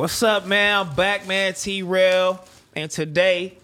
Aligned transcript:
What's 0.00 0.22
up, 0.22 0.46
man? 0.46 0.78
I'm 0.78 0.94
back, 0.94 1.28
man. 1.28 1.52
T 1.52 1.82
Rail. 1.82 2.42
And 2.74 2.90
today, 2.90 3.58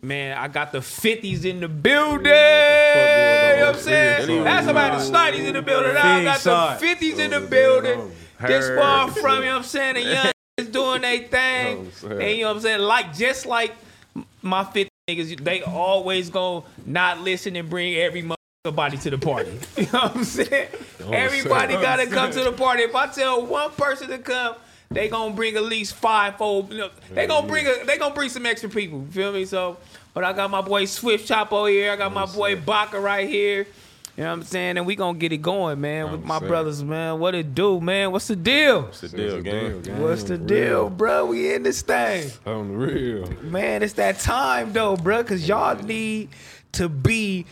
man, 0.00 0.38
I 0.38 0.48
got 0.48 0.72
the 0.72 0.78
50s 0.78 1.44
in 1.44 1.60
the 1.60 1.68
building. 1.68 2.24
You 2.24 2.30
know 2.32 3.66
what 3.66 3.74
I'm 3.74 3.78
saying? 3.82 4.42
That's 4.42 4.68
about 4.68 4.98
the 4.98 5.04
Snighties 5.04 5.44
in 5.44 5.52
the 5.52 5.60
building. 5.60 5.94
I 5.94 6.24
got 6.24 6.40
the 6.40 6.50
50s 6.50 7.18
in 7.18 7.32
the 7.32 7.40
building. 7.40 8.10
This 8.40 8.70
far 8.70 9.10
from, 9.10 9.40
you 9.40 9.44
know 9.44 9.50
what 9.50 9.56
I'm 9.58 9.62
saying? 9.64 9.94
The 9.96 10.00
young 10.14 10.32
is 10.56 10.68
doing 10.68 11.02
their 11.02 11.28
thing. 11.28 11.92
And 12.04 12.22
you 12.22 12.44
know 12.44 12.48
what 12.48 12.56
I'm 12.56 12.62
saying? 12.62 12.80
Like, 12.80 13.14
just 13.14 13.44
like 13.44 13.74
my 14.40 14.64
50 14.64 14.88
niggas, 15.10 15.44
they 15.44 15.60
always 15.60 16.30
gonna 16.30 16.64
not 16.86 17.20
listen 17.20 17.54
and 17.54 17.68
bring 17.68 17.96
every 17.96 18.22
motherfucker 18.22 19.02
to 19.02 19.10
the 19.10 19.18
party. 19.18 19.58
You 19.76 19.82
know 19.92 19.98
what 20.04 20.16
I'm 20.16 20.24
saying? 20.24 20.68
Everybody 21.12 21.74
gotta 21.74 22.06
come 22.06 22.30
to 22.30 22.44
the 22.44 22.52
party. 22.52 22.84
If 22.84 22.96
I 22.96 23.08
tell 23.08 23.44
one 23.44 23.72
person 23.72 24.08
to 24.08 24.16
come, 24.16 24.54
they 24.92 25.08
gonna 25.08 25.34
bring 25.34 25.56
at 25.56 25.62
least 25.64 25.94
five 25.94 26.36
fold. 26.36 26.72
You 26.72 26.78
know, 26.78 26.90
they 27.10 27.26
gonna 27.26 27.46
bring 27.46 27.66
a, 27.66 27.84
they 27.84 27.98
gonna 27.98 28.14
bring 28.14 28.28
some 28.28 28.46
extra 28.46 28.68
people. 28.68 29.04
Feel 29.10 29.32
me? 29.32 29.44
So, 29.44 29.78
but 30.14 30.24
I 30.24 30.32
got 30.32 30.50
my 30.50 30.60
boy 30.60 30.84
Swift 30.84 31.28
Chapo 31.28 31.70
here. 31.70 31.92
I 31.92 31.96
got 31.96 32.12
my 32.12 32.26
boy 32.26 32.56
Baka 32.56 33.00
right 33.00 33.28
here. 33.28 33.66
You 34.16 34.24
know 34.24 34.30
what 34.30 34.32
I'm 34.40 34.42
saying? 34.42 34.76
And 34.76 34.86
we 34.86 34.94
gonna 34.94 35.16
get 35.16 35.32
it 35.32 35.38
going, 35.38 35.80
man, 35.80 36.12
with 36.12 36.22
my 36.22 36.38
brothers, 36.38 36.84
man. 36.84 37.18
What 37.18 37.34
it 37.34 37.54
do, 37.54 37.80
man? 37.80 38.12
What's 38.12 38.28
the 38.28 38.36
deal? 38.36 38.82
What's 38.82 39.00
the 39.00 39.08
deal, 39.08 39.40
gang? 39.40 40.02
What's 40.02 40.24
the 40.24 40.36
deal, 40.36 40.90
bro? 40.90 41.24
We 41.24 41.54
in 41.54 41.62
this 41.62 41.80
thing. 41.80 42.30
On 42.44 42.68
the 42.68 42.74
real. 42.74 43.32
Man, 43.42 43.82
it's 43.82 43.94
that 43.94 44.18
time 44.18 44.74
though, 44.74 44.96
bro, 44.96 45.24
cause 45.24 45.48
y'all 45.48 45.82
need 45.82 46.28
to 46.72 46.90
be 46.90 47.46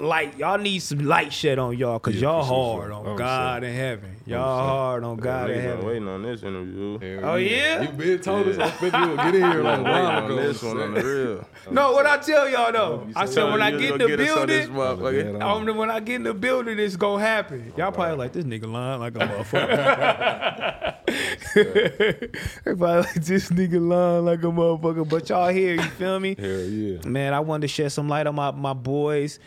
like 0.00 0.38
y'all 0.38 0.58
need 0.58 0.78
some 0.80 1.00
light 1.00 1.32
shed 1.32 1.58
on 1.58 1.76
y'all, 1.76 1.98
cause 1.98 2.14
Yeah, 2.14 2.22
y'all 2.22 2.42
for 2.42 2.48
sure, 2.48 2.80
hard 2.80 2.92
on 2.92 3.02
oh, 3.02 3.04
sure. 3.10 3.18
God 3.18 3.64
in 3.64 3.74
heaven. 3.74 4.16
Oh, 4.16 4.22
y'all 4.30 4.66
hard 4.68 5.04
on 5.04 5.16
God 5.16 5.50
in 5.50 5.56
Niggas 5.56 5.60
been 5.62 5.70
heaven. 5.70 5.86
waiting 5.86 6.08
on 6.08 6.22
this 6.22 6.42
interview. 6.42 7.20
Oh, 7.22 7.34
yeah? 7.36 7.82
You 7.82 7.88
been 7.90 8.18
told 8.20 8.46
us 8.48 8.58
on 8.58 8.70
fifty 8.72 9.00
would 9.06 9.16
get 9.18 9.34
in 9.34 9.42
here 9.50 9.62
like 9.62 9.78
a 9.80 9.82
while 9.82 10.06
on 10.06 10.24
ago. 10.26 10.36
this 10.36 10.62
one 10.62 10.80
on 10.80 10.94
the 10.94 11.02
real. 11.04 11.44
No, 11.70 11.92
what 11.92 12.06
I 12.06 12.16
tell 12.18 12.48
y'all 12.48 12.72
though, 12.72 13.06
I 13.14 13.26
said 13.26 13.44
when 13.44 13.60
I 13.62 13.70
get 13.72 13.92
in 13.92 13.98
the 13.98 14.06
building, 14.16 14.72
building, 14.72 15.42
I'm 15.42 15.66
the- 15.66 15.74
when 15.74 15.90
I 15.90 16.00
get 16.00 16.16
in 16.16 16.22
the 16.24 16.32
building, 16.34 16.78
it's 16.78 16.96
gonna 16.96 17.22
happen. 17.22 17.72
Y'all 17.76 17.92
probably 17.92 18.16
like 18.16 18.32
this 18.32 18.44
nigga 18.44 18.70
lying 18.70 18.98
like 19.00 19.14
a 19.16 19.18
motherfucker. 19.28 20.94
Everybody 22.66 23.02
like 23.06 23.14
this 23.24 23.50
nigga 23.50 23.86
lying 23.86 24.24
like 24.24 24.40
a 24.42 24.46
motherfucker, 24.46 25.08
but 25.08 25.28
y'all 25.28 25.48
here, 25.48 25.74
you 25.74 25.82
feel 25.82 26.18
me? 26.20 26.34
Hell 26.38 26.48
yeah. 26.48 26.98
Man, 27.06 27.34
I 27.34 27.40
wanted 27.40 27.62
to 27.62 27.68
shed 27.68 27.92
some 27.92 28.08
light 28.08 28.26
on 28.26 28.34
my, 28.34 28.50
my 28.52 28.72
boys. 28.72 29.38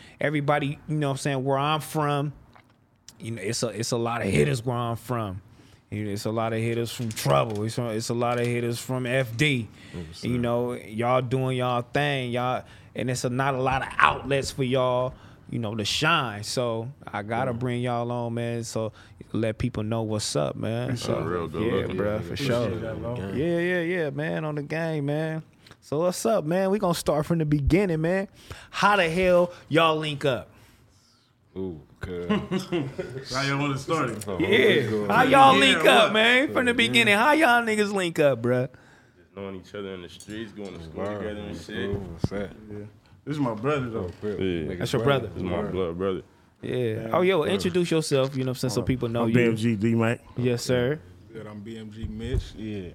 Everybody, 0.44 0.78
you 0.88 0.96
know 0.96 1.08
what 1.08 1.12
I'm 1.12 1.16
saying, 1.16 1.42
where 1.42 1.56
I'm 1.56 1.80
from. 1.80 2.34
You 3.18 3.30
know, 3.30 3.40
it's 3.40 3.62
a 3.62 3.68
it's 3.68 3.92
a 3.92 3.96
lot 3.96 4.20
of 4.20 4.28
hitters 4.28 4.62
where 4.62 4.76
I'm 4.76 4.96
from. 4.96 5.40
You 5.90 6.04
know, 6.04 6.10
it's 6.10 6.26
a 6.26 6.30
lot 6.30 6.52
of 6.52 6.58
hitters 6.58 6.92
from 6.92 7.08
trouble. 7.08 7.64
It's 7.64 7.78
a, 7.78 7.88
it's 7.88 8.10
a 8.10 8.14
lot 8.14 8.38
of 8.38 8.46
hitters 8.46 8.78
from 8.78 9.04
FD. 9.04 9.66
You 10.20 10.36
know, 10.36 10.74
y'all 10.74 11.22
doing 11.22 11.56
y'all 11.56 11.80
thing, 11.80 12.30
y'all, 12.30 12.62
and 12.94 13.08
it's 13.08 13.24
a, 13.24 13.30
not 13.30 13.54
a 13.54 13.62
lot 13.62 13.80
of 13.80 13.88
outlets 13.96 14.50
for 14.50 14.64
y'all, 14.64 15.14
you 15.48 15.58
know, 15.58 15.74
to 15.74 15.84
shine. 15.86 16.42
So 16.42 16.90
I 17.10 17.22
gotta 17.22 17.54
bring 17.54 17.80
y'all 17.80 18.12
on, 18.12 18.34
man. 18.34 18.64
So 18.64 18.92
let 19.32 19.56
people 19.56 19.82
know 19.82 20.02
what's 20.02 20.36
up, 20.36 20.56
man. 20.56 20.98
So 20.98 21.22
real 21.22 21.48
good 21.48 21.88
yeah, 21.88 21.94
bro, 21.94 22.20
for 22.20 22.36
sure. 22.36 22.68
Yeah, 23.34 23.58
yeah, 23.60 23.80
yeah, 23.80 24.10
man, 24.10 24.44
on 24.44 24.56
the 24.56 24.62
game, 24.62 25.06
man. 25.06 25.42
So 25.84 25.98
what's 25.98 26.24
up, 26.24 26.46
man? 26.46 26.70
We 26.70 26.78
gonna 26.78 26.94
start 26.94 27.26
from 27.26 27.36
the 27.40 27.44
beginning, 27.44 28.00
man. 28.00 28.28
How 28.70 28.96
the 28.96 29.06
hell 29.06 29.52
y'all 29.68 29.94
link 29.98 30.24
up? 30.24 30.48
Ooh, 31.58 31.78
cuz. 32.00 32.26
How 33.30 33.42
y'all 33.42 33.58
want 33.58 33.74
to 33.74 33.78
start 33.78 34.08
it? 34.08 34.24
Yeah, 34.26 35.06
how 35.14 35.24
y'all 35.24 35.52
Yeah, 35.52 35.60
link 35.60 35.76
what? 35.76 35.86
up, 35.88 36.12
man? 36.14 36.54
From 36.54 36.64
the 36.64 36.72
beginning, 36.72 37.18
how 37.18 37.32
y'all 37.32 37.62
niggas 37.62 37.92
link 37.92 38.18
up, 38.18 38.40
bruh? 38.40 38.70
Just 39.18 39.36
knowing 39.36 39.56
each 39.56 39.74
other 39.74 39.92
in 39.92 40.00
the 40.00 40.08
streets, 40.08 40.52
going 40.52 40.72
to 40.72 40.82
school 40.82 41.02
Word. 41.02 41.18
together 41.18 41.40
and 41.40 41.60
shit. 41.60 41.76
Ooh, 41.76 41.98
what's 41.98 42.30
that? 42.30 42.50
This 43.26 43.34
is 43.34 43.38
my 43.38 43.52
brother 43.52 43.90
though. 43.90 44.10
Oh, 44.22 44.26
yeah. 44.38 44.76
That's 44.76 44.90
your 44.90 45.04
brother. 45.04 45.28
It's 45.34 45.42
my 45.42 45.64
blood 45.64 45.98
brother. 45.98 46.22
Yeah. 46.62 47.10
Oh, 47.12 47.20
yo, 47.20 47.42
introduce 47.44 47.90
yourself. 47.90 48.34
You 48.34 48.44
know, 48.44 48.52
what 48.52 48.56
I'm 48.56 48.70
saying 48.70 48.72
so 48.72 48.80
uh, 48.80 48.84
people 48.84 49.10
know 49.10 49.24
I'm 49.24 49.28
you. 49.28 49.36
BMG 49.36 49.78
D 49.78 49.94
Mike. 49.94 50.22
Yes, 50.38 50.62
sir. 50.62 50.98
Good, 51.30 51.46
I'm 51.46 51.60
BMG 51.60 52.08
Mitch. 52.08 52.54
Yeah. 52.56 52.92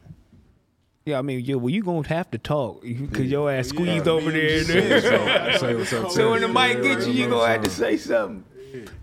Yeah, 1.09 1.17
I 1.19 1.21
mean, 1.23 1.39
yeah. 1.43 1.55
Well, 1.55 1.69
you 1.71 1.81
gonna 1.83 2.07
have 2.07 2.29
to 2.31 2.37
talk 2.37 2.81
because 2.83 3.25
your 3.31 3.51
ass 3.51 3.69
squeezed 3.69 4.07
over 4.07 4.29
there. 4.31 4.63
Say 4.63 5.73
what's 5.75 5.91
up. 5.91 6.11
So 6.11 6.31
when 6.31 6.41
the 6.41 6.47
mic 6.47 6.83
gets 6.83 7.07
you, 7.07 7.13
you 7.13 7.27
gonna 7.29 7.47
have 7.51 7.63
to 7.63 7.69
say 7.69 7.97
something. 7.97 8.43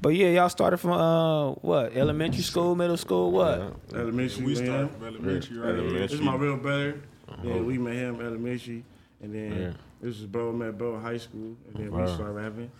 But 0.01 0.11
yeah, 0.11 0.29
y'all 0.29 0.49
started 0.49 0.77
from 0.79 0.93
uh 0.93 1.51
what? 1.55 1.97
Elementary 1.97 2.43
school, 2.43 2.77
middle 2.77 2.97
school, 2.97 3.33
what? 3.33 3.75
Elementary. 3.93 4.45
We 4.45 4.55
met 4.55 4.65
start 4.65 4.81
him. 4.83 4.89
from 4.91 5.05
elementary, 5.07 5.59
right? 5.59 5.69
Elementary. 5.71 5.99
This 5.99 6.13
is 6.13 6.21
my 6.21 6.37
real 6.37 6.57
brother. 6.57 7.01
Yeah, 7.43 7.57
we 7.61 7.77
met 7.77 7.95
him 7.95 8.21
elementary, 8.21 8.85
and 9.21 9.35
then 9.35 9.53
Yeah. 9.61 9.73
this 10.01 10.21
is 10.21 10.27
bro 10.27 10.53
met 10.53 10.79
bro 10.79 10.95
in 10.95 11.01
high 11.03 11.17
school, 11.19 11.57
and 11.67 11.75
then 11.75 11.91
we 11.91 11.99
Wow. 11.99 12.15
started 12.15 12.33
rapping. 12.35 12.71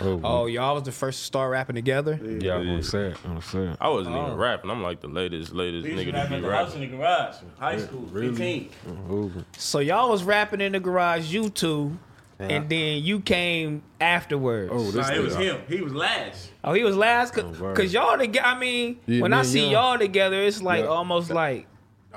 Oh, 0.00 0.20
Oh, 0.24 0.46
y'all 0.46 0.74
was 0.74 0.84
the 0.84 0.92
first 0.92 1.18
to 1.20 1.24
start 1.26 1.50
rapping 1.50 1.76
together. 1.76 2.18
yeah, 2.22 2.56
I'm 2.56 2.64
gonna. 2.64 2.72
I'm 2.72 3.14
gonna 3.24 3.42
say 3.42 3.58
it. 3.66 3.76
I 3.80 3.88
wasn't 3.88 4.16
Oh. 4.16 4.22
even 4.26 4.36
rapping. 4.38 4.70
I'm 4.70 4.82
like 4.82 5.00
the 5.00 5.08
latest, 5.08 5.52
latest 5.54 5.84
We 5.86 5.94
to 5.96 6.04
nigga 6.04 6.12
rap 6.14 6.28
to 6.28 6.34
at 6.34 6.40
be 6.40 6.46
the 6.46 6.50
house 6.56 6.66
rapping. 6.68 6.82
in 6.84 6.90
the 6.90 6.96
garage, 6.96 7.34
high 7.58 7.78
school, 7.78 8.00
Really? 8.10 8.28
15. 8.28 8.70
Ooh. 9.10 9.32
So 9.56 9.78
y'all 9.80 10.08
was 10.08 10.24
rapping 10.24 10.60
in 10.60 10.72
the 10.72 10.80
garage, 10.80 11.32
you 11.32 11.50
two, 11.50 11.98
and 12.38 12.68
then 12.68 13.02
you 13.04 13.20
came 13.20 13.82
afterwards. 14.00 14.70
Oh, 14.74 14.90
this 14.90 15.08
Nah, 15.08 15.14
it 15.14 15.22
was 15.22 15.36
nigga. 15.36 15.40
him. 15.42 15.56
He 15.68 15.80
was 15.82 15.92
last. 15.94 16.50
Oh, 16.64 16.72
he 16.72 16.82
was 16.84 16.96
last 16.96 17.36
oh, 17.38 17.42
cause, 17.42 17.60
Oh, 17.60 17.62
word. 17.64 17.76
'cause 17.76 17.92
y'all 17.92 18.16
together. 18.18 18.46
I 18.46 18.58
mean, 18.58 18.98
Yeah, 19.06 19.20
when 19.22 19.30
me 19.32 19.36
I 19.36 19.42
see 19.42 19.62
y'all. 19.70 19.90
y'all 19.90 19.98
together, 19.98 20.42
it's 20.42 20.62
like 20.62 20.82
Yeah. 20.84 20.88
almost 20.90 21.30
like. 21.30 21.66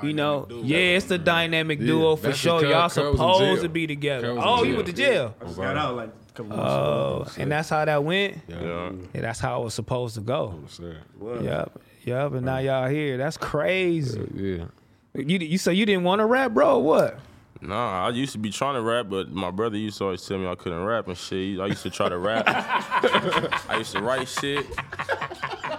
You 0.02 0.12
know, 0.12 0.44
duo. 0.46 0.60
yeah, 0.62 0.76
it's 0.76 1.06
the 1.06 1.16
dynamic 1.16 1.80
Yeah, 1.80 1.86
duo 1.86 2.16
for 2.16 2.26
that's 2.26 2.36
sure. 2.38 2.62
Y'all 2.66 2.90
Cuz 2.90 2.96
was 2.98 3.12
in 3.12 3.16
supposed 3.16 3.62
to 3.62 3.70
be 3.70 3.86
together. 3.86 4.34
Cuz 4.34 4.42
Oh, 4.44 4.58
in 4.62 4.64
you 4.64 4.66
jail. 4.72 4.76
went 4.76 4.86
to 4.88 4.92
jail. 4.92 5.34
I 5.40 5.44
just 5.46 5.56
got 5.56 5.76
out 5.78 5.96
like 5.96 6.08
a 6.10 6.10
couple 6.10 6.14
months 6.14 6.25
Oh, 6.44 7.22
ago. 7.22 7.30
and 7.38 7.50
that's 7.50 7.68
how 7.68 7.84
that 7.84 8.02
went. 8.04 8.38
Yeah. 8.48 8.92
Yeah, 9.14 9.20
that's 9.20 9.40
how 9.40 9.60
it 9.60 9.64
was 9.64 9.74
supposed 9.74 10.14
to 10.16 10.20
go. 10.20 10.54
I'm 10.56 10.68
saying. 10.68 10.96
What? 11.18 11.42
Yep, 11.42 11.80
yep. 12.04 12.32
And 12.32 12.44
now 12.46 12.58
y'all 12.58 12.88
here. 12.88 13.16
That's 13.16 13.36
crazy. 13.36 14.20
Yeah. 14.34 14.64
You 15.14 15.38
you 15.38 15.58
so 15.58 15.70
you 15.70 15.86
didn't 15.86 16.04
want 16.04 16.20
to 16.20 16.26
rap, 16.26 16.52
bro? 16.52 16.76
or 16.76 16.82
What? 16.82 17.18
Nah, 17.62 18.06
I 18.06 18.10
used 18.10 18.32
to 18.32 18.38
be 18.38 18.50
trying 18.50 18.74
to 18.74 18.82
rap, 18.82 19.06
but 19.08 19.32
my 19.32 19.50
brother 19.50 19.78
used 19.78 19.96
to 19.98 20.04
always 20.04 20.26
tell 20.26 20.36
me 20.38 20.46
I 20.46 20.54
couldn't 20.54 20.84
rap 20.84 21.08
and 21.08 21.16
shit. 21.16 21.58
I 21.58 21.66
used 21.66 21.82
to 21.84 21.90
try 21.90 22.08
to 22.08 22.18
rap. 22.18 22.44
I 23.68 23.76
used 23.78 23.92
to 23.92 24.02
write 24.02 24.28
shit. 24.28 24.66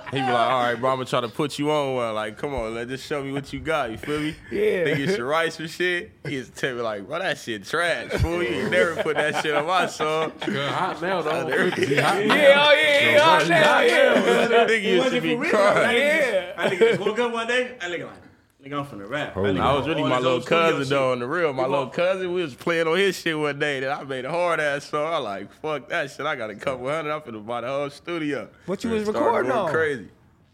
He 0.12 0.18
be 0.19 0.22
like, 0.23 0.31
all 0.31 0.62
right, 0.63 0.75
bro, 0.75 0.91
I'm 0.91 0.95
gonna 0.97 1.06
try 1.09 1.19
to 1.19 1.28
put 1.28 1.59
you 1.59 1.69
on 1.69 1.95
one. 1.95 2.16
Like, 2.16 2.38
come 2.38 2.53
on, 2.53 2.73
let 2.75 2.88
just 2.88 3.06
show 3.06 3.22
me 3.22 3.34
what 3.34 3.51
you 3.51 3.59
got. 3.59 3.91
You 3.91 3.97
feel 3.97 4.22
me? 4.22 4.35
Yeah. 4.50 4.85
Think 4.85 5.00
you 5.00 5.07
should 5.09 5.19
write 5.19 5.51
some 5.51 5.68
shit? 5.68 6.12
He 6.25 6.35
used 6.35 6.56
to 6.56 6.62
tell 6.62 6.75
me 6.75 6.81
like, 6.81 7.06
bro, 7.06 7.19
that 7.19 7.38
shit 7.38 7.66
trash. 7.66 8.12
Fool, 8.22 8.41
you 8.41 8.50
ain't 8.62 8.72
never 8.72 9.03
put 9.03 9.18
that 9.18 9.44
shit 9.44 9.53
on 9.53 9.66
my 9.66 9.85
song. 9.88 10.31
Cuz 10.40 10.56
hot 10.69 11.01
now 11.01 11.22
though. 11.22 11.44
there- 11.45 11.69
He 11.72 11.95
hot 11.97 12.16
now. 12.25 12.35
Yeah, 12.35 12.66
oh 12.68 12.73
yeah, 12.73 13.09
yeah, 13.12 13.40
oh, 13.44 13.47
now, 13.50 13.79
yeah. 13.81 14.47
Nigga 14.68 14.81
used 14.84 15.09
to 15.12 15.19
be 15.22 15.35
crying. 15.50 15.97
Yeah. 15.97 16.53
I 16.57 16.69
nigga 16.69 16.79
just 16.79 17.00
woke 17.01 17.19
up 17.19 17.34
one 17.34 17.47
day. 17.47 17.75
I 17.81 17.85
nigga 17.89 18.06
like, 18.06 18.26
nigga, 18.69 18.79
I'm 18.79 18.85
finna 18.85 19.09
rap. 19.09 19.35
That 19.35 19.57
I 19.57 19.73
was 19.75 19.88
really 19.88 20.03
my 20.03 20.19
little 20.19 20.41
cousin 20.41 20.88
though, 20.89 21.11
on 21.11 21.19
the 21.19 21.28
real. 21.28 21.53
My 21.53 21.66
little 21.66 21.88
cousin, 21.89 22.33
we 22.33 22.41
was 22.41 22.55
playing 22.55 22.88
on 22.88 22.97
his 22.97 23.17
shit 23.19 23.38
one 23.38 23.59
day. 23.59 23.79
That 23.81 24.00
I 24.00 24.03
made 24.03 24.25
a 24.25 24.31
hard 24.31 24.59
ass 24.59 24.85
song. 24.85 25.13
I 25.13 25.17
like, 25.17 25.51
fuck 25.61 25.89
that 25.89 26.11
shit. 26.11 26.25
I 26.25 26.35
got 26.35 26.50
a 26.50 26.55
couple 26.55 26.88
hundred. 26.89 27.11
I'm 27.13 27.22
finna 27.22 27.45
buy 27.45 27.61
the 27.61 27.67
whole 27.67 27.89
studio. 27.89 28.50
What 28.66 28.83
you 28.83 28.89
was 28.91 29.03
recording 29.06 29.51
on? 29.51 29.72
Crazy. 29.72 30.09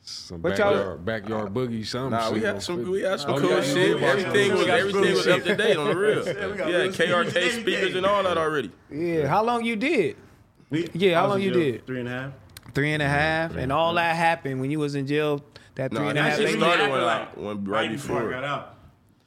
Some 0.06 0.42
What 0.42 0.58
y'all- 0.58 0.74
backyard, 0.74 1.06
backyard 1.06 1.54
boogie, 1.54 1.86
something. 1.86 2.12
Nah, 2.12 2.30
we 2.30 2.42
had 2.42 2.62
some, 2.62 2.92
we 2.92 3.02
had 3.04 3.22
some 3.22 3.36
Oh, 3.36 3.40
cool 3.40 3.50
yeah, 3.52 3.62
shit. 3.62 3.90
yeah, 3.92 3.96
yeah. 3.96 4.08
Everything 4.12 4.52
was, 4.52 4.66
We 4.66 4.72
everything 4.72 5.02
real 5.02 5.16
was 5.16 5.28
up 5.28 5.44
to 5.46 5.56
date 5.56 5.78
on 5.78 5.88
the 5.88 5.96
real. 5.96 6.28
Yeah. 6.28 6.88
KRK 6.92 7.62
speakers 7.62 7.96
and 7.96 8.06
all 8.06 8.22
that 8.24 8.38
already. 8.38 8.70
Yeah. 8.92 9.28
How 9.28 9.44
long 9.46 9.64
you 9.64 9.78
did? 9.78 10.18
We- 10.70 10.90
Yeah, 10.94 11.22
how 11.22 11.28
long 11.28 11.42
you 11.42 11.52
did? 11.52 11.80
for 11.82 11.86
Three 11.88 12.00
and 12.02 12.10
a 12.10 12.12
half. 12.12 12.32
Three 12.74 12.92
and 12.92 13.02
a 13.02 13.08
half, 13.08 13.56
and 13.56 13.72
all 13.72 13.94
that 13.94 14.16
happened 14.18 14.60
when 14.60 14.70
you 14.72 14.80
was 14.80 14.96
in 14.96 15.08
jail. 15.08 15.42
That 15.76 15.92
three 15.92 16.00
Nah, 16.00 16.10
and 16.10 16.18
a 16.20 16.22
that 16.22 16.30
half. 16.30 16.38
shit 16.40 16.48
days? 16.48 16.56
started 16.58 16.82
After, 16.84 16.92
when 16.92 17.02
I- 17.02 17.06
like, 17.06 17.38
when- 17.38 17.64
right 17.66 17.90
I 17.90 17.94
before. 17.94 18.28
I 18.30 18.32
got 18.32 18.44
out. 18.44 18.70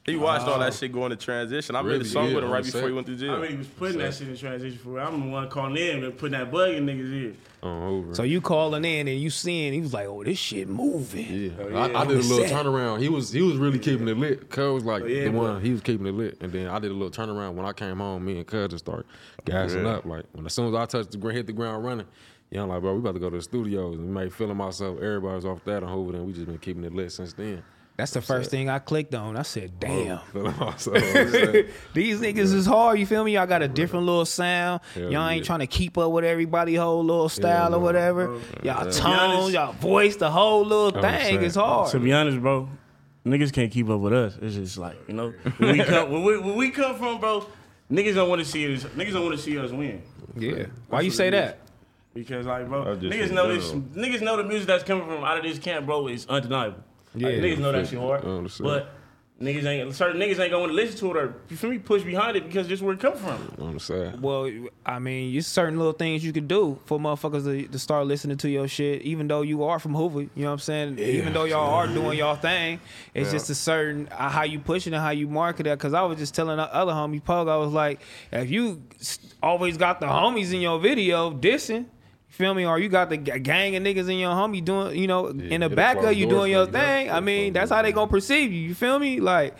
He 0.05 0.15
watched 0.15 0.47
all 0.47 0.57
that 0.59 0.73
shit 0.73 0.93
going 0.93 1.09
to 1.09 1.17
transition. 1.17 1.75
I 1.75 1.81
made 1.81 1.99
a 1.99 2.05
song 2.05 2.29
Yeah, 2.29 2.35
with 2.35 2.43
him 2.45 2.49
right 2.51 2.63
before 2.63 2.87
he 2.87 2.93
went 2.93 3.07
to 3.07 3.13
I 3.13 3.17
jail. 3.17 3.39
mean, 3.41 3.51
he 3.51 3.57
was 3.57 3.67
putting 3.67 3.97
that 3.97 4.13
shit 4.13 4.29
in 4.29 4.37
transition 4.37 4.77
for. 4.81 5.01
I'm 5.01 5.19
the 5.19 5.27
one 5.27 5.49
calling 5.49 5.75
in 5.75 6.01
and 6.01 6.17
putting 6.17 6.39
that 6.39 6.49
bug 6.49 6.69
in 6.75 6.85
niggas' 6.85 7.11
ear. 7.13 7.33
On 7.61 7.83
over. 7.83 8.15
So 8.15 8.23
you 8.23 8.39
calling 8.39 8.85
in 8.85 9.09
and 9.09 9.19
you 9.19 9.29
seeing? 9.29 9.73
He 9.73 9.81
was 9.81 9.91
like, 9.91 10.07
"Oh, 10.07 10.23
this 10.23 10.37
shit 10.37 10.69
moving." 10.69 11.25
Yeah, 11.25 11.49
oh, 11.59 11.67
yeah. 11.67 11.77
I, 11.77 12.01
I 12.03 12.05
did 12.05 12.17
a 12.19 12.21
little 12.21 12.47
Set. 12.47 12.51
turnaround. 12.51 13.01
He 13.01 13.09
was 13.09 13.33
he 13.33 13.41
was 13.41 13.57
really 13.57 13.79
keeping 13.79 14.07
it 14.07 14.15
lit. 14.17 14.49
Cuz 14.49 14.63
was 14.75 14.85
like 14.85 15.03
oh, 15.03 15.07
yeah, 15.07 15.25
the 15.25 15.31
but- 15.31 15.37
one 15.41 15.61
he 15.61 15.71
was 15.73 15.81
keeping 15.81 16.05
it 16.05 16.13
lit, 16.13 16.37
and 16.39 16.53
then 16.53 16.67
I 16.67 16.79
did 16.79 16.91
a 16.91 16.93
little 16.93 17.09
turnaround 17.11 17.55
when 17.55 17.65
I 17.65 17.73
came 17.73 17.97
home. 17.97 18.23
Me 18.23 18.37
and 18.37 18.47
Cuz 18.47 18.69
just 18.69 18.85
started 18.85 19.05
gassing 19.43 19.83
Yeah. 19.83 19.95
up. 19.95 20.05
Like 20.05 20.23
when 20.31 20.45
as 20.45 20.53
soon 20.53 20.69
as 20.69 20.75
I 20.75 20.85
touched 20.85 21.11
the 21.11 21.17
ground, 21.17 21.35
hit 21.35 21.47
the 21.47 21.53
ground 21.53 21.83
running. 21.83 22.05
Yeah, 22.49 22.63
I'm 22.63 22.69
like, 22.69 22.81
bro, 22.81 22.93
we 22.93 22.99
about 22.99 23.13
to 23.13 23.19
go 23.19 23.29
to 23.29 23.37
the 23.37 23.41
studios 23.41 23.97
and 23.97 24.13
made 24.13 24.33
feeling 24.33 24.57
myself. 24.57 24.97
Everybody's 24.97 25.45
off 25.45 25.63
that 25.65 25.83
on 25.83 25.91
Hoover, 25.91 26.17
and 26.17 26.25
we 26.25 26.33
just 26.33 26.45
been 26.45 26.57
keeping 26.57 26.83
it 26.83 26.93
lit 26.93 27.11
since 27.11 27.33
then. 27.33 27.63
That's 27.97 28.11
the 28.11 28.21
first 28.21 28.51
thing 28.51 28.69
I 28.69 28.77
clicked 28.77 29.15
on. 29.15 29.35
I 29.35 29.41
said, 29.41 29.79
"Damn." 29.79 30.19
Feeling 30.31 30.55
myself. 30.59 30.97
I'm 30.97 31.31
saying. 31.31 31.65
These 31.95 32.21
niggas 32.21 32.53
is 32.53 32.67
hard, 32.67 32.99
you 32.99 33.07
feel 33.07 33.23
me? 33.23 33.33
Y'all 33.33 33.47
got 33.47 33.63
a 33.63 33.67
different 33.67 34.05
little 34.05 34.25
sound. 34.25 34.81
Hell 34.93 35.11
y'all 35.11 35.27
ain't 35.27 35.41
yeah. 35.41 35.47
trying 35.47 35.59
to 35.59 35.67
keep 35.67 35.97
up 35.97 36.11
with 36.11 36.23
everybody 36.23 36.75
whole 36.75 37.03
little 37.03 37.27
style 37.27 37.69
or 37.69 37.71
no. 37.71 37.79
whatever. 37.79 38.39
Y'all 38.61 38.85
be 38.85 38.91
tone, 38.91 39.11
honest- 39.11 39.53
y'all 39.53 39.73
voice, 39.73 40.15
the 40.15 40.29
whole 40.29 40.63
little 40.63 40.95
I'm 40.95 41.01
thing 41.01 41.21
saying. 41.21 41.43
is 41.43 41.55
hard. 41.55 41.89
To 41.89 41.99
be 41.99 42.13
honest, 42.13 42.39
bro, 42.39 42.69
niggas 43.25 43.51
can't 43.51 43.71
keep 43.71 43.89
up 43.89 43.99
with 43.99 44.13
us. 44.13 44.37
It's 44.43 44.53
just 44.53 44.77
like 44.77 44.95
you 45.07 45.15
know, 45.15 45.31
when 45.57 45.79
we 45.79 45.83
come, 45.83 46.11
when 46.11 46.23
we, 46.23 46.37
when 46.37 46.55
we 46.55 46.69
come 46.69 46.95
from, 46.97 47.19
bro, 47.19 47.47
niggas 47.91 48.13
don't 48.13 48.29
want 48.29 48.39
to 48.39 48.45
see 48.45 48.75
us. 48.75 48.83
Niggas 48.83 49.13
don't 49.13 49.25
want 49.25 49.35
to 49.35 49.41
see 49.41 49.57
us 49.57 49.71
win. 49.71 50.03
Yeah. 50.35 50.67
Why 50.89 51.01
you 51.01 51.09
say 51.09 51.29
it 51.29 51.31
that? 51.31 51.66
Because 52.17 52.45
like, 52.45 52.67
bro, 52.67 52.83
niggas 52.97 53.31
know 53.31 53.47
this. 53.53 53.71
Niggas 53.71 54.21
know 54.21 54.37
the 54.37 54.43
music 54.43 54.67
that's 54.67 54.83
coming 54.83 55.05
from 55.05 55.23
out 55.23 55.37
of 55.37 55.43
this 55.43 55.59
camp, 55.59 55.85
bro, 55.85 56.07
is 56.07 56.25
undeniable. 56.27 56.83
Like, 57.13 57.23
Yeah. 57.35 57.39
niggas 57.39 57.57
know 57.59 57.71
that 57.71 57.87
shit 57.87 57.99
hard, 57.99 58.23
but 58.59 58.93
niggas 59.41 59.65
ain't 59.65 59.93
certain 59.93 60.19
niggas 60.19 60.39
ain't 60.39 60.51
gonna 60.51 60.73
listen 60.73 60.97
to 60.97 61.11
it 61.11 61.17
or 61.17 61.35
you 61.47 61.55
feel 61.57 61.69
me 61.69 61.77
push 61.77 62.01
behind 62.01 62.35
it 62.35 62.47
because 62.47 62.67
this 62.67 62.81
where 62.81 62.93
it 62.93 62.99
come 62.99 63.13
from. 63.15 63.51
On 63.59 63.73
the 63.75 63.79
side. 63.79 64.19
Well, 64.19 64.51
I 64.85 64.97
mean, 64.99 65.31
you 65.31 65.41
certain 65.41 65.77
little 65.77 65.93
things 65.93 66.23
you 66.25 66.33
can 66.33 66.47
do 66.47 66.79
for 66.85 66.97
motherfuckers 66.99 67.43
to, 67.43 67.67
to 67.67 67.79
start 67.79 68.07
listening 68.07 68.37
to 68.37 68.49
your 68.49 68.67
shit, 68.67 69.03
even 69.03 69.27
though 69.27 69.43
you 69.43 69.63
are 69.63 69.77
from 69.77 69.93
Hoover. 69.93 70.21
You 70.21 70.29
know 70.37 70.45
what 70.47 70.53
I'm 70.53 70.59
saying? 70.59 70.99
Even 70.99 71.33
though 71.33 71.43
y'all 71.45 71.73
are 71.73 71.87
doing 71.87 72.17
y'all 72.17 72.35
thing, 72.35 72.79
it's 73.13 73.31
just 73.31 73.49
a 73.51 73.55
certain 73.55 74.07
uh, 74.11 74.29
how 74.29 74.43
you 74.43 74.59
pushing 74.59 74.93
it 74.93 74.95
and 74.97 75.05
how 75.05 75.11
you 75.11 75.27
market 75.27 75.67
it. 75.67 75.77
Because 75.77 75.93
I 75.93 76.01
was 76.01 76.17
just 76.17 76.33
telling 76.33 76.57
the 76.57 76.73
other 76.73 76.91
homie 76.93 77.23
Pug, 77.23 77.47
I 77.47 77.57
was 77.57 77.73
like, 77.73 78.01
if 78.31 78.49
you 78.49 78.81
always 79.43 79.77
got 79.77 79.99
the 79.99 80.07
homies 80.07 80.51
in 80.53 80.61
your 80.61 80.79
video 80.79 81.31
dissing. 81.31 81.85
You 82.29 82.33
Feel 82.33 82.53
me? 82.53 82.65
Or 82.65 82.79
you 82.79 82.89
got 82.89 83.09
the 83.09 83.17
gang 83.17 83.75
of 83.75 83.83
niggas 83.83 84.09
in 84.09 84.17
your 84.17 84.31
homie 84.31 84.63
doing, 84.63 84.97
you 84.97 85.07
know, 85.07 85.27
in 85.27 85.61
the 85.61 85.69
back 85.69 85.97
of 85.97 86.13
you 86.13 86.27
doing 86.27 86.51
your 86.51 86.65
you, 86.65 86.71
thing. 86.71 87.11
I 87.11 87.19
mean, 87.19 87.53
that's 87.53 87.71
how 87.71 87.81
they 87.81 87.91
gonna 87.91 88.09
perceive 88.09 88.51
you. 88.51 88.59
You 88.59 88.75
feel 88.75 88.99
me? 88.99 89.19
Like, 89.19 89.55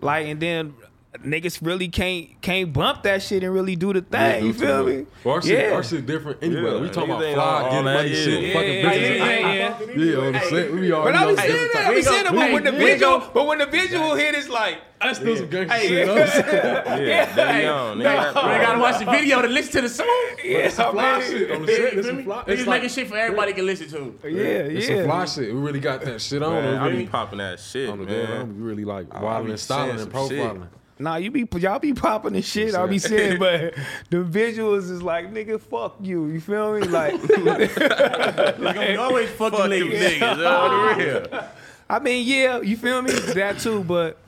like, 0.00 0.26
and 0.26 0.40
then 0.40 0.74
niggas 1.22 1.60
really 1.62 1.88
can't 1.88 2.28
can't 2.42 2.72
bump 2.72 3.02
that 3.04 3.22
shit 3.22 3.42
and 3.44 3.52
really 3.54 3.76
do 3.76 3.92
the 3.92 4.00
thing. 4.02 4.46
you 4.46 4.52
feel 4.52 4.84
me? 4.84 5.06
Well, 5.22 5.36
our 5.36 5.42
shit, 5.42 5.58
Yeah. 5.68 5.74
our 5.74 5.82
shit 5.84 6.06
different 6.06 6.42
anyway. 6.42 6.62
Yeah, 6.74 6.80
we 6.80 6.88
talking 6.90 7.10
niggas 7.10 7.14
about 7.14 7.22
ain't 7.24 7.34
fly, 7.34 7.62
getting 7.70 7.84
money, 7.84 8.08
yeah. 8.08 8.14
shit, 8.16 8.42
Yeah, 8.42 8.52
fucking 8.54 8.74
yeah, 8.74 8.82
bitches. 8.84 9.18
yeah, 9.18 9.52
yeah, 9.54 10.04
Yeah, 10.14 10.26
on 10.26 10.32
the 10.32 10.40
set, 10.40 10.72
we 10.72 10.92
already 10.92 11.12
But 11.12 11.14
I 11.18 11.24
know. 11.24 11.36
be 11.36 11.42
saying 11.42 11.68
that. 11.72 11.84
I 11.86 11.88
we 11.90 11.94
be 11.96 12.02
go- 12.02 12.10
saying 12.10 12.24
that. 12.24 12.32
But 12.34 12.42
hey, 12.42 12.52
when 12.52 12.64
the 12.64 12.72
we 12.72 12.78
visual, 12.78 13.22
but 13.32 13.46
when 13.46 13.58
the 13.58 13.66
visual 13.66 14.14
hit, 14.16 14.34
it's 14.34 14.48
like, 14.48 14.78
That's 15.00 15.18
still 15.18 15.36
some 15.36 15.48
gangster 15.50 15.76
Hey, 15.76 15.88
shit. 15.88 16.08
I'm. 16.08 16.16
Yeah, 17.04 17.34
they 17.34 17.62
young. 17.64 17.98
Nigga, 17.98 18.34
no. 18.34 18.42
that- 18.42 18.62
gotta 18.62 18.78
watch 18.80 18.98
the 18.98 19.04
video 19.04 19.42
to 19.42 19.48
listen 19.48 19.72
to 19.72 19.80
the 19.82 19.88
song. 19.88 20.06
yeah, 20.44 20.68
Fly 20.70 20.92
man. 20.94 21.22
shit 21.22 21.50
on 21.52 21.62
the 21.66 21.68
set. 21.72 21.80
It's 21.84 21.94
Feel 21.94 22.02
some 22.04 22.16
me? 22.16 22.22
fly. 22.24 22.36
Niggas 22.42 22.48
It's 22.48 22.66
like, 22.66 22.82
making 22.82 22.94
shit 22.96 23.08
for 23.08 23.16
everybody 23.18 23.52
can 23.52 23.66
listen 23.66 23.88
to. 23.90 24.18
yeah, 24.24 24.30
yeah. 24.30 24.48
it's 24.78 24.86
some 24.86 24.96
yeah. 24.96 25.04
fly 25.04 25.24
shit. 25.26 25.54
We 25.54 25.60
really 25.60 25.80
got 25.80 26.00
that 26.02 26.20
shit 26.22 26.42
on. 26.42 26.52
Man, 26.54 26.74
I 26.78 26.82
We 26.84 26.88
be 26.90 26.96
really- 26.96 27.06
popping 27.08 27.38
that 27.38 27.60
shit, 27.60 27.88
on 27.88 27.98
the 27.98 28.06
dead 28.06 28.28
man. 28.30 28.40
on. 28.42 28.56
We 28.56 28.62
really 28.62 28.84
like 28.84 29.06
I 29.14 29.22
wilding 29.22 29.46
be 29.46 29.52
and 29.52 29.60
styling 29.60 30.00
and 30.00 30.10
profiling. 30.12 30.28
shit. 30.62 30.68
Profiling. 30.98 31.00
Nah, 31.02 31.16
you 31.16 31.30
be 31.30 31.46
y'all 31.58 31.78
be 31.78 31.92
popping 31.94 32.32
the 32.34 32.42
shit. 32.42 32.74
I'll 32.74 32.88
be 32.88 32.98
saying, 32.98 33.38
but 33.38 33.74
the 34.10 34.18
visuals 34.18 34.90
is 34.90 35.02
like, 35.02 35.32
nigga, 35.32 35.60
fuck 35.60 35.96
you. 36.00 36.26
You 36.26 36.40
feel 36.40 36.74
me? 36.78 36.86
Like, 36.86 37.14
It's 37.24 37.74
gonna 37.76 38.96
always 39.00 39.30
fucking 39.30 39.58
Fuck 39.58 39.70
niggas. 39.70 40.18
niggas, 40.18 40.96
the 40.98 41.04
real. 41.30 41.44
I 41.88 41.98
mean, 41.98 42.26
yeah, 42.26 42.60
you 42.60 42.76
feel 42.76 43.02
me? 43.02 43.12
That 43.12 43.58
too, 43.58 43.84
but 43.84 44.18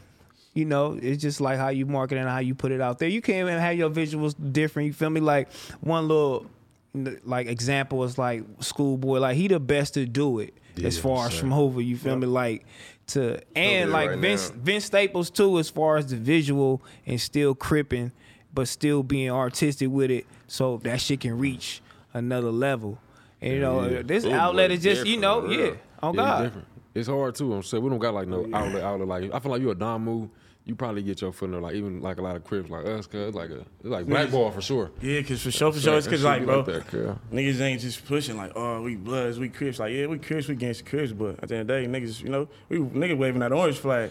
you 0.55 0.65
know, 0.65 0.99
it's 1.01 1.21
just 1.23 1.41
like 1.41 1.59
how 1.59 1.69
you 1.69 1.87
market 1.87 2.19
and 2.19 2.29
how 2.29 2.39
you 2.39 2.55
put 2.55 2.73
it 2.73 2.81
out 2.81 2.99
there. 2.99 3.09
You 3.09 3.21
can't 3.23 3.47
even 3.49 3.59
have 3.61 3.77
your 3.77 3.91
visuals 3.91 4.35
different. 4.53 4.87
You 4.87 4.93
feel 4.93 5.11
me? 5.11 5.21
Like 5.21 5.53
one 5.81 6.09
little 6.09 6.47
like 7.25 7.47
example 7.47 8.05
is 8.05 8.17
like 8.19 8.43
Schoolboy. 8.61 9.19
Like 9.21 9.37
he 9.37 9.49
the 9.49 9.61
best 9.61 9.95
to 9.95 10.07
do 10.07 10.39
it 10.39 10.55
as 10.83 10.97
Yeah, 10.97 11.03
far 11.03 11.27
as 11.27 11.39
from 11.39 11.53
over. 11.53 11.81
You 11.81 11.97
feel 11.97 12.17
me? 12.17 12.27
Like 12.27 12.65
to 13.09 13.41
and 13.55 13.91
like 13.93 14.11
right 14.11 14.19
Vince 14.19 14.51
now. 14.51 14.57
Vince 14.63 14.85
Staples 14.87 15.31
too, 15.31 15.59
as 15.59 15.69
far 15.71 15.97
as 15.97 16.07
the 16.09 16.17
visual 16.17 16.83
and 17.07 17.21
still 17.21 17.55
cripping, 17.55 18.13
but 18.53 18.69
still 18.69 19.03
being 19.03 19.31
artistic 19.31 19.89
with 19.91 20.11
it, 20.11 20.27
so 20.47 20.79
that 20.85 21.01
shit 21.01 21.21
can 21.21 21.39
reach 21.39 21.83
another 22.15 22.51
level. 22.51 22.99
And 23.41 23.53
you 23.55 23.61
know, 23.61 23.89
Yeah. 23.89 24.03
this 24.03 24.23
Schoolboy 24.25 24.39
outlet 24.41 24.71
is 24.73 24.83
just 24.83 25.07
you 25.07 25.19
know, 25.19 25.49
yeah. 25.49 25.73
Oh 26.03 26.11
Yeah, 26.13 26.17
God. 26.17 26.41
it's 26.41 26.49
different. 26.49 26.69
It's 26.95 27.09
hard 27.09 27.35
too. 27.35 27.53
I'm 27.53 27.63
saying 27.63 27.83
we 27.85 27.91
don't 27.91 27.99
got 27.99 28.15
like 28.15 28.27
no 28.29 28.47
oh, 28.53 28.57
outlet 28.57 28.83
outlet 28.83 29.09
like 29.09 29.35
I 29.35 29.39
feel 29.39 29.53
like 29.53 29.61
you 29.61 29.71
a 29.71 29.75
Don 29.75 30.03
move. 30.03 30.31
You 30.67 30.75
probably 30.75 31.03
get 31.05 31.21
your 31.21 31.33
foot 31.33 31.45
in 31.47 31.53
there 31.53 31.61
like 31.61 31.77
even 31.77 32.03
like 32.03 32.19
a 32.19 32.23
lot 32.23 32.35
of 32.35 32.43
cribs 32.43 32.69
like 32.69 32.85
us, 32.87 33.07
cause 33.07 33.35
like 33.35 33.51
a 33.51 33.61
it's 33.61 33.85
like 33.85 34.07
blackball 34.07 34.51
for 34.51 34.61
sure. 34.61 34.91
Yeah, 35.01 35.23
cause 35.23 35.41
for 35.41 35.53
sure, 35.53 35.73
for 35.73 35.79
sure, 35.79 35.97
it's 35.97 36.07
That 36.07 36.11
cause 36.11 36.25
like, 36.25 36.45
bro, 36.45 36.63
that, 36.63 36.89
cuz. 36.89 37.15
niggas 37.33 37.61
ain't 37.61 37.81
just 37.81 38.05
pushing 38.05 38.37
like, 38.37 38.51
oh, 38.57 38.83
we 38.83 38.97
bloods, 38.97 39.39
we 39.39 39.49
cribs, 39.49 39.79
Like, 39.79 39.93
yeah, 39.95 40.07
we 40.07 40.19
cribs, 40.19 40.49
we 40.49 40.57
gangsta 40.57 40.85
cribs, 40.85 41.13
but 41.13 41.41
at 41.41 41.49
the 41.49 41.55
end 41.57 41.71
of 41.71 41.77
the 41.77 41.87
day, 41.87 41.87
niggas, 41.87 42.21
you 42.21 42.31
know, 42.31 42.49
we 42.69 42.79
niggas 42.79 43.17
waving 43.17 43.39
that 43.41 43.53
orange 43.53 43.79
flag. 43.79 44.11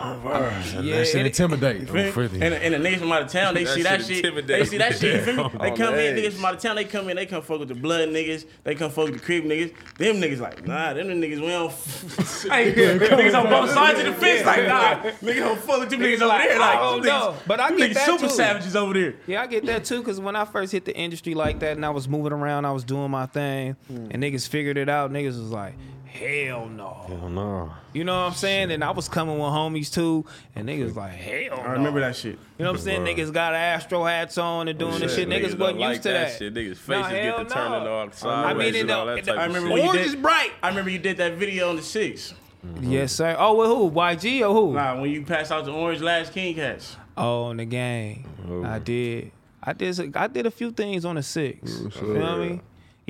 Yeah, 0.00 0.96
that 0.96 1.08
shit 1.08 1.26
intimidate. 1.26 1.86
Feel 1.86 1.94
me? 1.94 2.06
I'm 2.06 2.12
50. 2.12 2.40
And, 2.40 2.54
and 2.54 2.74
the 2.74 2.78
niggas 2.78 3.00
from 3.00 3.12
out 3.12 3.22
of 3.22 3.28
town, 3.28 3.52
they 3.52 3.64
That 3.64 3.74
see 3.74 3.82
that 3.82 4.02
shit 4.02 4.24
shit. 4.24 4.46
They 4.46 4.64
see 4.64 4.78
that 4.78 4.96
shit. 4.96 5.26
You 5.26 5.34
feel 5.34 5.50
me? 5.50 5.50
They 5.60 5.70
come 5.72 5.94
in, 5.94 6.16
niggas 6.16 6.32
from 6.32 6.44
out 6.46 6.54
of 6.54 6.60
town. 6.60 6.76
They 6.76 6.84
come 6.84 7.08
in, 7.10 7.16
they 7.16 7.26
come 7.26 7.42
fuck 7.42 7.60
with 7.60 7.68
the 7.68 7.74
blood 7.74 8.08
niggas. 8.08 8.46
They 8.64 8.74
come 8.74 8.90
fuck 8.90 9.06
with 9.06 9.14
the 9.14 9.20
crib 9.20 9.44
niggas. 9.44 9.74
Them 9.98 10.16
niggas 10.16 10.40
like, 10.40 10.66
nah, 10.66 10.94
them 10.94 11.08
the 11.08 11.14
niggas 11.14 11.40
we 11.40 11.48
don't. 11.48 11.70
hey, 12.50 12.72
niggas 12.72 13.38
on 13.38 13.50
both 13.50 13.70
sides 13.72 14.00
of 14.00 14.06
the 14.06 14.12
fence 14.14 14.46
like, 14.46 14.66
nah, 14.66 15.10
niggas 15.20 15.36
don't 15.36 15.60
fuck 15.60 15.80
with 15.80 15.90
them 15.90 16.00
niggas 16.00 16.22
over 16.22 16.38
there. 16.38 16.58
Like, 16.58 16.78
I 16.78 16.80
don't 16.80 17.02
them 17.02 17.34
but 17.46 17.60
I 17.60 17.68
them 17.68 17.78
get 17.78 17.90
niggas 17.90 17.94
that 17.94 18.06
super 18.06 18.28
too. 18.28 18.34
savages 18.34 18.76
over 18.76 18.94
there. 18.94 19.14
Yeah, 19.26 19.42
I 19.42 19.46
get 19.46 19.66
that 19.66 19.84
too. 19.84 20.02
Cause 20.02 20.18
when 20.18 20.34
I 20.34 20.46
first 20.46 20.72
hit 20.72 20.86
the 20.86 20.96
industry 20.96 21.34
like 21.34 21.60
that, 21.60 21.76
and 21.76 21.84
I 21.84 21.90
was 21.90 22.08
moving 22.08 22.32
around, 22.32 22.64
I 22.64 22.72
was 22.72 22.84
doing 22.84 23.10
my 23.10 23.26
thing, 23.26 23.76
hmm. 23.86 24.08
and 24.10 24.22
niggas 24.22 24.48
figured 24.48 24.78
it 24.78 24.88
out. 24.88 25.12
Niggas 25.12 25.38
was 25.38 25.50
like, 25.50 25.74
"Hell 26.10 26.68
no," 26.68 27.04
Hell 27.06 27.28
no. 27.28 27.72
you 27.92 28.04
know 28.04 28.12
what 28.20 28.28
I'm 28.28 28.34
saying? 28.34 28.70
And 28.70 28.82
I 28.84 28.90
was 28.90 29.08
coming 29.08 29.34
with 29.38 29.48
homies 29.48 29.92
too, 29.92 30.24
and 30.54 30.68
niggas 30.68 30.94
like, 30.96 31.12
"Hell 31.12 31.56
no." 31.56 31.62
I 31.62 31.72
remember 31.72 32.00
that 32.00 32.16
shit. 32.16 32.38
You 32.58 32.64
know 32.64 32.72
what 32.72 32.80
I'm 32.80 32.84
saying? 32.84 33.04
Niggas 33.04 33.32
got 33.32 33.54
Astro 33.54 34.04
hats 34.04 34.36
on 34.38 34.68
and 34.68 34.78
doing 34.78 34.94
oh, 34.94 34.98
this 34.98 35.14
shit. 35.14 35.28
Niggas, 35.28 35.50
don't 35.50 35.58
wasn't 35.60 35.78
like 35.80 35.88
used 35.90 36.02
to 36.02 36.08
that. 36.10 36.38
Shit. 36.38 36.54
Niggas 36.54 36.76
faces 36.76 37.06
hell 37.06 37.38
get 37.38 37.48
to 37.48 37.54
turning 37.54 37.84
no. 37.84 38.10
all 38.24 38.30
I 38.30 38.54
mean, 38.54 38.74
it 38.74 38.80
and 38.82 38.90
all 38.90 39.06
don't- 39.06 39.16
that 39.16 39.18
it- 39.18 39.26
type 39.26 39.38
I 39.38 39.46
of 39.46 39.54
remember 39.54 39.68
shit. 39.68 39.72
when 39.72 39.82
you 39.82 39.88
Orange 39.88 40.04
did- 40.04 40.14
is 40.14 40.20
bright. 40.22 40.50
I 40.62 40.68
remember 40.68 40.90
you 40.90 40.98
did 40.98 41.16
that 41.18 41.34
video 41.34 41.70
on 41.70 41.76
the 41.76 41.82
six. 41.82 42.34
Yes, 42.80 43.12
sir. 43.12 43.36
Oh, 43.38 43.54
with 43.56 43.68
who? 43.68 43.90
YG 43.90 44.42
or 44.42 44.52
who? 44.54 44.74
Nah, 44.74 45.00
when 45.00 45.10
you 45.10 45.24
passed 45.24 45.50
out 45.50 45.64
the 45.64 45.72
orange 45.72 46.02
last 46.02 46.32
King 46.34 46.54
Cats. 46.54 46.96
Oh, 47.16 47.44
on 47.44 47.56
the 47.56 47.64
game. 47.64 48.24
Oh. 48.48 48.64
I 48.64 48.78
did. 48.78 49.30
I 49.62 49.72
did. 49.72 50.16
I 50.16 50.26
did 50.26 50.46
a 50.46 50.50
few 50.50 50.70
things 50.70 51.04
on 51.04 51.16
the 51.16 51.22
six. 51.22 51.80
You 51.80 51.90
feel 51.90 52.36
me? 52.38 52.60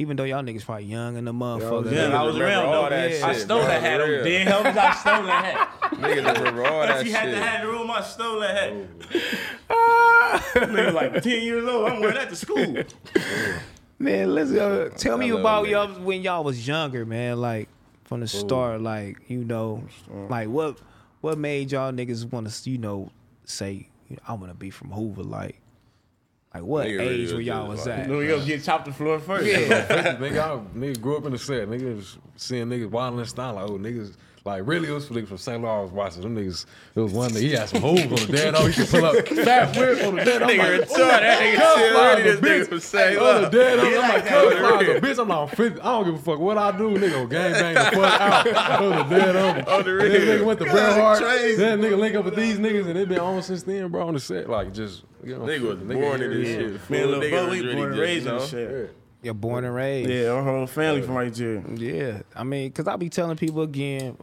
Even 0.00 0.16
though 0.16 0.24
y'all 0.24 0.42
niggas 0.42 0.64
probably 0.64 0.86
young 0.86 1.18
and 1.18 1.26
the 1.26 1.32
motherfucker. 1.32 1.92
Yeah, 1.92 2.18
I 2.18 2.22
was 2.22 2.34
remember 2.38 2.44
around 2.46 2.66
all 2.74 2.82
though. 2.84 2.88
that 2.88 3.22
I 3.22 3.32
shit, 3.34 3.42
stole 3.42 3.58
bro, 3.58 3.66
that 3.68 3.82
hat. 3.82 3.96
for 3.98 4.04
on 4.04 4.08
real. 4.10 4.24
dead 4.24 4.48
helmets. 4.48 4.78
I 4.78 4.94
stole 4.94 5.22
that 5.26 5.44
hat. 5.44 5.68
Niggas 6.00 6.38
remember 6.38 6.64
all 6.66 6.80
that 6.86 7.00
If 7.02 7.06
you 7.06 7.12
had 7.12 7.24
shit. 7.24 7.34
the 7.34 7.40
hat 7.42 7.60
in 7.60 7.66
the 7.66 7.72
room, 7.74 7.90
I 7.90 8.00
stole 8.00 8.40
that 8.40 8.56
hat. 8.56 8.72
Nigga 10.54 10.92
like 10.94 11.22
10 11.22 11.42
years 11.42 11.68
old. 11.68 11.90
I'm 11.90 12.00
wearing 12.00 12.14
that 12.16 12.30
to 12.30 12.36
school. 12.36 12.76
Man, 13.98 14.34
listen. 14.34 14.58
Uh, 14.58 14.88
tell 14.96 15.18
me 15.18 15.28
about 15.28 15.68
y'all 15.68 15.88
when 16.00 16.22
y'all 16.22 16.44
was 16.44 16.66
younger, 16.66 17.04
man. 17.04 17.38
Like 17.38 17.68
from 18.04 18.20
the 18.20 18.28
start, 18.28 18.80
like 18.80 19.18
you 19.28 19.44
know, 19.44 19.84
like 20.30 20.48
what 20.48 20.78
what 21.20 21.36
made 21.36 21.70
y'all 21.72 21.92
niggas 21.92 22.24
want 22.32 22.48
to, 22.48 22.70
you 22.70 22.78
know, 22.78 23.10
say 23.44 23.86
you 24.08 24.16
know, 24.16 24.22
I 24.26 24.32
want 24.32 24.48
to 24.50 24.54
be 24.56 24.70
from 24.70 24.92
Hoover, 24.92 25.22
like. 25.22 25.59
Like 26.52 26.64
what 26.64 26.86
Nigga 26.86 26.98
really 26.98 27.14
age 27.14 27.22
was 27.22 27.34
were 27.34 27.40
y'all 27.40 27.68
was 27.68 27.86
at? 27.86 28.08
No, 28.08 28.18
we 28.18 28.26
gonna 28.26 28.44
get 28.44 28.64
chopped 28.64 28.86
the 28.86 28.92
floor 28.92 29.20
first. 29.20 29.46
Yeah. 29.46 30.16
nigga, 30.16 30.38
I, 30.40 30.76
nigga 30.76 31.00
grew 31.00 31.16
up 31.16 31.24
in 31.26 31.32
the 31.32 31.38
set. 31.38 31.68
Niggas 31.68 32.16
seeing 32.36 32.66
niggas 32.66 32.90
wilding 32.90 33.20
and 33.20 33.28
style 33.28 33.54
like, 33.54 33.70
oh 33.70 33.78
niggas. 33.78 34.16
Like 34.42 34.62
really, 34.66 34.88
it 34.88 34.92
was 34.92 35.06
niggas 35.08 35.28
from 35.28 35.36
St. 35.36 35.60
Louis 35.62 35.70
I 35.70 35.80
was 35.82 35.90
watching. 35.90 36.22
Them 36.22 36.34
niggas, 36.34 36.64
it 36.94 37.00
was 37.00 37.12
one 37.12 37.30
nigga, 37.30 37.40
he 37.40 37.50
had 37.52 37.68
some 37.68 37.82
holes 37.82 38.00
on 38.00 38.08
the 38.10 38.26
dead. 38.32 38.54
Oh, 38.54 38.66
he 38.66 38.72
could 38.72 38.88
pull 38.88 39.04
up 39.04 39.28
fat 39.28 39.76
whip 39.76 40.02
on 40.06 40.16
the 40.16 40.24
dead. 40.24 40.42
I'm 40.42 40.48
Nigga 40.48 40.58
like, 40.58 40.88
retarded. 40.88 40.90
Oh 40.90 41.06
that 41.08 41.42
nigga 41.42 41.56
Cuz 41.60 41.72
still 41.72 41.90
fly 41.92 42.14
ready. 42.14 42.22
as 42.30 42.38
a 42.38 42.40
This 42.40 42.50
nigga 42.50 42.60
bitch. 42.64 42.68
from 42.68 42.80
St. 42.80 43.18
on 43.18 43.24
the 43.34 43.40
Louis. 43.42 43.50
dead. 43.50 43.78
I'm 43.80 43.92
Yeah, 43.92 43.98
like, 43.98 44.08
like 44.08 44.22
cuz 44.22 44.30
that. 44.30 44.58
fly 44.58 44.82
as 44.94 45.00
bitch. 45.18 45.22
I'm 45.22 45.28
like, 45.28 45.38
I'm 45.38 45.48
50. 45.56 45.80
I 45.80 45.84
don't 45.84 46.04
give 46.06 46.14
a 46.14 46.18
fuck 46.18 46.38
what 46.38 46.58
I 46.58 46.78
do. 46.78 46.90
Nigga, 46.90 47.10
go 47.10 47.26
gang 47.26 47.52
bang 47.52 47.74
the 47.74 47.80
fuck 47.80 48.20
out. 48.20 48.82
On 48.82 49.08
the 49.08 49.16
dead 49.16 49.36
on 49.36 49.56
me. 49.56 49.62
On 49.62 49.78
the 49.78 49.84
Then 49.84 49.96
real. 50.10 50.10
nigga 50.40 50.44
went 50.46 50.58
to 50.60 50.64
Bret 50.64 50.98
Harte. 50.98 51.20
That 51.20 51.78
nigga 51.78 51.98
link 51.98 52.14
up 52.16 52.24
with 52.24 52.36
these 52.36 52.58
niggas 52.58 52.86
and 52.86 52.96
they 52.96 53.04
been 53.04 53.20
on 53.20 53.42
since 53.42 53.62
then, 53.62 53.88
bro. 53.88 54.08
On 54.08 54.14
the 54.14 54.20
set, 54.20 54.48
like 54.48 54.72
just 54.72 55.04
you 55.22 55.36
know, 55.36 55.44
Nigga 55.44 55.60
was 55.62 55.78
born 55.96 56.22
in 56.22 56.30
this 56.30 56.48
shit. 56.48 56.58
Man, 56.60 56.70
and 56.70 56.80
Fool, 56.80 56.96
Lil 57.08 57.20
nigga 57.20 57.50
we 57.50 57.60
really 57.60 57.74
born 57.74 57.90
and 57.92 58.00
raised 58.00 58.24
you 58.26 58.32
in 58.36 58.46
shit. 58.48 58.96
You're 59.22 59.34
born 59.34 59.64
and 59.64 59.74
raised. 59.74 60.08
Yeah, 60.08 60.30
our 60.30 60.42
whole 60.42 60.66
family 60.66 61.02
from 61.02 61.14
right 61.14 61.32
there. 61.32 61.62
Yeah, 61.74 62.22
I 62.34 62.42
mean, 62.42 62.72
cause 62.72 62.88
I 62.88 62.96
be 62.96 63.10
telling 63.10 63.36
people 63.36 63.62
again, 63.62 64.16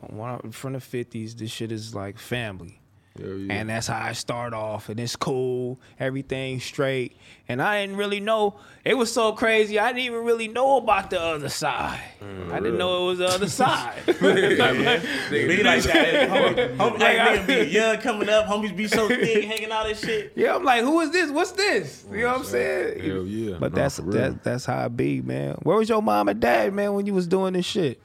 from 0.51 0.73
the 0.73 0.79
fifties, 0.79 1.35
this 1.35 1.51
shit 1.51 1.71
is 1.71 1.93
like 1.93 2.17
family, 2.17 2.79
Yeah. 3.19 3.53
and 3.53 3.69
that's 3.69 3.87
how 3.87 3.99
I 4.01 4.13
start 4.13 4.53
off, 4.53 4.89
and 4.89 4.99
it's 4.99 5.15
cool, 5.15 5.79
everything 5.99 6.59
straight, 6.59 7.17
and 7.47 7.61
I 7.61 7.81
didn't 7.81 7.97
really 7.97 8.19
know. 8.19 8.59
It 8.85 8.95
was 8.97 9.11
so 9.11 9.33
crazy, 9.33 9.79
I 9.79 9.87
didn't 9.87 10.05
even 10.05 10.23
really 10.23 10.47
know 10.47 10.77
about 10.77 11.09
the 11.09 11.19
other 11.21 11.49
side. 11.49 11.99
Mm, 12.21 12.51
I 12.51 12.59
didn't 12.59 12.77
know 12.77 13.03
it 13.03 13.05
was 13.07 13.17
the 13.19 13.27
other 13.27 13.47
side. 13.61 14.01
Be 14.05 15.63
like 15.63 15.83
that. 15.83 16.29
Homie, 16.77 16.99
like 16.99 17.47
be 17.47 17.53
young 17.65 17.97
coming 17.99 18.29
up, 18.29 18.45
homies 18.45 18.75
be 18.75 18.87
so 18.87 19.07
thick, 19.07 19.43
hanging 19.45 19.71
out 19.71 19.87
and 19.87 19.97
shit. 19.97 20.33
yeah, 20.35 20.55
I'm 20.55 20.63
like, 20.63 20.83
who 20.83 20.99
is 21.01 21.11
this? 21.11 21.31
What's 21.31 21.51
this? 21.51 22.05
You 22.11 22.21
know 22.21 22.27
what 22.29 22.37
I'm 22.39 22.43
saying? 22.45 22.99
Hell 23.03 23.25
yeah. 23.25 23.57
But 23.59 23.73
that's 23.73 23.97
that, 23.97 24.43
that's 24.43 24.65
how 24.65 24.85
it 24.85 24.95
be, 24.97 25.21
man. 25.21 25.55
Where 25.63 25.77
was 25.77 25.89
your 25.89 26.01
mom 26.01 26.29
and 26.29 26.39
dad, 26.39 26.73
man, 26.73 26.93
when 26.93 27.05
you 27.05 27.13
was 27.13 27.27
doing 27.27 27.53
this 27.53 27.65
shit? 27.65 28.01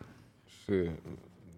Shit. 0.66 0.90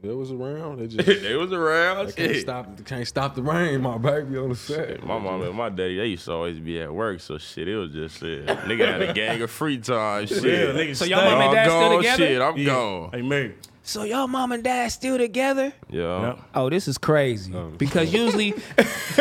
They 0.04 0.12
was 0.14 0.30
around. 0.30 0.80
It 0.82 0.88
just 1.04 1.23
They 1.23 1.34
was 1.34 1.52
around. 1.52 2.06
they 2.08 2.12
can't 2.12 2.32
Shit. 2.34 2.42
stop. 2.42 2.84
Can't 2.84 3.06
stop 3.08 3.34
the 3.34 3.42
rain, 3.42 3.80
my 3.80 3.96
baby 3.96 4.37
on 4.37 4.50
the 4.50 4.54
set. 4.54 5.02
My 5.02 5.18
mom 5.18 5.40
and 5.42 5.54
my 5.54 5.70
daddy, 5.70 5.96
they 5.96 6.06
used 6.06 6.26
to 6.26 6.32
always 6.32 6.58
be 6.61 6.80
at 6.80 6.92
work, 6.92 7.20
so 7.20 7.38
shit, 7.38 7.68
it 7.68 7.76
was 7.76 7.90
just 7.92 8.18
shit. 8.20 8.46
Nigga 8.46 8.87
had 8.87 9.02
a 9.02 9.12
gang 9.14 9.40
of 9.40 9.50
free 9.50 9.78
time, 9.78 10.26
shit. 10.26 10.42
Real 10.42 10.75
niggas. 10.75 10.96
So 10.96 11.04
y'all 11.06 11.20
stay. 11.20 11.30
mama 11.30 11.40
and 11.44 11.49
I'm 11.50 11.54
dad 11.54 11.64
still 11.64 11.80
gone, 11.80 11.96
together? 11.99 12.26
shit, 12.26 12.42
I'm 12.42 12.56
Yeah. 12.58 12.64
gone. 12.66 13.11
Hey, 13.12 13.23
married. 13.23 13.54
So 13.87 14.02
y'all 14.04 14.26
mom 14.28 14.52
and 14.52 14.62
dad 14.64 14.88
still 14.88 15.18
together? 15.18 15.73
Yeah. 15.90 16.26
Yep. 16.28 16.38
Oh, 16.54 16.70
this 16.70 16.88
is 16.88 16.96
crazy. 16.96 17.52
Oh, 17.54 17.70
because 17.76 18.12
usually 18.14 18.54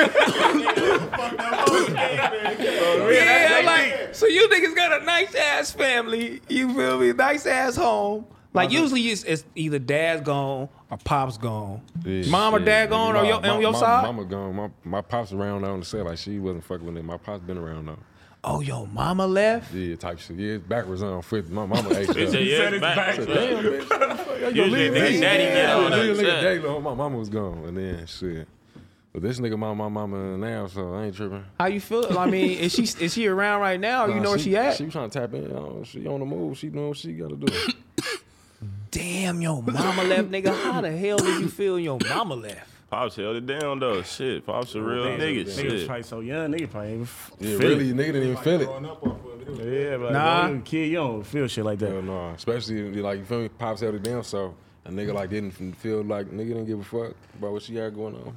Yeah, 3.13 3.61
like 3.65 4.15
so 4.15 4.25
you 4.25 4.47
niggas 4.49 4.75
got 4.75 5.01
a 5.01 5.05
nice 5.05 5.35
ass 5.35 5.71
family, 5.71 6.41
you 6.49 6.73
feel 6.73 6.99
me? 6.99 7.13
Nice 7.13 7.45
ass 7.45 7.75
home. 7.75 8.25
Like 8.53 8.71
usually 8.71 9.01
it's, 9.09 9.23
it's 9.23 9.43
either 9.55 9.79
dad's 9.79 10.21
gone 10.21 10.69
or 10.91 10.97
pop's 11.03 11.37
gone. 11.37 11.81
Yeah, 12.05 12.29
Mom 12.29 12.53
or 12.53 12.59
yeah. 12.59 12.65
dad 12.65 12.89
gone 12.91 13.13
My- 13.13 13.19
on 13.21 13.25
your 13.25 13.41
my- 13.41 13.49
on 13.49 13.61
your 13.61 13.71
my- 13.71 13.79
side? 13.79 14.03
Mama 14.03 14.25
gone. 14.25 14.55
My, 14.55 14.69
my 14.83 15.01
pops 15.01 15.31
around 15.33 15.63
on 15.65 15.79
the 15.79 15.85
set. 15.85 16.05
Like 16.05 16.17
she 16.19 16.37
wasn't 16.39 16.63
fucking 16.63 16.85
with 16.85 16.97
it. 16.97 17.03
My 17.03 17.17
pops 17.17 17.43
been 17.43 17.57
around 17.57 17.87
though. 17.87 17.97
Oh, 18.45 18.59
your 18.59 18.85
mama 18.87 19.25
left? 19.25 19.73
Yeah, 19.73 19.95
type 19.95 20.19
shit. 20.19 20.35
Yeah, 20.37 20.53
it's 20.55 20.67
backwards 20.67 21.01
on 21.01 21.21
fifth. 21.21 21.49
My 21.49 21.65
mama 21.65 21.89
aged 21.95 22.09
up. 22.11 22.17
He 22.17 22.27
said, 22.29 22.45
yeah, 22.45 22.69
it's 22.69 22.81
back. 22.81 23.15
Damn, 23.15 23.25
bitch. 23.25 24.55
Usually 24.55 24.89
nigga 24.89 25.21
daddy 25.21 25.43
get 25.45 25.69
all 25.69 25.83
that 25.83 25.91
Nigga, 25.93 26.13
nigga, 26.15 26.19
shit. 26.19 26.41
day 26.41 26.59
long, 26.59 26.83
my 26.83 26.93
mama 26.93 27.17
was 27.17 27.29
gone, 27.29 27.63
and 27.65 27.77
then 27.77 28.05
shit. 28.05 28.45
But 29.13 29.21
this 29.21 29.39
nigga, 29.39 29.57
my 29.57 29.73
my 29.73 29.87
mama 29.87 30.37
now, 30.37 30.67
so 30.67 30.93
I 30.93 31.05
ain't 31.05 31.15
tripping. 31.15 31.45
How 31.59 31.67
you 31.67 31.79
feel? 31.79 32.17
I 32.19 32.25
mean, 32.29 32.57
is 32.59 32.73
she 32.73 32.83
is 32.83 33.13
she 33.13 33.27
around 33.27 33.61
right 33.61 33.79
now? 33.79 34.05
Or 34.05 34.09
you 34.09 34.15
Nah, 34.15 34.21
know 34.23 34.29
where 34.31 34.39
she 34.39 34.57
at? 34.57 34.75
She 34.75 34.83
was 34.83 34.91
trying 34.93 35.09
to 35.09 35.19
tap 35.19 35.33
in. 35.33 35.83
She 35.85 36.05
on 36.07 36.19
the 36.19 36.25
move. 36.25 36.57
She 36.57 36.69
know 36.69 36.89
what 36.89 36.97
she 36.97 37.13
got 37.13 37.29
to 37.29 37.35
do. 37.37 37.45
Damn, 38.93 39.41
your 39.41 39.61
mama 39.61 40.03
left, 40.03 40.29
nigga. 40.31 40.55
How 40.63 40.81
the 40.81 40.91
hell 40.91 41.17
did 41.17 41.41
you 41.41 41.49
feel 41.49 41.79
your 41.79 41.97
mama 42.07 42.35
left? 42.35 42.69
Pops 42.89 43.15
held 43.15 43.35
it 43.37 43.45
down 43.47 43.79
though. 43.79 44.03
Shit, 44.03 44.45
Pops 44.45 44.75
a 44.75 44.81
real 44.81 45.03
Damn, 45.05 45.19
nigga. 45.19 45.45
Niggas 45.45 45.55
Shit. 45.79 45.87
probably 45.87 46.03
so 46.03 46.19
young. 46.19 46.51
Nigga 46.51 46.69
probably 46.69 46.91
ain't 46.93 47.01
f- 47.03 47.31
Yeah, 47.39 47.57
feel 47.57 47.69
really, 47.69 47.89
it. 47.89 47.95
nigga 47.95 48.13
didn't 48.13 48.23
even 48.23 48.37
feel 48.43 48.61
it. 48.61 48.69
Yeah, 49.89 49.97
but 49.97 50.11
Nah. 50.13 50.47
nah. 50.47 50.61
kid, 50.63 50.89
you 50.89 50.95
don't 50.97 51.23
feel 51.23 51.47
shit 51.47 51.65
like 51.65 51.79
that. 51.79 51.91
Hell 51.91 52.01
no, 52.03 52.29
especially 52.29 52.91
like 53.01 53.17
you 53.19 53.25
feel 53.25 53.39
me. 53.41 53.49
Pops 53.49 53.81
held 53.81 53.95
it 53.95 54.03
down, 54.03 54.23
so 54.23 54.53
a 54.85 54.91
nigga 54.91 55.11
like 55.13 55.31
didn't 55.31 55.51
feel 55.77 56.03
like 56.03 56.27
nigga 56.27 56.49
didn't 56.49 56.65
give 56.65 56.79
a 56.79 56.83
fuck 56.83 57.15
about 57.39 57.53
what 57.53 57.63
she 57.63 57.75
had 57.75 57.95
going 57.95 58.13
on. 58.15 58.35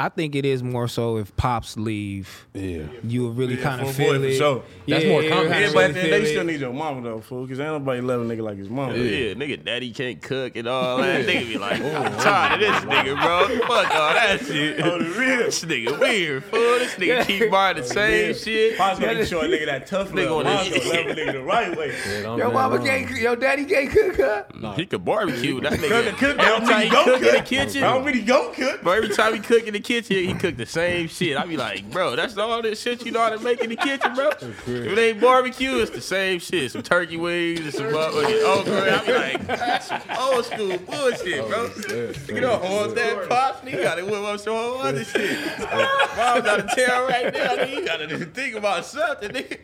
I 0.00 0.08
think 0.08 0.34
it 0.34 0.46
is 0.46 0.62
more 0.62 0.88
so 0.88 1.18
if 1.18 1.36
pops 1.36 1.76
leave, 1.76 2.46
Yeah, 2.54 2.84
you 3.04 3.26
would 3.28 3.36
really 3.36 3.58
kind 3.58 3.82
of 3.82 3.88
a 3.88 3.92
feel 3.92 4.14
boy, 4.14 4.18
for 4.20 4.24
it. 4.24 4.36
sure. 4.38 4.62
That's 4.88 5.04
more 5.04 5.22
you 5.22 5.28
common. 5.28 5.50
Yeah, 5.50 5.70
but 5.74 5.90
at 5.90 5.94
really 5.94 6.10
they 6.10 6.20
feel 6.22 6.26
still 6.30 6.44
need 6.44 6.60
your 6.60 6.72
mama 6.72 7.02
though, 7.02 7.20
fool. 7.20 7.46
Cause 7.46 7.60
ain't 7.60 7.68
nobody 7.68 8.00
love 8.00 8.22
a 8.22 8.24
nigga 8.24 8.40
like 8.40 8.56
his 8.56 8.70
mama. 8.70 8.94
Yeah. 8.96 9.34
nigga, 9.34 9.62
daddy 9.62 9.92
can't 9.92 10.22
cook 10.22 10.56
and 10.56 10.66
all 10.66 10.96
that. 10.96 11.26
Nigga 11.26 11.46
be 11.48 11.58
like, 11.58 11.82
oh, 11.82 11.94
I'm 11.96 12.14
oh, 12.14 12.18
tired 12.22 12.54
of 12.54 12.60
this 12.60 12.82
oh, 12.82 12.86
nigga, 12.88 13.18
oh. 13.20 13.46
bro. 13.46 13.58
Fuck 13.66 13.94
all 13.94 14.14
that 14.14 14.40
shit. 14.46 14.80
Oh, 14.82 14.98
the 14.98 15.04
real. 15.10 15.36
This 15.50 15.62
nigga 15.66 16.00
weird, 16.00 16.44
fool. 16.44 16.60
This 16.78 16.94
nigga 16.94 17.26
keep 17.26 17.50
buying 17.50 17.76
the 17.76 17.84
same 17.84 18.34
shit. 18.34 18.78
Pops 18.78 18.98
gonna 19.00 19.26
show 19.26 19.40
a 19.42 19.44
nigga 19.44 19.66
that 19.66 19.86
tough 19.86 20.12
Nigga 20.12 20.26
love. 20.30 20.34
wanna- 20.36 20.54
Mom's 20.54 20.68
gonna 20.70 20.88
love 20.88 21.06
a 21.08 21.14
nigga 21.20 21.32
the 21.34 21.42
right 21.42 21.76
way. 21.76 21.94
Yeah, 22.08 22.36
Your 22.36 22.50
mama 22.50 22.76
wrong. 22.78 22.86
can't, 22.86 23.06
cook 23.06 23.18
your 23.18 23.36
daddy 23.36 23.66
can't 23.66 23.90
cook, 23.90 24.16
huh? 24.16 24.72
He 24.76 24.86
could 24.86 25.04
barbecue. 25.04 25.60
That 25.60 25.72
Cook, 25.72 25.80
nigga. 25.90 26.16
cook, 26.16 26.38
Every 26.38 26.44
don't 26.44 26.60
time 26.62 26.68
really 26.70 26.84
he 26.84 26.90
cook 26.90 27.22
in 27.22 27.34
the 27.34 27.42
kitchen, 27.42 27.82
I 27.84 27.92
don't 27.92 28.04
really 28.06 28.22
go 28.22 28.50
cook. 28.54 28.80
But 28.82 28.96
every 28.96 29.10
time 29.10 29.34
he 29.34 29.40
cook 29.40 29.66
in 29.66 29.74
the 29.74 29.80
kitchen, 29.80 29.89
he 29.90 30.34
cook 30.34 30.56
the 30.56 30.66
same 30.66 31.08
shit. 31.08 31.36
I 31.36 31.44
be 31.46 31.56
like, 31.56 31.90
bro, 31.90 32.14
that's 32.16 32.36
all 32.38 32.62
this 32.62 32.80
shit 32.80 33.04
you 33.04 33.10
know 33.12 33.20
how 33.20 33.30
to 33.30 33.38
make 33.40 33.60
in 33.60 33.70
the 33.70 33.76
kitchen, 33.76 34.14
bro. 34.14 34.28
If 34.30 34.68
it 34.68 34.98
ain't 34.98 35.20
barbecue, 35.20 35.76
it's 35.78 35.90
the 35.90 36.00
same 36.00 36.38
shit. 36.38 36.70
Some 36.70 36.82
turkey 36.82 37.16
wings 37.16 37.60
and 37.60 37.74
some 37.74 37.86
motherfucking 37.86 38.44
okra. 38.44 39.00
I 39.00 39.06
be 39.06 39.12
like, 39.12 39.46
that's 39.46 39.88
some 39.88 40.00
old 40.18 40.44
school 40.44 40.78
bullshit, 40.78 41.46
bro. 41.48 41.70
Oh, 41.70 42.12
you 42.28 42.40
don't 42.40 42.62
want 42.62 42.94
that 42.94 43.28
pops, 43.28 43.60
nigga. 43.60 43.72
You 43.72 43.82
gotta 43.82 44.04
whip 44.04 44.22
up 44.22 44.40
some 44.40 44.54
whole 44.54 44.78
other 44.78 45.04
shit. 45.04 45.38
Mom's 45.58 46.46
out 46.46 46.60
of 46.60 46.76
town 46.76 47.08
right 47.08 47.32
now, 47.32 47.56
nigga. 47.56 47.74
You 47.74 47.84
gotta 47.86 48.26
think 48.26 48.54
about 48.56 48.84
something, 48.84 49.30
nigga. 49.30 49.58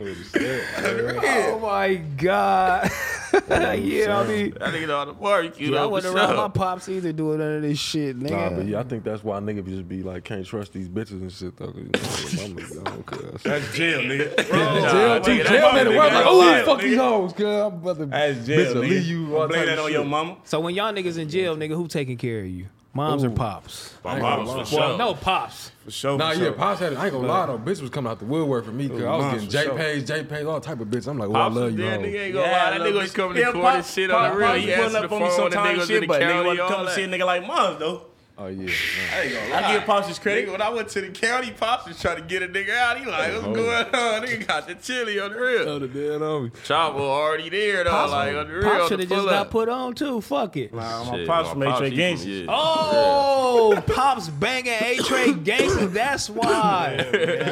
Oh 1.22 1.58
my 1.60 1.94
god. 1.94 2.90
yeah, 3.48 4.18
I 4.18 4.26
mean, 4.26 4.50
That 4.58 4.72
nigga 4.72 4.86
know 4.86 4.98
how 4.98 5.04
to 5.04 5.12
barbecue, 5.12 5.70
yeah, 5.70 5.78
I 5.78 5.80
though, 5.82 5.86
for 5.86 5.92
wasn't 5.92 6.16
around 6.16 6.36
my 6.36 6.42
sure. 6.42 6.48
pops 6.50 6.88
either 6.88 7.12
doing 7.12 7.38
none 7.38 7.56
of 7.56 7.62
this 7.62 7.78
shit, 7.78 8.18
nigga. 8.18 8.30
Nah, 8.30 8.50
but 8.50 8.66
yeah, 8.66 8.80
I 8.80 8.82
think 8.84 9.04
that's 9.04 9.22
why 9.22 9.38
nigga 9.40 9.66
just 9.66 9.88
be 9.88 10.02
like 10.06 10.24
can't 10.24 10.46
trust 10.46 10.72
these 10.72 10.88
bitches 10.88 11.20
and 11.20 11.30
shit 11.32 11.56
though. 11.56 11.66
'cause, 11.66 11.76
You 11.76 11.84
know, 11.84 12.40
your 12.40 12.48
mama's 12.48 12.70
gone, 12.70 13.02
cuz. 13.04 13.42
That's 13.42 13.76
jail, 13.76 14.00
nigga. 14.00 14.36
jail, 14.36 14.46
nigga, 14.46 14.90
jail, 14.90 15.22
that 15.22 15.24
jail, 15.24 15.72
man. 15.72 15.86
nigga 15.86 15.96
Like, 16.14 16.26
oh, 16.26 16.38
wild, 16.38 16.64
fuck 16.66 16.78
nigga. 16.78 16.82
these 16.82 16.96
hoes, 16.98 17.32
cuz. 17.32 17.44
I'm 17.46 17.66
about 17.74 17.98
to 17.98 18.06
That's 18.06 18.46
jail, 18.46 18.58
bitch 18.58 18.74
will 18.74 18.82
nigga. 18.82 18.88
leave 18.90 19.06
you. 19.06 19.36
all 19.36 19.48
Blame 19.48 19.60
type 19.60 19.66
that 19.68 19.78
of 19.78 19.84
on 19.86 19.92
your 19.92 20.04
mama. 20.04 20.36
So 20.44 20.60
when 20.60 20.74
y'all 20.74 20.92
niggas 20.92 21.18
in 21.18 21.28
jail, 21.28 21.56
nigga, 21.56 21.74
who 21.76 21.88
taking 21.88 22.16
care 22.16 22.40
of 22.40 22.46
you? 22.46 22.66
Moms 22.94 23.24
or 23.24 23.28
pops? 23.28 23.92
My 24.02 24.18
mom's 24.18 24.50
for 24.50 24.64
sure. 24.64 24.78
Well, 24.78 24.96
no, 24.96 25.12
pops. 25.12 25.70
For 25.84 25.90
sure. 25.90 26.16
Nah, 26.16 26.30
for 26.30 26.38
yeah, 26.38 26.44
sure. 26.44 26.52
Pops 26.54 26.80
had 26.80 26.92
it. 26.94 26.98
I 26.98 27.04
ain't 27.04 27.12
gonna 27.12 27.28
lie 27.28 27.44
though. 27.44 27.58
Bitch 27.58 27.82
was 27.82 27.90
coming 27.90 28.10
out 28.10 28.18
the 28.20 28.24
woodwork 28.24 28.64
for 28.64 28.70
me 28.70 28.88
because 28.88 29.04
I 29.04 29.16
was 29.16 29.24
getting 29.34 29.46
for 29.48 29.52
J 29.52 29.64
sure. 29.64 29.76
Page, 29.76 30.06
J 30.06 30.24
Page, 30.24 30.46
all 30.46 30.60
type 30.62 30.80
of 30.80 30.88
bitch. 30.88 31.06
I'm 31.06 31.18
like, 31.18 31.28
oh, 31.28 31.32
Pops 31.34 31.56
I 31.56 31.60
love 31.60 31.70
you. 31.72 31.76
dead, 31.76 32.00
hoe. 32.00 32.06
nigga 32.06 32.20
ain't 32.24 32.34
gonna 32.34 32.46
lie. 32.52 32.70
That 32.78 32.80
nigga 32.80 32.94
was 32.94 33.12
coming 33.12 33.34
to 33.34 33.40
Yeah, 33.40 33.52
court 33.52 33.74
and 33.74 33.84
shit 33.84 34.08
Pop- 34.10 34.22
on 34.22 34.30
the 34.30 34.36
real. 34.38 34.48
Pop 34.48 34.56
He 34.56 34.62
pulling 34.62 34.80
answered 34.80 34.92
the 35.00 35.04
up 35.04 35.12
on 35.12 35.22
me 35.22 35.30
sometimes 35.30 35.78
niggas 35.82 35.86
shit, 35.88 36.08
but 36.08 36.20
nigga 36.22 36.28
county, 36.30 36.46
wanna 36.46 36.68
come 36.74 36.84
that. 36.86 36.94
see 36.94 37.02
a 37.02 37.08
nigga 37.08 37.26
like 37.26 37.46
moms 37.46 37.78
though. 37.78 38.02
Oh 38.38 38.48
yeah. 38.48 38.70
I 39.14 39.20
ain't 39.22 39.32
gonna 39.32 39.66
I 39.66 39.72
give 39.72 39.84
Pops 39.86 40.08
his 40.08 40.18
credit. 40.18 40.46
Nigga, 40.46 40.52
when 40.52 40.60
I 40.60 40.68
went 40.68 40.88
to 40.90 41.00
the 41.00 41.08
county, 41.08 41.52
Pops 41.52 41.86
was 41.88 41.98
trying 41.98 42.16
to 42.16 42.22
get 42.22 42.42
a 42.42 42.48
nigga 42.48 42.76
out. 42.76 42.98
He 42.98 43.06
like, 43.06 43.32
what's 43.32 43.46
going 43.46 43.68
on? 43.86 44.22
Nigga 44.26 44.46
got 44.46 44.66
the 44.68 44.74
chili 44.74 45.18
on 45.18 45.32
the 45.32 45.38
real. 45.40 45.68
Oh, 45.68 45.78
the 45.78 45.88
dead 45.88 46.20
on 46.20 46.44
me. 46.44 46.50
Chop 46.64 46.94
was 46.94 47.02
already 47.02 47.48
there 47.48 47.84
though, 47.84 47.90
Pops, 47.90 48.12
like 48.12 48.36
on 48.36 48.46
the 48.48 48.52
real. 48.54 48.62
Pops 48.64 48.88
should 48.88 49.00
have 49.00 49.08
just 49.08 49.20
pull 49.22 49.30
got 49.30 49.50
put 49.50 49.68
on 49.70 49.94
too. 49.94 50.20
Fuck 50.20 50.56
it. 50.58 50.74
Nah, 50.74 51.04
my 51.04 51.16
Shit, 51.16 51.26
pops 51.26 51.48
my 51.48 51.52
from 51.54 51.62
Eight 51.62 51.78
Trey 51.78 51.90
Gangsters. 51.96 52.28
yeah. 52.40 52.46
Oh, 52.50 53.82
pops 53.94 54.28
banging 54.28 54.74
Eight 54.82 55.00
Trey 55.04 55.32
gangsters. 55.32 55.92
That's 55.92 56.28
why. 56.28 57.04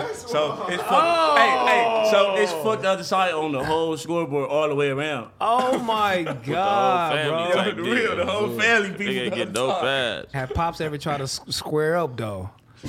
So 0.15 0.67
it's 0.69 0.83
fucked. 0.83 0.93
Oh. 0.93 1.35
Hey, 1.37 1.73
hey. 2.05 2.09
So 2.11 2.37
it's 2.37 2.53
fucked 2.53 2.83
the 2.83 2.89
other 2.91 3.05
side 3.05 3.33
on 3.35 3.53
the 3.53 3.63
whole 3.65 3.97
scoreboard 3.97 4.49
all 4.51 4.69
the 4.69 4.75
way 4.75 4.89
around. 4.91 5.31
Oh 5.41 5.79
my 5.79 6.23
god, 6.23 7.13
family 7.15 7.53
bro. 7.53 7.63
type 7.63 7.77
the 7.77 7.83
real, 7.83 8.17
the 8.17 8.27
whole 8.27 8.59
family 8.59 8.91
people. 8.91 9.05
Nigga 9.15 9.35
get 9.35 9.43
other 9.49 9.53
dope 9.53 9.81
fast. 9.81 10.33
Have 10.33 10.51
pops 10.55 10.74
ever 10.81 10.99
try 10.99 11.17
to 11.19 11.25
s- 11.25 11.41
square 11.51 11.97
up 11.97 12.17
though? 12.17 12.51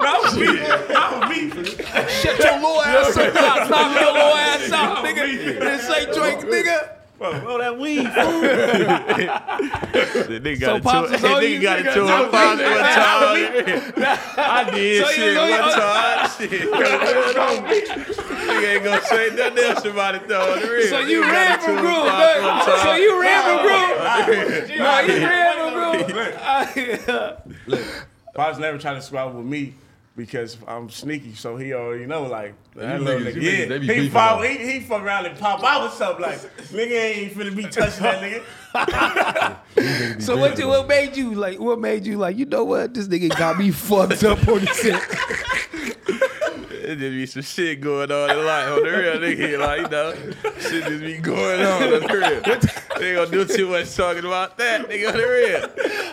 Was 0.00 0.36
me. 0.36 0.46
That 0.56 1.28
was 1.28 1.28
me. 1.30 1.74
Shut 2.08 2.38
your 2.38 2.54
little 2.56 2.82
ass 2.82 3.16
up. 3.16 3.34
Knock 3.34 3.70
knock 3.70 4.00
your 4.00 4.12
little 4.12 4.34
ass 4.34 4.72
out, 4.72 5.04
nigga. 5.04 5.58
This 5.60 5.86
say 5.86 6.04
Drake, 6.12 6.38
nigga. 6.40 6.97
Bro, 7.18 7.40
roll 7.44 7.58
that 7.58 7.76
weed. 7.78 8.04
fool. 8.04 8.12
The 10.28 10.38
nigga 10.40 10.60
So 10.60 10.78
got 10.78 10.82
Pops 10.82 11.10
it 11.10 11.14
is 11.16 11.20
to 11.22 11.28
on 11.28 11.42
nigga 11.42 11.62
got 11.62 11.78
it 11.80 11.82
to 11.82 12.00
got 12.06 12.24
him. 12.24 12.30
Pops 12.30 12.60
one 12.62 12.78
time. 14.04 14.16
I 14.38 14.70
did 14.70 15.02
So 15.04 15.10
you 15.10 15.16
shit 15.16 15.34
know 15.34 15.46
you- 15.46 15.52
one 15.52 15.72
time. 15.72 16.30
Shit. 16.38 16.50
Nigga 18.48 18.66
ain't 18.74 18.84
gonna 18.84 19.02
say 19.06 19.30
nothing 19.34 19.64
else 19.64 19.84
about 19.84 20.14
it 20.14 20.28
though. 20.28 20.60
the 20.60 20.70
real. 20.70 20.86
So 20.88 20.98
you 21.00 21.22
ran 21.22 21.52
it 21.52 21.60
to 21.60 21.64
from 21.64 21.74
him, 21.78 21.80
Groove, 21.84 22.06
Pops 22.06 22.66
one 22.66 22.76
man. 22.76 22.84
So 22.84 22.94
you 22.94 23.20
ran 23.20 23.40
from 23.44 23.58
Groove. 23.66 24.78
No, 24.78 24.98
you 25.00 25.12
ran 25.26 25.54
from 25.58 25.72
Groove. 27.74 27.94
Pops 28.34 28.58
never 28.58 28.78
tried 28.78 28.94
to 28.94 29.02
swap 29.02 29.34
with 29.34 29.44
me 29.44 29.74
because 30.18 30.58
I'm 30.66 30.90
sneaky, 30.90 31.34
so 31.34 31.56
he 31.56 31.72
already 31.72 32.04
know 32.04 32.24
like 32.24 32.52
that 32.74 32.98
you 32.98 33.04
little 33.04 33.20
nigga. 33.20 33.40
Yeah, 33.40 33.52
niggas, 33.52 33.68
they 33.68 33.78
he 33.78 33.86
beefing, 33.86 34.10
fall, 34.10 34.42
he, 34.42 34.72
he 34.72 34.80
fuck 34.80 35.02
around 35.02 35.26
and 35.26 35.38
pop 35.38 35.62
out 35.62 35.84
with 35.84 35.92
something 35.92 36.22
like 36.22 36.40
nigga 36.72 36.90
ain't 36.90 37.32
finna 37.34 37.54
be 37.56 37.62
touching 37.62 38.02
that 38.02 38.20
nigga. 38.20 38.42
So 40.20 40.36
what, 40.36 40.58
you, 40.58 40.66
what 40.66 40.88
made 40.88 41.16
you 41.16 41.34
like? 41.34 41.60
What 41.60 41.78
made 41.78 42.04
you 42.04 42.18
like? 42.18 42.36
You 42.36 42.46
know 42.46 42.64
what? 42.64 42.92
This 42.94 43.06
nigga 43.06 43.30
got 43.38 43.56
me 43.56 43.70
fucked 43.86 44.24
up 44.24 44.46
on 44.48 44.60
the 44.60 44.66
set. 44.74 45.02
It 46.72 46.96
just 46.96 47.00
be 47.00 47.26
some 47.26 47.42
shit 47.42 47.80
going 47.80 48.10
on 48.10 48.30
in 48.30 48.44
life 48.44 48.72
on 48.72 48.82
the 48.82 48.90
real 48.90 49.18
nigga. 49.18 49.58
Like, 49.58 49.82
you 49.82 49.88
know, 49.88 50.14
shit 50.58 50.84
just 50.84 51.00
be 51.00 51.18
going 51.18 51.60
on 51.60 51.82
on 51.82 51.90
the 51.90 52.08
real. 52.12 52.87
They 52.98 53.14
gonna 53.14 53.30
do 53.30 53.44
too 53.44 53.68
much 53.68 53.94
talking 53.94 54.24
about 54.24 54.58
that, 54.58 54.88
nigga, 54.88 55.08
on 55.08 55.16
the 55.16 55.26
real. 55.26 55.60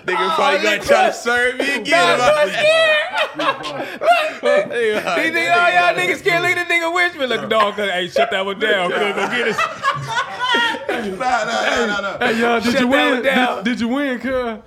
Nigga 0.06 0.36
probably 0.36 0.62
gonna 0.62 0.80
try 0.80 1.08
to 1.08 1.14
serve 1.14 1.58
me 1.58 1.76
again 1.76 2.16
about 2.16 2.48
that. 2.48 3.36
Nigga, 3.36 5.06
like, 5.06 5.24
These 5.24 5.34
niggas, 5.34 5.58
all 5.58 5.72
y'all 5.72 5.96
niggas 5.96 6.18
scared. 6.20 6.42
Look 6.42 6.52
at 6.52 6.68
the 6.68 6.74
nigga 6.74 6.96
Richmond. 6.96 7.30
Look, 7.30 7.50
dog, 7.50 7.74
hey, 7.76 8.08
shut 8.08 8.32
that 8.32 8.46
one 8.46 8.60
down. 8.60 8.90
Go, 8.92 8.98
go 9.14 9.28
get 9.30 9.48
us. 9.50 9.60
Nah, 10.96 11.04
nah, 11.04 11.46
nah, 11.46 11.86
nah, 11.86 12.02
nah. 12.02 12.18
Hey, 12.20 12.40
y'all, 12.40 12.60
did 12.62 12.72
Shut 12.72 12.82
you 12.82 12.88
win? 12.88 13.22
Did, 13.22 13.64
did 13.64 13.80
you 13.82 13.88
win, 13.90 14.20
cuz? 14.20 14.60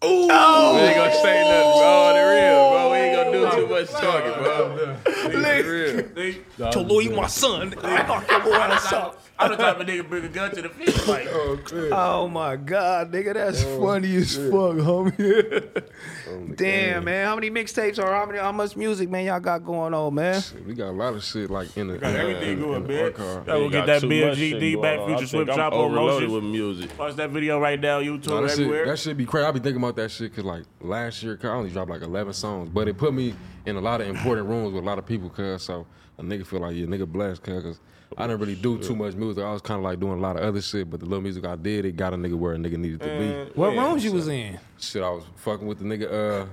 Oh. 0.00 0.74
We 0.74 0.80
ain't 0.80 0.96
gonna 0.96 1.14
say 1.14 1.42
nothing, 1.42 1.72
bro, 1.78 2.08
on 2.08 2.14
the 2.14 2.22
real, 2.34 2.70
bro. 2.70 2.90
We 2.90 2.96
ain't 2.98 3.16
gonna 3.16 3.32
do 3.32 3.60
too 3.60 3.66
much 3.68 3.90
talking, 3.90 4.32
bro. 4.42 4.96
Nigga, 5.42 6.14
real. 6.56 6.70
Tolo, 6.72 7.02
you 7.04 7.10
my 7.10 7.26
son. 7.26 7.70
Knock 7.70 8.30
your 8.30 8.38
little 8.44 8.54
ass 8.54 8.92
out. 8.92 9.20
I'm 9.40 9.50
the 9.52 9.56
type 9.56 9.78
of 9.78 9.86
nigga 9.86 10.08
bring 10.08 10.24
a 10.24 10.28
gun 10.28 10.50
to 10.54 10.62
the 10.62 10.68
face 10.68 11.06
like 11.06 11.28
oh, 11.30 11.58
oh 11.92 12.28
my 12.28 12.56
god, 12.56 13.12
nigga, 13.12 13.34
that's 13.34 13.62
oh, 13.64 13.80
funny 13.86 14.16
as 14.16 14.34
fuck, 14.36 14.76
homie. 14.76 15.84
Oh, 16.28 16.46
Damn, 16.54 17.04
man, 17.04 17.26
how 17.26 17.34
many 17.34 17.50
mixtapes 17.50 17.98
or 17.98 18.06
how 18.12 18.26
many 18.26 18.38
how 18.38 18.52
much 18.52 18.76
music, 18.76 19.08
man, 19.08 19.24
y'all 19.24 19.40
got 19.40 19.64
going 19.64 19.94
on, 19.94 20.14
man? 20.14 20.42
We 20.66 20.74
got 20.74 20.88
a 20.88 20.92
lot 20.92 21.14
of 21.14 21.24
shit 21.24 21.50
like 21.50 21.76
in 21.76 21.88
the 21.88 21.98
got 21.98 22.14
everything 22.14 22.58
in 22.58 22.60
going, 22.60 22.74
in 22.76 22.82
the 22.82 22.88
man. 22.88 23.04
archive. 23.04 23.46
Yeah, 23.48 23.54
we'll 23.54 23.70
get 23.70 23.86
that 23.86 24.00
too 24.00 24.08
Bill 24.08 24.34
GD 24.34 24.82
back, 24.82 24.98
future 25.06 25.22
I 25.22 25.26
swip 25.26 25.46
think 25.46 25.56
drop 25.56 25.72
I'm 25.72 25.78
on 25.78 25.84
overloaded 25.86 26.28
motion. 26.28 26.34
with 26.34 26.52
music. 26.52 26.98
Watch 26.98 27.16
that 27.16 27.30
video 27.30 27.58
right 27.58 27.80
now, 27.80 28.00
YouTube 28.00 28.26
No, 28.28 28.42
that, 28.42 28.50
shit, 28.50 28.58
everywhere. 28.60 28.86
that 28.86 28.98
shit 28.98 29.16
be 29.16 29.24
crazy. 29.24 29.46
I 29.46 29.50
be 29.52 29.60
thinking 29.60 29.82
about 29.82 29.96
that 29.96 30.10
shit 30.10 30.30
because 30.30 30.44
like 30.44 30.64
last 30.80 31.22
year, 31.22 31.38
I 31.42 31.46
only 31.48 31.70
dropped 31.70 31.90
like 31.90 32.02
11 32.02 32.32
songs, 32.34 32.68
but 32.68 32.88
it 32.88 32.98
put 32.98 33.14
me 33.14 33.34
in 33.66 33.76
a 33.76 33.80
lot 33.80 34.00
of 34.00 34.08
important 34.08 34.48
rooms 34.48 34.72
with 34.72 34.82
a 34.82 34.86
lot 34.86 34.98
of 34.98 35.06
people. 35.06 35.30
Cause 35.30 35.62
so 35.62 35.86
a 36.18 36.22
nigga 36.22 36.46
feel 36.46 36.60
like 36.60 36.74
yeah, 36.76 36.86
nigga 36.86 37.06
blessed. 37.06 37.42
Cause 37.42 37.62
'cause 37.62 37.80
I 38.16 38.26
didn't 38.26 38.40
really 38.40 38.54
do 38.54 38.78
too 38.78 38.96
much 38.96 39.14
music. 39.14 39.18
music. 39.18 39.44
I 39.44 39.52
was 39.52 39.62
kind 39.62 39.78
of 39.78 39.84
like 39.84 40.00
doing 40.00 40.18
a 40.18 40.20
lot 40.20 40.36
of 40.36 40.42
other 40.42 40.62
shit, 40.62 40.90
but 40.90 41.00
the 41.00 41.06
little 41.06 41.20
music 41.22 41.44
I 41.44 41.56
did, 41.56 41.84
it 41.84 41.96
got 41.96 42.14
a 42.14 42.16
nigga 42.16 42.34
where 42.34 42.54
a 42.54 42.56
nigga 42.56 42.76
needed 42.78 43.00
to 43.00 43.06
be. 43.06 43.60
What 43.60 43.74
Yeah, 43.74 43.86
rooms 43.86 44.04
you 44.04 44.12
was 44.12 44.28
in? 44.28 44.58
Shit, 44.78 45.02
I 45.02 45.10
was 45.10 45.24
fucking 45.36 45.66
with 45.66 45.78
the 45.78 45.84
nigga. 45.84 46.42
Uh, 46.42 46.46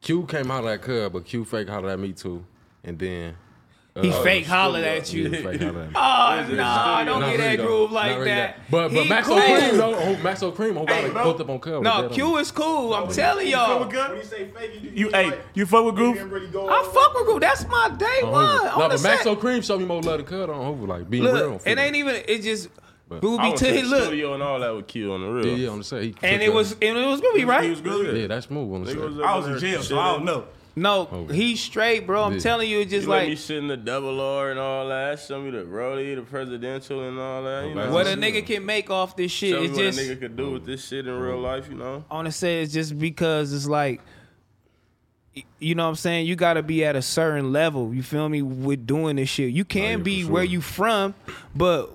Q 0.00 0.24
came 0.26 0.50
out 0.50 0.60
of 0.60 0.64
that 0.66 0.82
club, 0.82 1.12
but 1.12 1.24
Q 1.24 1.44
fake 1.44 1.68
hollered 1.68 1.90
at 1.92 1.98
me 1.98 2.12
too, 2.12 2.44
and 2.84 2.98
then 2.98 3.36
He 4.02 4.10
uh, 4.10 4.22
fake 4.22 4.46
hollered 4.46 4.84
at 4.84 5.12
you. 5.12 5.28
he 5.30 5.36
fake 5.42 5.60
hollered 5.62 5.64
at 5.64 5.74
me. 5.88 5.92
Oh 5.94 6.46
no, 6.50 7.04
don't 7.06 7.20
Not 7.20 7.30
get 7.30 7.36
that 7.38 7.44
really, 7.44 7.56
though. 7.56 7.66
groove 7.66 7.90
Not 7.92 7.94
like 7.94 8.12
really 8.16 8.24
that. 8.26 8.60
But 8.70 8.88
but 8.92 9.02
He 9.04 9.08
Max 9.08 9.26
cool. 9.26 9.38
O'Cream 9.38 9.76
though, 9.78 9.94
oh, 9.94 10.14
Maxo 10.16 10.54
Kream, 10.54 10.68
who 10.78 10.86
got 10.86 10.90
Hey, 10.90 11.02
like 11.04 11.12
bro. 11.12 11.32
put 11.32 11.40
up 11.40 11.48
on 11.50 11.58
cover. 11.60 11.80
No, 11.82 12.02
Dead 12.02 12.12
Q 12.12 12.26
on 12.34 12.40
is 12.40 12.50
cool. 12.50 12.94
I'm 12.94 13.08
telling 13.10 13.46
You 13.46 13.52
fuck 13.56 13.68
y'all. 13.68 13.80
with 13.80 13.90
Gun? 13.92 14.10
When 14.10 14.18
you 14.18 14.24
say 14.24 14.48
fake, 14.48 14.70
you, 14.82 14.90
You, 14.94 15.08
hey, 15.10 15.38
you 15.54 15.66
fuck 15.66 15.84
with 15.86 15.94
Groove? 15.94 16.16
I 16.18 16.90
fuck 16.92 17.14
with 17.14 17.24
Groove. 17.26 17.40
That's 17.40 17.66
my 17.68 17.88
day 17.98 18.20
on 18.22 18.30
one. 18.32 18.46
Hoover. 18.58 18.68
on 18.68 18.78
No, 18.80 18.88
the 18.88 18.94
but 18.96 19.02
Max 19.02 19.22
set. 19.22 19.26
O'Cream 19.28 19.62
showed 19.62 19.78
me 19.80 19.86
more 19.86 20.02
love 20.02 20.18
to 20.18 20.24
cut 20.24 20.50
on 20.50 20.66
Hoover, 20.74 20.86
like 20.86 21.08
being 21.08 21.24
real. 21.24 21.32
on 21.36 21.42
Look, 21.52 21.54
it 21.54 21.62
Figure. 21.62 21.82
ain't 21.84 21.96
even. 21.96 22.14
It 22.28 22.42
just 22.42 22.68
But- 23.08 23.20
Groove 23.22 23.38
I 23.40 23.42
be 23.44 23.48
went 23.50 23.58
to 23.60 23.64
to 23.66 23.72
his 23.72 23.88
the 23.90 23.96
look, 23.96 24.04
studio 24.06 24.34
and 24.34 24.42
all 24.42 24.60
that 24.60 24.74
with 24.74 24.88
Q 24.88 25.12
on 25.12 25.20
the 25.22 25.28
real. 25.28 25.46
Yeah, 25.46 25.54
yeah, 25.56 25.68
on 25.70 25.78
the 25.78 25.84
set. 25.84 26.02
He 26.02 26.08
and 26.08 26.16
took 26.16 26.24
it 26.32 26.38
that. 26.46 26.52
was 26.52 26.72
and 26.72 26.82
it 26.98 27.06
was 27.06 27.20
Groovy, 27.22 27.36
He 27.38 27.44
right? 27.44 27.70
was 27.70 27.80
good. 27.80 28.16
Yeah, 28.16 28.26
that's 28.26 28.46
smooth 28.46 28.74
on 28.74 28.84
the 28.84 28.90
set. 28.90 28.98
Nigga 29.00 29.08
was 29.08 29.18
I 29.20 29.22
up 29.30 29.36
was 29.36 29.46
in 29.46 29.52
there 29.52 29.60
jail, 29.60 29.82
so 29.82 29.88
chilling. 29.88 30.02
I 30.04 30.12
don't 30.12 30.24
know. 30.24 30.44
No, 30.78 31.26
he's 31.32 31.60
straight, 31.60 32.06
bro. 32.06 32.24
I'm 32.24 32.34
Yeah. 32.34 32.38
telling 32.40 32.68
you, 32.68 32.80
it's 32.80 32.90
just 32.90 33.08
let 33.08 33.22
me 33.24 33.28
like 33.30 33.38
sit 33.38 33.44
sitting 33.46 33.68
the 33.68 33.78
double 33.78 34.20
R 34.20 34.50
and 34.50 34.60
all 34.60 34.86
that. 34.88 35.18
Show 35.18 35.40
me 35.40 35.50
the 35.50 35.64
Brody, 35.64 36.14
the 36.14 36.20
presidential, 36.20 37.08
and 37.08 37.18
all 37.18 37.42
that. 37.44 37.66
You 37.66 37.74
know, 37.74 37.90
what 37.90 38.06
a 38.06 38.10
nigga 38.10 38.44
can 38.44 38.66
make 38.66 38.90
off 38.90 39.16
this 39.16 39.32
shit. 39.32 39.52
show 39.54 39.60
me 39.60 39.66
It's 39.68 39.76
what 39.76 39.82
just 39.82 39.98
a 39.98 40.02
nigga 40.02 40.20
could 40.20 40.36
do 40.36 40.50
with 40.50 40.66
this 40.66 40.86
shit 40.86 41.06
in 41.06 41.18
real 41.18 41.38
life. 41.40 41.68
You 41.70 41.76
know. 41.76 42.04
on 42.10 42.26
the 42.26 42.32
set 42.32 42.50
it's 42.64 42.74
just 42.74 42.98
because 42.98 43.54
it's 43.54 43.66
like 43.66 44.02
you 45.58 45.74
know 45.74 45.84
what 45.84 45.90
I'm 45.90 45.94
saying? 45.96 46.26
You 46.26 46.36
gotta 46.36 46.62
be 46.62 46.84
at 46.84 46.94
a 46.96 47.02
certain 47.02 47.52
level, 47.52 47.94
you 47.94 48.02
feel 48.02 48.28
me, 48.28 48.42
with 48.42 48.86
doing 48.86 49.16
this 49.16 49.28
shit. 49.28 49.52
You 49.52 49.64
can 49.64 49.98
yeah, 49.98 50.04
be 50.04 50.22
for 50.22 50.32
where 50.32 50.44
you 50.44 50.60
from, 50.60 51.14
but 51.54 51.90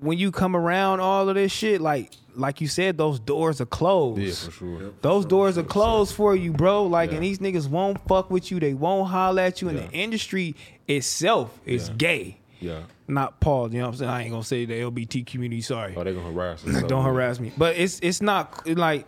when 0.00 0.18
you 0.18 0.30
come 0.32 0.56
around 0.56 1.00
all 1.00 1.28
of 1.28 1.34
this 1.34 1.52
shit, 1.52 1.80
like 1.80 2.12
like 2.36 2.60
you 2.60 2.68
said, 2.68 2.96
those 2.96 3.18
doors 3.20 3.60
are 3.60 3.66
closed. 3.66 4.20
Yeah, 4.20 4.32
for 4.32 4.50
sure. 4.52 4.90
Those 5.02 5.26
doors 5.26 5.58
are 5.58 5.62
closed 5.64 6.14
for 6.14 6.34
you, 6.36 6.52
bro. 6.52 6.84
Like, 6.86 7.10
Yeah. 7.10 7.16
and 7.16 7.24
these 7.24 7.38
niggas 7.40 7.68
won't 7.68 7.98
fuck 8.06 8.30
with 8.30 8.50
you. 8.50 8.60
They 8.60 8.72
won't 8.72 9.10
holler 9.10 9.42
at 9.42 9.60
you. 9.60 9.68
And 9.68 9.78
Yeah. 9.78 9.86
the 9.86 9.92
industry 9.92 10.54
itself 10.88 11.58
is 11.66 11.88
Yeah. 11.88 11.94
gay. 11.96 12.36
Yeah. 12.60 12.80
Not 13.08 13.40
Paul, 13.40 13.72
you 13.72 13.78
know 13.80 13.86
what 13.86 13.92
I'm 13.94 13.96
saying? 13.98 14.10
I 14.10 14.22
ain't 14.22 14.30
gonna 14.30 14.44
say 14.44 14.64
the 14.64 14.74
LBT 14.80 15.24
community, 15.24 15.60
sorry. 15.62 15.94
Oh, 15.96 16.04
they 16.04 16.12
gonna 16.14 16.30
harass 16.32 16.64
us. 16.66 16.82
Don't 16.88 17.04
harass 17.04 17.40
me. 17.40 17.52
But 17.58 17.76
it's 17.76 17.98
it's 18.00 18.22
not 18.22 18.66
like 18.68 19.06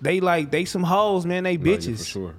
they 0.00 0.20
like 0.20 0.50
they 0.50 0.64
some 0.64 0.82
hoes, 0.84 1.26
man. 1.26 1.44
They 1.44 1.56
No, 1.58 1.70
yeah, 1.70 1.76
bitches. 1.76 1.98
for 1.98 2.04
sure. 2.04 2.34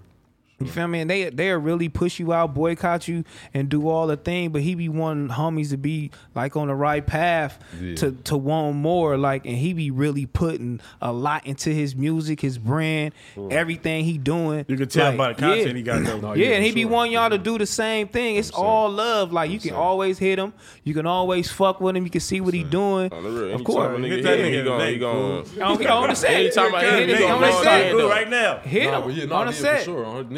You 0.59 0.65
feel 0.67 0.87
me? 0.87 1.01
And 1.01 1.09
they 1.09 1.29
they'll 1.29 1.57
really 1.59 1.87
push 1.87 2.19
you 2.19 2.33
out, 2.33 2.53
boycott 2.55 3.07
you, 3.07 3.23
and 3.53 3.69
do 3.69 3.87
all 3.89 4.07
the 4.07 4.17
thing. 4.17 4.49
But 4.49 4.61
he 4.63 4.73
be 4.73 4.89
wanting 4.89 5.27
homies 5.29 5.69
to 5.69 5.77
be 5.77 6.09
like 6.33 6.55
on 6.55 6.67
the 6.67 6.73
right 6.75 7.05
path 7.05 7.59
Yeah. 7.79 7.95
to 7.97 8.11
to 8.23 8.37
want 8.37 8.75
more. 8.77 9.17
Like, 9.17 9.45
and 9.45 9.55
he 9.55 9.73
be 9.73 9.91
really 9.91 10.25
putting 10.25 10.79
a 11.01 11.11
lot 11.13 11.45
into 11.45 11.69
his 11.69 11.95
music, 11.95 12.41
his 12.41 12.57
brand, 12.57 13.13
everything 13.51 14.03
he 14.05 14.17
doing. 14.17 14.65
You 14.67 14.77
can 14.77 14.87
tell 14.87 15.09
Like, 15.09 15.17
by 15.17 15.33
the 15.33 15.39
content 15.39 15.67
yeah. 15.67 15.73
he 15.73 15.81
got 15.83 16.03
though. 16.03 16.17
No, 16.21 16.33
Yeah, 16.33 16.47
yeah, 16.49 16.55
and 16.55 16.63
he 16.63 16.71
for 16.71 16.75
be 16.75 16.85
wanting 16.85 17.13
y'all 17.13 17.29
to 17.29 17.37
do 17.37 17.57
the 17.59 17.65
same 17.67 18.07
thing. 18.07 18.37
It's 18.37 18.49
saying. 18.49 18.65
all 18.65 18.89
love. 18.89 19.31
Like 19.31 19.51
you 19.51 19.59
can 19.59 19.69
saying. 19.69 19.75
always 19.79 20.17
hit 20.17 20.39
him. 20.39 20.53
You 20.83 20.93
can 20.95 21.05
always 21.05 21.51
fuck 21.51 21.79
with 21.79 21.95
him. 21.95 22.03
You 22.03 22.09
can 22.09 22.21
see 22.21 22.41
what 22.41 22.53
he 22.55 22.63
doing. 22.63 23.13
On 23.13 23.23
the 23.23 23.29
real. 23.29 23.43
Of 23.43 23.49
Anytime 23.53 23.63
course. 23.65 23.99
a 23.99 24.01
nigga 24.01 24.07
Hit 24.09 24.11
hit 24.11 24.23
that 24.23 24.39
nigga 24.39 24.57
he 24.57 24.63
gon' 24.63 24.79
today, 24.79 24.93
he 24.93 24.99
gon' 24.99 25.15
On, 25.61 26.03
on 26.03 26.09
the 26.09 26.15
set. 26.15 26.31
Anytime 26.31 26.73
I 26.75 26.83
hit 26.83 26.93
him, 26.93 27.09
Hit 27.09 27.17
he 27.17 27.23
him 27.23 27.29
gon' 27.29 27.31
on 27.31 27.41
the 27.41 27.51
set. 27.63 27.83
hand 27.83 27.91
Groove 27.95 28.05
up. 28.05 28.11
right 28.17 28.29
now. 28.29 28.57
Hit 28.59 28.83
Nah, 28.91 28.97
him 28.97 29.03
but 29.07 29.13
yeah, 29.13 29.25
no, 29.25 29.35
on 29.35 29.45
the 29.47 29.53
yeah, 29.53 29.59
set. 29.59 29.85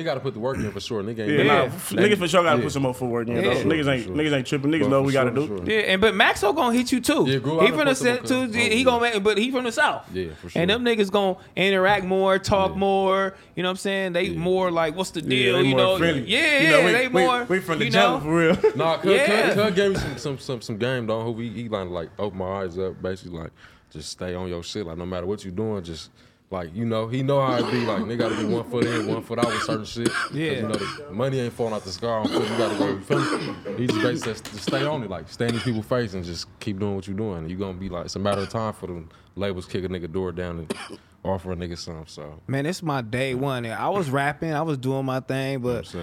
For 0.09 0.11
sure. 0.11 0.13
Nigga 0.13 0.13
got 0.13 0.13
to 0.15 0.19
put 0.19 0.33
the 0.33 0.39
work 0.39 0.57
in 0.57 0.71
for 0.71 0.79
sure. 0.79 1.03
Nigga 1.03 1.19
ain't 1.19 1.29
Yeah, 1.31 1.43
Yeah. 1.43 1.63
f- 1.63 1.89
niggas 1.91 2.17
for 2.17 2.27
sure 2.27 2.43
gotta 2.43 2.57
Yeah. 2.57 2.63
put 2.63 2.71
some 2.71 2.81
more 2.83 2.93
footwork 2.93 3.27
in. 3.27 3.35
Yeah. 3.35 3.41
though. 3.41 3.49
Niggas 3.49 3.83
sure, 3.83 3.93
ain't 3.93 4.03
sure. 4.05 4.15
niggas 4.15 4.33
ain't 4.37 4.47
tripping. 4.47 4.71
Niggas 4.71 4.79
But 4.81 4.89
know 4.89 5.01
what 5.01 5.07
we 5.07 5.13
gotta 5.13 5.35
sure, 5.35 5.47
do. 5.47 5.57
sure. 5.57 5.65
Yeah, 5.65 5.79
and 5.91 6.01
but 6.01 6.13
Maxo 6.13 6.55
gonna 6.55 6.75
hit 6.77 6.91
you 6.91 6.99
too. 7.01 7.25
Yeah, 7.27 7.33
he 7.33 7.39
from 7.39 7.77
the 7.79 7.85
put 7.85 7.97
set 7.97 8.25
too. 8.25 8.47
cover. 8.47 8.57
He 8.57 8.81
Oh, 8.81 8.85
gonna 8.85 9.01
make, 9.13 9.23
but 9.23 9.37
he 9.37 9.51
from 9.51 9.63
the 9.65 9.71
south. 9.71 10.05
Yeah, 10.13 10.27
for 10.41 10.49
sure. 10.49 10.61
And 10.61 10.69
them 10.69 10.83
niggas 10.85 11.11
gonna 11.11 11.37
interact 11.55 12.05
more, 12.05 12.39
talk 12.39 12.71
Yeah. 12.71 12.77
more. 12.77 13.35
You 13.55 13.63
know 13.63 13.69
what 13.69 13.73
I'm 13.73 13.77
saying? 13.77 14.13
They 14.13 14.23
Yeah. 14.23 14.37
more 14.39 14.71
like, 14.71 14.95
what's 14.95 15.11
the 15.11 15.21
deal? 15.21 15.57
they 15.57 15.63
you 15.69 15.75
know? 15.75 15.97
friendly. 15.97 16.23
Yeah, 16.27 16.61
You 16.61 16.69
know, 16.69 16.85
we, 16.85 16.91
they 16.91 17.07
we- 17.07 17.21
more. 17.25 17.45
We, 17.49 17.59
from 17.59 17.79
the 17.79 17.85
you 17.85 17.91
jungle 17.91 18.19
for 18.21 18.35
real. 18.37 18.57
Nah, 18.75 18.97
Cuz 18.97 19.75
gave 19.75 19.91
me 19.91 19.95
some 19.97 20.17
some 20.17 20.37
some 20.39 20.61
some 20.61 20.77
game 20.77 21.07
though. 21.07 21.21
Who 21.23 21.39
he, 21.39 21.49
he 21.49 21.69
like 21.69 21.89
like 21.89 22.09
open 22.17 22.37
my 22.39 22.61
eyes 22.63 22.77
up, 22.77 23.01
basically 23.01 23.39
like 23.39 23.51
just 23.91 24.09
stay 24.09 24.35
on 24.35 24.47
your 24.47 24.63
shit. 24.63 24.85
Like 24.85 24.97
no 24.97 25.05
matter 25.05 25.25
what 25.25 25.43
you 25.43 25.51
doing, 25.51 25.83
just 25.83 26.09
like 26.51 26.75
you 26.75 26.85
know 26.85 27.07
he 27.07 27.21
know 27.21 27.45
how 27.45 27.57
it 27.57 27.71
be. 27.71 27.85
Like 27.85 28.07
they 28.07 28.17
gotta 28.17 28.35
be 28.35 28.45
one 28.45 28.69
foot 28.69 28.85
in, 28.85 29.07
one 29.07 29.21
foot 29.21 29.39
out 29.39 29.47
with 29.47 29.61
certain 29.61 29.85
shit. 29.85 30.09
Yeah. 30.33 30.51
you 30.51 30.61
know 30.63 30.73
the 30.73 31.07
money 31.11 31.39
ain't 31.39 31.53
falling 31.53 31.73
out 31.73 31.83
the 31.83 31.91
sky. 31.91 32.23
You 32.23 32.39
gotta 32.57 32.77
go. 32.77 32.87
You 32.89 33.01
feel 33.01 33.19
me? 33.19 33.55
He 33.77 33.87
just 33.87 34.01
basically 34.01 34.33
says 34.33 34.41
to 34.41 34.57
stay 34.57 34.85
on 34.85 35.03
it, 35.03 35.09
like 35.09 35.29
stay 35.29 35.47
in 35.47 35.53
these 35.53 35.63
people's 35.63 35.85
face 35.85 36.13
and 36.13 36.25
just 36.25 36.47
keep 36.59 36.79
doing 36.79 36.95
what 36.95 37.07
you're 37.07 37.17
doing. 37.17 37.49
You 37.49 37.55
gonna 37.55 37.77
be 37.77 37.89
like 37.89 38.05
it's 38.05 38.15
a 38.15 38.19
matter 38.19 38.41
of 38.41 38.49
time 38.49 38.73
for 38.73 38.87
the 38.87 39.03
labels 39.35 39.65
kick 39.65 39.83
a 39.83 39.89
nigga 39.89 40.11
door 40.11 40.31
down 40.31 40.59
and 40.59 40.99
offer 41.23 41.51
a 41.51 41.55
nigga 41.55 41.77
something. 41.77 42.05
So 42.07 42.41
Man, 42.47 42.65
it's 42.65 42.81
my 42.81 43.01
day 43.01 43.35
one. 43.35 43.65
I 43.65 43.89
was 43.89 44.09
rapping, 44.09 44.53
I 44.53 44.61
was 44.61 44.77
doing 44.77 45.05
my 45.05 45.19
thing, 45.19 45.59
but 45.59 45.93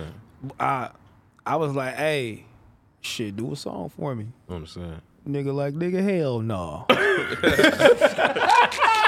I, 0.60 0.90
I 1.44 1.56
was 1.56 1.74
like, 1.74 1.96
hey, 1.96 2.44
shit, 3.00 3.36
do 3.36 3.52
a 3.52 3.56
song 3.56 3.88
for 3.88 4.14
me. 4.14 4.26
I'm 4.48 4.66
saying. 4.66 5.00
Nigga, 5.28 5.52
like, 5.52 5.74
nigga, 5.74 6.04
hell 6.04 6.40
no. 6.40 6.86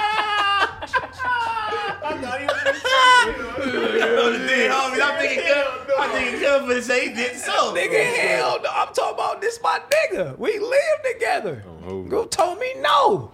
I'm 4.34 5.18
thinking, 5.18 5.52
I'm 5.98 6.10
thinking, 6.10 6.40
Cub 6.40 6.66
for 6.66 6.80
say 6.82 7.08
he 7.08 7.14
did 7.14 7.36
so. 7.36 7.74
nigga, 7.74 8.04
hell 8.16 8.60
no. 8.62 8.68
I'm 8.70 8.92
talking 8.94 9.14
about 9.14 9.40
this 9.40 9.58
my 9.62 9.80
nigga. 9.90 10.38
We 10.38 10.58
live 10.58 11.02
together. 11.12 11.62
Oh, 11.86 12.02
Girl 12.02 12.26
told 12.26 12.58
me 12.58 12.74
no. 12.80 13.30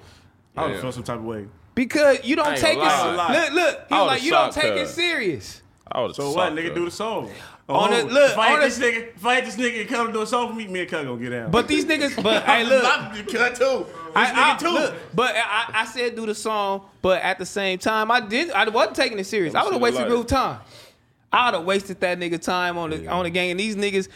I 0.57 0.66
was 0.66 0.76
feeling 0.78 0.92
some 0.92 1.02
type 1.02 1.18
of 1.18 1.24
way. 1.24 1.46
Because 1.74 2.24
you 2.24 2.37
don't 2.37 2.57
take 2.57 2.78
it. 2.78 2.80
Look, 2.80 3.52
look. 3.52 3.87
He 3.88 3.94
was 3.94 4.07
like, 4.07 4.22
you 4.22 4.30
don't 4.30 4.52
take 4.52 4.74
it 4.74 4.88
serious. 4.88 5.62
I 5.90 6.00
would've 6.00 6.16
So 6.16 6.33
what, 6.33 6.52
nigga? 6.54 6.74
Do 6.74 6.85
the 6.87 6.90
song. 6.90 7.30
On 7.68 7.92
Oh, 7.92 7.96
the- 7.96 8.12
look, 8.12 8.33
if 8.33 8.38
I 8.38 8.52
on 8.54 8.61
this 8.61 8.78
nigga, 8.78 9.09
if 9.16 9.24
I 9.24 9.37
hit 9.37 9.44
this 9.46 9.57
nigga 9.57 9.80
and 9.80 9.88
come 9.88 10.07
to 10.09 10.12
do 10.12 10.20
a 10.22 10.26
song 10.26 10.48
for 10.50 10.54
me, 10.54 10.66
me 10.66 10.80
and 10.80 10.88
Cub 10.88 11.07
gonna 11.07 11.18
get 11.20 11.33
out. 11.33 11.50
But 11.50 11.66
these 11.66 11.87
niggas, 11.87 12.22
but 12.22 12.42
hey, 12.46 12.62
look. 12.64 12.85
I'm 12.85 13.24
cut 13.26 13.54
too. 13.57 13.87
I, 14.14 14.26
This 14.26 14.33
I, 14.38 14.54
nigga 14.54 14.59
too. 14.59 14.68
look, 14.70 14.94
but 15.14 15.35
I, 15.35 15.70
I 15.74 15.85
said 15.87 16.14
do 16.14 16.26
the 16.26 16.35
song, 16.35 16.83
but 17.00 17.22
at 17.22 17.38
the 17.38 17.46
same 17.46 17.78
time, 17.78 18.11
I 18.11 18.20
did. 18.20 18.50
I 18.50 18.68
wasn't 18.68 18.96
taking 18.96 19.18
it 19.18 19.24
serious. 19.24 19.54
I 19.54 19.62
would 19.64 19.72
have 19.72 19.80
wasted 19.83 20.02
like- 20.02 20.11
real 20.11 20.24
time. 20.24 20.61
I 21.34 21.46
would 21.50 21.54
have 21.58 21.64
wasted 21.66 22.00
that 22.00 22.18
nigga 22.18 22.40
time 22.40 22.78
on 22.78 22.90
the 22.90 23.06
on 23.08 23.24
the 23.24 23.30
game. 23.30 23.50
And 23.52 23.60
these 23.60 23.76
niggas, 23.76 24.08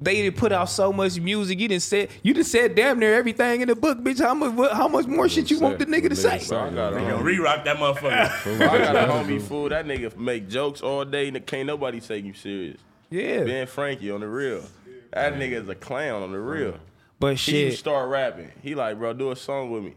they 0.00 0.14
didn't 0.22 0.36
put 0.36 0.52
out 0.52 0.70
so 0.70 0.92
much 0.92 1.18
music. 1.20 1.58
You 1.60 1.68
didn't 1.68 1.82
say 1.82 2.08
you 2.22 2.32
just 2.32 2.50
said 2.52 2.74
damn 2.74 2.98
near 2.98 3.14
everything 3.14 3.60
in 3.60 3.68
the 3.68 3.74
book, 3.76 3.98
bitch. 3.98 4.20
How 4.20 4.34
much 4.34 4.52
what, 4.54 4.72
how 4.72 4.88
much 4.88 5.06
more 5.06 5.28
shit 5.28 5.50
you 5.50 5.58
want 5.60 5.78
the 5.78 5.86
nigga 5.86 6.08
to 6.08 6.16
say? 6.16 6.42
Bro, 6.48 6.58
I 6.60 6.70
got 6.70 6.92
a 6.92 6.96
Nigga, 6.96 7.22
re-rock 7.22 7.64
that 7.64 7.76
motherfucker. 7.78 8.60
I 8.68 8.78
got 8.78 8.96
a 8.96 9.12
homie 9.12 9.42
fool. 9.42 9.68
That 9.68 9.84
nigga 9.86 10.16
make 10.16 10.48
jokes 10.48 10.80
all 10.80 11.04
day. 11.04 11.28
and 11.28 11.44
Can't 11.46 11.66
nobody 11.66 12.00
take 12.00 12.24
you 12.24 12.32
serious. 12.34 12.78
Yeah, 13.10 13.42
Ben 13.44 13.66
Frankie 13.66 14.10
on 14.10 14.20
the 14.20 14.28
real. 14.28 14.62
That 15.12 15.34
nigga 15.34 15.62
is 15.62 15.68
a 15.68 15.74
clown 15.74 16.22
on 16.22 16.30
the 16.30 16.38
real. 16.38 16.74
but 17.18 17.36
shit, 17.38 17.70
He 17.72 17.76
start 17.76 18.08
rapping. 18.08 18.52
He 18.62 18.76
like, 18.76 18.96
bro, 18.98 19.12
do 19.12 19.32
a 19.32 19.36
song 19.36 19.70
with 19.72 19.82
me. 19.82 19.94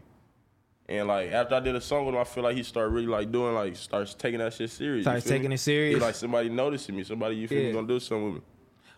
And 0.88 1.08
like 1.08 1.32
after 1.32 1.54
I 1.54 1.60
did 1.60 1.74
a 1.74 1.80
song 1.80 2.04
with 2.06 2.14
him, 2.14 2.20
I 2.20 2.24
feel 2.24 2.44
like 2.44 2.56
he 2.56 2.62
started 2.62 2.90
really 2.90 3.06
like 3.06 3.32
doing 3.32 3.54
like 3.54 3.74
starts 3.76 4.12
taking 4.14 4.38
that 4.40 4.52
shit 4.52 4.70
serious. 4.70 5.04
Starts 5.04 5.24
feel 5.24 5.32
me? 5.32 5.38
taking 5.38 5.52
it 5.52 5.58
serious. 5.58 5.94
He 5.96 6.00
like 6.00 6.14
somebody 6.14 6.48
noticing 6.50 6.94
me. 6.96 7.04
Somebody 7.04 7.36
you 7.36 7.48
feel 7.48 7.58
Yeah. 7.60 7.66
me 7.68 7.72
gonna 7.72 7.86
do 7.88 8.00
something 8.00 8.24
with 8.26 8.34
me. 8.34 8.40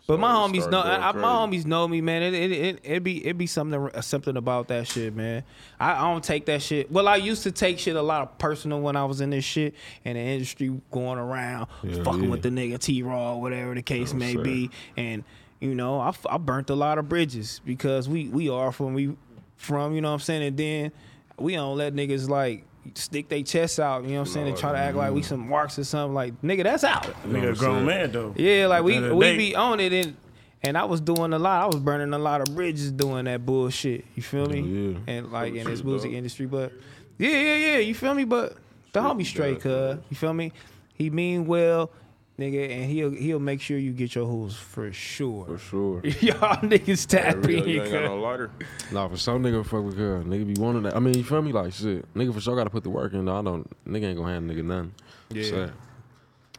But 0.05 0.21
my 0.21 0.31
homies 0.31 0.69
know, 0.71 0.79
I, 0.81 1.11
my 1.11 1.21
homies 1.27 1.65
know 1.65 1.85
me, 1.85 1.99
man. 1.99 2.23
It 2.23 2.33
it 2.33 2.51
it, 2.53 2.79
it 2.83 3.03
be 3.03 3.25
it 3.25 3.37
be 3.37 3.45
something 3.45 3.89
something 4.01 4.37
about 4.37 4.69
that 4.69 4.87
shit, 4.87 5.13
man. 5.13 5.43
I, 5.81 5.93
I 5.93 6.11
don't 6.13 6.23
take 6.23 6.45
that 6.45 6.61
shit. 6.61 6.89
Well, 6.89 7.09
I 7.09 7.17
used 7.17 7.43
to 7.43 7.51
take 7.51 7.77
shit 7.77 7.95
a 7.97 8.01
lot 8.01 8.21
of 8.21 8.37
personal 8.37 8.79
when 8.79 8.95
I 8.95 9.03
was 9.03 9.19
in 9.19 9.31
this 9.31 9.43
shit 9.43 9.73
and 10.05 10.17
the 10.17 10.21
industry 10.21 10.71
going 10.91 11.19
around 11.19 11.67
Yeah, 11.83 12.03
fucking 12.03 12.23
yeah. 12.23 12.29
with 12.29 12.41
the 12.41 12.49
nigga 12.49 12.79
T 12.79 13.03
Raw, 13.03 13.35
whatever 13.35 13.75
the 13.75 13.81
case 13.81 14.13
may 14.13 14.31
saying. 14.33 14.43
be, 14.43 14.69
and 14.95 15.25
you 15.59 15.75
know 15.75 15.99
I, 15.99 16.13
I 16.29 16.37
burnt 16.37 16.69
a 16.69 16.75
lot 16.75 16.97
of 16.99 17.09
bridges 17.09 17.59
because 17.65 18.07
we 18.07 18.29
we 18.29 18.47
are 18.49 18.71
from 18.71 18.93
we 18.93 19.13
from 19.57 19.93
you 19.93 19.99
know 19.99 20.09
what 20.09 20.13
I'm 20.15 20.19
saying, 20.21 20.43
and 20.43 20.57
then 20.57 20.91
we 21.37 21.53
don't 21.53 21.77
let 21.77 21.93
niggas 21.93 22.29
like. 22.29 22.63
Stick 22.95 23.27
their 23.27 23.43
chests 23.43 23.79
out, 23.79 24.03
you 24.05 24.11
know 24.11 24.19
what 24.21 24.27
I'm 24.29 24.33
saying, 24.33 24.47
and 24.47 24.55
try 24.57 24.71
to 24.71 24.77
act 24.77 24.95
like 24.95 25.11
we 25.11 25.21
some 25.21 25.49
marks 25.49 25.77
or 25.77 25.83
something. 25.83 26.13
Like, 26.13 26.41
nigga, 26.41 26.63
that's 26.63 26.85
out. 26.85 27.03
Nigga, 27.25 27.51
a 27.51 27.53
grown 27.53 27.83
man 27.85 28.13
though. 28.13 28.33
Yeah, 28.37 28.67
like 28.67 28.81
we 28.81 28.91
the 28.93 28.95
end 28.95 29.05
of 29.07 29.09
the 29.09 29.15
we 29.17 29.25
day- 29.25 29.37
be 29.37 29.55
on 29.57 29.81
it 29.81 29.91
and 29.91 30.15
and 30.63 30.77
I 30.77 30.85
was 30.85 31.01
doing 31.01 31.33
a 31.33 31.37
lot. 31.37 31.63
I 31.63 31.65
was 31.65 31.75
burning 31.81 32.13
a 32.13 32.17
lot 32.17 32.39
of 32.39 32.55
bridges 32.55 32.93
doing 32.93 33.25
that 33.25 33.45
bullshit. 33.45 34.05
You 34.15 34.23
feel 34.23 34.45
me? 34.45 34.61
Yeah. 34.61 34.99
And 35.05 35.31
like 35.33 35.53
in 35.53 35.65
this 35.65 35.79
shit, 35.79 35.85
music 35.85 36.11
dog. 36.11 36.17
industry, 36.17 36.45
but 36.45 36.71
yeah, 37.17 37.29
yeah, 37.29 37.55
yeah. 37.55 37.77
You 37.79 37.93
feel 37.93 38.13
me? 38.13 38.23
But 38.23 38.55
the 38.93 39.01
homie 39.01 39.25
straight, 39.25 39.59
cuz 39.59 39.97
you 40.09 40.15
feel 40.15 40.33
me? 40.33 40.53
He 40.93 41.09
mean 41.09 41.45
well, 41.45 41.91
nigga, 42.39 42.69
and 42.71 42.85
he'll 42.85 43.11
he'll 43.11 43.39
make 43.39 43.61
sure 43.61 43.77
you 43.77 43.91
get 43.91 44.15
your 44.15 44.25
hooves 44.25 44.55
for 44.55 44.91
sure. 44.91 45.45
For 45.45 45.57
sure. 45.57 46.01
Y'all 46.21 46.57
niggas 46.61 47.05
tap 47.07 47.35
For 47.35 47.39
real, 47.41 47.63
in, 47.63 47.69
you 47.69 47.81
ain't 47.83 47.91
got 47.91 48.03
no 48.03 48.17
lighter. 48.21 48.51
Nah, 48.91 49.07
for 49.07 49.17
some 49.17 49.43
nigga 49.43 49.65
fuck 49.65 49.83
with 49.83 49.95
girl. 49.97 50.23
Nigga 50.23 50.53
be 50.53 50.59
wanting 50.61 50.83
that. 50.83 50.95
I 50.95 50.99
mean, 50.99 51.13
you 51.15 51.23
feel 51.23 51.41
me? 51.41 51.51
Like 51.51 51.73
shit. 51.73 52.11
Nigga 52.13 52.33
for 52.33 52.41
sure 52.41 52.55
gotta 52.55 52.69
put 52.69 52.83
the 52.83 52.89
work 52.89 53.13
in. 53.13 53.25
Though. 53.25 53.37
I 53.37 53.41
don't. 53.41 53.67
Nigga 53.87 54.03
ain't 54.05 54.17
gonna 54.17 54.33
hand 54.33 54.49
nigga 54.49 54.63
nothing. 54.63 54.93
Yeah. 55.29 55.43
So, 55.49 55.71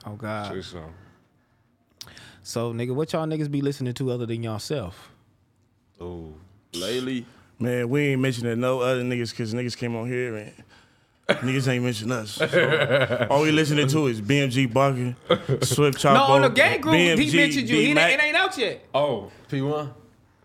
Oh 0.07 0.15
God. 0.15 0.53
shit, 0.55 0.65
so. 0.65 0.85
So 2.43 2.73
nigga, 2.73 2.95
what 2.95 3.13
y'all 3.13 3.27
niggas 3.27 3.51
be 3.51 3.61
listening 3.61 3.95
to 3.95 4.11
other 4.11 4.27
than 4.27 4.43
yourself? 4.43 5.11
Oh. 6.01 6.35
Lately, 6.75 7.27
Man, 7.61 7.89
we 7.89 8.09
ain't 8.09 8.21
mentioning 8.21 8.61
no 8.61 8.81
other 8.81 9.03
niggas 9.03 9.31
because 9.31 9.53
niggas 9.53 9.77
came 9.77 9.97
on 9.97 10.07
here 10.07 10.37
and 10.37 10.53
niggas 11.29 11.69
ain't 11.69 11.85
mention 11.85 12.11
us. 12.13 12.33
So, 12.33 13.27
all 13.31 13.43
we 13.43 13.51
listening 13.53 13.87
to 13.89 14.07
is 14.07 14.21
BMG 14.21 14.73
Barker, 14.73 15.15
Swift 15.65 15.99
Chopper. 16.01 16.15
No, 16.19 16.25
on 16.35 16.43
the 16.43 16.49
gang 16.51 16.81
group, 16.81 16.95
he 16.97 17.37
mentioned 17.37 17.69
you. 17.69 17.77
He 17.77 17.91
ain't, 17.91 17.99
it 17.99 18.23
ain't 18.23 18.37
out 18.37 18.57
yet. 18.57 18.85
Oh, 18.95 19.31
P1? 19.51 19.93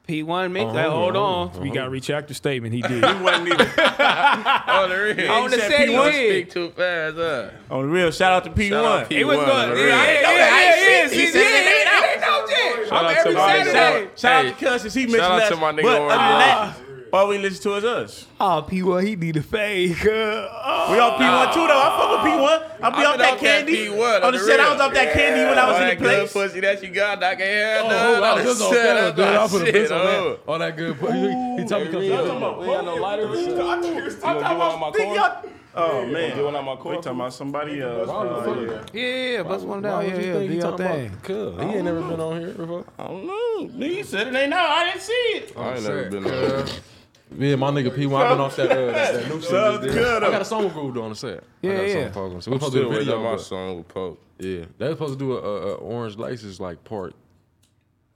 P1 0.08 0.52
mix. 0.52 0.66
Uh-huh, 0.66 0.74
Like, 0.76 0.86
hold 0.88 1.16
uh-huh, 1.16 1.26
on. 1.26 1.48
uh-huh. 1.48 1.60
We 1.62 1.70
got 1.72 1.86
to 1.86 1.90
retract 1.90 2.28
the 2.28 2.34
statement. 2.34 2.74
He 2.74 2.82
did. 2.90 2.92
He 2.92 3.24
wasn't 3.24 3.48
even. 3.48 3.62
On 3.80 4.90
the 4.90 5.14
real. 5.18 5.32
On 5.32 5.50
the 5.50 5.58
said 5.58 5.72
set, 5.72 5.88
he 5.88 5.94
P1 5.96 6.12
did. 6.12 6.30
Speak 6.42 6.54
too 6.54 6.70
fast, 6.72 7.16
huh? 7.16 7.50
On 7.74 7.82
the 7.84 7.88
real, 7.88 8.12
shout 8.12 8.34
out 8.34 8.44
to 8.44 8.50
P1. 8.50 8.70
Shout 8.70 8.84
out 8.86 9.10
P1. 9.10 9.18
It 9.18 9.24
was 9.26 9.38
P1, 9.38 9.46
good. 9.46 9.78
the 9.78 9.82
Yeah, 9.82 9.86
real. 9.86 9.88
yeah, 9.88 10.04
yeah, 10.04 10.32
yeah, 10.36 10.90
yeah. 11.06 11.08
He 11.10 11.28
said 11.28 11.42
it 11.42 12.16
ain't 12.18 12.24
out 12.24 12.50
yet. 12.50 12.88
Shout 12.90 13.06
I'm 13.06 13.16
out 13.18 13.24
to 13.24 13.32
my 13.32 13.54
nigga. 13.60 13.72
Saturday. 13.72 14.10
Shout 14.18 14.46
out 14.46 14.60
to 14.60 14.66
Cuz 14.66 14.82
since 14.82 14.94
he 14.94 15.10
shout 15.10 15.42
out 15.42 15.50
to 15.50 15.56
my 15.56 15.72
nigga 15.72 15.84
But 15.84 16.02
other 16.02 16.10
than 16.10 16.18
that, 16.18 16.78
all 17.14 17.28
we 17.28 17.38
listen 17.38 17.62
to 17.64 17.76
is 17.76 17.84
us. 17.84 18.28
Oh, 18.40 18.66
P1, 18.68 19.06
he 19.08 19.16
need 19.16 19.38
a 19.38 19.44
fake. 19.44 20.04
Uh, 20.04 20.10
oh. 20.10 20.88
We 20.92 21.00
on 21.00 21.12
P1 21.14 21.54
too 21.54 21.68
though. 21.68 21.80
I 21.80 21.98
fuck 21.98 22.24
with 22.24 22.34
P1. 22.34 22.84
I'll 22.84 22.92
be 22.92 22.98
I've 22.98 23.06
off 23.06 23.18
that 23.20 23.34
off 23.34 23.40
that 23.40 23.40
candy. 23.40 23.88
P1 23.88 24.24
on 24.24 24.34
the 24.34 24.40
set, 24.40 24.60
I 24.60 24.72
was 24.72 24.82
off 24.82 24.94
that 24.96 25.14
candy 25.14 25.46
when 25.48 25.58
I 25.60 25.68
was 25.68 25.76
All 25.76 25.82
in 25.82 25.88
that 25.88 25.98
the 26.00 26.04
good 26.04 26.30
place. 26.30 26.34
pussy 26.34 26.60
that 26.62 26.82
you 26.84 26.90
got, 26.90 27.24
I 27.24 27.36
can 27.36 27.46
have 27.46 27.86
Oh, 27.86 27.90
none. 27.90 28.24
I 28.24 28.30
on 28.32 28.36
was 28.38 28.46
just 28.46 28.62
on 28.64 28.74
set, 28.74 29.16
dude. 29.16 29.26
I 29.26 29.48
put 29.48 29.62
a 29.62 29.66
shit, 29.66 29.74
piss 29.76 29.92
on 29.92 30.02
oh. 30.02 30.30
that. 30.46 30.52
On 30.52 30.60
that 30.60 30.76
good. 30.76 30.96
He, 30.98 31.08
he, 31.08 31.62
he 31.62 31.68
told 31.68 31.86
me 31.86 31.92
to 31.92 31.92
come 31.92 32.00
We 32.02 32.66
ain't 32.66 32.66
got 32.66 32.86
no 32.86 32.96
lighter. 32.96 33.36
You 33.36 33.56
gonna 33.56 33.82
get 33.82 34.58
one 34.58 35.20
on? 35.20 35.46
Oh 35.76 36.06
man, 36.06 36.36
Get 36.36 36.44
one 36.46 36.56
on 36.56 36.66
my 36.66 36.74
we 36.76 36.82
car? 36.82 36.96
talking 36.96 37.12
about 37.20 37.34
somebody 37.34 37.82
else. 37.82 38.08
Uh, 38.08 38.84
yeah. 38.94 39.02
Yeah, 39.02 39.16
yeah, 39.38 39.44
bust 39.44 39.66
one 39.66 39.82
down. 39.82 40.06
Yeah, 40.06 40.18
yeah, 40.18 40.34
do 40.34 40.40
he 40.42 40.54
your 40.54 40.62
talking 40.62 40.86
thing. 40.86 41.08
about? 41.08 41.64
He 41.70 41.76
ain't 41.78 41.86
never 41.86 42.02
been 42.02 42.20
on 42.20 42.42
here 42.42 42.54
before. 42.54 42.86
I 43.00 43.08
don't 43.08 43.26
know. 43.26 43.68
Nigga 43.70 44.06
said 44.06 44.28
it 44.28 44.36
ain't 44.36 44.54
out. 44.54 44.70
I 44.70 44.86
didn't 44.92 45.02
see 45.02 45.12
it. 45.14 45.54
I 45.58 45.74
ain't 45.74 45.84
never 45.84 46.10
been 46.12 46.26
on. 46.28 46.68
Cuz. 47.34 47.40
Yeah, 47.42 47.56
my 47.56 47.72
nigga 47.72 47.90
P1, 47.90 48.16
I've 48.24 48.30
been 48.30 48.40
off 48.40 48.56
that, 48.56 48.72
uh, 48.72 48.86
that, 48.92 49.14
that 49.14 49.28
new 49.30 49.42
shit. 49.42 49.50
Sounds 49.50 49.78
just 49.78 49.82
did. 49.82 49.94
good, 49.94 50.24
I 50.24 50.32
got 50.32 50.42
a 50.42 50.46
song 50.46 50.64
with 50.66 50.74
Groove 50.74 50.98
on 50.98 51.10
the 51.10 51.16
set. 51.16 51.44
Yeah, 51.62 51.72
I 51.72 51.76
got 51.76 51.84
a 51.84 51.88
yeah. 51.88 51.94
song 51.94 52.04
with 52.04 52.14
Pogo. 52.14 52.44
So 52.44 52.52
we 52.52 52.56
I'm 52.56 52.60
supposed 52.60 52.62
to 52.62 52.70
still 52.70 52.82
do 52.82 52.86
a 52.88 52.90
waiting 52.90 53.06
video. 53.06 53.24
my 53.24 53.32
but- 53.32 53.42
song 53.42 53.78
with 53.78 53.88
Pope. 53.88 54.20
Yeah, 54.40 54.66
they 54.78 54.88
was 54.88 54.96
supposed 54.98 55.14
to 55.14 55.20
do 55.20 55.34
a, 55.34 55.38
a, 55.40 55.68
a 55.72 55.76
Orange 55.76 56.18
Laces 56.18 56.60
like 56.60 56.84
part 56.84 57.14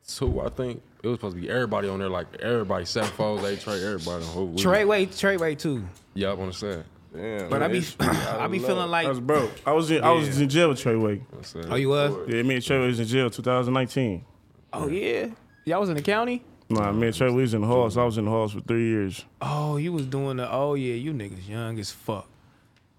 two. 0.08 0.42
I 0.42 0.50
think 0.50 0.82
it 1.04 1.08
was 1.08 1.18
supposed 1.18 1.36
to 1.36 1.42
be 1.42 1.50
everybody 1.50 1.88
on 1.88 2.00
there, 2.00 2.10
like 2.10 2.28
everybody, 2.42 2.86
seven 2.86 3.10
foes, 3.12 3.44
eight 3.44 3.62
Trey, 3.62 3.76
everybody 3.84 4.26
on 4.26 4.32
who. 4.32 4.56
Trey 4.58 4.84
Way, 4.86 5.06
Trey 5.06 5.38
Way 5.38 5.56
too. 5.56 5.86
Yeah, 6.14 6.32
I'm 6.32 6.40
on 6.40 6.48
the 6.48 6.54
set. 6.54 6.86
Damn. 7.16 7.50
But 7.50 7.64
I 7.64 7.68
be, 7.68 7.78
it's- 7.78 7.96
I 8.00 8.48
be 8.48 8.60
feeling 8.60 8.76
know. 8.76 8.82
I 8.82 8.86
like, 8.86 9.08
was 9.08 9.20
broke. 9.20 9.52
I 9.66 9.72
was 9.72 9.90
in, 9.90 10.04
I 10.04 10.12
was 10.12 10.40
in 10.40 10.50
jail 10.50 10.70
with 10.70 10.80
Treyway. 10.84 11.22
On 11.34 11.38
the 11.42 11.44
set. 11.48 11.66
oh, 11.70 11.76
you 11.76 11.90
was? 11.90 12.12
Yeah, 12.28 12.42
me 12.44 12.56
and 12.56 12.64
Treyway 12.64 12.88
was 12.88 13.00
in 13.00 13.08
jail 13.08 13.30
2019. 13.30 14.26
Oh 14.74 14.88
yeah, 14.88 15.28
y'all 15.66 15.80
was 15.80 15.90
in 15.90 15.96
the 15.96 16.02
county. 16.02 16.44
Nah, 16.70 16.92
me 16.92 17.08
and 17.08 17.16
Treyway 17.16 17.34
was 17.36 17.54
in 17.54 17.62
the 17.62 17.68
halls. 17.68 17.98
I 17.98 18.04
was 18.04 18.18
in 18.18 18.26
the 18.26 18.32
halls 18.32 18.54
for 18.54 18.60
three 18.62 18.88
years. 18.90 19.24
Oh, 19.42 19.78
you 19.78 19.94
was 19.94 20.06
doing 20.06 20.38
the. 20.38 20.52
Oh 20.52 20.74
yeah, 20.74 20.96
you 20.96 21.14
niggas 21.14 21.48
young 21.48 21.80
as 21.80 21.92
fuck. 21.92 22.28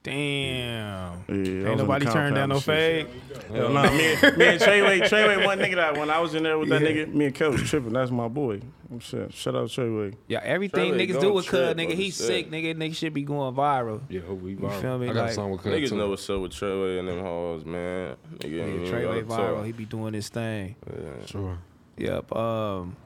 Damn. 0.02 1.24
Yeah, 1.28 1.34
I 1.34 1.36
was 1.36 1.48
in 1.48 1.66
Ain't 1.66 1.78
nobody 1.78 2.06
turned 2.06 2.34
down 2.36 2.48
no 2.48 2.54
and 2.54 2.64
shit. 2.64 3.08
fade. 3.10 3.52
Hell 3.52 3.68
nah, 3.70 3.82
me 3.90 4.14
and, 4.14 4.36
me 4.38 4.46
and 4.46 4.60
Treyway, 4.60 5.00
Treyway, 5.02 5.44
one 5.44 5.58
nigga 5.58 5.74
that 5.74 5.96
when 5.98 6.08
I 6.08 6.18
was 6.20 6.34
in 6.34 6.44
there 6.44 6.56
with 6.58 6.68
that 6.70 6.80
Yeah. 6.80 6.88
nigga, 6.88 7.12
me 7.14 7.26
and 7.26 7.34
Kel 7.34 7.50
was 7.50 7.62
tripping. 7.68 7.92
That's 7.92 8.10
my 8.10 8.28
boy. 8.28 8.60
I'm 8.90 9.00
shit. 9.00 9.34
Shout 9.34 9.54
out 9.54 9.68
Treyway. 9.68 10.14
Yeah, 10.28 10.40
everything 10.44 10.92
Trey 10.94 10.98
Way 10.98 11.06
niggas 11.08 11.20
do 11.20 11.32
with 11.34 11.46
Cuz, 11.46 11.58
trip 11.58 11.76
nigga, 11.76 11.90
on 11.90 11.96
he 11.96 12.10
sick, 12.10 12.50
nigga, 12.50 12.74
nigga 12.74 12.94
should 12.94 13.12
be 13.12 13.22
going 13.22 13.54
viral. 13.54 14.00
Yeah, 14.08 14.20
who 14.20 14.36
we 14.36 14.54
feel 14.54 14.68
viral. 14.70 15.00
me? 15.00 15.10
I 15.10 15.12
got 15.12 15.22
Like, 15.22 15.30
a 15.32 15.34
song 15.34 15.50
with 15.50 15.60
Cuz 15.62 15.72
Niggas 15.74 15.88
too. 15.90 15.96
know 15.96 16.08
what's 16.08 16.30
up 16.30 16.40
with 16.40 16.52
Treyway 16.52 16.98
and 17.00 17.08
them 17.08 17.20
halls, 17.20 17.64
man. 17.66 18.16
Nigga 18.38 18.44
ain't 18.44 18.52
Nigga, 18.52 18.74
even 18.76 18.88
Trey 18.88 19.06
Way 19.06 19.20
gotta 19.22 19.42
viral, 19.42 19.56
talk. 19.56 19.66
he 19.66 19.72
be 19.72 19.84
doing 19.84 20.14
his 20.14 20.28
thing. 20.30 20.76
Yeah. 20.90 21.26
Sure. 21.26 21.58
Yep. 21.98 22.32
Um, 22.34 22.96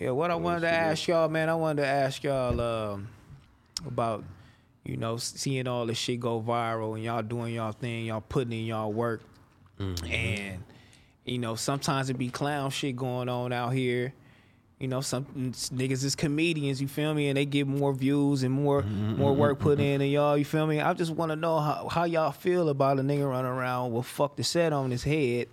yeah, 0.00 0.10
what 0.10 0.30
I 0.30 0.36
wanted 0.36 0.60
to 0.60 0.70
ask 0.72 1.08
y'all, 1.08 1.28
man, 1.28 1.48
I 1.48 1.54
wanted 1.54 1.82
to 1.82 1.88
ask 1.88 2.22
y'all 2.22 2.60
um, 2.60 3.08
about, 3.86 4.24
you 4.84 4.96
know, 4.96 5.16
seeing 5.16 5.66
all 5.66 5.86
this 5.86 5.98
shit 5.98 6.20
go 6.20 6.40
viral 6.40 6.94
and 6.94 7.02
y'all 7.04 7.22
doing 7.22 7.54
y'all 7.54 7.72
thing, 7.72 8.06
y'all 8.06 8.20
putting 8.20 8.52
in 8.52 8.64
y'all 8.66 8.92
work, 8.92 9.20
and 10.08 10.62
you 11.24 11.38
know, 11.38 11.54
sometimes 11.56 12.10
it 12.10 12.14
be 12.18 12.28
clown 12.30 12.70
shit 12.70 12.96
going 12.96 13.28
on 13.28 13.52
out 13.52 13.70
here. 13.70 14.12
You 14.78 14.86
know, 14.86 15.00
some 15.00 15.24
niggas 15.24 16.04
is 16.04 16.14
comedians, 16.14 16.80
you 16.80 16.86
feel 16.86 17.12
me, 17.12 17.26
and 17.28 17.36
they 17.36 17.44
get 17.44 17.66
more 17.66 17.92
views 17.92 18.44
and 18.44 18.54
more 18.54 18.82
more 18.82 19.34
work 19.34 19.58
put 19.58 19.80
in 19.80 19.98
than 19.98 20.08
y'all, 20.08 20.38
you 20.38 20.44
feel 20.44 20.66
me. 20.68 20.80
I 20.80 20.94
just 20.94 21.10
want 21.10 21.30
to 21.32 21.36
know 21.36 21.58
how, 21.58 21.88
how 21.88 22.04
y'all 22.04 22.30
feel 22.30 22.68
about 22.68 22.98
a 23.00 23.02
nigga 23.02 23.28
running 23.28 23.50
around 23.50 23.92
with 23.92 24.06
fuck 24.06 24.36
the 24.36 24.44
set 24.44 24.72
on 24.72 24.90
his 24.92 25.02
head. 25.02 25.48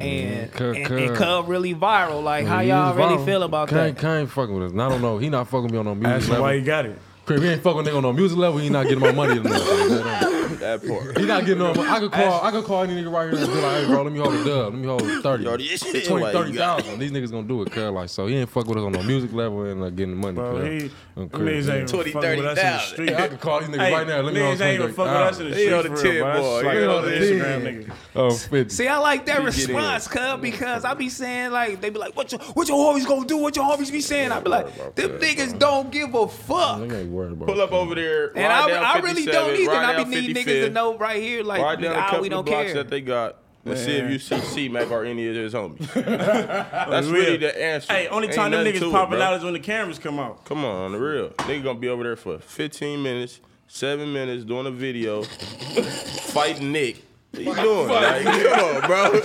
Mm-hmm. 0.00 0.02
And, 0.42 0.52
Cuz- 0.52 0.76
and, 0.76 0.86
cuz. 0.86 1.00
and 1.08 1.16
Cub 1.16 1.48
really 1.48 1.74
viral. 1.74 2.22
Like, 2.22 2.46
how 2.46 2.60
y'all 2.60 2.90
is 2.90 2.96
really 2.96 3.14
viral. 3.16 3.24
feel 3.24 3.42
about 3.44 3.68
Kane, 3.68 3.94
that? 3.94 3.98
Kane 3.98 4.26
fucking 4.26 4.54
with 4.54 4.64
us. 4.64 4.72
And 4.72 4.82
I 4.82 4.88
don't 4.88 5.00
know. 5.02 5.18
He 5.18 5.28
not 5.28 5.48
fucking 5.48 5.70
me 5.70 5.78
on 5.78 5.84
no 5.84 5.94
music 5.94 6.12
Ask 6.16 6.24
him 6.26 6.30
level. 6.32 6.44
why 6.46 6.52
you 6.54 6.64
got 6.64 6.86
it. 6.86 6.98
Crib, 7.26 7.40
he 7.42 7.48
ain't 7.48 7.62
fucking 7.62 7.76
with 7.78 7.86
nigga 7.86 7.96
on 7.96 8.02
no 8.02 8.12
music 8.12 8.36
level. 8.38 8.58
He 8.58 8.68
not 8.70 8.84
getting 8.84 8.98
my 9.00 9.12
money 9.12 9.36
enough. 9.40 10.33
That 10.64 10.86
part. 10.86 11.18
He 11.18 11.26
not 11.26 11.44
getting 11.44 11.60
on. 11.60 11.78
I 11.78 11.98
could 11.98 12.10
call. 12.10 12.42
I 12.42 12.50
could 12.50 12.64
call 12.64 12.82
any 12.84 12.94
nigga 12.94 13.12
right 13.12 13.30
here 13.30 13.44
and 13.44 13.52
be 13.52 13.60
like, 13.60 13.82
"Hey, 13.82 13.86
bro, 13.86 14.02
let 14.02 14.12
me 14.14 14.18
hold 14.18 14.32
a 14.32 14.44
dub. 14.44 14.72
Let 14.72 14.80
me 14.80 14.86
hold 14.86 15.22
thirty. 15.22 15.44
Yo, 15.44 15.56
this 15.58 15.82
shit 15.82 16.06
20, 16.06 16.32
30,000. 16.32 16.98
These 16.98 17.12
niggas 17.12 17.30
gonna 17.30 17.46
do 17.46 17.60
it, 17.60 17.70
cuz. 17.70 17.92
Like, 17.92 18.08
so 18.08 18.26
he 18.28 18.36
ain't 18.36 18.48
fuck 18.48 18.66
with 18.66 18.78
us 18.78 18.84
on 18.84 18.92
no 18.92 19.02
music 19.02 19.34
level 19.34 19.62
and 19.64 19.82
like 19.82 19.94
getting 19.94 20.14
the 20.14 20.20
money. 20.20 20.36
Bro, 20.36 20.52
cuz. 20.52 20.82
he, 20.82 20.90
I'm 21.18 21.28
niggas 21.28 21.74
ain't 21.74 21.88
20, 21.90 22.12
fucking 22.12 22.36
with 22.38 22.46
us 22.46 22.58
in 22.58 22.64
the 22.64 22.78
street. 22.78 23.14
I 23.14 23.28
could 23.28 23.40
call 23.40 23.60
these 23.60 23.68
niggas 23.68 23.92
right 23.92 24.06
now. 24.06 24.20
Let 24.22 24.32
me 24.32 24.40
niggas 24.40 24.46
hold 24.46 24.60
ain't 24.62 24.80
even 24.80 24.94
fucking 24.94 25.12
with 25.12 25.22
ah. 25.22 25.28
us 25.28 25.40
in 25.40 25.50
the 25.50 25.56
He 25.56 25.72
on 25.74 25.82
the 25.82 25.90
real, 25.90 26.02
tip, 26.02 26.22
bro. 26.22 26.32
That's 26.32 26.40
boy. 26.40 26.62
like 26.64 26.78
He 26.78 26.84
on 26.84 27.04
the 27.04 27.10
the. 27.10 27.16
Instagram 27.16 27.62
niggas. 27.62 27.94
Oh, 28.16 28.30
50. 28.30 28.72
See, 28.72 28.86
I 28.86 28.98
like 28.98 29.26
that 29.26 29.42
response, 29.42 30.06
cuz, 30.06 30.40
because 30.40 30.84
I 30.84 30.94
be 30.94 31.08
saying 31.08 31.50
like 31.50 31.80
they 31.80 31.90
be 31.90 31.98
like, 31.98 32.16
"What 32.16 32.30
your 32.30 32.40
what 32.54 32.68
your 32.68 32.78
homies 32.78 33.06
gonna 33.06 33.26
do? 33.26 33.36
What 33.38 33.56
your 33.56 33.64
homies 33.64 33.90
be 33.90 34.00
saying?" 34.00 34.30
I 34.30 34.38
be 34.38 34.50
like, 34.50 34.94
"Them 34.94 35.18
niggas 35.18 35.58
don't 35.58 35.90
give 35.90 36.14
a 36.14 36.28
fuck." 36.28 36.78
Nigga 36.78 37.00
ain't 37.00 37.10
worried 37.10 37.32
about 37.32 37.48
Pull 37.48 37.60
up 37.60 37.72
over 37.72 37.96
there. 37.96 38.30
And 38.38 38.52
I, 38.52 38.94
I 38.94 38.98
really 39.00 39.26
don't 39.26 39.56
either. 39.56 39.72
I 39.72 40.04
be 40.04 40.10
need 40.10 40.36
niggas 40.36 40.53
55, 40.62 40.68
to 40.68 40.74
know 40.74 40.96
right 40.98 41.22
here, 41.22 41.42
like, 41.42 41.62
Ride 41.62 41.80
down 41.80 41.94
a 41.94 41.98
ah, 41.98 42.04
couple 42.06 42.22
we 42.22 42.28
don't 42.28 42.44
blocks 42.44 42.66
care. 42.66 42.74
that 42.82 42.90
they 42.90 43.00
got. 43.00 43.36
Let's 43.66 43.82
see 43.82 43.92
if 43.92 44.10
you 44.10 44.18
see 44.18 44.38
C-Mac 44.40 44.90
or 44.90 45.04
any 45.06 45.26
of 45.26 45.34
his 45.34 45.54
homies. 45.54 45.90
That's 45.94 47.06
real. 47.06 47.22
really 47.22 47.36
the 47.38 47.62
answer. 47.64 47.92
Hey, 47.94 48.08
only 48.08 48.26
Ain't 48.28 48.36
time 48.36 48.50
them 48.50 48.62
nothing 48.62 48.78
to 48.78 48.86
niggas 48.86 48.90
it, 48.90 48.92
popping 48.92 49.16
bro. 49.16 49.22
out 49.22 49.36
is 49.38 49.42
when 49.44 49.54
the 49.54 49.58
cameras 49.60 49.98
come 49.98 50.18
out. 50.18 50.44
Come 50.44 50.66
on, 50.66 50.76
on 50.84 50.92
the 50.92 50.98
real. 50.98 51.30
Nigga 51.30 51.62
gonna 51.62 51.78
be 51.78 51.88
over 51.88 52.02
there 52.02 52.16
for 52.16 52.38
15 52.38 53.02
minutes, 53.02 53.40
seven 53.66 54.12
minutes 54.12 54.44
doing 54.44 54.66
a 54.66 54.70
video, 54.70 55.22
fighting 55.22 56.72
Nick. 56.72 57.02
What 57.34 57.56
you 57.56 57.62
doing? 57.62 57.88
Like, 57.88 58.24
come 58.24 58.60
on, 58.64 58.80
bro. 58.86 59.20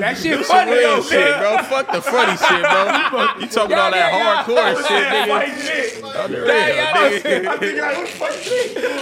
That 0.00 0.16
shit 0.16 0.34
Some 0.34 0.44
funny 0.44 0.72
real 0.72 0.96
though, 0.96 1.02
shit, 1.02 1.38
bro. 1.38 1.58
Fuck 1.64 1.92
the 1.92 2.00
funny 2.02 2.36
shit, 2.36 2.62
bro. 2.64 2.84
You 3.40 3.46
talking 3.48 3.76
all 3.76 3.90
that 3.90 4.12
Yeah, 4.12 4.16
yeah, 4.16 4.42
hardcore 4.44 4.76
shit, 4.88 5.04
nigga. 5.12 6.14
On 6.24 6.30
the 6.32 6.38
real, 6.40 6.48
Yeah, 6.48 6.92
nigga. 6.94 7.94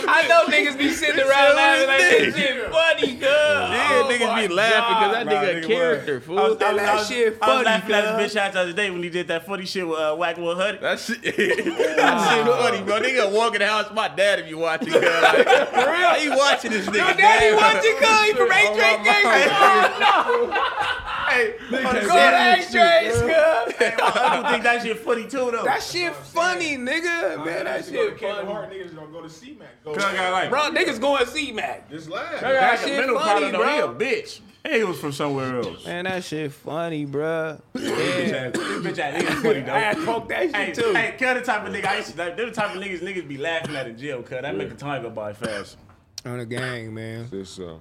I 0.08 0.26
know 0.28 0.46
niggas 0.46 0.76
be 0.78 0.90
sitting 0.90 1.20
around 1.20 1.56
laughing 1.56 1.86
like 1.88 1.98
this 1.98 2.36
shit 2.36 2.70
funny, 2.70 3.14
cuz. 3.14 3.22
Yeah, 3.22 4.02
Oh 4.02 4.08
niggas 4.10 4.48
be 4.48 4.54
laughing 4.54 4.94
because 4.98 5.12
that 5.14 5.26
Nah, 5.26 5.32
nigga 5.32 5.54
nigga 5.54 5.64
a 5.64 5.66
character, 5.66 6.12
I 6.12 6.16
was, 6.16 6.24
fool. 6.24 6.38
I 6.38 6.48
was, 6.48 6.58
That 6.58 6.78
I 6.78 6.94
was, 6.96 7.08
shit 7.08 7.26
I 7.26 7.30
was 7.30 7.38
funny, 7.38 7.64
laughing 7.64 7.94
at 7.94 8.04
cuz. 8.04 8.16
this 8.16 8.34
bitch 8.34 8.40
out 8.40 8.52
the 8.52 8.60
other 8.60 8.72
day 8.72 8.90
when 8.90 9.02
he 9.02 9.08
did 9.10 9.28
that 9.28 9.46
funny 9.46 9.64
shit 9.66 9.86
with 9.86 9.98
uh, 9.98 10.14
Whack 10.16 10.36
Will 10.38 10.56
Huddy. 10.56 10.78
That 10.78 10.98
shit, 10.98 11.22
that 11.22 11.34
shit 12.34 12.46
funny, 12.46 12.82
bro. 12.82 13.00
Nigga 13.00 13.30
walk 13.32 13.54
in 13.54 13.60
the 13.60 13.66
house, 13.66 13.90
my 13.94 14.08
dad 14.08 14.40
if 14.40 14.48
you 14.48 14.58
watching, 14.58 14.92
cuz. 14.92 15.02
Like, 15.02 15.46
for 15.68 15.90
real, 15.92 16.10
he 16.14 16.28
watching 16.30 16.70
this 16.72 16.86
nigga. 16.86 16.96
Your 16.96 17.14
daddy 17.14 17.54
watching, 17.54 17.96
cuz. 17.96 18.31
He 18.32 18.38
from 18.38 18.50
A 18.50 18.74
Drake 18.74 19.04
gang. 19.04 19.22
Oh, 19.24 20.48
no. 20.50 20.52
Hey, 21.32 21.54
Go 21.70 21.92
to 21.92 21.96
A 22.08 22.56
Drake's, 22.70 23.20
cuz. 23.20 23.94
I 24.02 24.48
think 24.50 24.62
that 24.64 24.82
shit 24.82 24.98
funny 24.98 25.22
too 25.22 25.50
though. 25.50 25.64
That 25.64 25.82
shit 25.82 26.14
funny, 26.14 26.76
nigga. 26.76 27.44
Man, 27.44 27.64
that 27.64 27.84
shit 27.84 28.18
funny. 28.20 28.76
niggas 28.76 28.94
gonna 28.94 29.10
go 29.10 29.22
to 29.22 29.30
C-Mac. 29.30 29.82
Go 29.84 29.94
Cause 29.94 30.04
I 30.04 30.14
got 30.14 30.32
like, 30.32 30.50
Bro, 30.50 30.70
niggas 30.72 31.00
going 31.00 31.26
see 31.26 31.52
Mac. 31.52 31.88
Just 31.90 32.10
laugh. 32.10 32.42
I 32.42 32.52
that 32.52 32.78
shit 32.80 33.04
funny, 33.04 33.12
problem 33.16 33.52
though. 33.52 33.68
He 33.68 33.78
a 33.78 33.86
bro. 33.88 33.96
bitch. 33.96 34.40
Hey, 34.64 34.78
he 34.78 34.84
was 34.84 35.00
from 35.00 35.10
somewhere 35.10 35.58
else. 35.60 35.84
Man, 35.86 36.04
that 36.04 36.22
shit 36.22 36.52
funny, 36.52 37.04
bruh. 37.06 37.60
Yeah. 37.74 37.90
ass, 37.90 38.52
this 38.52 38.54
bitch 38.54 38.98
ass 38.98 39.22
nigga 39.22 39.42
funny 39.42 39.58
I 39.60 39.62
though. 39.62 39.72
had 39.72 39.96
poked 40.04 40.28
that 40.28 40.42
shit 40.42 40.54
Hey, 40.54 40.72
too. 40.72 40.92
hey, 40.94 41.16
cut 41.18 41.34
the 41.34 41.40
type 41.42 41.66
of 41.66 41.72
nigga 41.72 41.86
I 41.86 41.96
used 41.96 42.12
to 42.12 42.18
like. 42.18 42.36
They're 42.36 42.46
the 42.46 42.52
type 42.52 42.74
of 42.76 42.80
niggas 42.82 43.00
niggas 43.00 43.26
be 43.26 43.38
laughing 43.38 43.74
at 43.74 43.88
in 43.88 43.98
jail, 43.98 44.22
cuz 44.22 44.40
that 44.42 44.54
make 44.56 44.68
the 44.68 44.76
time 44.76 45.02
go 45.02 45.10
by 45.10 45.32
fast. 45.32 45.78
On 46.24 46.38
the 46.38 46.46
gang, 46.46 46.94
man. 46.94 47.26
This, 47.30 47.58
uh, 47.58 47.78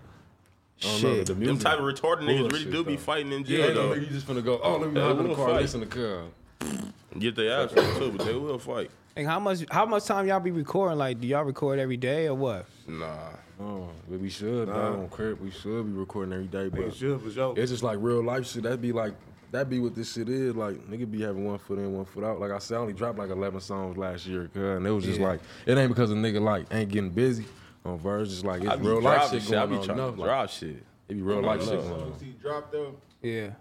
I 0.84 0.88
don't 0.88 1.04
know, 1.04 1.16
Shit. 1.16 1.26
the 1.28 1.34
Them 1.36 1.60
type 1.60 1.80
of 1.80 1.86
retarded 1.86 2.22
niggas 2.22 2.28
really 2.28 2.50
Bullshit, 2.50 2.72
do 2.72 2.84
be 2.84 2.98
fighting 2.98 3.32
in 3.32 3.42
Yeah, 3.42 3.46
jail, 3.68 3.74
though. 3.76 3.90
though. 3.90 3.94
You 3.96 4.08
just 4.08 4.28
finna 4.28 4.44
go, 4.44 4.60
oh, 4.64 4.78
let 4.78 4.92
me 4.92 5.00
Yeah, 5.00 5.08
hop 5.08 5.20
in 5.20 5.28
the 5.30 5.36
car, 5.36 5.50
fight. 5.50 5.62
listen 5.62 5.82
to 5.82 5.86
cuz. 5.88 6.80
Get 7.20 7.36
their 7.36 7.64
ass 7.64 7.72
whooped 7.74 7.98
too, 7.98 8.12
but 8.18 8.26
they 8.26 8.34
will 8.34 8.58
fight. 8.60 8.90
And 9.16 9.28
how 9.28 9.40
much 9.40 9.66
how 9.70 9.86
much 9.86 10.06
time 10.06 10.28
y'all 10.28 10.40
be 10.40 10.52
recording? 10.52 10.98
Like, 10.98 11.20
do 11.20 11.28
y'all 11.28 11.44
record 11.44 11.78
every 11.80 11.98
day 11.98 12.28
or 12.28 12.34
what? 12.36 12.66
Nah. 12.88 13.16
Oh, 13.60 13.90
but 14.10 14.20
we 14.20 14.30
should, 14.30 14.70
nah. 14.70 14.94
on 14.94 15.08
crib, 15.10 15.40
we 15.40 15.52
should 15.52 15.86
be 15.86 15.92
recording 16.00 16.34
every 16.34 16.48
day, 16.48 16.68
but 16.70 16.96
Should 16.96 17.22
for 17.22 17.30
sure. 17.30 17.54
it's 17.58 17.70
just 17.72 17.84
like 17.84 17.98
real 18.02 18.24
life 18.24 18.48
shit. 18.48 18.64
That'd 18.64 18.82
be 18.82 18.92
like, 18.92 19.14
that 19.52 19.70
be 19.70 19.78
what 19.80 19.94
this 19.94 20.14
shit 20.14 20.30
is. 20.30 20.56
Like, 20.56 20.78
nigga 20.90 21.12
be 21.12 21.22
having 21.22 21.46
one 21.46 21.60
foot 21.60 21.78
in, 21.78 21.94
one 21.94 22.06
foot 22.06 22.24
out. 22.24 22.40
Like 22.40 22.50
I 22.52 22.58
said, 22.58 22.78
I 22.78 22.80
only 22.80 22.94
dropped 22.94 23.20
like 23.20 23.30
11 23.30 23.60
songs 23.60 23.98
last 23.98 24.26
year, 24.26 24.50
cuz, 24.52 24.64
and 24.78 24.88
it 24.88 24.90
was 24.90 25.04
just 25.06 25.20
Yeah. 25.20 25.28
like, 25.28 25.42
it 25.68 25.78
ain't 25.78 25.90
because 25.90 26.10
a 26.10 26.16
nigga 26.16 26.42
like 26.42 26.66
ain't 26.72 26.90
getting 26.90 27.12
busy 27.12 27.46
on 27.86 27.98
verse. 27.98 28.30
Just 28.30 28.46
like, 28.46 28.62
it's 28.62 28.70
I 28.72 28.76
be 28.76 28.88
real 28.88 29.02
life 29.02 29.30
shit 29.32 29.44
shit. 29.44 29.54
I 29.58 29.66
be 29.66 29.76
on. 29.76 29.84
trying 29.84 29.98
you 29.98 30.04
know? 30.04 30.12
to 30.12 30.18
Like, 30.22 30.28
drop 30.28 30.50
shit. 30.50 30.84
it 31.10 31.14
be 31.16 31.22
real 31.22 31.42
life 31.42 31.62
shit 31.64 31.74
know. 31.74 31.82
going 31.82 31.94
on. 32.02 32.10
Once 32.12 32.22
he 32.22 32.32
dropped 32.32 32.72
though, 32.72 32.96
Yeah. 33.22 33.32
damn 33.32 33.52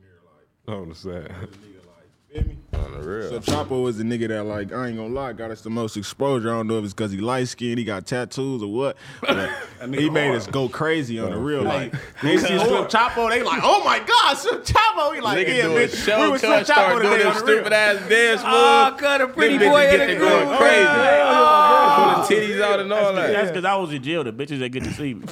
near 0.00 0.20
like 0.68 0.78
On 0.78 0.88
the 0.88 0.94
side. 0.94 1.32
Nigga 2.42 2.56
like 2.72 2.84
On 2.84 2.92
the 2.92 3.08
real. 3.08 3.28
So 3.30 3.40
Chapo 3.40 3.82
was 3.82 3.98
the 3.98 4.04
nigga 4.04 4.28
that 4.28 4.44
like 4.44 4.72
I 4.72 4.88
ain't 4.88 4.96
gonna 4.96 5.12
lie 5.14 5.32
got 5.32 5.50
us 5.50 5.60
the 5.62 5.70
most 5.70 5.96
exposure. 5.96 6.50
I 6.52 6.56
don't 6.56 6.66
know 6.68 6.78
if 6.78 6.84
it's 6.84 6.92
because 6.94 7.10
he 7.12 7.18
light 7.18 7.48
skinned, 7.48 7.78
he 7.78 7.84
got 7.84 8.06
tattoos 8.06 8.62
or 8.62 8.72
what. 8.72 8.96
But 9.20 9.50
he 9.94 10.10
made 10.10 10.34
us 10.34 10.46
go 10.46 10.68
crazy 10.68 11.18
on 11.18 11.30
the 11.30 11.38
real. 11.38 11.62
Like 11.62 11.94
they 12.22 12.36
see 12.36 12.46
Slim 12.58 12.84
Chapo, 12.88 13.28
they 13.30 13.42
like, 13.42 13.60
oh 13.62 13.82
my 13.84 13.98
god, 14.00 14.34
Slim 14.36 14.60
Chapo. 14.62 15.14
He 15.14 15.20
like, 15.20 15.38
Nigga 15.46 15.56
yeah, 15.56 15.64
bitch. 15.64 16.04
show 16.04 16.22
we 16.24 16.30
was 16.30 16.40
Slim 16.40 16.52
cut, 16.52 16.66
start 16.66 16.96
Chapo 16.96 17.02
doing 17.02 17.12
today 17.12 17.22
them 17.24 17.32
on 17.36 17.38
the 17.38 17.44
real. 17.46 17.56
stupid 17.58 17.72
ass 17.72 18.08
dance 18.08 18.40
Oh, 18.44 18.88
moves. 18.90 19.00
cut 19.00 19.20
a 19.20 19.28
pretty 19.28 19.58
Them 19.58 19.70
boy 19.72 19.80
bitches 19.84 19.92
in 19.92 19.98
get 19.98 20.06
the 20.06 20.14
to 20.14 20.18
going 20.20 20.46
groove. 20.46 20.58
crazy. 20.58 20.86
Oh. 20.88 22.24
Pulling 22.26 22.40
titties 22.42 22.60
out 22.62 22.80
and 22.80 22.92
all 22.92 23.12
that. 23.14 23.32
That's 23.32 23.50
because 23.50 23.64
I 23.64 23.74
was 23.76 23.92
in 23.92 24.02
jail. 24.02 24.24
The 24.24 24.32
bitches 24.32 24.58
that 24.60 24.68
get 24.70 24.84
to 24.84 24.92
see 24.92 25.14
me. 25.14 25.24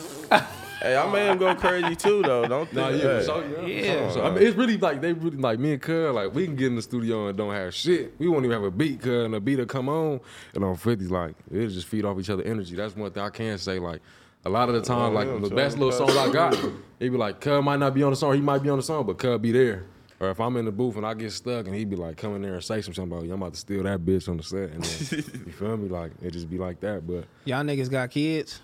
Hey, 0.84 0.96
I 0.98 1.10
made 1.10 1.30
him 1.30 1.38
go 1.38 1.54
crazy 1.54 1.96
too, 1.96 2.20
though. 2.22 2.46
Don't 2.46 2.66
think 2.66 2.76
Nah, 2.76 2.88
yeah, 2.90 3.04
that. 3.20 3.24
for 3.24 3.66
yeah. 3.66 3.82
Yeah. 3.82 4.10
So, 4.10 4.22
I 4.22 4.30
mean, 4.30 4.42
it's 4.46 4.54
really 4.54 4.76
like 4.76 5.00
they 5.00 5.14
really 5.14 5.38
like 5.38 5.58
me 5.58 5.72
and 5.72 5.80
Cuz, 5.80 6.14
like 6.14 6.34
we 6.34 6.44
can 6.44 6.56
get 6.56 6.66
in 6.66 6.76
the 6.76 6.82
studio 6.82 7.28
and 7.28 7.38
don't 7.38 7.54
have 7.54 7.74
shit. 7.74 8.12
We 8.18 8.28
won't 8.28 8.44
even 8.44 8.52
have 8.54 8.64
a 8.64 8.70
beat, 8.70 9.00
Cuz, 9.00 9.24
and 9.24 9.34
a 9.34 9.40
beat 9.40 9.58
will 9.58 9.64
come 9.66 9.88
on, 9.88 10.20
and 10.54 10.62
on 10.62 10.76
50s, 10.76 11.10
like 11.10 11.34
it'll 11.50 11.68
just 11.68 11.86
feed 11.86 12.04
off 12.04 12.18
each 12.20 12.28
other 12.28 12.42
energy. 12.42 12.76
That's 12.76 12.94
one 12.94 13.10
thing 13.10 13.22
I 13.22 13.30
can 13.30 13.56
say. 13.56 13.78
Like 13.78 14.02
a 14.44 14.50
lot 14.50 14.68
of 14.68 14.74
the 14.74 14.82
time, 14.82 15.14
like 15.14 15.26
yeah, 15.26 15.38
the 15.38 15.48
so 15.48 15.56
best 15.56 15.78
little 15.78 15.90
Cuz- 16.06 16.14
songs 16.14 16.28
I 16.28 16.30
got, 16.30 16.54
he 16.98 17.08
be 17.08 17.16
like, 17.16 17.40
Cuz 17.40 17.64
might 17.64 17.78
not 17.80 17.94
be 17.94 18.02
on 18.02 18.10
the 18.10 18.16
song, 18.16 18.34
he 18.34 18.42
might 18.42 18.62
be 18.62 18.68
on 18.68 18.76
the 18.76 18.82
song, 18.84 19.06
but 19.06 19.16
Cuz 19.16 19.38
be 19.40 19.52
there. 19.52 19.84
Or 20.20 20.30
if 20.30 20.38
I'm 20.38 20.56
in 20.58 20.64
the 20.64 20.72
booth 20.72 20.96
and 20.96 21.04
I 21.04 21.12
get 21.14 21.32
stuck 21.32 21.66
and 21.66 21.74
he'd 21.74 21.90
be 21.90 21.96
like, 21.96 22.16
come 22.16 22.36
in 22.36 22.42
there 22.42 22.54
and 22.54 22.62
say 22.62 22.80
something 22.82 23.02
about, 23.04 23.24
I'm 23.24 23.32
about 23.32 23.54
to 23.54 23.58
steal 23.58 23.82
that 23.82 24.00
bitch 24.04 24.28
on 24.28 24.36
the 24.36 24.42
set. 24.44 24.70
And 24.70 24.84
then, 24.84 25.24
you 25.46 25.52
feel 25.52 25.76
me? 25.76 25.88
Like, 25.88 26.12
it 26.22 26.30
just 26.30 26.48
be 26.48 26.56
like 26.56 26.78
that. 26.80 27.04
But 27.06 27.24
Y'all 27.44 27.64
niggas 27.64 27.90
got 27.90 28.10
kids? 28.10 28.60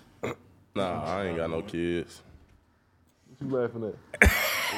Nah, 0.75 1.03
I 1.03 1.25
ain't 1.25 1.37
got 1.37 1.49
no 1.49 1.61
kids. 1.61 2.21
What 3.37 3.49
you 3.49 3.57
laughing 3.57 3.83
at? 3.85 3.95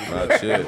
Nah, 0.10 0.38
shit. 0.38 0.60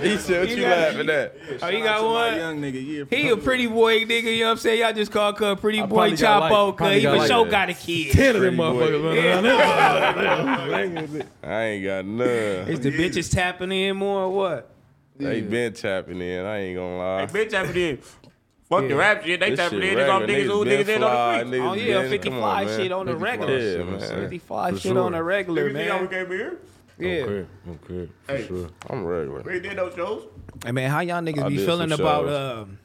He 0.00 0.16
said, 0.18 0.40
what 0.40 0.48
you 0.56 0.62
got- 0.62 0.78
laughing 0.94 1.10
at? 1.10 1.34
Oh, 1.62 1.68
you 1.68 1.82
got 1.82 2.04
one? 2.04 2.36
young 2.36 2.60
nigga, 2.60 3.08
yeah. 3.10 3.16
He 3.16 3.28
a 3.28 3.36
pretty 3.36 3.66
boy 3.66 4.04
nigga, 4.04 4.24
you 4.34 4.40
know 4.40 4.46
what 4.46 4.50
I'm 4.52 4.56
saying? 4.58 4.80
Y'all 4.80 4.92
just 4.92 5.10
call 5.10 5.32
Cuz 5.32 5.58
pretty 5.60 5.80
boy 5.82 5.88
probably 6.10 6.16
got 6.16 6.40
like- 6.42 6.52
Chapo, 6.52 6.70
cuz 6.70 6.76
probably 6.76 6.96
he 6.96 7.02
got 7.02 7.12
for 7.12 7.18
like 7.18 7.28
sure 7.28 7.46
got 7.46 7.70
a 7.70 7.74
kid. 7.74 8.12
Ten 8.12 8.36
of 8.36 8.42
them 8.42 8.56
Pretty 8.56 8.56
boy. 8.56 8.86
motherfuckers. 8.86 11.26
I 11.42 11.62
ain't 11.64 11.84
got 11.84 12.04
none. 12.04 12.28
Is 12.28 12.80
the 12.80 12.90
bitches 12.92 13.32
tapping 13.32 13.72
in 13.72 13.96
more 13.96 14.22
or 14.22 14.30
what? 14.32 14.68
They 15.16 15.40
been 15.40 15.72
tapping 15.72 16.20
in. 16.20 16.44
I 16.46 16.58
ain't 16.58 16.76
gonna 16.76 16.98
lie. 16.98 17.26
Bitch 17.26 17.50
tapping 17.50 17.76
in. 17.76 17.98
Fuck 18.80 18.88
the 18.88 18.96
rap 18.96 19.22
shit. 19.24 19.38
They 19.40 19.50
This 19.50 19.58
tapping 19.58 19.80
shit 19.80 19.92
in. 19.92 19.98
It's 19.98 20.10
all 20.10 20.20
niggas 20.22 20.44
who 20.46 20.64
niggas 20.64 20.88
in 20.88 21.02
on 21.02 21.10
the 21.10 21.38
street. 21.46 21.60
niggas 21.60 21.70
Oh 21.70 21.74
yeah, 21.74 22.08
55 22.08 22.42
on, 22.68 22.76
shit 22.76 22.92
on 22.92 23.06
the 23.06 23.16
regular. 23.16 23.60
shit, 23.60 23.78
Yeah, 23.78 23.84
man. 23.84 24.00
man. 24.00 24.20
55 24.20 24.74
For 24.74 24.80
shit 24.80 24.92
sure. 24.92 24.98
on 25.02 25.12
the 25.12 25.22
regular, 25.22 25.70
Niggas 25.70 25.74
think 25.74 25.90
I 25.92 25.98
man. 26.00 26.08
came 26.08 26.26
here. 26.28 26.58
Yeah. 26.98 27.08
Okay, 27.08 27.46
okay, 27.70 28.10
for 28.26 28.32
Hey. 28.36 28.46
sure. 28.46 28.68
I'm 28.90 29.04
regular. 29.04 29.42
We 29.42 29.60
did 29.60 29.76
those 29.76 29.94
shows. 29.94 30.26
Hey 30.64 30.72
man, 30.72 30.90
how 30.90 31.00
y'all 31.00 31.20
niggas 31.22 31.42
I 31.44 31.48
be 31.48 31.56
feeling 31.58 31.92
about 31.92 32.26
uh, 32.28 32.62
um, 32.62 32.78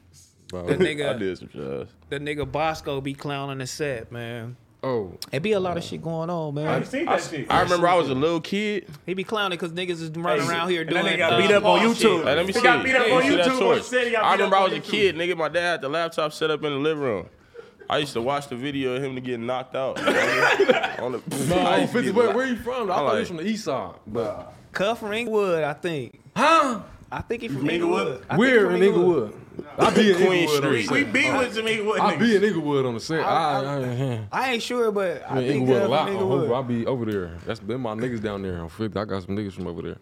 About- 0.51 0.67
the 0.67 0.73
I 0.75 0.77
nigga 0.77 1.19
did 1.19 1.37
some 1.37 1.49
shows. 1.49 1.87
the 2.09 2.19
nigga 2.19 2.49
Bosco 2.51 2.99
be 3.01 3.13
clowning 3.13 3.59
the 3.59 3.67
set, 3.67 4.11
man? 4.11 4.55
Oh, 4.87 5.17
It 5.31 5.41
be 5.41 5.51
a 5.53 5.59
lot 5.59 5.77
of 5.77 5.83
shit 5.83 6.01
going 6.01 6.29
on, 6.29 6.53
man. 6.55 6.67
I 6.67 6.71
man. 6.79 6.85
seen 6.85 7.05
that 7.05 7.21
shit. 7.21 7.51
I 7.51 7.61
remember 7.61 7.87
I 7.87 7.95
was 7.95 8.09
a 8.09 8.15
little 8.15 8.41
kid. 8.41 8.87
He 9.05 9.13
be 9.13 9.23
clowning 9.23 9.57
because 9.57 9.71
niggas 9.73 10.01
is 10.01 10.09
running 10.11 10.43
Hey, 10.43 10.49
around 10.49 10.69
here 10.69 10.81
and 10.81 10.89
that 10.91 11.01
doing 11.01 11.13
nigga 11.13 11.17
got 11.17 11.33
uh, 11.33 11.37
beat 11.37 11.51
up 11.51 11.65
on 11.65 11.79
YouTube. 11.79 11.95
shit. 11.97 12.25
Let 12.25 12.37
me 12.39 12.45
He 12.47 12.53
see. 12.53 12.61
got 12.61 12.83
beat 12.83 12.95
up 12.95 13.11
on 13.11 13.23
YouTube. 13.23 13.59
torch. 13.59 13.77
He 13.79 13.83
said 13.83 14.05
he 14.05 14.11
got 14.11 14.23
I 14.23 14.33
remember 14.33 14.55
I 14.55 14.63
was 14.63 14.73
a 14.73 14.79
kid, 14.79 15.15
nigga. 15.15 15.35
My 15.37 15.49
dad 15.49 15.61
had 15.71 15.81
the 15.81 15.89
laptop 15.89 16.33
set 16.33 16.49
up 16.51 16.63
in 16.63 16.71
the 16.73 16.79
living 16.79 17.03
room. 17.03 17.27
I 17.89 17.99
used 17.99 18.13
to 18.13 18.21
watch 18.21 18.47
the 18.49 18.55
video 18.57 18.95
of 18.95 19.03
him 19.03 19.15
to 19.15 19.21
get 19.21 19.39
knocked 19.39 19.75
out. 19.75 19.97
on 20.99 21.13
the, 21.13 21.21
no, 21.47 21.55
I 21.57 21.77
used 21.79 21.93
to 21.93 21.99
50, 21.99 22.11
where, 22.11 22.25
knocked- 22.25 22.35
where 22.35 22.45
you 22.47 22.55
from? 22.57 22.91
I 22.91 22.95
I'm 22.95 22.99
thought 22.99 22.99
he 22.99 23.03
like- 23.11 23.19
was 23.19 23.27
from 23.29 23.37
the 23.37 23.47
east 23.47 23.63
side. 23.65 23.93
But 24.07 24.53
Cuff 24.73 24.99
from 24.99 25.13
Inglewood, 25.13 25.63
I 25.63 25.73
think. 25.73 26.19
huh? 26.35 26.81
I 27.11 27.21
think 27.21 27.43
he 27.43 27.47
from 27.47 27.69
Inglewood? 27.69 27.99
Inglewood. 28.07 28.25
I 28.29 28.37
Where 28.37 28.65
from 28.65 28.75
in 28.75 28.83
Inglewood? 28.83 29.33
I 29.77 29.89
be 29.93 30.09
in 30.11 30.15
Queen 30.17 30.31
Inglewood 30.49 30.57
Street. 30.63 30.91
We 30.91 31.03
set. 31.03 31.13
be 31.13 31.31
with 31.31 31.53
some 31.55 31.67
Inglewood 31.67 31.99
I 31.99 32.15
be 32.15 32.25
niggas. 32.25 32.35
in 32.35 32.43
Inglewood 32.43 32.85
on 32.85 32.93
the 32.95 32.99
set. 32.99 33.19
I, 33.25 33.25
I, 33.25 33.83
I, 33.83 34.27
I 34.31 34.51
ain't 34.53 34.63
sure, 34.63 34.91
but 34.91 35.23
I 35.29 35.35
I, 35.35 35.39
in 35.41 35.47
think 35.47 35.61
Inglewood 35.61 35.81
a 35.83 35.87
lot. 35.87 36.07
from 36.07 36.15
on 36.17 36.21
Inglewood. 36.23 36.51
I 36.51 36.61
be 36.67 36.85
over 36.85 37.05
there. 37.05 37.31
That's 37.45 37.59
been 37.59 37.81
my 37.81 37.93
niggas 37.95 38.21
down 38.21 38.41
there 38.41 38.59
on 38.61 38.69
50. 38.69 38.99
I 38.99 39.05
got 39.05 39.23
some 39.23 39.35
niggas 39.35 39.53
from 39.53 39.67
over 39.67 39.81
there. 39.81 39.97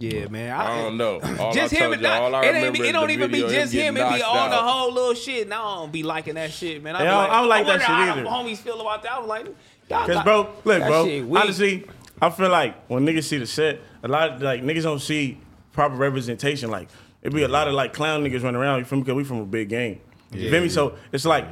Yeah, 0.00 0.26
man. 0.26 0.50
I 0.52 0.82
don't 0.82 0.96
know. 0.96 1.20
All 1.38 1.52
just 1.52 1.72
I 1.72 1.76
him 1.78 1.92
and 1.92 2.02
you, 2.02 2.08
not, 2.08 2.20
all 2.22 2.34
I 2.34 2.40
it, 2.42 2.46
ain't, 2.46 2.54
remember 2.56 2.78
it 2.78 2.86
is 2.86 2.92
don't 2.92 3.10
even 3.10 3.30
be 3.30 3.40
just 3.42 3.72
him. 3.72 3.94
getting 3.94 3.96
It 3.96 4.12
be 4.12 4.18
knocked 4.18 4.22
all 4.24 4.50
the 4.50 4.56
whole 4.56 4.92
little 4.92 5.14
shit. 5.14 5.44
And 5.44 5.54
I 5.54 5.58
don't 5.58 5.92
be 5.92 6.02
liking 6.02 6.34
that 6.34 6.50
shit, 6.52 6.82
man. 6.82 6.96
I, 6.96 6.98
be 6.98 7.04
Yeah, 7.04 7.16
like, 7.16 7.26
don't- 7.28 7.34
I 7.36 7.40
don't 7.40 7.48
like 7.48 7.66
that 7.66 7.70
wonder 7.70 7.84
shit 7.84 7.94
how 7.94 8.12
either. 8.12 8.22
the 8.24 8.28
homies 8.28 8.56
feel 8.58 8.80
about 8.80 9.02
that. 9.04 9.12
I 9.12 9.18
was 9.20 9.28
like, 9.28 9.46
y'all 9.46 10.06
Cause 10.06 10.08
got- 10.08 10.24
bro, 10.24 10.48
look, 10.64 10.82
bro. 10.82 11.38
Honestly, 11.40 11.86
I 12.20 12.30
feel 12.30 12.48
like 12.50 12.86
when 12.88 13.06
niggas 13.06 13.24
see 13.24 13.38
the 13.38 13.46
set, 13.46 13.80
a 14.02 14.08
lot 14.08 14.30
of 14.32 14.42
like 14.42 14.62
niggas 14.62 14.82
don't 14.82 14.98
see 15.00 15.38
proper 15.72 15.94
representation. 15.94 16.70
Like 16.72 16.88
it 17.24 17.32
be 17.32 17.42
a 17.42 17.48
lot 17.48 17.66
of 17.66 17.74
like 17.74 17.92
clown 17.92 18.22
niggas 18.22 18.42
running 18.42 18.60
around. 18.60 18.78
You 18.80 18.84
feel 18.84 18.98
me? 18.98 19.04
Cause 19.04 19.14
we 19.14 19.24
from 19.24 19.38
a 19.38 19.44
big 19.46 19.68
game. 19.70 20.00
You 20.32 20.50
feel 20.50 20.62
me? 20.62 20.68
So 20.68 20.96
it's 21.12 21.24
like 21.24 21.46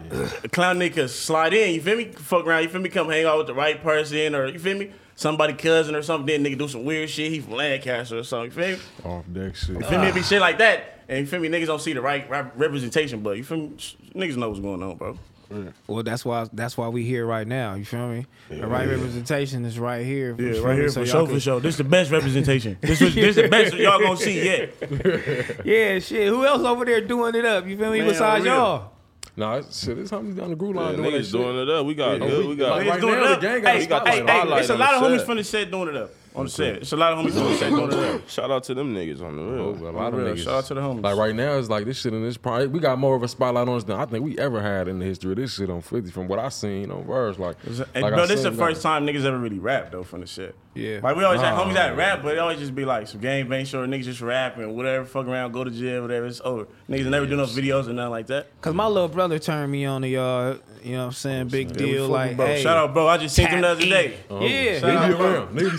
a 0.44 0.48
clown 0.48 0.78
nigga 0.78 1.08
slide 1.08 1.54
in. 1.54 1.74
You 1.74 1.80
feel 1.80 1.96
me? 1.96 2.06
Fuck 2.06 2.46
around. 2.46 2.64
You 2.64 2.68
feel 2.68 2.80
me? 2.80 2.88
Come 2.88 3.08
hang 3.08 3.24
out 3.24 3.38
with 3.38 3.46
the 3.46 3.54
right 3.54 3.80
person, 3.82 4.34
or 4.34 4.46
you 4.46 4.58
feel 4.58 4.76
me? 4.76 4.92
Somebody 5.14 5.54
cousin 5.54 5.94
or 5.94 6.02
something. 6.02 6.26
Then 6.26 6.44
nigga 6.44 6.58
do 6.58 6.68
some 6.68 6.84
weird 6.84 7.08
shit. 7.08 7.30
He 7.30 7.40
from 7.40 7.54
Lancaster 7.54 8.18
or 8.18 8.24
something. 8.24 8.50
You 8.50 8.76
feel 8.76 8.76
me? 8.76 8.82
Off 9.16 9.24
deck 9.32 9.54
shit. 9.54 9.68
You 9.76 9.84
feel 9.84 10.00
me? 10.00 10.08
It 10.08 10.14
be 10.14 10.22
shit 10.22 10.40
like 10.40 10.58
that. 10.58 11.04
And 11.08 11.20
you 11.20 11.26
feel 11.26 11.40
me? 11.40 11.48
Niggas 11.48 11.66
don't 11.66 11.80
see 11.80 11.92
the 11.92 12.00
right 12.00 12.28
rep- 12.28 12.52
representation, 12.56 13.22
but 13.22 13.36
you 13.36 13.44
feel 13.44 13.58
me? 13.58 13.68
Niggas 14.14 14.36
know 14.36 14.48
what's 14.48 14.60
going 14.60 14.82
on, 14.82 14.96
bro. 14.96 15.16
Well, 15.86 16.02
that's 16.02 16.24
why 16.24 16.46
that's 16.52 16.76
why 16.76 16.88
we 16.88 17.04
here 17.04 17.24
right 17.26 17.46
now. 17.46 17.74
You 17.74 17.84
feel 17.84 18.08
me? 18.08 18.26
the 18.48 18.66
right 18.66 18.88
representation 18.88 19.64
is 19.64 19.78
right 19.78 20.04
here. 20.04 20.34
Yeah, 20.38 20.60
right 20.60 20.76
here 20.78 20.88
So 20.88 21.00
for 21.04 21.06
y'all 21.06 21.26
sure, 21.26 21.34
for 21.34 21.40
sure. 21.40 21.60
This 21.60 21.74
is 21.74 21.78
the 21.78 21.84
best 21.84 22.10
representation. 22.10 22.78
This 22.80 23.00
was 23.00 23.14
this 23.14 23.36
the 23.36 23.48
best 23.48 23.74
y'all 23.74 24.00
gonna 24.00 24.16
see 24.16 24.44
yet. 24.44 24.74
Yeah, 25.64 25.98
shit. 25.98 26.28
Who 26.28 26.44
else 26.46 26.62
over 26.62 26.84
there 26.84 27.00
doing 27.00 27.34
it 27.34 27.44
up? 27.44 27.66
You 27.66 27.76
feel 27.76 27.90
me? 27.92 28.00
Man, 28.00 28.08
Besides 28.08 28.44
real. 28.44 28.54
y'all. 28.54 28.92
Nah, 29.36 29.56
it's, 29.56 29.82
shit, 29.84 29.96
it's 29.98 30.10
homies 30.10 30.36
down 30.36 30.50
the 30.50 30.56
groove 30.56 30.74
Yeah, 30.74 30.82
line 30.82 30.96
doing 30.96 31.10
that 31.12 31.18
niggas 31.18 31.24
shit. 31.24 31.32
doing 31.32 31.58
it 31.58 31.70
up. 31.70 31.86
We 31.86 31.94
got 31.94 32.12
Yeah, 32.12 32.18
good. 32.28 32.38
we- 32.40 32.46
We 32.48 32.56
got. 32.56 32.70
like, 32.70 32.86
Niggas 32.86 32.90
right 32.90 33.00
doing 33.00 33.14
now, 33.14 33.32
it 33.32 33.40
the 33.40 33.46
gang 33.46 33.62
got 33.62 33.72
Hey, 33.72 33.78
a 33.78 33.84
spotlight 33.84 34.14
hey, 34.28 34.48
hey, 34.50 34.58
it's 34.60 34.68
a 34.70 34.74
lot 34.76 34.94
of 34.94 35.02
homies 35.02 35.24
from 35.24 35.36
the 35.38 35.44
set 35.44 35.70
doing 35.70 35.88
it 35.88 35.96
up. 35.96 36.10
On 36.34 36.44
the 36.46 36.50
set. 36.50 36.76
It's 36.76 36.92
a 36.92 36.96
lot 36.96 37.12
of 37.12 37.18
homies 37.18 37.38
on 37.38 37.50
the 37.52 37.56
set 37.58 37.70
doing 37.70 37.92
it 37.92 38.14
up. 38.16 38.28
Shout 38.28 38.50
out 38.50 38.64
to 38.64 38.74
them 38.74 38.94
niggas 38.94 39.22
on 39.22 39.36
the 39.36 39.42
real. 39.42 39.62
Oh, 39.80 39.88
a 39.88 39.90
lot 39.90 40.14
of 40.14 40.18
Real, 40.20 40.34
niggas. 40.34 40.38
Shout 40.44 40.54
out 40.54 40.64
to 40.66 40.74
the 40.74 40.80
homies. 40.80 41.02
Like 41.02 41.16
right 41.16 41.34
now, 41.34 41.58
it's 41.58 41.68
like 41.68 41.84
this 41.84 41.98
shit 42.00 42.14
in 42.14 42.22
this 42.22 42.36
prime. 42.36 42.72
We 42.72 42.80
got 42.80 42.98
more 42.98 43.14
of 43.14 43.22
a 43.22 43.28
spotlight 43.28 43.68
on 43.68 43.74
us 43.76 43.84
than 43.84 43.98
I 43.98 44.06
think 44.06 44.24
we 44.24 44.38
ever 44.38 44.62
had 44.62 44.88
in 44.88 44.98
the 44.98 45.04
history 45.04 45.32
of 45.32 45.36
this 45.36 45.54
shit 45.54 45.68
on 45.68 45.82
50. 45.82 46.10
From 46.10 46.28
what 46.28 46.38
I 46.38 46.48
seen 46.48 46.90
on 46.90 47.04
verse, 47.04 47.38
like, 47.38 47.56
And, 47.66 47.78
like 47.78 47.96
I 47.96 48.10
bro, 48.16 48.26
this 48.26 48.38
is 48.38 48.44
the 48.44 48.50
seen, 48.50 48.58
first 48.58 48.84
like- 48.84 49.00
time 49.02 49.06
niggas 49.06 49.24
ever 49.24 49.38
really 49.38 49.58
rap 49.58 49.92
though 49.92 50.02
from 50.04 50.20
the 50.20 50.26
shit. 50.26 50.54
Yeah. 50.74 51.00
Like 51.02 51.16
we 51.16 51.24
always 51.24 51.42
had 51.42 51.52
homies 51.54 51.74
that 51.74 51.98
rap, 51.98 52.20
but 52.22 52.32
it 52.34 52.38
always 52.38 52.58
just 52.58 52.74
be 52.74 52.86
like 52.86 53.06
some 53.06 53.20
gang 53.20 53.46
bang 53.46 53.66
short 53.66 53.90
niggas 53.90 54.04
just 54.04 54.22
rapping, 54.22 54.74
whatever, 54.74 55.04
fuck 55.04 55.26
around, 55.26 55.52
go 55.52 55.64
to 55.64 55.70
jail, 55.70 56.00
whatever, 56.00 56.24
it's 56.24 56.40
over. 56.42 56.66
Niggas 56.88 57.10
never 57.10 57.26
do 57.26 57.36
no 57.36 57.44
videos 57.44 57.88
or 57.88 57.92
nothing 57.92 58.10
like 58.10 58.26
that. 58.28 58.46
Cause 58.62 58.72
my 58.72 58.86
little 58.86 59.08
brother 59.08 59.38
turned 59.38 59.70
me 59.70 59.84
on 59.84 60.00
to 60.00 60.08
y'all. 60.08 60.56
You 60.82 60.92
know 60.92 60.98
what 61.00 61.04
I'm 61.08 61.12
saying? 61.12 61.48
Big 61.48 61.68
Yeah, 61.72 61.76
deal. 61.76 62.02
fuck 62.06 62.10
Like, 62.12 62.36
bro. 62.38 62.46
hey, 62.46 62.62
Shout 62.62 62.76
out, 62.76 62.92
bro. 62.94 63.06
I 63.06 63.18
just 63.18 63.36
seen 63.36 63.46
him 63.48 63.60
the 63.60 63.68
other 63.68 63.82
day. 63.82 64.14
in. 64.30 64.34
Uh-huh. 64.36 64.44
Yeah. 64.46 64.78
Shout 64.80 64.90
Nigga 64.90 64.96
out, 64.96 65.08
be 65.08 65.14
bro. 65.14 65.26
around. 65.32 65.56
Nigga 65.56 65.70
be 65.72 65.78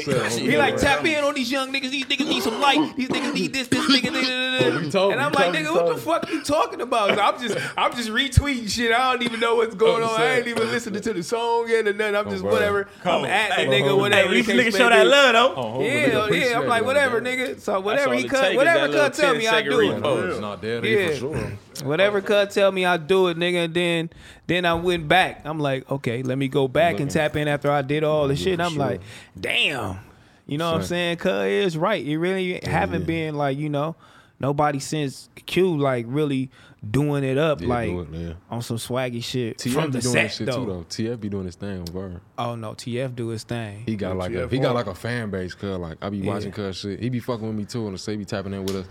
seeing 0.00 0.16
cuz 0.18 0.36
Nigga- 0.38 0.50
He 0.50 0.56
like 0.56 0.76
tap 0.76 1.04
in 1.04 1.24
on 1.24 1.34
these 1.34 1.50
young 1.50 1.72
niggas. 1.72 1.90
These 1.90 2.04
niggas 2.06 2.28
need 2.28 2.42
some 2.42 2.60
light. 2.60 2.96
These 2.96 3.08
niggas 3.08 3.34
need 3.34 3.52
this, 3.52 3.68
this 3.68 3.84
nigga. 3.86 4.12
we 4.12 4.20
nigga. 4.20 4.92
told 4.92 5.12
And 5.12 5.20
I'm 5.20 5.32
like, 5.32 5.52
nigga, 5.52 5.72
what 5.72 5.86
the 5.86 5.92
him. 5.94 5.98
fuck 6.00 6.30
you 6.30 6.42
talking 6.42 6.80
about? 6.80 7.18
I'm 7.18 7.40
just, 7.40 7.56
I'm 7.76 7.92
just 7.94 8.08
retweeting 8.10 8.68
shit. 8.68 8.92
I 8.92 9.12
don't 9.12 9.22
even 9.22 9.40
know 9.40 9.56
what's 9.56 9.74
going 9.74 10.02
on. 10.02 10.20
I 10.20 10.38
ain't 10.38 10.46
even 10.46 10.70
listening 10.70 11.02
to 11.02 11.12
the 11.12 11.22
song 11.22 11.66
yet 11.68 11.86
or 11.86 11.92
nothing. 11.92 12.16
I'm 12.16 12.30
just 12.30 12.42
bro. 12.42 12.52
whatever. 12.52 12.88
I'm 13.04 13.24
at 13.24 13.56
the 13.56 13.62
nigga, 13.66 13.96
whatever. 13.98 14.28
Hey, 14.28 14.34
these 14.34 14.46
the 14.46 14.52
case 14.52 14.60
niggas 14.60 14.72
may 14.72 14.78
show 14.78 14.88
that 14.88 15.06
love 15.06 15.32
though. 15.32 15.54
Oh, 15.62 15.82
Yeah, 15.82 16.28
yeah. 16.28 16.58
I'm 16.60 16.66
like, 16.66 16.84
whatever, 16.84 17.20
nigga. 17.20 17.60
So 17.60 17.80
whatever 17.80 18.14
he 18.14 18.28
cut, 18.28 18.54
whatever 18.56 18.92
cut 18.92 19.14
tell 19.14 19.34
me, 19.34 19.46
I 19.48 19.62
do 19.62 19.80
it. 19.80 20.00
repost. 20.00 20.30
It's 20.30 20.40
not 20.40 20.62
dead 20.62 20.82
for 20.82 21.16
sure. 21.16 21.52
Whatever 21.84 22.20
cut 22.20 22.50
tell 22.50 22.70
me 22.70 22.84
I 22.84 22.96
do 22.96 23.28
it, 23.28 23.36
nigga. 23.36 23.64
And 23.64 23.74
then 23.74 24.10
then 24.46 24.64
I 24.64 24.74
went 24.74 25.08
back. 25.08 25.42
I'm 25.44 25.58
like, 25.58 25.90
okay, 25.90 26.22
let 26.22 26.38
me 26.38 26.48
go 26.48 26.68
back 26.68 27.00
and 27.00 27.10
tap 27.10 27.36
in 27.36 27.48
after 27.48 27.70
I 27.70 27.82
did 27.82 28.04
all 28.04 28.28
the 28.28 28.36
shit. 28.36 28.60
I'm 28.60 28.72
sure. 28.72 28.78
like, 28.78 29.00
damn. 29.38 29.98
You 30.46 30.58
know 30.58 30.70
what 30.72 30.80
I'm 30.80 30.86
saying? 30.86 31.16
Cuz 31.18 31.30
is 31.46 31.76
right. 31.78 32.04
It 32.04 32.18
really 32.18 32.60
haven't 32.62 33.02
yeah. 33.02 33.06
been 33.06 33.34
like, 33.36 33.56
you 33.58 33.68
know, 33.68 33.96
nobody 34.40 34.78
since 34.80 35.28
Q 35.46 35.76
like 35.78 36.04
really 36.08 36.50
doing 36.90 37.22
it 37.22 37.38
up 37.38 37.60
Yeah, 37.60 37.68
like 37.68 37.90
do 37.90 38.00
it, 38.00 38.08
yeah. 38.10 38.32
on 38.50 38.60
some 38.60 38.76
swaggy 38.76 39.22
shit 39.22 39.56
TF 39.58 39.72
from 39.72 39.90
be 39.92 39.98
the 39.98 40.00
doing 40.00 40.12
set 40.12 40.32
shit 40.32 40.46
though. 40.48 40.64
too 40.64 40.66
though. 40.66 40.84
TF 40.88 41.20
be 41.20 41.28
doing 41.28 41.46
his 41.46 41.54
thing 41.54 41.78
on 41.78 41.86
Verb. 41.86 42.20
Oh 42.36 42.56
no, 42.56 42.72
TF 42.72 43.14
do 43.14 43.28
his 43.28 43.44
thing. 43.44 43.84
He 43.86 43.94
got 43.94 44.16
like 44.16 44.34
a 44.34 44.48
he 44.48 44.58
got 44.58 44.74
like 44.74 44.88
a 44.88 44.94
fan 44.94 45.30
base, 45.30 45.54
cuz 45.54 45.78
like 45.78 45.96
I 46.02 46.10
be 46.10 46.18
Yeah. 46.18 46.32
watching 46.34 46.50
cuz 46.50 46.76
shit. 46.76 46.98
He 47.00 47.08
be 47.08 47.20
fucking 47.20 47.46
with 47.46 47.56
me 47.56 47.64
too 47.64 47.86
and 47.86 47.98
say 48.00 48.16
be 48.16 48.24
tapping 48.24 48.52
in 48.52 48.64
with 48.64 48.76
us. 48.76 48.86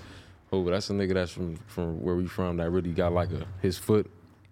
Oh, 0.53 0.69
that's 0.69 0.89
a 0.89 0.93
nigga 0.93 1.13
that's 1.13 1.31
from 1.31 1.55
from 1.67 2.01
where 2.01 2.15
we 2.15 2.27
from 2.27 2.57
that 2.57 2.69
really 2.69 2.91
got 2.91 3.13
like 3.13 3.31
a 3.31 3.45
his 3.61 3.77
foot 3.77 4.11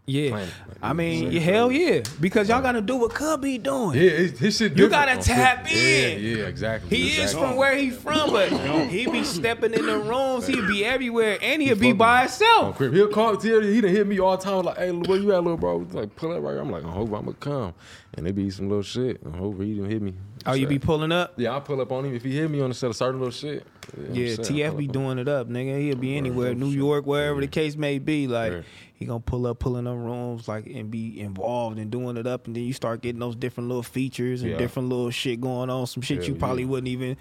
Yeah, 0.10 0.30
Planet. 0.30 0.54
I 0.82 0.94
mean, 0.94 1.32
yeah, 1.32 1.40
hell 1.42 1.72
yeah, 1.72 2.02
because 2.22 2.48
y'all 2.48 2.62
gotta 2.62 2.80
do 2.82 2.96
what 2.96 3.14
Cub 3.14 3.42
be 3.42 3.58
doing. 3.58 3.96
Yeah, 4.02 4.10
his, 4.12 4.40
his 4.40 4.58
shit. 4.58 4.78
You 4.78 4.88
gotta 4.90 5.18
tap 5.22 5.68
Fifty. 5.68 5.78
in. 6.16 6.22
Yeah, 6.22 6.38
yeah, 6.38 6.48
exactly. 6.48 6.96
He 6.98 7.22
is 7.22 7.34
from 7.34 7.56
where 7.58 7.76
he 7.76 7.90
from, 7.90 8.32
but 8.32 8.50
he 8.90 9.06
be 9.08 9.24
stepping 9.24 9.74
in 9.74 9.86
the 9.86 9.98
rooms. 9.98 10.48
He 10.48 10.56
be 10.62 10.86
everywhere, 10.86 11.38
and 11.42 11.62
he'll 11.62 11.76
be 11.76 11.92
by 11.94 12.22
himself. 12.22 12.78
He'll 12.80 13.08
call 13.10 13.36
T. 13.38 13.50
He 13.50 13.82
done 13.82 13.92
hit 13.92 14.08
me 14.08 14.20
all 14.20 14.38
the 14.38 14.44
time. 14.44 14.64
Like, 14.64 14.78
hey, 14.78 14.92
where 14.92 15.18
you 15.20 15.34
at, 15.34 15.44
little 15.44 15.58
bro? 15.58 15.84
He's 15.84 15.94
like, 15.94 16.16
pull 16.16 16.32
up 16.32 16.42
right 16.44 16.52
here. 16.54 16.62
I'm 16.62 16.72
like, 16.72 16.86
I 16.86 16.90
hope 16.92 17.14
I'ma 17.14 17.34
come. 17.40 17.74
And 18.16 18.26
it 18.28 18.34
be 18.34 18.50
some 18.50 18.70
little 18.70 18.82
shit. 18.82 19.22
I 19.32 19.38
hope 19.38 19.62
he 19.62 19.76
didn't 19.76 19.92
hit 19.92 20.02
me. 20.02 20.14
Oh, 20.46 20.54
you 20.54 20.66
be 20.66 20.80
pulling 20.80 21.12
up? 21.12 21.34
Yeah, 21.38 21.56
I 21.56 21.60
pull 21.60 21.80
up 21.82 21.92
on 21.92 22.06
him 22.06 22.16
if 22.16 22.24
he 22.24 22.36
hit 22.36 22.50
me 22.50 22.62
on 22.62 22.70
the 22.70 22.74
set 22.76 22.90
of 22.90 22.96
certain 22.96 23.20
little 23.20 23.32
shit. 23.32 23.68
I'm 23.96 24.16
Yeah, 24.16 24.28
TF 24.36 24.50
be 24.56 24.64
up 24.66 24.76
on- 24.76 24.88
doing 24.88 25.20
it 25.20 25.28
up, 25.28 25.50
nigga. 25.50 25.80
He'll 25.82 25.96
be 25.98 26.16
anywhere, 26.16 26.56
New 26.56 26.70
York, 26.70 27.06
wherever 27.06 27.42
the 27.42 27.48
case 27.48 27.76
may 27.76 28.00
be. 28.00 28.28
Like 28.28 28.54
Yeah. 28.54 28.62
He 29.00 29.06
gonna 29.06 29.22
pull 29.22 29.48
up, 29.48 29.60
pulling 29.60 29.86
them 29.86 30.04
rooms, 30.04 30.48
like 30.50 30.66
and 30.68 30.92
be 30.92 31.22
involved 31.22 31.80
in 31.80 31.90
doing 31.90 32.18
it 32.18 32.28
up, 32.28 32.48
and 32.48 32.56
then 32.56 32.64
you 32.64 32.74
start 32.74 33.02
getting 33.02 33.20
those 33.22 33.36
different 33.38 33.70
little 33.70 33.82
features 33.82 34.42
and 34.42 34.52
Yeah. 34.52 34.58
different 34.58 34.90
little 34.90 35.10
shit 35.10 35.40
going 35.40 35.70
on. 35.70 35.88
Some 35.88 36.02
shit 36.04 36.18
Hell 36.20 36.28
you 36.28 36.36
probably 36.36 36.64
yeah. 36.64 36.70
wouldn't 36.70 36.90
even, 36.90 37.16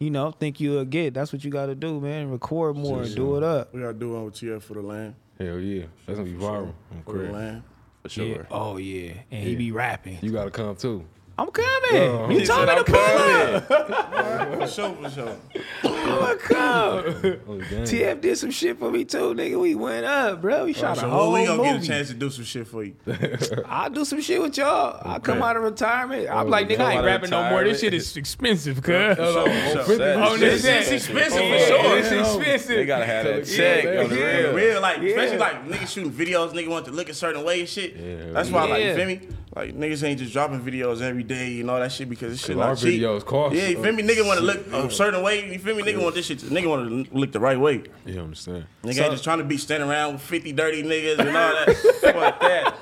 you 0.00 0.10
know, 0.10 0.32
think 0.32 0.58
you'll 0.60 0.84
get. 0.84 1.14
That's 1.14 1.32
what 1.32 1.44
you 1.44 1.50
got 1.52 1.66
to 1.66 1.76
do, 1.76 2.00
man. 2.00 2.30
Record 2.32 2.76
more 2.76 3.02
and 3.02 3.14
do 3.14 3.36
it 3.36 3.44
uh, 3.44 3.46
up. 3.60 3.72
We 3.72 3.80
gotta 3.80 3.94
do 3.94 4.12
one 4.12 4.24
with 4.24 4.34
TF 4.34 4.60
for 4.60 4.74
the 4.74 4.82
land. 4.82 5.14
Hell 5.38 5.60
yeah, 5.60 5.84
that's 6.04 6.18
gonna 6.18 6.28
be 6.30 6.36
viral. 6.36 6.72
on 6.90 7.02
For 7.04 7.18
the 7.18 7.32
land. 7.32 7.62
For 8.02 8.08
sure. 8.08 8.26
Yeah. 8.26 8.42
Oh 8.50 8.76
yeah, 8.76 9.12
and 9.30 9.44
he 9.46 9.54
be 9.54 9.70
rapping. 9.72 10.18
You 10.22 10.32
gotta 10.32 10.50
come 10.50 10.74
too. 10.74 11.04
I'm 11.40 11.50
coming. 11.50 12.30
you 12.32 12.40
He 12.40 12.44
told 12.46 12.68
me 12.68 12.74
to 12.74 12.78
"I'm 12.80 12.84
pull 12.84 12.96
up. 13.00 14.60
For 14.60 14.66
sure, 14.66 14.94
for 14.94 15.10
sure. 15.10 15.36
I'ma 15.84 16.34
come. 16.34 17.04
Oh. 17.48 17.60
TF 17.88 18.20
did 18.20 18.36
some 18.36 18.50
shit 18.50 18.78
for 18.78 18.90
me 18.90 19.06
too, 19.06 19.32
nigga. 19.34 19.58
We 19.58 19.74
went 19.74 20.04
up, 20.04 20.42
bro. 20.42 20.66
We 20.66 20.74
shot 20.74 20.98
a 20.98 21.00
So 21.00 21.08
whole 21.08 21.32
when 21.32 21.40
we 21.42 21.46
gonna 21.46 21.62
movie. 21.62 21.72
get 21.78 21.82
a 21.82 21.86
chance 21.86 22.08
to 22.08 22.14
do 22.14 22.28
some 22.28 22.44
shit 22.44 22.66
for 22.68 22.84
you. 22.84 22.94
I'll 23.66 23.88
do 23.88 24.04
some 24.04 24.20
shit 24.20 24.42
with 24.42 24.58
y'all. 24.58 25.00
I'll 25.02 25.18
come 25.18 25.40
out 25.42 25.56
of 25.56 25.62
retirement. 25.62 26.28
I'm 26.28 26.46
oh, 26.46 26.50
like, 26.50 26.68
nigga, 26.68 26.80
I 26.80 26.92
ain't 26.96 27.04
rapping 27.06 27.30
no 27.30 27.48
more. 27.48 27.64
This 27.64 27.80
shit 27.80 27.94
is 27.94 28.14
expensive, 28.18 28.82
cuz. 28.82 29.16
For 29.16 29.24
sure, 29.24 29.84
sure. 29.86 30.02
Oh, 30.02 30.32
oh 30.32 30.36
this 30.36 30.62
Shit, 30.62 30.82
is 30.82 30.92
expensive 30.92 31.40
oh, 31.42 31.58
for 31.58 31.66
sure. 31.66 31.98
It's 31.98 32.10
expensive. 32.12 32.76
They 32.76 32.84
gotta 32.84 33.06
have 33.06 33.24
that 33.24 33.46
check 33.46 33.84
yeah, 33.84 34.00
on 34.02 34.08
the 34.10 34.16
yeah. 34.18 34.36
real. 34.36 34.52
Real, 34.54 34.80
like, 34.82 34.98
Yeah. 35.00 35.08
especially 35.08 35.38
like 35.38 35.66
niggas 35.68 35.88
shooting 35.88 36.12
videos, 36.12 36.52
nigga 36.52 36.68
want 36.68 36.84
to 36.84 36.92
look 36.92 37.08
a 37.08 37.14
certain 37.14 37.42
way 37.44 37.60
and 37.60 37.68
shit. 37.68 37.96
Yeah. 37.96 38.32
That's 38.32 38.50
why, 38.50 38.64
like, 38.64 38.82
Yeah. 38.82 38.88
you 38.90 38.94
feel 38.94 39.06
me? 39.06 39.20
Like, 39.52 39.74
niggas 39.76 40.04
ain't 40.04 40.20
just 40.20 40.32
dropping 40.32 40.60
videos 40.60 41.00
every 41.02 41.24
day 41.24 41.58
and 41.58 41.68
all 41.68 41.80
that 41.80 41.90
shit 41.90 42.08
because 42.08 42.30
this 42.30 42.40
shit 42.40 42.54
Cause 42.54 42.62
our 42.62 42.68
not 42.68 42.78
cheap. 42.78 43.02
videos 43.02 43.24
cost. 43.24 43.52
Yeah, 43.56 43.66
you 43.66 43.82
feel 43.82 43.92
me? 43.92 44.04
Nigga 44.04 44.24
want 44.24 44.38
to 44.38 44.44
look 44.46 44.64
a 44.72 44.88
certain 44.92 45.22
way. 45.24 45.52
You 45.52 45.58
feel 45.58 45.74
me? 45.74 45.82
Nigga 45.82 46.00
want 46.00 46.14
this 46.14 46.26
shit. 46.26 46.38
To, 46.38 46.46
nigga 46.46 46.68
want 46.68 47.08
to 47.08 47.12
look 47.18 47.32
the 47.32 47.40
right 47.40 47.58
way. 47.58 47.82
You 48.06 48.20
understand? 48.20 48.66
Nigga 48.84 49.00
ain't 49.02 49.10
just 49.12 49.24
trying 49.24 49.38
to 49.38 49.44
be 49.44 49.56
standing 49.56 49.88
around 49.90 50.12
with 50.14 50.22
50 50.22 50.52
dirty 50.52 50.84
niggas 50.84 51.18
and 51.18 51.28
all 51.30 51.34
that. 51.34 51.76
Fuck 52.00 52.40
that. 52.40 52.76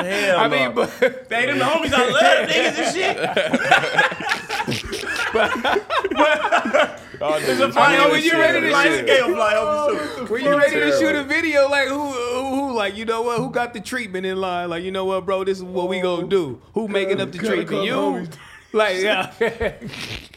Hell 0.00 0.38
I 0.38 0.46
no. 0.46 0.56
mean, 0.56 0.74
but 0.76 0.90
they 1.28 1.46
them 1.46 1.58
the 1.58 1.64
homies 1.64 1.92
I 1.92 2.08
love 2.08 2.48
niggas 2.48 2.78
and 2.78 2.94
shit. 2.94 3.16
Y'all 7.22 7.40
niggas 7.40 7.76
I 7.76 7.96
know 7.96 8.04
real 8.04 8.10
when 8.12 8.22
you 8.22 8.30
shit 8.30 8.38
ready 8.38 8.60
to 8.60 8.66
the 8.66 8.72
Like, 8.72 8.86
shoot- 8.90 9.04
real. 9.04 9.16
scale 9.16 9.34
fly 9.34 9.54
homies 9.54 10.16
too. 10.16 10.24
when 10.32 10.42
you 10.44 10.56
ready 10.58 10.74
to 10.80 10.98
shoot 10.98 11.14
a 11.14 11.22
video, 11.24 11.68
like 11.68 11.88
who, 11.88 11.96
who, 12.72 12.78
like 12.78 12.96
you 12.96 13.04
know 13.04 13.22
what? 13.22 13.38
Who 13.38 13.50
got 13.50 13.74
the 13.74 13.80
treatment 13.80 14.26
in 14.26 14.40
line? 14.40 14.70
Like 14.70 14.82
you 14.82 14.90
know 14.90 15.04
what, 15.04 15.24
bro? 15.24 15.44
This 15.44 15.58
is 15.58 15.64
what 15.64 15.88
we 15.88 16.00
gonna 16.00 16.26
do. 16.26 16.60
Who 16.74 16.88
making 16.88 17.20
up 17.20 17.32
the 17.32 17.38
treatment? 17.38 17.84
You? 17.84 18.26
Like 18.72 18.96
yeah. 19.00 19.32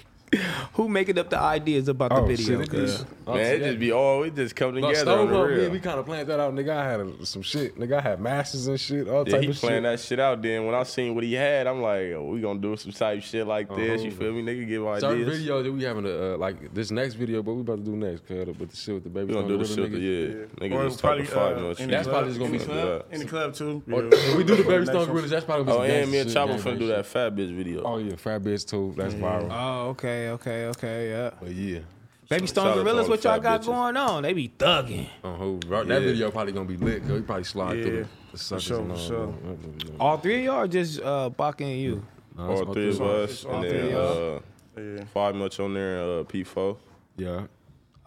Who 0.75 0.89
making 0.89 1.17
up 1.17 1.29
the 1.29 1.39
ideas 1.39 1.87
about 1.87 2.09
the 2.09 2.17
Oh, 2.17 2.25
video? 2.25 2.61
shit, 2.61 2.73
it. 2.73 3.05
Man, 3.25 3.37
it 3.39 3.59
just 3.59 3.79
be 3.79 3.93
all 3.93 4.19
we 4.19 4.29
just 4.29 4.57
come 4.57 4.75
Like, 4.75 4.83
together 4.93 5.11
on 5.11 5.17
stove 5.17 5.29
the 5.29 5.35
up, 5.39 5.47
man, 5.49 5.57
real. 5.57 5.69
we 5.71 5.79
kind 5.79 5.99
of 5.99 6.05
planned 6.05 6.27
that 6.27 6.37
out. 6.37 6.53
Nigga, 6.53 6.69
I 6.75 6.91
had 6.91 6.99
a, 6.99 7.25
some 7.25 7.41
shit. 7.43 7.79
Nigga, 7.79 7.93
I 7.97 8.01
had 8.01 8.19
masters 8.19 8.67
and 8.67 8.77
shit, 8.77 9.07
all 9.07 9.23
Yeah, 9.25 9.35
type 9.35 9.43
he 9.43 9.49
of 9.51 9.55
playing 9.55 9.75
shit. 9.77 9.83
that 9.83 9.99
shit 10.01 10.19
out. 10.19 10.41
Then 10.41 10.65
when 10.65 10.75
I 10.75 10.83
seen 10.83 11.15
what 11.15 11.23
he 11.23 11.31
had, 11.33 11.65
I'm 11.67 11.81
like, 11.81 12.11
oh, 12.17 12.25
we 12.25 12.41
gonna 12.41 12.59
do 12.59 12.75
some 12.75 12.91
type 12.91 13.23
shit 13.23 13.47
like 13.47 13.69
this. 13.73 14.01
You 14.03 14.09
Uh-huh. 14.09 14.19
feel 14.19 14.33
me? 14.33 14.41
Nigga, 14.43 14.67
give 14.67 14.99
Certain 14.99 15.21
ideas. 15.23 15.41
videos 15.47 15.63
that 15.63 15.71
we 15.71 15.83
having 15.83 16.05
a 16.05 16.33
uh, 16.33 16.37
like 16.37 16.73
this 16.73 16.91
next 16.91 17.13
video, 17.13 17.41
but 17.41 17.53
we 17.53 17.61
about 17.61 17.77
to 17.77 17.83
do 17.83 17.95
next, 17.95 18.27
cuz 18.27 18.45
but 18.59 18.69
the 18.69 18.75
shit 18.75 18.95
with 18.95 19.03
the 19.05 19.09
baby. 19.09 19.27
We 19.27 19.33
gonna 19.33 19.47
do 19.47 19.57
the 19.57 19.63
shit. 19.65 19.77
Gorilla 19.77 19.97
Yeah, 19.97 20.27
niggas. 20.27 20.47
nigga, 20.59 20.87
just 20.87 20.99
talk 20.99 21.07
probably, 21.09 21.25
to 21.25 21.31
five 21.31 21.57
uh, 21.57 21.61
minutes. 21.61 21.85
That's 21.85 22.07
probably 22.09 22.29
just 22.31 22.39
gonna 22.39 22.51
be 22.51 22.59
club. 22.59 23.05
In 23.11 23.19
the 23.21 23.25
club 23.27 23.53
too. 23.53 23.81
Or- 23.89 24.03
Yeah. 24.03 24.09
if 24.11 24.35
we 24.35 24.43
do 24.43 24.55
the 24.57 24.63
baby 24.63 24.79
Next 24.79 24.89
Stone. 24.89 25.05
Gorillas, 25.07 25.29
that's 25.31 25.45
probably 25.45 25.71
Oh, 25.71 25.77
gonna 25.77 25.87
be 25.87 25.93
and 25.93 26.03
some 26.03 26.11
me 26.11 26.17
and 26.19 26.29
gangsta 26.29 26.33
Chopper 26.33 26.53
shit, 26.57 26.61
finna 26.65 26.79
do 26.79 26.87
gang 26.87 26.97
that 26.97 27.05
fat 27.05 27.33
bitch 27.33 27.55
video. 27.55 27.81
Oh 27.83 27.97
yeah, 27.97 28.15
Fat 28.17 28.41
Bitch 28.43 28.67
too. 28.69 28.93
That's 28.97 29.13
viral. 29.13 29.47
Oh, 29.49 29.89
okay, 29.91 30.29
okay, 30.31 30.64
okay, 30.69 31.09
yeah. 31.09 31.29
But 31.39 31.51
yeah, 31.51 31.79
Baby 31.79 31.85
Shout 32.29 32.41
out 32.41 32.49
Stone 32.49 32.77
to 32.77 32.83
Gorillas, 32.83 33.03
all 33.05 33.09
what 33.11 33.21
the 33.21 33.27
y'all 33.29 33.37
fat 33.37 33.43
got 33.43 33.61
bitches. 33.61 33.65
going 33.65 33.97
on? 33.97 34.23
They 34.23 34.33
be 34.33 34.49
thugging. 34.49 35.07
on 35.23 35.39
who 35.39 35.59
that 35.69 35.87
Yeah. 35.87 35.99
video 35.99 36.31
probably 36.31 36.53
gonna 36.53 36.65
be 36.67 36.77
lit. 36.77 37.01
Cause 37.03 37.11
we 37.11 37.21
probably 37.21 37.43
slide 37.43 37.77
Yeah, 37.77 37.83
through 37.83 38.03
the, 38.03 38.07
the 38.31 38.37
suckers 38.37 38.63
sure, 38.63 38.79
and 38.81 38.91
all. 38.91 38.97
for 38.97 39.03
sure. 39.03 39.33
All 39.99 40.17
three 40.17 40.37
of 40.39 40.43
y'all 40.43 40.59
or 40.61 40.67
just 40.67 41.01
uh, 41.01 41.29
Baca 41.29 41.63
and 41.63 41.79
you? 41.79 42.05
No, 42.37 42.51
it's 42.51 42.61
all 42.61 42.73
three 42.73 42.89
of 42.89 43.01
all 43.01 43.09
us, 43.23 43.45
all 43.45 43.53
and 43.61 43.69
three 43.69 43.79
then 43.79 43.95
uh, 43.95 44.39
Yeah. 44.99 45.05
five 45.13 45.35
much 45.35 45.59
on 45.59 45.73
there, 45.73 45.99
uh, 46.01 46.23
P4. 46.23 46.77
Yeah. 47.17 47.47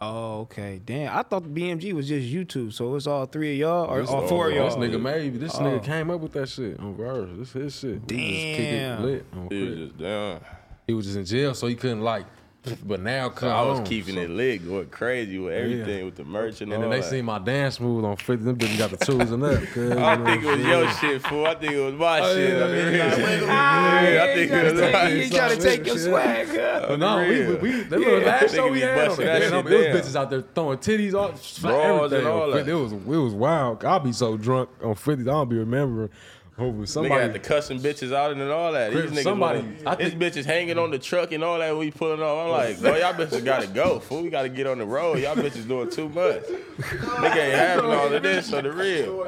Oh, 0.00 0.40
okay. 0.42 0.80
Damn, 0.84 1.16
I 1.16 1.22
thought 1.22 1.42
the 1.42 1.48
BMG 1.60 1.92
was 1.92 2.06
just 2.08 2.26
YouTube, 2.32 2.72
so 2.72 2.94
it's 2.94 3.06
all 3.08 3.26
three 3.26 3.52
of 3.54 3.58
y'all 3.58 3.90
or 3.90 4.00
This- 4.00 4.10
all 4.10 4.26
four 4.28 4.48
of 4.48 4.54
y'all. 4.54 4.66
This 4.66 4.76
nigga 4.76 5.00
made 5.00 5.40
this 5.40 5.56
Oh. 5.56 5.60
nigga 5.62 5.82
came 5.82 6.10
up 6.10 6.20
with 6.20 6.32
that 6.32 6.48
shit 6.48 6.78
on 6.78 6.94
verse. 6.94 7.30
This 7.36 7.52
his 7.52 7.78
shit. 7.78 7.90
We 7.90 7.98
just 7.98 8.08
kick 8.08 8.58
it 8.60 8.70
Damn. 8.80 9.02
lit 9.02 9.24
on 9.34 9.48
He 9.50 9.60
was 9.62 9.68
crib. 9.74 9.78
just 9.88 9.98
down. 9.98 10.40
He 10.86 10.94
was 10.94 11.04
just 11.06 11.18
in 11.18 11.24
jail, 11.24 11.54
so 11.54 11.66
he 11.66 11.74
couldn't 11.74 12.02
like. 12.02 12.26
But 12.86 13.00
now, 13.00 13.28
come 13.28 13.50
I 13.50 13.62
was 13.62 13.80
on, 13.80 13.84
keeping 13.86 14.14
so- 14.14 14.20
it 14.22 14.30
lit, 14.30 14.66
going 14.66 14.86
crazy 14.88 15.38
with 15.38 15.52
everything, 15.54 16.04
with 16.04 16.16
the 16.16 16.24
merch 16.24 16.60
and, 16.60 16.72
And 16.72 16.82
all 16.84 16.90
then 16.90 16.98
they 16.98 17.04
that. 17.04 17.10
seen 17.10 17.24
my 17.24 17.38
dance 17.38 17.78
move 17.80 18.04
on 18.04 18.16
50. 18.16 18.44
Them 18.44 18.56
bitches 18.56 18.78
got 18.78 18.90
the 18.90 18.96
tools 19.04 19.30
and 19.30 19.42
that. 19.42 19.56
I 19.98 20.14
you 20.16 20.24
think 20.24 20.44
it 20.44 20.58
know 20.66 20.84
was 20.84 21.02
your 21.02 21.10
shit, 21.12 21.22
fool. 21.26 21.46
I 21.46 21.54
think 21.54 21.72
it 21.72 21.80
was 21.80 21.94
my 21.94 22.20
Oh, 22.20 22.34
shit. 22.34 22.58
yeah, 22.58 22.64
I 22.64 22.66
mean, 22.68 22.94
yeah, 22.94 23.16
yeah, 23.16 23.40
Ah, 23.48 23.98
I 23.98 24.10
yeah, 24.10 24.34
think 24.34 24.50
you 24.50 24.56
it 24.58 24.72
was 24.72 24.80
right. 24.80 25.16
you 25.16 25.30
gotta 25.30 25.56
take 25.56 25.86
your 25.86 25.98
swag? 25.98 26.48
But 26.88 26.98
no, 26.98 27.18
we, 27.28 27.46
we, 27.46 27.54
we 27.56 27.80
that 27.82 27.98
little 27.98 28.20
last 28.20 28.54
show 28.54 28.70
we 28.70 28.80
had 28.80 28.98
on 28.98 29.06
busting 29.08 29.24
it. 29.24 29.28
that 29.28 29.40
man, 29.40 29.64
shit 29.64 29.72
it 29.72 29.94
was 29.94 30.06
bitches 30.06 30.16
out 30.16 30.30
there 30.30 30.42
throwing 30.54 30.78
titties, 30.78 31.14
all 31.14 31.28
everything. 31.28 32.18
and 32.20 32.26
all 32.28 32.42
on 32.44 32.50
that. 32.52 32.68
It 32.68 32.74
was 32.74 32.92
it 32.92 33.04
was 33.06 33.34
wild. 33.34 33.84
I'll 33.84 34.00
be 34.00 34.12
so 34.12 34.36
drunk 34.36 34.70
on 34.82 34.94
50, 34.94 35.22
I 35.22 35.24
don't 35.24 35.48
be 35.50 35.56
remembering. 35.56 36.10
Over 36.58 36.82
Nigga 36.82 36.88
somebody. 36.88 37.20
had 37.22 37.32
the 37.32 37.38
cussing 37.38 37.78
bitches 37.78 38.12
out 38.12 38.32
and 38.32 38.42
all 38.42 38.72
that. 38.72 38.92
These 38.92 39.02
niggas, 39.12 39.22
somebody- 39.22 39.60
somebody, 39.60 39.86
I 39.86 39.94
this 39.94 40.08
think- 40.12 40.22
bitches 40.22 40.44
hanging 40.44 40.76
on 40.78 40.90
the 40.90 40.98
truck 40.98 41.30
and 41.30 41.44
all 41.44 41.58
that. 41.60 41.76
We 41.76 41.90
pulling 41.92 42.20
off. 42.20 42.46
I'm 42.46 42.50
like, 42.50 42.80
bro, 42.80 42.96
y'all 42.96 43.14
bitches 43.14 43.44
gotta 43.44 43.68
go. 43.68 44.00
Fool, 44.00 44.22
we 44.24 44.30
gotta 44.30 44.48
get 44.48 44.66
on 44.66 44.78
the 44.78 44.84
road. 44.86 45.20
Y'all 45.20 45.36
bitches 45.36 45.68
doing 45.68 45.88
too 45.88 46.08
much. 46.08 46.42
Nigga 46.42 47.36
ain't 47.36 47.54
having 47.54 47.90
all 47.90 48.12
of 48.12 48.22
this. 48.22 48.46
So 48.50 48.60
the 48.60 48.72
real. 48.72 49.24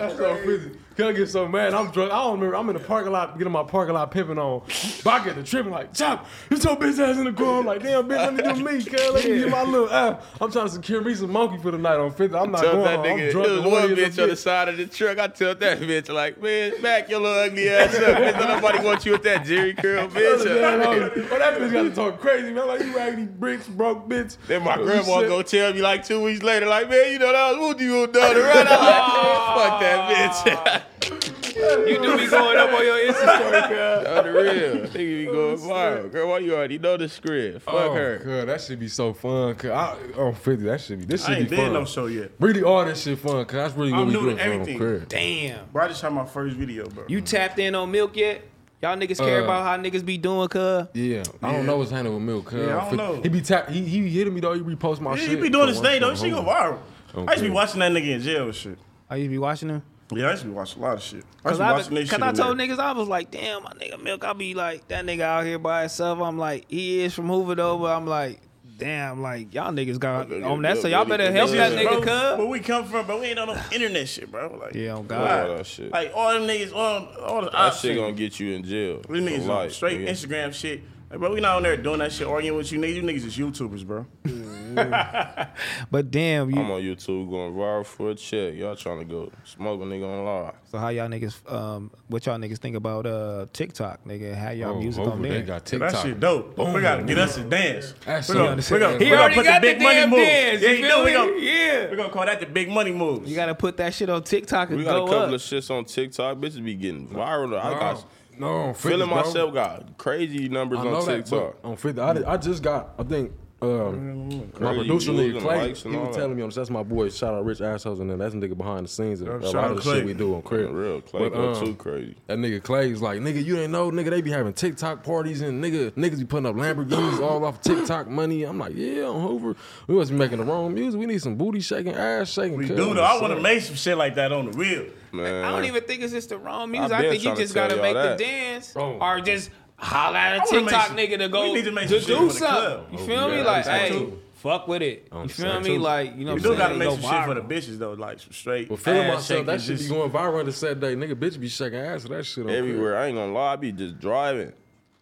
That's 1.01 1.09
so 1.09 1.09
fizzy. 1.09 1.09
Cause 1.09 1.09
I 1.09 1.13
get 1.19 1.29
so 1.29 1.49
mad. 1.49 1.75
I'm 1.75 1.91
drunk. 1.91 2.13
I 2.13 2.17
don't 2.23 2.35
remember. 2.39 2.57
I'm 2.57 2.69
in 2.69 2.75
the 2.75 2.81
parking 2.81 3.13
lot, 3.13 3.37
getting 3.39 3.53
my 3.53 3.63
parking 3.63 3.95
lot 3.95 4.11
pimping 4.11 4.39
on. 4.39 4.63
But 5.05 5.11
I 5.11 5.25
get 5.25 5.37
the 5.37 5.43
tripping 5.43 5.73
like, 5.73 5.95
chop, 5.95 6.27
you 6.51 6.57
your 6.57 6.77
bitch 6.77 6.99
ass 6.99 7.17
in 7.17 7.25
the 7.25 7.33
car. 7.33 7.61
I'm 7.61 7.67
like, 7.67 7.83
damn, 7.83 8.09
bitch, 8.09 8.17
let 8.17 8.35
me 8.35 8.43
do 8.43 8.65
me, 8.65 8.85
cuz. 8.85 9.13
Let 9.15 9.25
me 9.25 9.39
get 9.39 9.51
my 9.51 9.63
little 9.63 9.91
ass. 9.91 10.23
I'm 10.41 10.51
trying 10.51 10.67
to 10.67 10.73
secure 10.73 11.01
me 11.03 11.15
some 11.15 11.31
monkey 11.33 11.59
for 11.63 11.71
the 11.71 11.79
night 11.79 11.97
on 11.97 12.13
50. 12.13 12.37
I'm 12.37 12.51
not 12.51 12.63
Tell 12.63 12.73
going 12.73 12.85
that 12.85 12.99
nigga, 13.01 13.27
I'm 13.27 13.31
drunk. 13.33 13.49
was 13.49 13.61
one 13.61 13.71
horny 13.71 13.93
as 14.03 14.19
a 14.19 14.21
bitch 14.21 14.23
on 14.23 14.29
the 14.31 14.37
side 14.37 14.69
of 14.69 14.77
the 14.77 14.87
truck. 14.87 15.19
I 15.19 15.29
tell 15.29 15.55
that 15.55 15.81
bitch 15.81 16.13
like, 16.13 16.43
man, 16.43 16.81
back 16.83 17.09
your 17.09 17.21
little 17.21 17.39
ugly 17.39 17.69
ass 17.69 17.95
up. 17.95 18.03
Bitch, 18.19 18.39
don't 18.39 18.49
nobody 18.49 18.85
want 18.85 19.07
you 19.07 19.13
with 19.13 19.23
that 19.25 19.45
Jerry 19.45 19.75
curl, 19.75 20.09
bitch. 20.09 20.45
than 20.45 20.55
that, 20.55 20.87
oh, 20.87 21.39
that 21.39 21.59
bitch 21.59 21.73
got 21.73 21.83
to 21.83 21.91
talk 21.95 22.21
crazy, 22.21 22.53
man. 22.53 22.67
Like, 22.67 22.81
you 22.83 22.97
raggedy 22.97 23.27
bricks, 23.27 23.67
broke 23.69 24.09
bitch. 24.09 24.37
Then 24.47 24.65
my 24.65 24.77
You 24.77 24.85
grandma 24.85 25.23
go 25.23 25.43
tell 25.43 25.73
me 25.73 25.81
like 25.81 26.05
two 26.07 26.23
weeks 26.23 26.43
later, 26.43 26.67
like, 26.67 26.89
man, 26.91 27.13
you 27.13 27.19
know 27.19 27.33
that 27.33 27.57
was 27.59 27.69
Woody 27.69 27.87
who 27.87 28.07
done 28.07 28.37
right? 28.37 28.67
I'm 28.69 28.85
like, 28.85 29.71
fuck 29.71 29.81
that 29.81 30.45
bitch. 30.47 30.83
You 31.03 31.99
do 32.01 32.17
be 32.19 32.27
going 32.29 32.57
up 32.59 32.73
on 32.73 32.85
your 32.85 32.99
Insta 32.99 33.37
story, 33.37 33.63
cuz. 33.63 34.07
On 34.07 34.25
the 34.25 34.33
real. 34.33 34.87
Nigga 34.87 34.93
be 34.95 35.25
going 35.25 35.57
viral. 35.57 36.13
Girl, 36.13 36.29
why 36.29 36.39
you 36.39 36.55
already 36.55 36.79
know 36.79 36.97
the 36.97 37.09
script? 37.09 37.63
Fuck 37.63 37.75
oh, 37.75 37.95
her. 37.95 38.19
God, 38.25 38.49
that 38.49 38.61
should 38.61 38.79
be 38.79 38.89
so 38.89 39.13
fun. 39.13 39.55
Cause 39.57 39.71
I, 39.71 39.97
on 40.21 40.35
50, 40.35 40.65
that 40.65 40.81
should 40.81 41.01
be, 41.01 41.05
this 41.07 41.25
I 41.25 41.29
should 41.29 41.39
ain't 41.39 41.51
be 41.51 41.57
did 41.57 41.63
fun. 41.65 41.73
no 41.73 41.85
show 41.85 42.07
yet. 42.07 42.31
Really, 42.39 42.63
all 42.63 42.85
this 42.85 43.03
shit 43.03 43.19
fun. 43.19 43.45
Cause 43.47 43.53
that's 43.55 43.75
really 43.75 43.93
what 43.93 44.01
I'm 44.03 44.07
we 44.09 44.13
new 44.13 44.21
to 44.21 44.25
doing 44.27 44.37
for 44.37 44.43
on 44.45 44.51
everything. 44.61 45.07
Damn. 45.09 45.67
Bro, 45.73 45.85
I 45.85 45.89
just 45.89 46.01
shot 46.01 46.13
my 46.13 46.27
first 46.27 46.57
video, 46.57 46.87
bro. 46.89 47.05
You 47.09 47.21
tapped 47.21 47.59
in 47.59 47.75
on 47.75 47.91
Milk 47.91 48.17
yet? 48.17 48.43
Y'all 48.83 48.97
niggas 48.97 49.19
care 49.19 49.41
Uh, 49.43 49.45
about 49.45 49.63
how 49.65 49.77
niggas 49.83 50.05
be 50.05 50.17
doing, 50.19 50.49
cuz? 50.49 50.87
Yeah, 50.95 51.23
I 51.43 51.53
don't 51.53 51.67
know 51.67 51.77
what's 51.79 51.91
happening 51.91 52.15
with 52.15 52.23
Milk. 52.23 52.47
cuz. 52.47 52.67
Yeah, 52.67 52.79
I 52.79 52.85
don't 52.89 52.97
know. 52.97 53.21
He 53.23 53.29
be 53.29 53.41
tap. 53.43 53.69
He 53.69 53.83
he 53.85 54.09
hitting 54.09 54.33
me 54.35 54.41
though. 54.41 54.55
He 54.55 54.61
repost 54.61 55.01
my 55.01 55.13
yeah, 55.13 55.17
shit. 55.17 55.29
he 55.31 55.37
be 55.37 55.49
doing 55.51 55.65
So 55.67 55.73
his 55.73 55.81
thing 55.81 56.01
though. 56.01 56.07
from 56.09 56.15
This 56.15 56.21
shit 56.23 56.31
go 56.33 56.43
home. 56.43 56.79
viral. 57.15 57.29
I 57.29 57.33
used 57.33 57.43
to 57.43 57.49
be 57.49 57.51
watching 57.51 57.81
that 57.81 57.93
nigga 57.93 58.09
in 58.11 58.21
jail 58.23 58.45
and 58.45 58.55
shit. 58.55 58.79
I 59.11 59.17
used 59.17 59.27
to 59.27 59.31
be 59.31 59.39
watching 59.39 59.69
them. 59.69 59.83
Yeah, 60.17 60.27
I 60.29 60.31
used 60.31 60.43
to 60.43 60.49
be 60.49 60.55
watching 60.55 60.83
a 60.83 60.87
lot 60.87 60.95
of 60.97 61.03
shit. 61.03 61.15
I 61.15 61.19
used 61.21 61.43
Cause 61.45 61.53
to 61.59 61.59
be 61.59 61.65
I, 61.65 61.73
watching 61.73 61.95
this 61.95 62.11
cause. 62.11 62.23
I 62.23 62.33
told 62.33 62.59
there. 62.59 62.67
niggas 62.69 62.79
I 62.79 62.93
was 62.93 63.09
like, 63.09 63.31
damn, 63.31 63.63
my 63.63 63.71
nigga 63.73 64.03
Milk. 64.03 64.25
I 64.25 64.33
be 64.33 64.55
like, 64.55 64.87
that 64.89 65.05
nigga 65.05 65.21
out 65.23 65.45
here 65.45 65.59
by 65.59 65.81
himself. 65.81 66.21
I'm 66.21 66.39
like, 66.39 66.67
he 66.69 67.01
is 67.01 67.15
from 67.15 67.29
Hoover 67.29 67.55
though, 67.55 67.79
but 67.79 67.97
I'm 67.97 68.07
like, 68.07 68.41
damn, 68.79 69.21
like 69.23 69.53
y'all 69.55 69.73
niggas 69.73 69.99
got 70.01 70.33
on 70.33 70.63
yeah, 70.63 70.75
that, 70.75 70.83
so 70.83 70.89
y'all 70.89 71.05
better 71.05 71.25
yeah, 71.25 71.31
help 71.31 71.51
that 71.51 71.73
nigga, 71.73 72.03
nigga, 72.03 72.39
Where 72.39 72.47
we 72.47 72.61
come 72.61 72.87
from, 72.87 73.07
but 73.07 73.21
We 73.21 73.27
ain't 73.27 73.39
on 73.39 73.49
no 73.49 73.61
internet 73.73 74.09
shit, 74.09 74.31
bro. 74.33 74.59
Like, 74.61 74.75
Yeah, 74.75 74.93
on 74.93 74.97
All 74.99 75.03
God. 75.05 75.59
that 75.59 75.67
shit. 75.67 75.93
like 75.93 76.13
all 76.15 76.33
them 76.33 76.43
niggas, 76.43 76.73
all, 76.75 77.07
all 77.23 77.41
the 77.43 77.51
That 77.51 77.55
ops 77.57 77.81
shit 77.81 77.91
shit. 77.91 77.99
gonna 77.99 78.13
get 78.13 78.41
you 78.41 78.55
in 78.55 78.65
jail. 78.65 79.03
These 79.09 79.23
niggas 79.23 79.37
for 79.45 79.53
on 79.53 79.59
life, 79.59 79.73
straight 79.75 80.01
nigga. 80.01 80.09
Instagram 80.11 80.55
shit. 80.55 80.83
Like, 81.11 81.19
bro, 81.21 81.35
we 81.35 81.41
not 81.41 81.57
on 81.57 81.63
there 81.65 81.77
doing 81.77 81.99
that 81.99 82.13
shit, 82.13 82.27
arguing 82.27 82.57
with 82.57 82.71
you 82.73 82.79
niggas. 82.81 82.95
You 82.95 83.03
niggas 83.03 83.27
is 83.27 83.37
YouTubers, 83.37 83.87
bro. 83.87 84.07
But 85.91 86.11
damn, 86.11 86.51
you. 86.51 86.61
I'm 86.61 86.71
on 86.71 86.81
YouTube 86.83 87.29
going 87.31 87.53
viral 87.53 87.85
for 87.85 88.11
a 88.11 88.15
check. 88.15 88.55
Y'all 88.55 88.77
trying 88.77 88.99
to 89.01 89.05
go 89.05 89.31
smoke 89.45 89.81
a 89.81 89.85
nigga 89.85 90.05
on 90.07 90.25
live. 90.25 90.55
So 90.71 90.79
how 90.79 90.89
y'all 90.89 91.09
niggas? 91.09 91.51
Um, 91.53 91.91
what 92.09 92.25
y'all 92.27 92.39
niggas 92.39 92.59
think 92.59 92.77
about 92.77 93.07
uh 93.07 93.47
TikTok, 93.53 94.05
nigga? 94.05 94.35
How 94.35 94.51
y'all 94.51 94.71
Oh, 94.77 94.79
music 94.81 95.01
over 95.03 95.11
on 95.13 95.23
they 95.23 95.29
there? 95.31 95.43
got 95.43 95.65
That 95.65 95.71
TikTok. 95.81 96.07
shit 96.07 96.21
dope. 96.21 96.55
Boom, 96.57 96.73
we 96.73 96.81
gotta 96.81 97.03
get 97.03 97.19
us 97.19 97.37
a 97.37 97.45
dance. 97.45 97.95
That's 98.05 98.29
we 98.29 98.33
so 98.35 98.39
gonna, 98.39 98.51
understand. 98.51 98.81
we 98.81 98.87
gonna, 98.87 98.99
He 98.99 99.05
we 99.05 99.11
gonna 99.11 99.21
already 99.23 99.35
put 99.35 99.45
got 99.45 99.61
the 99.63 99.67
the 99.69 99.75
big 99.75 99.83
money 99.83 99.95
damn 100.01 100.11
moves. 100.11 100.23
dance, 100.23 100.63
Yeah, 100.63 100.69
you 100.71 100.77
you 100.77 100.89
know 100.89 100.99
we 101.01 101.07
me? 101.07 101.13
gonna, 101.13 101.33
Yeah. 101.39 101.91
we 101.91 101.97
gonna 101.97 102.11
call 102.11 102.27
that 102.27 102.41
the 102.41 102.47
big 102.47 102.69
money 102.71 102.93
moves. 102.93 103.29
You 103.29 103.37
gotta 103.37 103.55
put 103.55 103.77
that 103.79 103.93
shit 103.95 104.09
on 104.11 104.23
TikTok 104.23 104.69
and 104.71 104.79
We 104.79 104.85
got 104.85 104.93
go 104.99 105.05
a 105.05 105.09
couple 105.09 105.23
up. 105.29 105.33
of 105.35 105.41
shits 105.41 105.71
on 105.71 105.85
TikTok. 105.85 106.37
Bitches 106.39 106.65
be 106.65 106.75
getting 106.75 107.09
viral. 107.09 107.59
I 107.59 107.71
got 107.79 108.05
No, 108.39 108.47
on 108.49 108.75
50, 108.75 108.89
feeling 108.89 109.09
bro. 109.09 109.17
myself 109.19 109.53
got 109.55 109.99
crazy 109.99 110.49
numbers 110.49 110.79
I 110.79 110.83
on 110.83 110.93
know 110.93 111.05
that, 111.05 111.17
TikTok. 111.27 111.57
but 111.63 111.69
on 111.69 111.77
50, 111.77 112.01
I, 112.01 112.13
did- 112.15 112.25
I 112.25 112.37
just 112.37 112.63
got, 112.63 112.95
I 112.99 113.03
think, 113.03 113.33
um, 113.63 114.51
my 114.59 114.75
producer 114.75 115.13
views 115.13 115.35
nigga 115.35 115.41
Clay, 115.43 115.75
he 115.75 115.97
was 115.97 116.17
telling 116.17 116.37
me 116.37 116.43
on 116.43 116.51
that's 116.51 116.71
my 116.71 116.83
boy. 116.83 117.11
Shout 117.11 117.35
out 117.35 117.45
Rich 117.45 117.61
Assholes 117.61 118.01
and 118.01 118.11
then 118.11 118.19
that's 118.19 118.35
a 118.35 118.39
nigga 118.39 118.57
behind 118.57 118.85
the 118.85 118.89
scenes. 118.89 119.21
of 119.21 119.29
A 119.29 119.51
lot 119.51 119.71
of 119.71 119.77
the 119.77 119.83
shit 119.83 120.05
we 120.05 120.15
do 120.15 120.35
on 120.35 120.43
crib. 120.43 120.71
Real 120.73 121.01
Clay 121.03 121.29
But, 121.29 121.39
um, 121.39 121.65
too 121.65 121.75
crazy. 121.75 122.17
That 122.27 122.39
nigga 122.39 122.63
Clay's 122.63 123.03
like, 123.03 123.21
nigga, 123.21 123.45
you 123.45 123.59
ain't 123.59 123.73
know, 123.73 123.91
nigga, 123.91 124.11
they 124.11 124.23
be 124.23 124.31
having 124.31 124.53
TikTok 124.53 125.03
parties 125.03 125.43
and 125.43 125.63
nigga, 125.63 125.91
niggas 125.93 126.19
be 126.19 126.25
putting 126.25 126.47
up 126.47 126.57
Lamborghinis 126.57 127.21
all 127.21 127.45
off 127.45 127.61
TikTok 127.61 128.09
money. 128.09 128.45
I'm 128.45 128.59
like, 128.59 128.75
yeah, 128.75 129.05
on 129.05 129.21
Hoover. 129.21 129.57
We 129.87 129.95
must 129.95 130.11
be 130.11 130.17
making 130.17 130.39
the 130.39 130.45
wrong 130.45 130.73
music. 130.73 130.99
We 130.99 131.07
need 131.07 131.21
some 131.21 131.37
booty 131.37 131.61
shaking, 131.61 131.95
ass 131.95 132.31
shaking. 132.31 132.57
We 132.57 132.67
cuz. 132.67 132.77
do 132.77 132.95
though. 132.95 133.03
I 133.03 133.21
want 133.21 133.35
to 133.35 133.41
make 133.41 133.61
some 133.63 133.77
shit 133.77 133.97
like 133.97 134.15
that 134.15 134.33
on 134.33 134.51
the 134.51 134.53
real. 134.53 134.87
Man, 135.13 135.45
I 135.45 135.51
don't 135.51 135.65
even 135.65 135.83
think 135.83 136.03
it's 136.03 136.13
just 136.13 136.29
the 136.29 136.39
wrong 136.39 136.71
music. 136.71 136.93
I 136.93 136.99
I, 136.99 137.11
think 137.11 137.25
you 137.25 137.35
just 137.35 137.55
gotta 137.55 137.77
make 137.77 137.95
that. 137.95 138.19
the 138.19 138.25
dance 138.25 138.73
Bro. 138.73 138.99
or 139.01 139.21
just 139.21 139.51
holla 139.81 140.19
at 140.19 140.37
a 140.37 140.51
TikTok 140.51 140.87
some- 140.89 140.97
nigga 140.97 141.19
to 141.19 141.29
go 141.29 141.43
we 141.45 141.55
need 141.55 141.65
to 141.65 141.73
make 141.73 141.89
to 141.89 142.01
some 142.01 142.27
do 142.27 142.31
something. 142.31 142.39
club. 142.39 142.87
You 142.93 142.99
Oh, 142.99 143.07
feel 143.07 143.29
yeah, 143.31 143.37
me? 143.37 143.43
Like, 143.43 143.65
that's 143.65 143.69
hey, 143.69 143.89
too. 143.99 144.19
fuck 144.35 144.69
with 144.69 144.83
it. 144.83 145.09
On 145.13 145.23
You 145.23 145.29
the 145.29 145.35
feel 145.35 145.61
me? 145.61 145.67
too. 145.67 145.79
Like, 145.79 146.17
you 146.17 146.25
know, 146.25 146.35
We 146.35 146.41
what 146.41 146.43
do 146.43 146.53
I'm 146.53 146.59
gotta 146.59 146.75
make 146.77 146.89
Go 146.89 146.97
some 146.97 147.11
shit 147.11 147.25
for 147.25 147.35
the 147.35 147.41
bitches 147.43 147.79
though, 147.79 147.93
like 147.95 148.21
some 148.21 148.33
straight. 148.33 148.69
But 148.69 148.79
feeling 148.79 149.01
ass 149.03 149.07
myself, 149.09 149.27
shaking, 149.27 149.47
that 149.47 149.61
shit 149.61 149.79
be 149.79 149.89
going 149.89 150.11
viral 150.11 150.39
on 150.41 150.47
the 150.47 150.53
set 150.53 150.81
day. 150.81 150.95
Nigga, 150.95 151.15
bitch 151.15 151.41
be 151.41 151.49
shaking 151.49 151.79
ass 151.79 152.03
to 152.03 152.09
that 152.09 152.25
shit 152.27 152.39
on 152.43 152.49
crib. 152.49 152.59
everywhere. 152.59 152.97
I 152.99 153.07
ain't 153.07 153.17
gonna 153.17 153.33
lie. 153.33 153.53
I 153.53 153.57
be 153.57 153.73
just 153.73 153.99
driving. 153.99 154.53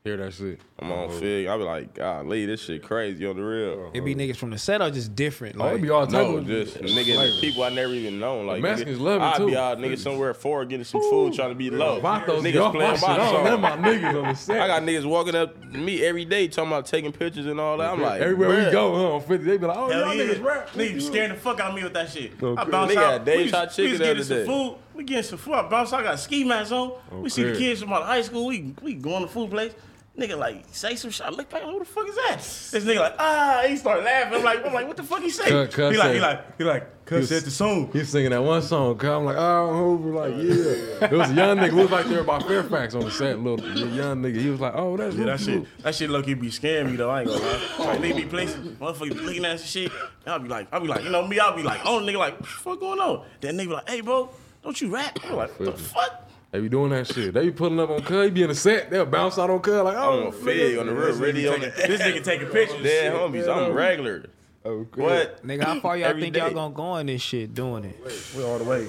Hear 0.05 0.17
that 0.19 0.33
shit. 0.35 0.61
I'm 0.81 0.93
on 0.93 1.09
uh-huh. 1.09 1.19
Fig. 1.19 1.47
I 1.49 1.57
be 1.57 1.65
like, 1.65 1.95
God, 1.95 2.27
Lee, 2.27 2.47
this 2.47 2.61
shit 2.63 2.85
crazy 2.85 3.27
on 3.27 3.35
the 3.35 3.43
real. 3.43 3.73
Uh-huh. 3.81 3.91
It 3.95 4.03
be 4.05 4.15
niggas 4.15 4.37
from 4.37 4.51
the 4.51 4.59
set 4.59 4.81
or 4.81 4.89
just 4.93 5.17
different. 5.17 5.57
Oh, 5.61 5.67
it 5.67 5.73
Like, 5.73 5.83
be 5.83 5.91
all 5.91 6.07
type 6.07 6.13
No, 6.13 6.37
of 6.37 6.47
just 6.47 6.77
nigga, 6.79 7.41
people 7.41 7.65
I 7.65 7.71
never 7.71 7.93
even 7.93 8.21
known. 8.21 8.47
Like 8.47 8.63
Mexicans 8.63 8.99
nigga, 8.99 9.03
love 9.03 9.21
it, 9.21 9.25
I 9.25 9.39
be 9.45 9.51
too. 9.53 9.59
out 9.59 9.79
nigga 9.79 9.99
somewhere 9.99 10.35
for 10.35 10.65
getting 10.65 10.85
some 10.85 11.01
food, 11.03 11.35
trying 11.35 11.49
to 11.49 11.57
be 11.57 11.71
low. 11.71 12.01
Vatos 12.01 12.43
niggas 12.43 12.73
playing 12.73 12.93
shit. 12.95 13.03
my 13.03 13.15
I 13.15 13.17
don't 13.17 13.45
let 13.45 13.61
my 13.61 13.77
niggas 13.77 14.23
on 14.23 14.29
the 14.29 14.35
set. 14.35 14.61
I 14.61 14.67
got 14.69 14.83
niggas 14.83 15.05
walking 15.05 15.35
up 15.35 15.61
to 15.61 15.79
me 15.79 16.05
every 16.05 16.25
day 16.25 16.47
talking 16.47 16.71
about 16.71 16.87
taking 16.87 17.11
pictures 17.11 17.47
and 17.47 17.59
all 17.59 17.77
that. 17.79 17.93
I'm 17.93 18.01
like, 18.01 18.21
Everywhere 18.21 18.51
bruh. 18.51 18.67
we 18.67 18.71
go, 18.73 18.95
huh, 18.95 19.15
on 19.15 19.21
50, 19.23 19.37
they 19.45 19.57
be 19.59 19.67
like, 19.67 19.77
oh, 19.77 19.91
Hell 19.91 20.01
y'all 20.01 20.15
yeah. 20.15 20.33
niggas 20.35 20.45
rap. 20.45 20.71
Niggas 20.71 20.95
be 20.95 21.01
scaring 21.01 21.31
the 21.31 21.35
fuck 21.37 21.59
out 21.59 21.71
of 21.71 21.75
me 21.77 21.83
with 21.83 21.95
that 21.95 22.09
shit. 22.09 22.33
I 22.41 22.47
Okay. 22.47 22.71
bounce 22.71 22.93
Nigga 22.93 22.97
out. 22.99 23.13
had 23.15 23.25
Dave's 23.25 23.37
we 23.39 23.43
was- 23.43 23.53
Hot 23.53 23.71
Chicken 23.71 23.85
we 23.85 23.91
was 23.91 23.99
the 23.99 24.05
getting 24.05 24.17
other 24.19 24.25
some 24.25 24.37
day. 24.37 24.47
food. 24.47 24.77
We 24.95 25.05
getting 25.05 25.23
some 25.25 25.39
food. 25.39 25.55
I 25.55 25.63
bounce 25.69 25.93
out. 25.93 26.01
I 26.01 26.03
got 26.05 26.21
ski 26.21 26.45
mask 26.45 26.71
on. 26.71 26.93
We 27.21 27.31
see 27.31 27.43
the 27.43 27.57
kids 27.59 27.81
from 27.83 27.93
out 27.93 28.03
of 28.03 28.07
high 28.09 28.23
school. 28.23 28.47
We 28.47 28.75
we 28.81 28.95
going 28.95 29.23
to 29.23 29.29
food 29.29 29.51
place. 29.51 29.73
Nigga 30.19 30.37
like 30.37 30.65
say 30.73 30.97
some 30.97 31.13
shit. 31.13 31.25
I 31.25 31.31
look 31.31 31.49
back. 31.49 31.63
Who 31.63 31.79
the 31.79 31.85
fuck 31.85 32.09
is 32.09 32.17
that? 32.17 32.39
This 32.39 32.85
nigga 32.85 32.99
like 32.99 33.15
ah. 33.21 33.63
He 33.69 33.77
start 33.77 34.03
laughing. 34.03 34.35
I'm 34.35 34.43
like 34.43 34.67
I'm 34.67 34.73
like 34.73 34.89
what 34.89 34.97
the 34.97 35.05
fuck 35.05 35.21
he 35.21 35.31
say? 35.31 35.49
Cuz- 35.49 35.73
cuz 35.73 35.93
he 35.93 35.97
like 35.99 36.15
he 36.15 36.21
like 36.21 36.59
he 36.59 36.65
like 36.65 37.05
cuz 37.05 37.29
said 37.29 37.45
the 37.45 37.53
song. 37.53 37.89
He's 37.93 38.09
singing 38.09 38.31
that 38.31 38.43
one 38.43 38.61
song. 38.63 38.99
Cause 38.99 39.11
I'm 39.11 39.25
like, 39.25 39.37
oh, 39.39 39.77
Hoover, 39.77 40.11
like, 40.11 40.33
yeah. 40.33 41.07
It 41.07 41.13
was 41.13 41.31
a 41.31 41.35
young 41.35 41.59
nigga. 41.59 41.73
We 41.73 41.83
was 41.83 41.91
like 41.93 42.07
there 42.07 42.25
by 42.25 42.41
Fairfax 42.41 42.97
on 42.97 43.05
the 43.05 43.13
set, 43.13 43.39
little 43.39 43.65
young 43.91 44.21
nigga. 44.21 44.41
He 44.41 44.51
was 44.51 44.61
like, 44.61 44.73
oh, 44.75 44.97
that's 44.97 45.15
Yeah, 45.15 45.27
that 45.27 45.39
shit, 45.41 45.83
that 45.85 45.95
shit 45.95 46.11
low 46.11 46.21
key 46.21 46.35
be 46.35 46.51
scaring 46.51 46.91
me 46.91 46.97
though. 46.97 47.11
I 47.11 47.21
ain't 47.21 47.31
gonna 47.31 47.41
lie. 47.45 47.85
Like 47.87 48.01
they 48.01 48.13
be 48.13 48.25
placing 48.25 48.77
motherfuckers 48.77 49.25
looking 49.25 49.45
at 49.45 49.61
some 49.61 49.69
shit. 49.69 49.93
And 50.25 50.33
I'll 50.35 50.41
be 50.41 50.49
like, 50.49 50.67
I'll 50.73 50.81
be 50.81 50.89
like, 50.89 51.05
you 51.05 51.11
know 51.11 51.25
me, 51.29 51.39
I'll 51.39 51.55
be 51.55 51.63
like, 51.63 51.81
oh 51.85 52.01
nigga, 52.01 52.19
like, 52.19 52.33
what 52.35 52.43
the 52.43 52.47
fuck 52.49 52.81
going 52.81 52.99
on? 52.99 53.25
Then 53.41 53.57
nigga 53.57 53.69
be 53.69 53.73
like, 53.75 53.89
hey 53.89 54.01
bro, 54.01 54.31
don't 54.65 54.81
you 54.81 54.93
rap? 54.93 55.17
I'm 55.25 55.37
like, 55.37 55.61
what 55.61 55.77
the 55.77 55.81
fuck? 55.81 56.28
They 56.51 56.61
be 56.61 56.69
doing 56.69 56.91
that 56.91 57.07
shit. 57.07 57.35
They 57.35 57.47
be 57.47 57.53
pulling 57.53 57.79
up 57.79 57.91
on 57.91 58.03
Cuz. 58.03 58.25
He 58.25 58.31
be 58.31 58.43
in 58.43 58.49
the 58.49 58.55
set. 58.55 58.91
They'll 58.91 59.05
bounce 59.05 59.39
out 59.39 59.51
on 59.51 59.61
Cuz 59.61 59.75
like, 59.83 59.97
I'm 59.97 60.03
oh, 60.09 60.27
on 60.27 60.33
Fig 60.33 60.79
on 60.79 60.87
the 60.87 60.95
real, 60.95 61.15
This 61.15 61.19
nigga 61.35 61.53
on 61.55 61.61
the 61.61 61.71
taking- 61.71 61.91
this 61.91 62.01
nigga 62.01 62.25
taking 62.25 62.47
pictures. 62.49 62.83
dead 62.83 63.13
homies. 63.15 63.49
I'm 63.49 63.71
a 63.71 63.73
regular. 63.75 64.31
Oh, 64.65 64.71
okay. 64.71 65.03
What? 65.03 65.47
nigga, 65.47 65.63
how 65.65 65.81
far 65.81 65.97
y'all 65.97 66.09
Every 66.09 66.23
think 66.23 66.37
y'all 66.37 66.51
gonna 66.51 66.75
go 66.75 66.97
in 66.97 67.07
this 67.07 67.23
shit 67.23 67.55
doing 67.55 67.85
it? 67.85 67.97
We 68.37 68.43
all 68.43 68.59
the 68.59 68.65
way. 68.65 68.87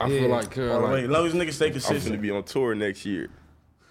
I 0.00 0.08
feel 0.08 0.28
like 0.28 0.50
Cuz, 0.50 0.70
All 0.70 0.80
the 0.80 0.86
way. 0.86 0.92
like, 0.92 1.04
As 1.04 1.10
long 1.10 1.26
as 1.26 1.34
niggas 1.34 1.52
stay 1.54 1.66
I'm 1.66 1.72
consistent 1.72 2.14
to 2.14 2.18
be 2.20 2.30
on 2.30 2.42
tour 2.42 2.74
next 2.74 3.06
year. 3.06 3.28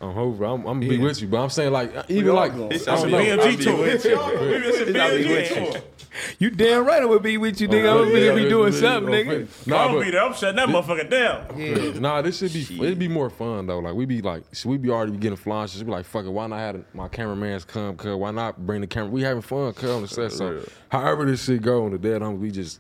On 0.06 0.16
Hoover, 0.16 0.46
I'm, 0.46 0.60
I'm 0.62 0.80
gonna 0.80 0.80
be 0.82 0.96
Yeah. 0.98 1.04
with 1.04 1.22
you, 1.22 1.28
but 1.28 1.38
I'm 1.44 1.50
saying 1.50 1.72
like, 1.72 1.96
uh, 1.96 2.04
even 2.10 2.34
like, 2.36 2.54
going. 2.56 2.72
I 2.72 2.76
It's 2.76 2.86
don't 2.86 3.08
a 3.08 3.12
know. 3.12 3.18
BMG 3.18 3.58
BMG 3.58 3.64
tour. 3.64 3.76
tour. 3.76 3.88
It's 3.88 4.80
a 4.80 4.86
BMG 4.94 5.72
tour. 5.72 5.82
You 6.40 6.50
damn 6.50 6.86
right 6.86 7.02
I 7.02 7.06
would 7.06 7.24
be 7.24 7.38
with 7.38 7.60
you, 7.60 7.68
nigga. 7.68 7.86
Oh, 7.88 7.98
I 7.98 8.10
would 8.10 8.22
Yeah, 8.24 8.34
be 8.36 8.48
doing 8.48 8.72
yeah, 8.72 8.80
something, 8.80 9.14
yeah, 9.14 9.20
nigga. 9.24 9.36
I'm 9.42 9.50
Nah, 9.66 9.88
gonna 9.88 9.98
but 10.00 10.06
be 10.06 10.12
there. 10.12 10.24
I'm 10.24 10.34
shutting 10.34 10.56
that 10.56 10.70
motherfucker 10.70 11.10
down. 11.10 12.02
Nah, 12.02 12.22
this 12.22 12.38
should 12.38 12.54
be 12.54 12.62
it'd 12.86 12.98
be 13.00 13.10
more 13.10 13.30
fun 13.30 13.68
though. 13.68 13.80
Like 13.80 13.96
we 13.96 14.06
be 14.06 14.22
like 14.22 14.44
should 14.54 14.70
we 14.70 14.78
be 14.78 14.90
already 14.90 15.12
be 15.12 15.18
getting 15.18 15.36
flying. 15.36 15.68
Should 15.68 15.86
be 15.86 15.92
like 15.92 16.06
fuck 16.06 16.24
it. 16.26 16.30
Why 16.30 16.48
not 16.48 16.60
have 16.60 16.86
my 16.94 17.10
cameramans 17.10 17.66
come? 17.66 17.98
Cause 17.98 18.16
why 18.16 18.32
not 18.32 18.66
bring 18.66 18.80
the 18.80 18.88
camera? 18.88 19.10
We 19.12 19.24
having 19.24 19.42
fun. 19.42 19.74
Cause 19.74 19.90
on 19.90 20.02
the 20.04 20.08
set. 20.08 20.32
So 20.32 20.62
however 20.88 21.26
this 21.26 21.44
shit 21.44 21.62
go 21.62 21.84
on 21.84 21.92
the 21.92 21.98
dead 21.98 22.22
home, 22.22 22.40
we 22.40 22.50
just 22.50 22.80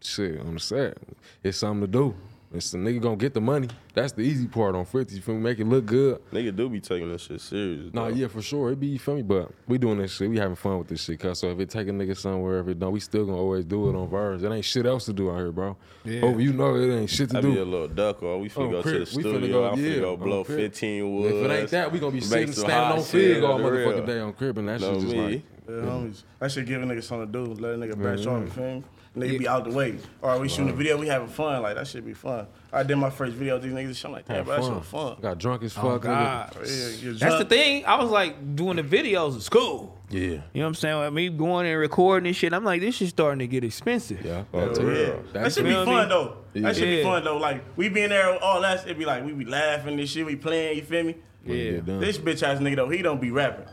shit 0.00 0.40
on 0.40 0.54
the 0.54 0.60
set. 0.60 0.96
It's 1.44 1.58
something 1.58 1.82
to 1.82 1.86
do. 1.86 2.14
It's 2.52 2.72
the 2.72 2.78
nigga 2.78 3.00
gonna 3.00 3.14
get 3.16 3.32
the 3.32 3.40
money. 3.40 3.68
That's 3.94 4.12
the 4.12 4.22
easy 4.22 4.48
part 4.48 4.74
on 4.74 4.84
50. 4.84 5.14
You 5.14 5.20
feel 5.22 5.36
me? 5.36 5.40
Make 5.40 5.60
it 5.60 5.66
look 5.68 5.86
good. 5.86 6.18
Nigga 6.32 6.54
do 6.56 6.68
be 6.68 6.80
taking 6.80 7.08
this 7.08 7.22
shit 7.22 7.40
serious. 7.40 7.94
Nah, 7.94 8.08
though. 8.08 8.14
yeah, 8.14 8.26
for 8.26 8.42
sure. 8.42 8.72
It 8.72 8.80
be 8.80 8.88
you 8.88 8.98
feel 8.98 9.14
me, 9.14 9.22
but 9.22 9.52
we 9.68 9.78
doing 9.78 9.98
this 9.98 10.16
shit. 10.16 10.28
We 10.28 10.36
having 10.38 10.56
fun 10.56 10.76
with 10.78 10.88
this 10.88 11.04
shit. 11.04 11.20
Cause 11.20 11.38
so 11.38 11.50
if 11.52 11.60
it 11.60 11.70
take 11.70 11.86
a 11.86 11.92
nigga 11.92 12.16
somewhere, 12.16 12.58
if 12.58 12.66
it 12.66 12.80
don't, 12.80 12.90
we 12.92 12.98
still 12.98 13.24
gonna 13.24 13.38
always 13.38 13.64
do 13.64 13.88
it 13.88 13.94
on 13.94 14.08
verse. 14.08 14.42
It 14.42 14.50
ain't 14.50 14.64
shit 14.64 14.84
else 14.84 15.04
to 15.04 15.12
do 15.12 15.30
out 15.30 15.36
here, 15.36 15.52
bro. 15.52 15.76
Yeah. 16.04 16.22
Oh, 16.24 16.38
you 16.38 16.52
know 16.52 16.74
it 16.74 16.92
ain't 16.92 17.08
shit 17.08 17.30
to 17.30 17.38
I 17.38 17.40
do. 17.40 17.52
be 17.54 17.60
a 17.60 17.64
little 17.64 17.86
duck 17.86 18.20
or 18.20 18.40
We 18.40 18.48
finna 18.48 18.66
Oh, 18.66 18.70
go 18.72 18.82
crib. 18.82 19.06
to 19.06 19.10
the 19.12 19.16
We 19.16 19.22
finna 19.22 19.36
studio. 19.38 19.52
go- 19.60 19.70
I'm 19.70 19.78
finna 19.78 19.94
yeah, 19.94 20.00
go 20.00 20.16
blow 20.16 20.42
15 20.44 21.14
woods. 21.20 21.34
If 21.36 21.44
it 21.44 21.54
ain't 21.54 21.70
that, 21.70 21.92
we 21.92 21.98
gonna 22.00 22.10
be 22.12 22.16
make 22.18 22.24
sitting 22.24 22.52
some 22.52 22.64
standing 22.64 22.98
on 22.98 23.04
shit 23.04 23.34
fig 23.36 23.44
all 23.44 23.52
on 23.52 23.62
real. 23.72 23.92
motherfucking 23.92 24.06
day 24.06 24.18
on 24.18 24.32
crib, 24.32 24.58
and 24.58 24.68
that 24.68 24.80
Know 24.80 24.92
shit 24.94 25.02
just 25.02 25.14
me. 25.14 25.22
like 25.34 25.42
Yeah, 25.68 25.74
homies. 25.88 26.22
That 26.40 26.50
should 26.50 26.66
give 26.66 26.82
a 26.82 26.84
nigga 26.84 27.02
something 27.04 27.32
to 27.32 27.54
do. 27.54 27.62
Let 27.62 27.74
a 27.74 27.76
nigga 27.78 28.02
back 28.02 28.18
off, 28.26 28.42
you 28.44 28.50
feel 28.50 28.64
me? 28.74 28.84
Nigga 29.16 29.38
be 29.40 29.48
out 29.48 29.64
the 29.64 29.70
way. 29.70 29.98
Or 30.22 30.38
we 30.38 30.48
shooting 30.48 30.70
a 30.70 30.72
video, 30.72 30.96
we 30.96 31.08
having 31.08 31.26
fun. 31.26 31.62
Like, 31.62 31.74
that 31.74 31.88
should 31.88 32.06
be 32.06 32.14
fun. 32.14 32.46
I 32.72 32.84
did 32.84 32.94
my 32.96 33.10
first 33.10 33.34
video 33.34 33.54
with 33.54 33.64
these 33.64 33.72
niggas. 33.72 34.04
I'm 34.04 34.12
like, 34.12 34.26
damn, 34.26 34.36
have 34.36 34.46
bro, 34.46 34.56
that 34.56 34.62
shit 34.62 34.84
fun. 34.84 35.14
fun. 35.14 35.20
Got 35.20 35.38
drunk 35.38 35.62
as 35.64 35.76
oh, 35.76 35.80
fuck. 35.80 36.04
Oh, 36.04 36.08
nigga. 36.08 36.54
God. 36.54 36.56
Yeah, 36.64 36.88
you're 37.00 37.14
That's 37.14 37.38
the 37.38 37.44
thing. 37.44 37.84
I 37.86 38.00
was 38.00 38.08
like 38.10 38.54
doing 38.54 38.76
the 38.76 38.84
videos 38.84 39.34
in 39.34 39.40
school. 39.40 39.98
Yeah, 40.10 40.20
You 40.20 40.30
know 40.36 40.42
what 40.62 40.66
I'm 40.66 40.74
saying? 40.76 40.96
Like, 40.96 41.12
me 41.12 41.28
going 41.28 41.66
and 41.66 41.78
recording 41.78 42.28
and 42.28 42.36
shit. 42.36 42.52
I'm 42.52 42.64
like, 42.64 42.80
this 42.80 43.02
is 43.02 43.08
starting 43.10 43.40
to 43.40 43.48
get 43.48 43.64
expensive. 43.64 44.24
yeah. 44.24 44.44
Oh, 44.54 44.66
That's 44.66 44.78
yeah. 44.78 44.84
it. 44.86 45.32
That 45.32 45.52
should 45.52 45.64
be 45.64 45.70
feel 45.70 45.86
me? 45.86 45.92
fun 45.92 46.08
though. 46.08 46.36
That 46.54 46.76
should 46.76 46.88
Yeah. 46.88 46.96
be 46.96 47.02
fun 47.02 47.24
though. 47.24 47.36
Like 47.36 47.64
we 47.76 47.88
being 47.88 48.10
there, 48.10 48.36
all 48.42 48.60
that. 48.60 48.86
It 48.88 48.96
be 48.98 49.04
like 49.04 49.24
we 49.24 49.32
be 49.32 49.44
laughing 49.44 49.98
and 49.98 50.08
shit. 50.08 50.24
We 50.26 50.36
playing. 50.36 50.78
You 50.78 50.82
feel 50.84 51.04
me? 51.04 51.16
Yeah. 51.44 51.80
This 51.84 52.18
bitch 52.18 52.42
ass 52.42 52.58
nigga 52.60 52.76
though, 52.76 52.88
he 52.88 53.02
don't 53.02 53.20
be 53.20 53.30
rapping. 53.30 53.66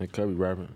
And 0.00 0.12
be 0.12 0.22
rapping. 0.34 0.68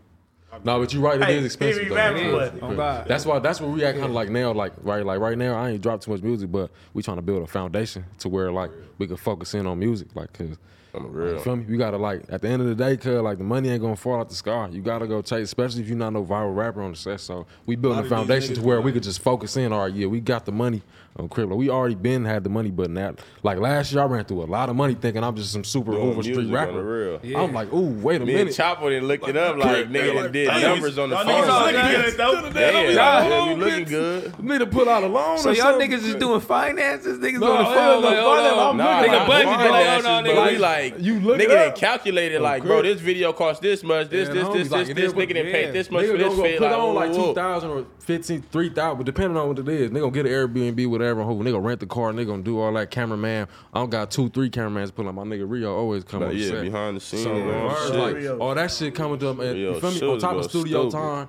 No, 0.64 0.80
but 0.80 0.92
you're 0.92 1.02
right. 1.02 1.20
It 1.20 1.24
Hey, 1.26 1.38
is 1.38 1.44
expensive. 1.44 1.88
though. 1.88 1.94
rapping, 1.94 2.24
It 2.26 2.28
is. 2.34 2.50
but- 2.52 2.62
Oh, 2.62 2.74
God. 2.74 3.06
That's 3.06 3.24
why. 3.26 3.38
That's 3.38 3.60
what 3.60 3.70
we 3.70 3.84
act 3.84 3.96
kind 3.98 4.08
of 4.08 4.14
like 4.14 4.30
now. 4.30 4.52
Like 4.52 4.72
right, 4.82 5.04
like 5.04 5.20
right 5.20 5.36
now, 5.38 5.54
I 5.56 5.70
ain't 5.70 5.82
dropped 5.82 6.04
too 6.04 6.10
much 6.10 6.22
music, 6.22 6.50
but 6.50 6.70
we 6.94 7.02
trying 7.02 7.18
to 7.18 7.22
build 7.22 7.42
a 7.42 7.46
foundation 7.46 8.04
to 8.20 8.28
where 8.28 8.50
like 8.50 8.70
we 8.98 9.06
can 9.06 9.16
focus 9.16 9.54
in 9.54 9.66
on 9.66 9.78
music. 9.78 10.08
Like, 10.14 10.32
cause 10.32 10.56
I'm 10.94 11.04
You 11.14 11.38
feel 11.40 11.56
me? 11.56 11.66
You 11.68 11.76
gotta 11.76 11.98
like 11.98 12.22
at 12.30 12.40
the 12.42 12.48
end 12.48 12.62
of 12.62 12.68
the 12.68 12.74
day, 12.74 12.96
cause 12.96 13.22
like 13.22 13.38
the 13.38 13.44
money 13.44 13.68
ain't 13.68 13.82
gonna 13.82 13.94
fall 13.94 14.18
out 14.20 14.30
the 14.30 14.34
sky. 14.34 14.68
You 14.72 14.80
gotta 14.80 15.06
go 15.06 15.20
chase, 15.22 15.44
especially 15.44 15.82
if 15.82 15.88
you're 15.88 15.98
not 15.98 16.14
no 16.14 16.24
viral 16.24 16.56
rapper 16.56 16.80
on 16.82 16.92
the 16.92 16.96
set. 16.96 17.20
So 17.20 17.46
we 17.66 17.76
building 17.76 17.98
a 17.98 18.02
of 18.02 18.08
these 18.08 18.16
foundation 18.16 18.54
to 18.56 18.62
where 18.62 18.80
we 18.80 18.90
could 18.90 19.02
just 19.02 19.20
focus 19.20 19.56
in. 19.58 19.72
All 19.72 19.80
right, 19.84 19.92
yeah, 19.94 20.06
we 20.06 20.18
got 20.20 20.46
the 20.46 20.52
money 20.52 20.82
on 21.16 21.28
Crip. 21.28 21.48
Like, 21.48 21.58
we 21.58 21.68
already 21.68 21.94
been 21.96 22.24
had 22.24 22.44
the 22.44 22.50
money, 22.50 22.70
but 22.70 22.90
now 22.90 23.14
like 23.42 23.58
last 23.58 23.92
year 23.92 24.02
I 24.02 24.06
ran 24.06 24.24
through 24.24 24.42
a 24.42 24.44
lot 24.44 24.68
of 24.68 24.76
money 24.76 24.94
thinking 24.94 25.24
I'm 25.24 25.34
just 25.34 25.50
some 25.52 25.64
super 25.64 25.90
Doing 25.92 26.10
over 26.10 26.22
street 26.22 26.36
music 26.36 26.56
on 26.56 26.74
the 26.74 26.82
rapper. 26.82 27.18
real. 27.22 27.38
I'm 27.38 27.52
like, 27.52 27.72
ooh, 27.72 27.88
wait 28.00 28.22
a 28.22 28.24
Me 28.24 28.34
and 28.34 28.40
minute. 28.44 28.54
Chopper 28.54 28.90
done 28.90 29.08
looked 29.08 29.26
it 29.28 29.36
up 29.36 29.56
like 29.56 29.88
nigga 29.88 30.14
done 30.14 30.32
did 30.32 30.46
Y'all 30.46 30.60
numbers 30.60 30.96
on 30.98 31.10
the 31.10 31.16
y'all 31.16 31.24
phone. 31.24 31.44
niggas 31.44 32.20
all 32.20 32.34
looking 32.34 32.52
good. 32.52 32.52
good, 32.52 32.94
Y'all 32.94 33.28
yeah, 33.28 33.54
looking 33.54 33.84
good. 33.84 34.44
Need 34.44 34.58
to 34.58 34.66
pull 34.66 34.88
out 34.88 35.02
a 35.02 35.06
loan. 35.08 35.38
So 35.38 35.50
y'all 35.50 35.74
niggas 35.78 36.04
is 36.04 36.14
doing 36.14 36.40
finances? 36.40 37.18
Niggas 37.18 37.40
No, 37.40 37.52
on 37.52 37.58
the 37.58 37.64
phone 37.64 37.74
no, 37.74 38.08
like, 38.08 38.18
hold 38.18 38.36
finance, 38.38 38.52
on. 38.56 38.68
I'm 38.70 38.76
Nah, 38.76 38.98
looking 39.00 39.12
Nigga, 39.12 39.18
at 39.20 39.26
budget 39.26 39.46
nah, 39.46 39.62
below, 39.64 40.20
no, 40.22 40.30
nigga. 40.30 40.52
we 40.52 40.58
like, 40.58 40.94
You 41.00 41.20
look 41.20 41.38
nigga 41.38 41.44
it 41.44 41.48
done 41.48 41.68
up. 41.70 41.76
calculated 41.76 42.40
like, 42.42 42.62
bro, 42.62 42.82
this 42.82 43.00
video 43.00 43.32
cost 43.32 43.60
this 43.62 43.82
much, 43.82 44.08
this, 44.10 44.28
Yeah, 44.28 44.34
this, 44.34 44.48
this, 44.48 44.68
this, 44.68 44.88
this, 44.88 44.98
is 45.08 45.14
what- 45.14 45.28
nigga 45.28 45.34
done 45.34 45.46
yeah. 45.46 45.52
paid 45.52 45.72
this 45.72 45.90
much 45.90 46.06
for 46.06 46.16
this 46.16 46.28
gonna 46.28 46.42
fit. 46.42 46.58
put 46.58 46.70
on 46.72 46.94
like 46.94 47.08
whoa, 47.10 47.14
two 47.16 47.20
whoa. 47.22 47.34
thousand 47.34 47.70
or 47.70 47.86
fifteen, 47.98 48.42
three 48.52 48.68
thousand, 48.70 48.98
but 48.98 49.06
depending 49.06 49.36
on 49.36 49.48
what 49.48 49.58
it 49.58 49.68
is, 49.68 49.90
they 49.90 49.98
gonna 50.00 50.12
get 50.12 50.26
an 50.26 50.32
Airbnb, 50.32 50.86
whatever. 50.98 51.22
Who 51.24 51.42
they 51.42 51.50
gonna 51.50 51.62
rent 51.62 51.80
the 51.80 51.86
car, 51.86 52.10
and 52.10 52.18
they 52.18 52.24
gonna 52.24 52.42
do 52.42 52.58
all 52.60 52.72
that. 52.74 52.90
Cameraman, 52.90 53.46
I 53.72 53.78
don't 53.78 53.90
got 53.90 54.10
two, 54.10 54.28
three 54.30 54.50
cameramans 54.50 54.90
pulling. 54.90 55.14
My 55.14 55.22
nigga 55.22 55.48
Rio 55.48 55.74
always 55.76 56.04
come 56.04 56.20
Nah, 56.20 56.28
on 56.28 56.36
yeah, 56.36 56.48
set. 56.48 56.62
behind 56.62 56.96
the 56.96 57.00
scenes 57.00 57.22
So 57.24 57.32
and 57.34 57.76
shit. 57.88 57.96
like 57.96 58.14
Rio. 58.16 58.38
all 58.38 58.54
that 58.54 58.70
shit 58.70 58.94
coming 58.94 59.18
to 59.20 59.26
them, 59.26 59.40
and, 59.40 59.54
Rio 59.54 59.74
you 59.74 59.80
feel 59.80 59.90
me? 59.92 60.12
On 60.14 60.18
top 60.18 60.36
of 60.36 60.44
studio 60.44 60.88
stupid. 60.88 60.92
time. 61.02 61.28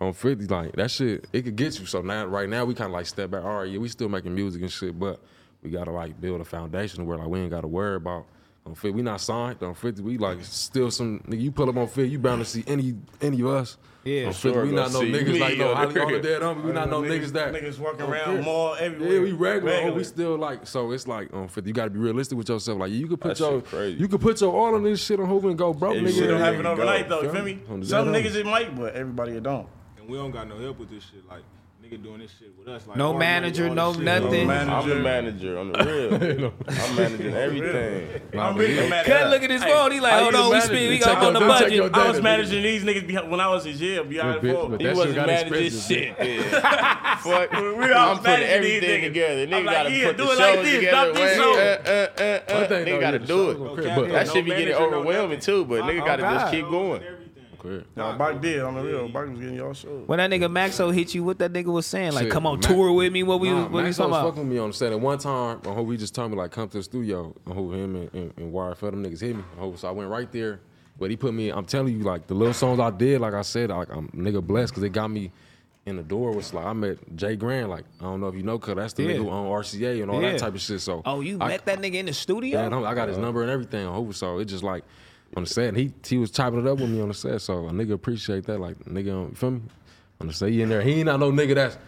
On 0.00 0.12
50, 0.12 0.46
like 0.46 0.72
that 0.76 0.90
shit, 0.92 1.26
it 1.32 1.42
could 1.42 1.56
get 1.56 1.78
you. 1.80 1.84
So 1.86 2.00
now, 2.02 2.24
right 2.26 2.48
now, 2.48 2.64
we 2.64 2.72
kind 2.74 2.86
of 2.86 2.92
like 2.92 3.06
step 3.06 3.30
back. 3.32 3.44
All 3.44 3.58
right, 3.62 3.68
yeah, 3.70 3.78
we 3.80 3.88
still 3.88 4.08
making 4.08 4.32
music 4.34 4.62
and 4.62 4.70
shit, 4.70 4.96
but 4.96 5.20
we 5.62 5.70
gotta 5.70 5.90
like 5.90 6.20
build 6.20 6.40
a 6.40 6.44
foundation 6.44 7.04
where 7.04 7.18
like 7.18 7.26
we 7.26 7.40
ain't 7.40 7.50
gotta 7.50 7.66
worry 7.66 7.96
about 7.96 8.26
On 8.64 8.74
fit, 8.76 8.94
we 8.94 9.02
not 9.02 9.20
signed. 9.20 9.60
On 9.62 9.74
50, 9.74 10.02
we 10.02 10.16
like 10.18 10.38
still 10.42 10.90
some 10.92 11.18
nigga. 11.26 11.40
You 11.40 11.50
pull 11.50 11.68
up 11.68 11.76
on 11.76 11.88
fit, 11.88 12.08
you 12.10 12.18
bound 12.20 12.44
to 12.44 12.44
see 12.48 12.62
any 12.68 12.94
any 13.20 13.40
of 13.40 13.48
us. 13.48 13.76
Yeah, 14.08 14.26
on 14.28 14.32
50, 14.32 14.40
sure 14.52 14.64
we 14.64 14.72
not 14.72 14.92
gonna 14.92 15.04
no 15.10 15.18
niggas 15.18 15.32
me 15.32 15.38
like 15.40 15.58
no 15.58 15.70
on 15.70 15.76
highly 15.76 15.92
the 15.94 16.00
on 16.02 16.12
the 16.12 16.20
dead 16.20 16.42
homie. 16.42 16.62
We 16.64 16.72
not 16.72 16.90
no 16.90 17.02
niggas 17.02 17.32
that 17.32 17.52
niggas 17.52 17.78
walking 17.78 18.02
around 18.02 18.36
fit. 18.36 18.44
mall 18.44 18.74
everywhere. 18.78 19.12
Yeah, 19.14 19.20
we 19.20 19.32
regular. 19.32 19.72
Oh, 19.72 19.76
Regular. 19.76 19.96
we 19.96 20.04
still 20.04 20.36
like 20.38 20.66
so. 20.66 20.90
It's 20.92 21.06
like 21.06 21.32
um, 21.34 21.42
on 21.42 21.48
50. 21.48 21.68
You 21.68 21.74
got 21.74 21.84
to 21.84 21.90
be 21.90 21.98
realistic 21.98 22.38
with 22.38 22.48
yourself. 22.48 22.78
Like 22.78 22.90
you 22.92 23.06
could 23.06 23.20
put 23.20 23.36
That 23.36 23.40
your 23.40 23.60
crazy. 23.60 23.98
you 23.98 24.08
could 24.08 24.20
put 24.20 24.40
your 24.40 24.52
all 24.52 24.74
on 24.74 24.82
this 24.82 25.04
shit 25.04 25.20
on 25.20 25.26
Hoover 25.26 25.48
and 25.50 25.58
go 25.58 25.72
broke, 25.74 25.94
Yeah, 25.96 26.00
nigga. 26.02 26.14
Shit 26.14 26.28
don't 26.28 26.40
happen 26.40 26.66
overnight 26.66 27.08
though. 27.08 27.22
You 27.22 27.32
Feel 27.32 27.34
feel 27.34 27.44
me? 27.44 27.54
me? 27.54 27.62
On 27.68 27.80
the 27.80 27.86
Some 27.86 28.08
niggas 28.08 28.34
it 28.34 28.46
might, 28.46 28.74
but 28.76 28.94
everybody 28.94 29.32
it 29.32 29.42
don't. 29.42 29.68
And 29.98 30.08
we 30.08 30.16
don't 30.16 30.30
got 30.30 30.48
no 30.48 30.58
help 30.58 30.78
with 30.78 30.90
this 30.90 31.04
shit. 31.04 31.28
Like 31.28 31.42
nigga 31.88 32.02
doing 32.02 32.18
this 32.20 32.30
shit 32.38 32.52
with 32.58 32.68
us. 32.68 32.86
Like 32.86 32.96
No 32.96 33.14
manager, 33.14 33.68
no 33.70 33.88
this 33.92 33.96
shit. 33.96 34.04
nothing. 34.04 34.46
man- 34.46 34.68
I'm 34.70 34.88
the 34.88 34.94
manager 34.96 35.58
I'm 35.58 35.72
the 35.72 35.84
real. 35.84 36.52
I'm 36.68 36.96
managing 36.96 37.34
everything. 37.34 38.20
I'm 38.38 38.56
really 38.56 38.88
mad. 38.88 39.06
Cut, 39.06 39.30
look 39.30 39.42
at 39.42 39.50
his 39.50 39.62
Hey, 39.62 39.70
phone. 39.72 39.92
He 39.92 40.00
like, 40.00 40.12
how 40.12 40.20
hold 40.22 40.32
you 40.34 40.38
on, 40.40 40.44
we 40.46 40.50
manage 40.52 40.64
spend, 40.66 40.80
it? 40.84 40.88
we 40.90 40.98
got 40.98 41.24
on 41.24 41.32
the 41.34 41.40
budget. 41.40 41.72
your 41.72 41.90
I 41.94 42.08
was 42.08 42.20
managing 42.22 42.62
these 42.62 42.84
niggas 42.84 43.06
behind- 43.06 43.30
when 43.30 43.40
I 43.40 43.48
was 43.48 43.66
in 43.66 43.76
jail 43.76 44.04
behind 44.04 44.40
the 44.42 44.52
phone. 44.52 44.70
but 44.72 44.80
He 44.80 44.86
That 44.86 44.90
shit 44.90 44.96
wasn't 44.96 45.14
got 45.16 45.26
managing 45.26 45.64
expensive, 45.66 45.96
shit. 45.96 46.18
Then. 46.18 46.42
Fuck. 47.18 47.52
We 47.52 47.92
all 47.92 48.10
I'm 48.10 48.10
was 48.10 48.18
putting 48.20 48.46
everything 48.48 49.00
niggas. 49.00 49.04
together. 49.04 49.42
I'm 49.42 49.48
Nigga 49.48 49.64
gotta 49.64 49.90
put 49.90 50.16
do 50.16 50.24
the 50.24 50.32
it 50.32 50.38
like 50.38 50.62
this, 50.62 50.74
together. 50.74 50.90
drop 50.90 51.14
this 51.14 51.22
Wait, 51.22 51.36
show. 51.36 52.54
One 52.58 52.68
thing, 52.68 52.86
Nigga 52.86 53.00
gotta 53.00 53.18
do 53.18 53.50
it. 53.50 53.54
gonna 53.58 53.70
Okay, 53.70 53.82
clear, 53.82 53.92
I 53.92 53.96
but- 53.96 54.08
That 54.08 54.26
no 54.26 54.32
shit 54.32 54.44
be 54.44 54.50
getting 54.50 54.74
overwhelming 54.74 55.40
too, 55.40 55.64
but 55.64 55.82
nigga 55.84 56.04
gotta 56.04 56.22
just 56.22 56.52
keep 56.52 56.68
going. 56.68 57.02
Clear. 57.58 57.84
Nah, 57.96 58.16
Bach 58.16 58.40
did 58.40 58.60
on 58.60 58.74
the 58.74 58.82
real. 58.82 59.08
Bach 59.08 59.28
was 59.28 59.38
getting 59.38 59.56
y'all 59.56 59.72
shows. 59.74 60.06
When 60.06 60.18
that 60.18 60.30
nigga 60.30 60.50
Maxo 60.50 60.94
hit 60.94 61.14
you, 61.14 61.24
what 61.24 61.38
that 61.40 61.52
nigga 61.52 61.66
was 61.66 61.86
saying? 61.86 62.12
Like, 62.12 62.24
Shit, 62.24 62.32
come 62.32 62.46
on, 62.46 62.56
Max- 62.56 62.66
tour 62.66 62.92
with 62.92 63.12
me. 63.12 63.22
What 63.22 63.40
we 63.40 63.50
Nah, 63.50 63.54
was, 63.56 63.64
what 63.64 63.72
we 63.72 63.82
Max 63.84 63.96
talking 63.96 64.10
was 64.12 64.18
about? 64.20 64.28
fucking 64.30 64.44
with 64.48 64.52
me 64.52 64.58
on 64.58 64.70
the 64.70 64.74
set. 64.74 64.92
And 64.92 65.02
one 65.02 65.18
time, 65.18 65.60
I 65.64 65.68
hope 65.74 65.90
he 65.90 65.96
just 65.96 66.14
told 66.14 66.30
me 66.30 66.36
like 66.36 66.50
come 66.52 66.68
to 66.68 66.76
the 66.78 66.82
studio. 66.82 67.34
I 67.50 67.54
hope 67.54 67.72
him 67.72 67.96
and, 67.96 68.14
and, 68.14 68.32
and 68.36 68.52
YFL 68.52 68.80
them 68.92 69.04
niggas 69.04 69.20
hit 69.20 69.36
me. 69.36 69.42
I 69.56 69.60
hope 69.60 69.78
so 69.78 69.88
I 69.88 69.90
went 69.90 70.08
right 70.10 70.30
there. 70.32 70.60
But 70.98 71.10
he 71.10 71.16
put 71.16 71.32
me. 71.34 71.50
I'm 71.50 71.64
telling 71.64 71.96
you, 71.96 72.02
like 72.04 72.26
the 72.26 72.34
little 72.34 72.54
songs 72.54 72.80
I 72.80 72.90
did, 72.90 73.20
like 73.20 73.34
I 73.34 73.42
said, 73.42 73.70
like 73.70 73.88
I'm 73.90 74.08
nigga 74.08 74.42
blessed 74.44 74.72
because 74.72 74.82
it 74.82 74.90
got 74.90 75.08
me 75.08 75.30
in 75.86 75.96
the 75.96 76.02
door. 76.02 76.32
Was 76.32 76.52
like 76.52 76.66
I 76.66 76.72
met 76.72 76.98
Jay 77.16 77.36
Grant. 77.36 77.68
Like 77.70 77.84
I 78.00 78.04
don't 78.04 78.20
know 78.20 78.26
if 78.28 78.34
you 78.34 78.42
know, 78.42 78.58
cause 78.58 78.74
that's 78.76 78.92
the 78.94 79.04
Yeah. 79.04 79.10
nigga 79.12 79.16
who 79.18 79.30
own 79.30 79.46
RCA 79.48 80.02
and 80.02 80.10
all 80.10 80.20
Yeah. 80.20 80.32
that 80.32 80.40
type 80.40 80.54
of 80.54 80.60
shit. 80.60 80.80
So 80.80 81.02
Oh, 81.06 81.20
you 81.20 81.38
I, 81.40 81.48
met 81.48 81.64
that 81.66 81.78
nigga 81.80 81.94
in 81.94 82.06
the 82.06 82.12
studio? 82.12 82.68
Yeah, 82.68 82.78
I 82.88 82.94
got 82.94 83.08
his 83.08 83.16
number 83.18 83.42
and 83.42 83.50
everything 83.50 83.86
on 83.86 83.94
Hoover, 83.94 84.12
so 84.12 84.38
it 84.38 84.46
just 84.46 84.64
like 84.64 84.82
on 85.36 85.44
the 85.44 85.48
set. 85.48 85.68
And 85.68 85.76
he 85.76 85.92
he 86.06 86.18
was 86.18 86.30
chopping 86.30 86.60
it 86.60 86.66
up 86.66 86.78
with 86.78 86.90
me 86.90 87.00
on 87.00 87.08
the 87.08 87.14
set, 87.14 87.40
so 87.40 87.66
a 87.66 87.70
nigga 87.70 87.92
appreciate 87.92 88.44
that. 88.46 88.58
Like 88.60 88.78
nigga, 88.80 89.28
you 89.30 89.34
feel 89.34 89.52
me? 89.52 89.62
On 90.20 90.26
the 90.26 90.32
set, 90.32 90.50
he 90.50 90.62
in 90.62 90.68
there. 90.68 90.82
He 90.82 90.94
ain't 90.94 91.06
not 91.06 91.20
no 91.20 91.30
nigga 91.30 91.54
that's 91.54 91.78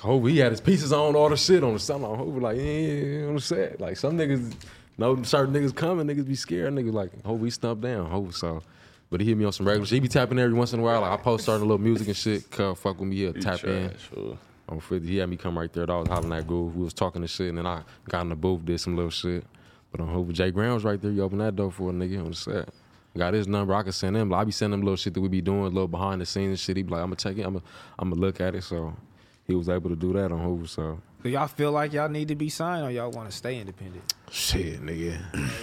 Hoover. 0.00 0.28
He 0.28 0.38
had 0.38 0.52
his 0.52 0.60
pieces 0.60 0.92
on 0.92 1.16
all 1.16 1.28
the 1.28 1.36
shit 1.36 1.64
on 1.64 1.74
the 1.74 1.78
set. 1.78 1.96
I'm 1.96 2.02
like 2.02 2.42
like 2.42 2.56
yeah, 2.56 2.62
yeah, 2.62 3.26
on 3.26 3.34
the 3.34 3.40
set. 3.40 3.80
Like 3.80 3.96
some 3.96 4.16
niggas, 4.16 4.54
know 4.98 5.22
certain 5.22 5.54
niggas 5.54 5.74
coming, 5.74 6.06
niggas 6.06 6.26
be 6.26 6.34
scared. 6.34 6.72
Niggas 6.74 6.92
like 6.92 7.40
he 7.42 7.50
stumped 7.50 7.82
down 7.82 8.10
Hoover. 8.10 8.32
So. 8.32 8.62
But 9.10 9.20
he 9.20 9.26
hit 9.26 9.36
me 9.36 9.44
on 9.44 9.52
some 9.52 9.68
regular 9.68 9.84
shit. 9.84 9.96
He 9.96 10.00
be 10.00 10.08
tapping 10.08 10.38
every 10.38 10.54
once 10.54 10.72
in 10.72 10.80
a 10.80 10.82
while. 10.82 11.02
Like 11.02 11.12
I 11.12 11.22
post 11.22 11.44
certain 11.44 11.68
little 11.68 11.76
music 11.76 12.08
and 12.08 12.16
shit. 12.16 12.50
Come 12.50 12.74
fuck 12.74 12.98
with 12.98 13.10
me, 13.10 13.16
he'll 13.16 13.34
tap 13.34 13.62
in. 13.62 13.90
Fool. 13.90 14.38
On 14.70 14.80
50, 14.80 15.06
he 15.06 15.18
had 15.18 15.28
me 15.28 15.36
come 15.36 15.58
right 15.58 15.70
there. 15.70 15.90
I 15.90 15.98
was 15.98 16.08
hollering 16.08 16.32
at 16.32 16.46
Groove. 16.46 16.74
We 16.74 16.84
was 16.84 16.94
talking 16.94 17.20
to 17.20 17.28
shit, 17.28 17.50
and 17.50 17.58
then 17.58 17.66
I 17.66 17.82
got 18.08 18.22
in 18.22 18.30
the 18.30 18.36
booth, 18.36 18.64
did 18.64 18.80
some 18.80 18.96
little 18.96 19.10
shit. 19.10 19.44
But 19.90 20.00
on 20.00 20.08
Hoover, 20.08 20.32
Jay 20.32 20.50
Graham 20.50 20.72
was 20.72 20.84
right 20.84 20.98
there. 20.98 21.10
You 21.10 21.24
open 21.24 21.38
that 21.38 21.54
door 21.54 21.70
for 21.70 21.90
a 21.90 21.92
nigga 21.92 22.20
on 22.20 22.30
the 22.30 22.34
set. 22.34 22.70
Got 23.16 23.34
his 23.34 23.46
number. 23.46 23.74
I 23.74 23.82
could 23.82 23.94
send 23.94 24.16
him. 24.16 24.32
I 24.32 24.44
be 24.44 24.52
sending 24.52 24.80
him 24.80 24.84
little 24.86 24.96
shit 24.96 25.12
that 25.14 25.20
we 25.20 25.28
be 25.28 25.42
doing, 25.42 25.64
little 25.64 25.88
behind 25.88 26.20
the 26.20 26.26
scenes 26.26 26.60
shit. 26.60 26.76
He 26.78 26.82
be 26.82 26.90
like, 26.90 27.02
I'm 27.02 27.08
gonna 27.08 27.16
check 27.16 27.36
it. 27.36 27.42
I'm 27.42 27.54
gonna, 27.54 27.64
I'm 27.98 28.08
gonna 28.10 28.20
look 28.20 28.40
at 28.40 28.54
it. 28.54 28.62
So 28.64 28.94
he 29.46 29.54
was 29.54 29.68
able 29.68 29.90
to 29.90 29.96
do 29.96 30.12
that 30.14 30.32
on 30.32 30.40
Hoover. 30.42 30.66
So 30.66 31.00
Do 31.22 31.28
y'all 31.28 31.46
feel 31.46 31.72
like 31.72 31.92
y'all 31.92 32.08
need 32.08 32.28
to 32.28 32.34
be 32.34 32.48
signed 32.48 32.84
or 32.86 32.90
y'all 32.90 33.10
want 33.10 33.30
to 33.30 33.36
stay 33.36 33.58
independent? 33.60 34.14
Shit, 34.32 34.82
nigga. 34.82 35.18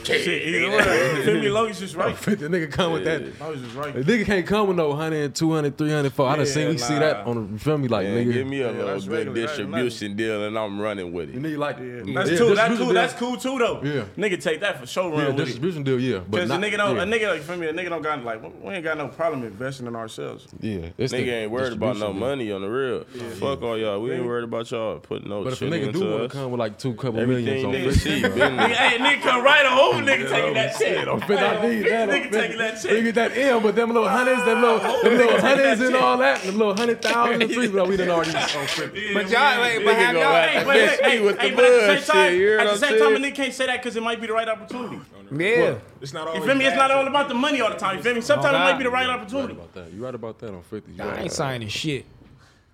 Shit, 0.06 0.28
either 0.48 0.70
way. 0.70 1.18
You 1.18 1.24
feel 1.24 1.42
me? 1.42 1.50
Long 1.50 1.70
as 1.70 1.82
it's 1.82 1.96
right. 1.96 2.16
50 2.16 2.46
nigga 2.48 2.72
come 2.72 2.94
with 2.94 3.04
that. 3.06 3.40
Long 3.40 3.54
as 3.56 3.64
it's 3.64 3.74
right. 3.74 3.94
The 3.94 4.02
nigga 4.04 4.26
can't 4.26 4.46
come 4.46 4.68
with 4.68 4.78
no 4.78 4.90
100, 4.90 5.34
200, 5.34 5.78
300, 5.78 6.14
400. 6.14 6.32
I 6.32 6.38
done 6.38 6.46
Yeah, 6.46 6.54
seen, 6.54 6.70
we 6.70 6.78
see 6.78 7.00
that 7.00 7.26
on 7.26 7.48
the, 7.48 7.54
you 7.54 7.58
feel 7.60 7.78
me? 7.80 7.88
Like, 7.88 8.06
Man, 8.08 8.26
nigga. 8.28 8.34
give 8.34 8.48
me 8.48 8.62
a 8.62 8.66
Yeah, 8.68 8.72
little 8.78 8.88
that's 8.94 9.06
good 9.06 9.12
regular, 9.18 9.34
that 9.34 9.40
ain't 9.42 9.72
distribution 9.72 10.16
deal 10.16 10.44
and 10.46 10.58
I'm 10.58 10.80
running 10.80 11.12
with 11.12 11.30
it. 11.30 11.34
You 11.34 11.40
it. 11.40 11.44
need 11.44 11.58
like, 11.58 11.78
Yeah. 11.80 11.86
yeah, 12.06 12.24
That's 12.24 12.40
cool. 12.40 12.56
That's 12.56 12.78
cool. 12.78 12.86
deal. 12.86 12.94
That's 12.94 13.14
cool 13.14 13.38
too, 13.38 13.58
though. 13.58 13.82
Yeah. 13.84 14.06
Nigga, 14.18 14.42
take 14.42 14.62
that 14.62 14.80
for 14.80 14.86
show 14.86 15.10
run 15.10 15.20
Yeah, 15.20 15.28
with 15.30 15.40
it. 15.40 15.46
distribution 15.46 15.84
deal, 15.84 16.00
yeah. 16.00 16.20
But 16.20 16.32
Because 16.32 16.50
a 16.52 16.58
not- 16.58 16.62
nigga 16.62 16.78
don't, 16.78 16.96
yeah. 16.96 17.02
a 17.04 17.06
nigga 17.06 17.30
like 17.34 17.42
for 17.42 17.58
me, 17.58 17.68
a 17.68 17.74
nigga 17.74 17.90
don't 17.90 18.02
got 18.04 18.24
like 18.24 18.42
we 18.64 18.74
ain't 18.74 18.84
got 18.84 18.98
no 18.98 19.08
problem 19.08 19.44
investing 19.44 19.88
in 19.88 19.96
ourselves. 19.96 20.48
Yeah, 20.60 20.90
it's 20.98 21.12
Nigga 21.12 21.32
ain't 21.44 21.52
worried 21.52 21.74
about 21.74 21.98
no 21.98 22.12
deal. 22.12 22.14
money 22.14 22.52
on 22.52 22.62
the 22.62 22.68
real. 22.70 23.04
Fuck 23.40 23.62
all 23.64 23.78
y'all. 23.78 24.00
We 24.02 24.12
ain't 24.12 24.26
worried 24.26 24.44
about 24.44 24.70
y'all 24.70 25.00
putting 25.00 25.30
no 25.30 25.44
But 25.44 25.54
if 25.54 25.62
a 25.62 25.66
shit 25.66 25.74
nigga 25.74 25.88
into 25.88 26.00
do 26.00 26.10
want 26.12 26.24
to 26.24 26.30
come 26.30 26.52
with 26.52 26.60
like 26.60 26.78
two 26.78 26.94
couple 26.94 27.26
millions 27.26 27.64
on 27.66 27.74
nigga 27.74 27.86
fifty, 27.94 28.00
see, 28.00 28.22
bro. 28.22 28.36
been 28.36 28.59
Nigga, 28.60 28.74
hey, 28.76 28.98
nigga 28.98 29.22
come 29.22 29.44
right 29.44 29.66
on, 29.66 30.06
nigga 30.06 30.30
taking 30.30 30.54
that 30.54 30.76
shit. 30.76 31.08
on 31.08 31.20
fifty, 31.22 31.36
I 31.36 31.68
need 31.68 31.82
that. 31.86 32.10
on 32.10 32.16
Nigga 32.16 32.24
50. 32.24 32.30
taking 32.40 32.58
that 32.58 32.74
Nigga 32.76 32.82
shit. 32.82 33.04
get 33.04 33.16
that 33.16 33.38
M, 33.38 33.64
but 33.64 33.76
them 33.76 33.90
little 33.92 34.08
hundreds, 34.10 34.44
them 34.46 34.62
little, 34.62 34.80
oh, 34.82 35.04
them 35.04 35.18
little 35.18 35.40
hundreds 35.42 35.82
and 35.82 35.96
all 35.96 36.18
that, 36.18 36.42
them 36.44 36.58
little 36.58 36.76
hundred 36.76 37.02
thousand 37.02 37.42
and 37.42 37.52
three, 37.52 37.68
but 37.68 37.88
we 37.88 37.98
done 37.98 38.10
already 38.10 38.32
on 38.38 38.68
fifty. 38.68 39.14
But 39.14 39.30
y'all, 39.30 39.62
wait, 39.62 39.84
but 39.86 39.96
have 39.96 40.16
y'all, 40.16 40.24
have 40.34 40.50
Hey, 40.50 40.60
to 40.60 40.66
but, 40.66 40.76
hey, 41.12 41.22
with 41.22 41.38
hey, 41.40 41.50
the 41.52 41.56
but 41.56 41.66
at 41.66 41.72
the 41.72 42.02
same 42.02 42.16
time, 42.16 42.36
you 42.36 42.58
at 42.60 42.64
the 42.66 42.78
same 42.78 42.90
time, 43.00 43.14
a 43.16 43.18
saying? 43.20 43.32
nigga 43.32 43.36
can't 43.36 43.54
say 43.54 43.66
that 43.68 43.78
because 43.82 43.96
it 43.96 44.04
might 44.04 44.20
be 44.22 44.28
the 44.28 44.34
right 44.34 44.48
opportunity. 44.50 45.00
yeah. 45.32 45.76
It's 46.02 46.14
not 46.14 46.24
You 46.24 46.28
always 46.30 46.46
feel 46.46 46.56
me? 46.56 46.66
It's 46.66 46.76
not 46.78 46.92
all 46.92 47.06
about 47.08 47.28
the 47.28 47.34
money 47.36 47.62
all 47.62 47.70
the 47.70 47.76
time. 47.76 47.98
You 47.98 48.04
feel 48.04 48.14
me? 48.14 48.20
Oh, 48.20 48.22
Sometimes 48.22 48.56
it 48.56 48.60
might 48.60 48.78
be 48.78 48.84
the 48.86 48.90
right 48.90 49.04
You 49.04 49.10
right 49.10 49.20
opportunity. 49.20 49.54
about 49.54 49.74
that. 49.74 49.94
You 49.94 50.04
right 50.04 50.16
about 50.16 50.40
that 50.40 50.50
on 50.54 50.64
fifty. 50.64 50.94
You 50.94 51.04
I 51.04 51.22
ain't 51.24 51.32
signing 51.32 51.68
shit. 51.68 52.06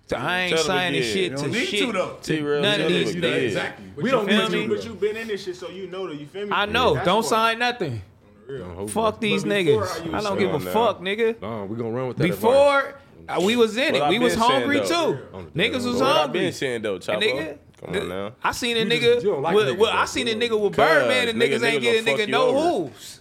So 0.08 0.16
I 0.16 0.40
ain't 0.42 0.54
Tell 0.54 0.58
them 0.64 0.66
signing 0.76 1.00
again. 1.00 1.12
shit 1.12 1.22
You 1.24 1.30
to 1.30 1.36
don't 1.42 1.50
need 1.52 1.66
shit. 1.66 1.86
to 1.86 1.92
though. 1.92 2.16
T-Real, 2.22 2.62
None 2.62 2.80
of 2.80 2.88
these 2.88 3.12
them 3.14 3.22
niggas. 3.22 3.42
Exactly. 3.42 3.86
But 3.96 4.04
We 4.04 4.10
don't 4.12 4.28
feel 4.28 4.48
need 4.48 4.52
me? 4.52 4.66
to. 4.68 4.74
But 4.76 4.84
you 4.84 4.94
been 4.94 5.16
in 5.16 5.26
this 5.28 5.44
shit, 5.44 5.56
so 5.56 5.68
you 5.68 5.88
know 5.88 6.06
that. 6.06 6.14
You 6.20 6.26
feel 6.26 6.46
me? 6.46 6.52
I 6.52 6.66
know. 6.66 6.94
That's 6.94 7.06
Don't 7.06 7.16
what- 7.16 7.24
sign 7.26 7.58
nothing. 7.58 8.02
On 8.48 8.86
Fuck 8.86 9.20
these 9.20 9.42
niggas. 9.42 10.14
I 10.14 10.20
don't 10.20 10.38
give 10.38 10.54
a 10.54 10.60
saying 10.60 10.72
fuck, 10.72 11.00
nigga. 11.00 11.42
No, 11.42 11.64
we 11.64 11.76
gonna 11.76 11.90
run 11.90 12.06
with 12.08 12.16
that. 12.18 12.28
Before 12.28 12.94
uh, 13.28 13.40
we 13.42 13.56
was 13.56 13.76
in 13.76 13.96
it, 13.96 14.08
we 14.08 14.20
was 14.20 14.36
hungry 14.36 14.78
though? 14.78 15.14
too. 15.14 15.18
On 15.34 15.46
Niggas 15.50 15.84
was 15.84 15.96
What 15.96 16.02
I 16.04 16.12
hungry. 16.20 16.40
been 16.42 16.52
saying 16.52 16.82
though, 16.82 16.94
And 16.94 17.02
nigga, 17.02 17.58
Come 17.84 17.96
on 17.96 18.08
now. 18.08 18.32
I 18.44 18.52
seen 18.52 18.76
a 18.76 18.80
You 18.80 18.86
nigga. 18.86 19.14
you 19.24 19.30
don't 19.32 19.42
like 19.42 19.56
with, 19.56 19.66
niggas, 19.66 19.78
with- 19.78 19.90
I 19.90 20.04
seen 20.04 20.28
a 20.28 20.34
nigga 20.34 20.60
with 20.60 20.76
Birdman 20.76 21.28
and 21.30 21.42
nigga- 21.42 21.58
niggas 21.58 21.64
ain't 21.64 21.82
getting 21.82 22.04
nigga 22.04 22.28
no 22.28 22.50
you 22.52 22.56
over. 22.58 22.68
hooves. 22.84 23.20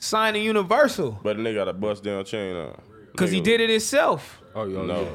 Signing 0.00 0.42
Universal 0.42 1.20
But 1.22 1.36
a 1.36 1.38
nigga 1.38 1.54
got 1.54 1.68
a 1.68 1.72
bust 1.72 2.02
down 2.02 2.24
chain 2.24 2.56
on. 2.56 2.76
because 3.12 3.30
he 3.30 3.40
did 3.40 3.60
it 3.60 3.70
himself. 3.70 4.42
Oh, 4.56 4.64
yo, 4.64 4.84
No. 4.84 5.06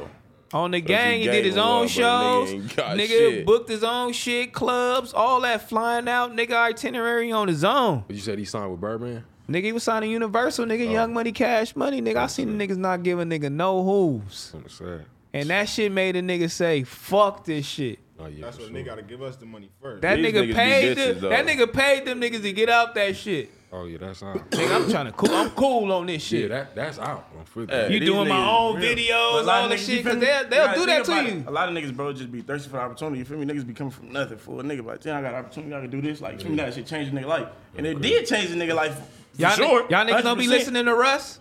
On 0.53 0.71
the 0.71 0.79
gang, 0.79 1.19
he 1.19 1.25
did 1.25 1.45
his 1.45 1.57
own 1.57 1.87
shows. 1.87 2.51
nigga 2.51 3.45
booked 3.45 3.69
his 3.69 3.83
own 3.83 4.13
shit, 4.13 4.53
clubs, 4.53 5.13
all 5.13 5.41
that 5.41 5.67
flying 5.67 6.07
out. 6.07 6.31
Nigga 6.35 6.53
itinerary 6.53 7.31
on 7.31 7.47
his 7.47 7.63
own. 7.63 8.03
But 8.07 8.15
you 8.15 8.21
said 8.21 8.39
he 8.39 8.45
signed 8.45 8.71
with 8.71 8.79
Birdman. 8.79 9.25
Nigga, 9.49 9.63
he 9.63 9.71
was 9.71 9.83
signing 9.83 10.11
Universal. 10.11 10.65
Oh. 10.65 10.67
Nigga, 10.67 10.91
Young 10.91 11.13
Money, 11.13 11.31
Cash 11.31 11.75
Money. 11.75 12.01
Nigga, 12.01 12.17
I 12.17 12.27
seen 12.27 12.57
the 12.57 12.67
niggas 12.67 12.77
not 12.77 13.03
giving 13.03 13.29
nigga 13.29 13.51
no 13.51 13.83
hooves. 13.83 14.51
On 14.53 14.63
the 14.63 14.69
set. 14.69 15.05
And 15.33 15.49
that 15.49 15.69
shit 15.69 15.91
made 15.91 16.15
a 16.15 16.21
nigga 16.21 16.49
say, 16.49 16.83
fuck 16.83 17.45
this 17.45 17.65
shit. 17.65 17.99
Oh 18.19 18.25
yeah. 18.27 18.45
That's 18.45 18.57
for 18.57 18.63
what 18.63 18.69
sure. 18.69 18.73
they 18.73 18.83
gotta 18.83 19.01
give 19.03 19.21
us 19.21 19.35
the 19.35 19.45
money 19.45 19.69
first. 19.81 20.01
That 20.01 20.15
These 20.15 20.25
nigga 20.25 20.43
niggas 20.43 20.47
be 20.47 20.53
paid 20.53 20.97
bitches, 20.97 21.05
them, 21.13 21.19
though. 21.21 21.29
that 21.29 21.45
nigga 21.45 21.73
paid 21.73 22.05
them 22.05 22.21
niggas 22.21 22.41
to 22.41 22.51
get 22.53 22.69
out 22.69 22.95
that 22.95 23.15
shit. 23.15 23.51
Oh 23.71 23.85
yeah, 23.85 23.97
that's 23.99 24.23
out. 24.23 24.49
Nigga, 24.51 24.75
I'm 24.75 24.89
trying 24.89 25.05
to 25.07 25.11
cool. 25.11 25.29
I'm 25.35 25.49
cool 25.51 25.91
on 25.91 26.05
this 26.07 26.31
Yeah, 26.31 26.39
shit. 26.39 26.49
that 26.49 26.73
that's 26.75 26.97
out 26.99 27.27
on 27.37 27.45
fifty. 27.45 27.73
Hey, 27.75 27.93
you 27.93 27.99
these 27.99 28.09
doing 28.09 28.27
my 28.29 28.35
niggas 28.35 28.47
own 28.59 28.75
real. 28.81 28.95
videos, 28.95 29.07
But 29.09 29.13
a 29.13 29.37
all 29.39 29.43
lot 29.43 29.63
of 29.65 29.69
that 29.69 29.75
niggas, 29.75 29.85
shit, 29.85 29.87
feel 29.87 29.97
because 30.03 30.15
me? 30.15 30.25
they'll, 30.25 30.49
they'll 30.49 30.65
gotta 30.65 30.79
do 30.79 30.85
that 30.87 30.93
think 30.95 31.05
to 31.05 31.11
about 31.11 31.25
you. 31.33 31.39
it. 31.41 31.47
A 31.47 31.51
lot 31.51 31.69
of 31.69 31.75
niggas, 31.75 31.95
bro, 31.95 32.13
just 32.13 32.31
be 32.31 32.41
thirsty 32.41 32.69
for 32.69 32.77
the 32.77 32.81
opportunity. 32.81 33.19
You 33.19 33.25
feel 33.25 33.37
me? 33.37 33.45
Niggas 33.45 33.67
be 33.67 33.73
coming 33.73 33.91
from 33.91 34.11
nothing 34.11 34.37
for 34.37 34.59
a 34.61 34.63
nigga. 34.63 34.83
Like, 34.85 35.01
damn, 35.01 35.17
I 35.17 35.21
got 35.21 35.33
opportunity. 35.35 35.75
I 35.75 35.81
can 35.81 35.89
do 35.91 36.01
this. 36.01 36.21
Like, 36.21 36.33
you 36.35 36.39
feel 36.39 36.49
me? 36.51 36.55
That 36.57 36.73
shit 36.73 36.87
changed 36.87 37.13
a 37.13 37.15
nigga 37.15 37.25
life. 37.27 37.47
And 37.77 37.85
it 37.85 38.01
did 38.01 38.25
change 38.25 38.49
a 38.51 38.53
nigga 38.55 38.73
life. 38.73 38.95
For 38.95 39.41
Y'all, 39.41 39.51
sure. 39.51 39.81
y'all 39.89 40.05
niggas 40.07 40.23
don't 40.23 40.37
be 40.39 40.45
100%. 40.47 40.49
listening 40.49 40.85
to 40.85 40.95
Russ? 40.95 41.39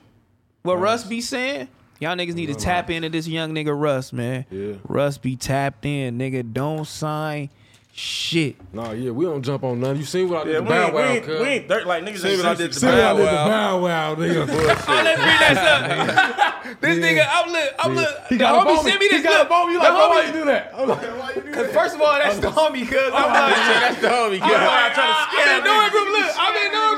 What 0.63 0.79
Russ 0.81 1.05
be 1.05 1.21
saying? 1.23 1.69
Y'all 1.99 2.15
niggas 2.17 2.35
need 2.35 2.47
to 2.47 2.55
tap 2.55 2.91
into 2.91 3.09
this 3.09 3.27
young 3.27 3.55
nigga 3.55 3.79
Russ, 3.79 4.13
man. 4.13 4.45
Yeah. 4.51 4.75
Russ 4.87 5.17
be 5.19 5.35
tapped 5.37 5.87
in, 5.87 6.19
nigga. 6.19 6.53
Don't 6.53 6.87
sign 6.87 7.49
shit. 7.93 8.57
Nah, 8.75 8.93
yeah, 8.93 9.11
we 9.11 9.25
don't 9.25 9.43
jump 9.43 9.65
on 9.65 9.81
none. 9.81 9.97
You 9.97 10.05
seen 10.05 10.29
what 10.29 10.43
I 10.43 10.45
did 10.45 10.53
Yeah, 10.53 10.59
to 10.61 10.65
Bow 10.67 10.93
Wow, 10.93 11.01
ain't, 11.09 11.27
we 11.27 11.35
ain't 11.49 11.69
dirt 11.69 11.87
like 11.87 12.05
niggas. 12.05 12.19
See 12.21 12.29
ain't 12.29 12.39
what 12.45 12.47
I 12.47 12.55
did 12.55 12.73
to 12.73 12.79
See 12.79 12.85
what 12.85 12.95
I 12.95 13.13
Bow 13.13 13.17
did 13.17 13.25
to 13.25 13.33
Wow. 13.33 13.49
Bow 13.49 13.81
Wow, 13.81 14.15
nigga. 14.17 14.45
Oh, 14.45 14.67
let's 14.69 14.85
bring 14.85 15.05
that 15.05 15.57
up. 15.57 16.81
this 16.85 16.99
nigga, 17.01 17.25
I'm 17.25 17.49
look, 17.51 17.71
I'm 17.79 17.95
Yeah. 17.95 18.01
look. 18.03 18.15
He 18.29 18.35
the 18.37 18.45
got 18.45 18.67
homie 18.67 18.81
a 18.81 18.85
sent 18.85 19.01
me 19.01 19.09
He 19.09 19.17
this. 19.17 19.23
got 19.23 19.33
look. 19.39 19.47
a 19.47 19.49
phone. 19.49 19.73
You 19.73 19.79
like, 19.79 19.89
bro, 19.89 20.09
why 20.11 20.25
you 20.27 20.33
do 20.33 20.45
that? 20.45 20.73
I'm 20.77 20.89
like, 20.89 21.01
why 21.01 21.33
you 21.37 21.41
do 21.41 21.53
Cause 21.57 21.71
first 21.73 21.95
of 21.97 22.01
all, 22.03 22.19
that's 22.21 22.39
the 22.39 22.49
homie. 22.53 22.85
Cause 22.85 23.13
I'm 23.17 23.33
like, 23.33 23.57
That's 23.57 24.01
the 24.05 24.09
homie. 24.13 24.41
I'm 24.45 24.53
kid. 24.53 24.61
like, 24.61 24.93
I've 25.01 25.33
been 25.33 25.65
doing 25.65 25.89
group. 25.97 26.09
Look, 26.13 26.31
I've 26.37 26.53
been 26.53 26.73
doing 26.77 26.96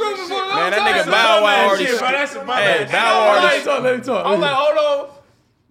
Man, 0.59 0.71
that 0.73 0.81
nigga 1.07 1.11
Bow 1.11 1.43
Wow 1.43 1.69
already. 1.69 1.87
Shit, 1.87 1.99
bro, 1.99 2.11
that's 2.11 2.35
a 2.35 2.41
Hey, 2.41 2.85
bad 2.85 2.93
Bow 2.93 3.19
Wow 3.19 3.35
Let 3.35 3.45
already. 3.45 3.59
me 3.59 3.65
talk. 3.65 3.83
Let 3.83 3.99
me 3.99 4.05
talk. 4.05 4.27
I'm 4.27 4.41
like, 4.41 4.53
hold 4.55 4.79
on. 5.11 5.18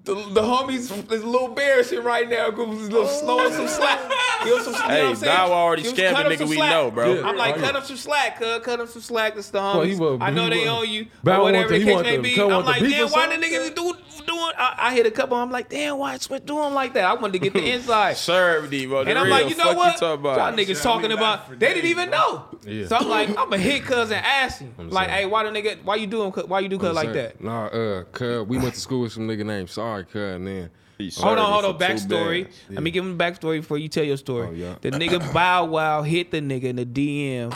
The, 0.08 0.34
the 0.34 0.42
homies 0.42 0.92
is 1.12 1.24
a 1.24 1.26
little 1.26 1.48
embarrassing 1.50 2.04
right 2.04 2.28
now. 2.30 2.50
Group 2.50 2.70
is 2.72 2.88
a 2.88 2.92
little 2.92 3.08
slow 3.08 3.40
on 3.40 3.52
some 3.52 3.68
slack. 3.68 4.00
Give 4.44 4.58
him 4.58 4.64
some, 4.64 4.74
you 4.74 4.80
know 4.80 4.88
Hey, 4.88 5.04
what 5.04 5.10
I'm 5.10 5.16
saying? 5.16 5.36
Bow 5.36 5.50
Wow 5.50 5.56
already 5.56 5.82
Give 5.84 5.98
him- 5.98 6.16
scammed 6.16 6.30
the 6.30 6.36
nigga 6.46 6.50
we 6.50 6.56
slack. 6.56 6.72
know, 6.72 6.92
bro. 6.92 7.14
Yeah. 7.16 7.28
I'm 7.28 7.38
like, 7.38 7.56
Oh, 7.58 7.60
cut 7.60 7.74
yeah. 7.74 7.80
him 7.82 7.86
some 7.86 7.98
slack, 7.98 8.40
cuz. 8.40 8.60
Cut 8.64 8.80
him 8.80 8.88
some 8.88 9.02
slack. 9.02 9.36
That's 9.36 9.50
the 9.50 9.60
Well, 9.60 9.82
he 9.82 9.96
was- 9.96 10.20
I 10.22 10.30
know 10.30 10.44
he 10.46 10.50
they 10.52 10.60
was- 10.60 10.68
owe 10.68 10.84
you. 10.84 11.08
Bow 11.24 11.40
Or 11.40 11.44
whatever 11.44 11.70
to- 11.70 11.80
the 11.80 11.86
case 11.86 12.04
may 12.04 12.16
to- 12.18 12.22
be. 12.22 12.42
I'm 12.42 12.66
like, 12.66 12.82
beef 12.82 12.92
damn, 12.92 13.10
why 13.10 13.26
the 13.28 13.34
something? 13.34 13.52
niggas 13.52 13.76
do 13.76 13.94
doing? 14.26 14.52
I, 14.58 14.76
I 14.78 14.94
hit 14.94 15.06
a 15.06 15.12
couple. 15.12 15.38
I'm 15.38 15.52
like, 15.52 15.70
damn, 15.70 15.98
why 15.98 16.16
it's 16.16 16.28
doing 16.28 16.42
them 16.46 16.74
like 16.74 16.94
that? 16.94 17.06
I 17.06 17.14
wanted 17.14 17.34
to 17.34 17.40
get 17.40 17.54
the 17.54 17.72
inside. 17.74 18.18
Serve 18.18 18.70
D, 18.70 18.86
bro. 18.86 19.02
And 19.02 19.18
I'm 19.18 19.30
like, 19.30 19.50
you 19.50 19.56
know 19.56 19.64
fuck 19.66 19.78
what? 19.78 19.94
You 19.94 20.00
talking 20.00 20.20
about? 20.26 20.38
Y'all 20.58 20.66
niggas 20.66 20.82
talking 20.84 21.12
about. 21.12 21.60
They 21.60 21.74
didn't 21.74 21.90
even 21.90 22.10
know. 22.10 22.46
So 22.88 22.96
I'm 22.98 23.10
like, 23.10 23.30
I'm 23.38 23.52
a 23.54 23.58
hit 23.58 23.84
cuz 23.86 24.12
and 24.12 24.26
ask 24.26 24.60
him. 24.60 24.74
Like, 24.90 25.10
hey, 25.10 25.26
why 25.26 25.44
the 25.44 25.50
nigga? 25.50 25.84
Why 25.84 25.96
you 25.96 26.08
doing? 26.08 26.32
Why 26.32 26.60
you 26.60 26.70
do 26.70 26.78
cuz 26.78 26.94
like 26.94 27.14
that? 27.14 27.42
Nah, 27.42 27.68
uh, 27.68 28.04
cuz 28.12 28.46
we 28.48 28.58
went 28.58 28.74
to 28.76 28.80
school 28.80 29.02
with 29.02 29.14
some 29.14 29.28
nigga 29.28 29.46
named 29.46 29.70
Sorry, 29.70 29.97
cuz, 30.04 30.36
and 30.36 30.48
then 30.48 30.70
Hold 31.18 31.38
on, 31.38 31.52
hold 31.52 31.66
on. 31.66 31.74
for 31.74 31.80
two 31.80 31.86
Backstory. 31.94 32.44
bands. 32.46 32.58
Let 32.72 32.82
me 32.84 32.90
give 32.90 33.06
him 33.06 33.14
a 33.14 33.24
backstory 33.24 33.60
before 33.60 33.78
you 33.78 33.88
tell 33.88 34.04
your 34.04 34.18
story. 34.18 34.48
Oh, 34.48 34.52
yeah. 34.52 34.76
The 34.82 34.90
nigga 34.90 35.32
Bow 35.34 35.66
Wow 35.66 36.02
hit 36.02 36.32
the 36.32 36.40
nigga 36.42 36.64
in 36.64 36.76
the 36.78 36.86
DM, 36.88 37.54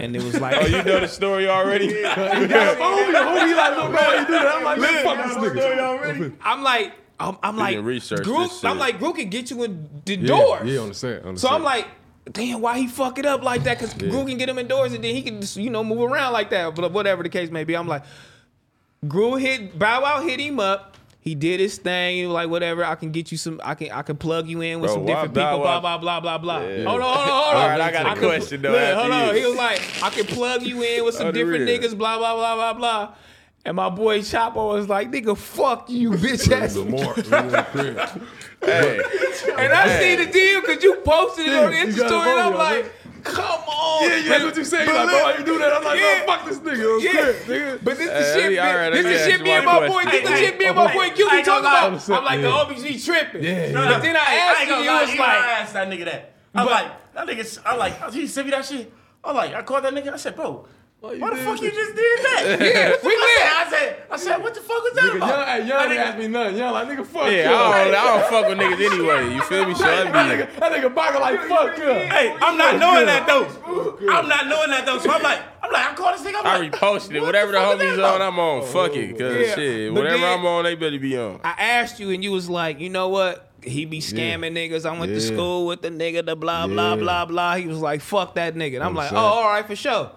and 0.00 0.16
it 0.16 0.22
was 0.24 0.40
like, 0.40 0.56
Oh, 0.56 0.66
you 0.66 0.82
know 0.82 0.98
the 1.00 1.06
story 1.06 1.48
already? 1.48 2.04
I'm 6.42 6.62
like, 6.62 6.92
I'm, 7.18 7.36
I'm 7.42 7.56
like, 7.56 7.74
didn't 7.74 7.84
research 7.84 8.24
Gru. 8.24 8.48
I'm 8.64 8.78
like, 8.78 8.98
Gru 8.98 9.12
can 9.12 9.28
get 9.28 9.50
you 9.50 9.62
in 9.64 9.88
the 10.04 10.16
yeah, 10.16 10.26
doors. 10.26 10.68
Yeah, 10.68 10.80
on 10.80 10.88
the 10.88 10.94
set. 10.94 11.24
On 11.24 11.34
the 11.34 11.40
So 11.40 11.48
set. 11.48 11.54
I'm 11.54 11.62
like, 11.62 11.86
damn, 12.32 12.60
why 12.60 12.78
he 12.78 12.86
fuck 12.86 13.18
it 13.18 13.26
up 13.26 13.42
like 13.42 13.62
that? 13.64 13.78
Because 13.78 13.94
Gru 13.94 14.24
can 14.26 14.38
get 14.38 14.48
him 14.48 14.58
indoors 14.58 14.92
and 14.94 15.04
then 15.04 15.14
he 15.14 15.22
can 15.22 15.40
just, 15.40 15.56
you 15.56 15.70
know, 15.70 15.84
move 15.84 16.00
around 16.10 16.32
like 16.32 16.50
that. 16.50 16.74
But 16.74 16.90
whatever 16.92 17.22
the 17.22 17.28
case 17.28 17.50
may 17.50 17.64
be, 17.64 17.76
I'm 17.76 17.86
like, 17.86 18.02
Gru 19.06 19.36
hit 19.36 19.78
Bow 19.78 20.02
Wow 20.02 20.22
hit 20.22 20.40
him 20.40 20.58
up. 20.60 20.96
He 21.22 21.34
did 21.34 21.60
his 21.60 21.76
thing. 21.76 22.16
He 22.16 22.26
was 22.26 22.32
like, 22.32 22.48
whatever, 22.48 22.82
I 22.82 22.94
can 22.94 23.10
get 23.12 23.30
you 23.30 23.36
some, 23.36 23.60
I 23.62 23.74
can 23.74 23.90
I 23.92 24.00
can 24.02 24.16
plug 24.16 24.48
you 24.48 24.62
in 24.62 24.80
with 24.80 24.88
Bro, 24.88 24.96
some 24.96 25.06
different 25.06 25.34
people, 25.34 25.58
blah, 25.58 25.78
blah, 25.78 25.98
blah, 25.98 26.18
blah, 26.20 26.38
blah. 26.38 26.60
Yeah. 26.60 26.84
Hold 26.84 27.02
on, 27.02 27.14
hold 27.14 27.28
on, 27.28 27.28
hold 27.28 27.54
on. 27.56 27.56
All 27.62 27.68
right, 27.68 27.80
I 27.80 27.92
got 27.92 28.06
a 28.06 28.20
can- 28.20 28.28
question, 28.28 28.62
though, 28.62 28.72
Look, 28.72 28.94
hold 28.98 29.12
on. 29.12 29.28
you. 29.34 29.40
He 29.42 29.46
was 29.46 29.56
like, 29.56 29.82
I 30.02 30.08
can 30.10 30.24
plug 30.24 30.62
you 30.62 30.82
in 30.82 31.04
with 31.04 31.14
some 31.14 31.32
different 31.32 31.66
real. 31.68 31.78
niggas, 31.78 31.96
blah, 31.96 32.16
blah, 32.16 32.34
blah, 32.34 32.54
blah, 32.54 32.72
blah. 32.72 33.14
And 33.66 33.76
my 33.76 33.90
boy 33.90 34.20
Chapo 34.20 34.72
was 34.72 34.88
like, 34.88 35.10
nigga, 35.10 35.36
fuck 35.36 35.90
you, 35.90 36.12
bitch 36.12 36.50
ass. 36.50 36.72
the 36.72 36.86
more. 36.86 37.12
we 37.14 37.22
in 37.22 37.48
the 37.48 37.62
crib. 37.70 38.22
hey, 38.64 39.00
And 39.58 39.72
I 39.74 39.88
Hey. 39.88 40.16
see 40.16 40.24
the 40.24 40.32
deal 40.32 40.60
because 40.62 40.82
you 40.82 40.94
posted 41.04 41.46
it 41.48 41.54
on 41.54 41.70
the 41.70 41.76
you 41.76 41.84
Insta 41.88 42.06
story, 42.08 42.30
and 42.30 42.40
I'm 42.40 42.52
a 42.54 42.56
photo, 42.56 42.58
like, 42.58 42.92
come 43.22 43.62
on. 43.68 44.08
Yeah, 44.08 44.16
yeah, 44.16 44.28
that's 44.30 44.44
what 44.44 44.56
you 44.56 44.64
say. 44.64 44.84
You 44.86 44.92
like, 44.94 45.08
bro, 45.08 45.22
why 45.22 45.36
you 45.38 45.44
do 45.44 45.58
that? 45.58 45.72
I'm 45.72 45.84
like, 45.84 45.98
Yeah. 46.00 46.24
bro, 46.24 46.36
fuck 46.36 46.48
this 46.48 46.58
nigga. 46.58 46.78
It 46.80 46.86
was 46.94 47.04
Yeah, 47.04 47.10
crib, 47.12 47.36
nigga. 47.46 47.84
but 47.84 47.98
this 47.98 48.08
the 48.08 48.14
Hey, 48.14 48.40
shit. 48.50 48.52
let 48.62 48.92
me- 48.92 49.02
this 49.02 49.04
let 49.04 49.04
me 49.04 49.12
the 49.12 49.30
shit 49.30 49.42
me 49.42 49.50
and 49.52 49.64
my 49.66 49.78
boy. 49.80 49.86
question. 50.02 50.10
This 50.10 50.30
the 50.30 50.36
shit 50.36 50.58
me 50.58 50.64
and 50.66 50.76
my 50.76 50.92
boy 50.92 51.10
Q 51.10 51.28
I 51.28 51.36
be 51.36 51.42
talking 51.42 51.60
about. 51.64 52.10
I'm 52.10 52.24
like 52.24 52.40
the 52.40 52.48
Yeah. 52.48 52.52
homies 52.54 52.82
be 52.82 52.98
tripping. 53.00 53.42
Yeah, 53.44 53.72
But 53.72 54.02
then 54.02 54.16
I 54.16 54.34
asked 54.34 54.60
ain't 54.60 54.68
you, 54.70 54.76
you 54.76 54.90
was 54.92 55.08
even 55.10 55.20
I 55.20 55.46
asked 55.60 55.72
that 55.74 55.88
nigga 55.88 56.04
that. 56.06 56.32
I'm 56.54 56.66
like, 56.66 57.12
that 57.14 57.26
nigga, 57.26 57.58
I'm 57.64 57.78
like, 57.78 58.12
he 58.12 58.26
sent 58.26 58.46
me 58.46 58.50
that 58.52 58.64
shit. 58.64 58.92
I'm 59.22 59.36
like, 59.36 59.54
I 59.54 59.62
called 59.62 59.84
that 59.84 59.92
nigga. 59.92 60.12
I 60.12 60.16
said, 60.16 60.34
bro, 60.34 60.66
Why 61.00 61.16
why 61.16 61.30
the 61.30 61.36
fuck 61.36 61.56
that? 61.56 61.62
you 61.64 61.70
just 61.70 61.94
did 61.96 62.18
that? 62.20 62.44
Yeah, 62.60 62.96
we 63.02 63.08
lit. 63.08 63.40
I 63.40 63.66
said, 63.70 63.96
I 64.10 64.16
said, 64.18 64.36
what 64.42 64.52
the 64.54 64.60
fuck 64.60 64.82
was 64.82 64.92
that 64.94 65.04
Nigga, 65.04 65.16
about? 65.16 65.28
young, 65.30 65.46
hey, 65.46 65.58
young 65.58 65.68
That 65.68 65.88
didn't 65.88 65.96
nigga- 65.96 66.06
ask 66.06 66.18
me 66.18 66.28
nothing. 66.28 66.56
Young 66.58 66.72
like, 66.74 66.88
nigga, 66.88 67.06
fuck 67.06 67.24
yeah, 67.32 67.48
you. 67.50 67.56
I 67.56 67.84
don't, 67.84 67.94
I 67.94 68.04
don't 68.20 68.30
fuck 68.30 68.48
with 68.48 68.58
niggas 68.58 68.92
anyway. 68.92 69.34
You 69.34 69.42
feel 69.44 69.66
me? 69.66 69.74
So 69.74 69.84
That 69.84 70.06
nigga, 70.08 70.60
that 70.60 70.72
nigga 70.72 70.94
Baca 70.94 71.18
like, 71.18 71.40
fuck 71.48 71.78
you. 71.78 71.84
Hey, 71.84 72.36
I'm 72.42 72.58
not 72.58 72.78
knowing 72.78 73.06
that 73.06 73.26
though. 73.26 73.46
I'm 74.12 74.28
not 74.28 74.46
knowing 74.48 74.68
that 74.70 74.84
though. 74.84 74.98
So 74.98 75.10
I'm 75.10 75.22
like, 75.22 75.40
I'm 75.62 75.72
like, 75.72 75.86
I 75.90 75.94
called 75.94 76.18
this 76.18 76.26
nigga. 76.26 76.40
I'm 76.40 76.46
I 76.46 76.58
like, 76.58 76.72
reposted 76.72 77.14
it. 77.14 77.20
what 77.20 77.26
Whatever 77.28 77.52
the 77.52 77.58
fuck 77.58 77.78
homies 77.80 78.14
on. 78.14 78.20
I'm 78.22 78.38
on. 78.38 78.62
Fuck 78.66 78.94
it, 78.96 79.18
cause 79.18 79.34
Yeah, 79.48 79.54
shit, 79.54 79.94
but 79.94 80.02
whatever 80.02 80.18
then- 80.18 80.38
I'm 80.38 80.44
on, 80.44 80.64
they 80.64 80.74
better 80.74 80.98
be 80.98 81.16
on. 81.16 81.40
I 81.42 81.54
asked 81.58 81.98
you, 81.98 82.10
and 82.10 82.22
you 82.22 82.32
was 82.32 82.50
like, 82.50 82.78
you 82.78 82.90
know 82.90 83.08
what? 83.08 83.46
He 83.62 83.86
be 83.86 84.00
scamming 84.00 84.52
niggas. 84.52 84.84
I 84.84 84.98
went 84.98 85.12
to 85.12 85.20
school 85.20 85.66
with 85.66 85.80
the 85.80 85.88
nigga, 85.90 86.26
the 86.26 86.36
blah, 86.36 86.66
blah, 86.66 86.90
Yeah. 86.90 86.96
blah, 86.96 87.24
blah. 87.24 87.56
He 87.56 87.66
was 87.66 87.78
like, 87.78 88.02
fuck 88.02 88.34
that 88.34 88.54
nigga. 88.54 88.74
And 88.76 88.82
I'm 88.84 88.90
I'm 88.90 88.94
like, 88.96 89.12
oh, 89.12 89.16
all 89.16 89.44
right, 89.50 89.66
for 89.66 89.76
sure. 89.76 90.12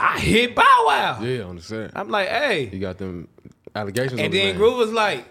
I 0.00 0.20
hit 0.20 0.54
Bow 0.54 0.84
Wow. 0.86 1.18
Yeah, 1.20 1.42
on 1.42 1.56
the 1.56 1.62
set. 1.62 1.90
I'm 1.96 2.08
like, 2.08 2.28
hey. 2.28 2.70
You 2.72 2.78
got 2.78 2.98
them 2.98 3.26
allegations 3.74 4.20
And 4.20 4.32
his 4.32 4.40
then 4.40 4.48
name. 4.50 4.56
Groove 4.56 4.76
was 4.76 4.92
like, 4.92 5.24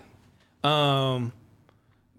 um, 0.64 1.32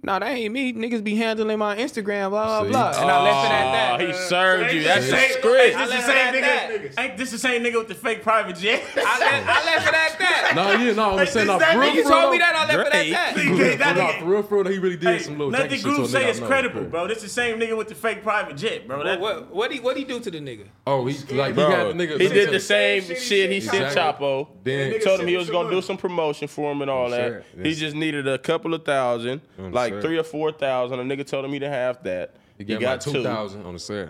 no, 0.03 0.19
that 0.19 0.29
ain't 0.29 0.55
me. 0.55 0.73
Niggas 0.73 1.03
be 1.05 1.17
handling 1.17 1.59
my 1.59 1.77
Instagram, 1.77 2.31
blah, 2.31 2.61
blah, 2.61 2.63
See? 2.63 2.69
blah. 2.71 3.03
And 3.03 3.11
I 3.11 3.23
left 3.25 3.47
it 3.47 3.53
at 3.53 3.73
that. 3.73 4.01
Oh, 4.01 4.07
he 4.07 4.13
served 4.13 4.73
you. 4.73 4.83
That's 4.85 5.11
the 5.11 5.19
script. 5.19 5.77
I 5.77 5.87
This 5.87 5.97
the 5.97 6.03
same 6.13 6.35
nigga. 6.35 6.99
Ain't 6.99 7.17
this 7.19 7.31
the 7.33 7.39
same 7.39 7.63
nigga 7.65 7.75
with 7.79 7.89
the 7.89 7.95
fake 7.95 8.23
private 8.23 8.57
jet? 8.57 8.83
I, 8.97 9.19
left, 9.19 9.49
I 9.49 9.65
left 9.65 9.89
it 9.89 9.95
at 9.95 10.19
that. 10.21 10.53
No, 10.55 10.71
yeah, 10.73 10.93
no, 10.95 11.19
I'm 11.19 11.27
saying, 11.27 11.49
no, 11.49 11.59
this 11.59 11.69
that 11.69 11.75
for 11.77 11.85
you 11.85 12.03
told 12.05 12.33
me 12.33 12.39
that, 12.39 12.55
I 12.55 12.75
left 12.75 12.95
it 12.95 12.95
at 12.95 13.35
that. 13.35 13.38
Nigga, 13.59 13.79
that 13.79 13.93
For 13.95 13.99
no, 14.01 14.07
nigga- 14.09 14.19
for 14.21 14.25
real, 14.27 14.43
for 14.43 14.63
real, 14.63 14.73
he 14.73 14.79
really 14.79 14.97
did 14.97 15.09
Hey, 15.09 15.19
some 15.21 15.39
little 15.39 15.51
nothing 15.51 15.71
technical 15.71 15.91
shit 15.91 15.97
group 15.99 16.09
say 16.11 16.25
nigga 16.25 16.29
is 16.31 16.41
credible, 16.41 16.83
bro. 16.85 17.07
This 17.09 17.23
the 17.23 17.29
same 17.29 17.59
nigga 17.59 17.77
with 17.77 17.89
the 17.89 17.95
fake 17.95 18.23
private 18.23 18.57
jet, 18.57 18.87
bro. 18.89 19.05
That, 19.05 19.21
What 19.21 19.55
what 19.55 19.73
he 19.73 19.81
what 19.81 19.97
he 19.97 20.05
do 20.05 20.21
to 20.21 20.31
the 20.31 20.39
nigga? 20.41 20.67
Oh, 20.87 21.07
he 21.07 21.15
like 21.35 21.55
he 21.55 21.61
got 21.61 21.89
the 21.97 22.07
nigga. 22.07 22.21
he 22.21 22.29
did 22.29 22.51
the 22.51 22.61
Same 22.61 23.03
same 23.03 23.17
shit 23.17 23.19
he 23.19 23.25
shit 23.25 23.51
he 23.53 23.61
said. 23.61 23.93
sent 23.93 23.99
Chapo. 24.19 24.49
Then- 24.65 24.93
He 24.93 24.99
told 24.99 25.21
him 25.21 25.27
he 25.29 25.37
was 25.37 25.51
gonna 25.51 25.71
do 25.71 25.83
some 25.83 25.97
promotion 25.97 26.49
for 26.49 26.73
him 26.73 26.83
and 26.83 26.91
all 26.91 27.11
that. 27.11 27.45
He 27.63 27.75
just 27.75 27.95
needed 27.97 28.27
a 28.29 28.39
couple 28.39 28.75
of 28.75 28.85
thousand, 28.85 29.41
like 29.59 30.01
three 30.01 30.19
or 30.19 30.25
four 30.25 30.53
thousand. 30.53 31.01
A 31.01 31.03
nigga 31.05 31.27
told 31.27 31.45
him 31.45 31.53
he 31.53 31.59
didn't 31.59 31.75
have 31.75 32.03
that. 32.05 32.35
He 32.57 32.65
He 32.65 32.73
got, 32.75 32.81
got 32.81 32.91
like 32.91 33.01
two 33.01 33.13
two. 33.13 33.23
thousand 33.23 33.65
on 33.67 33.75
the 33.75 33.79
set. 33.79 34.09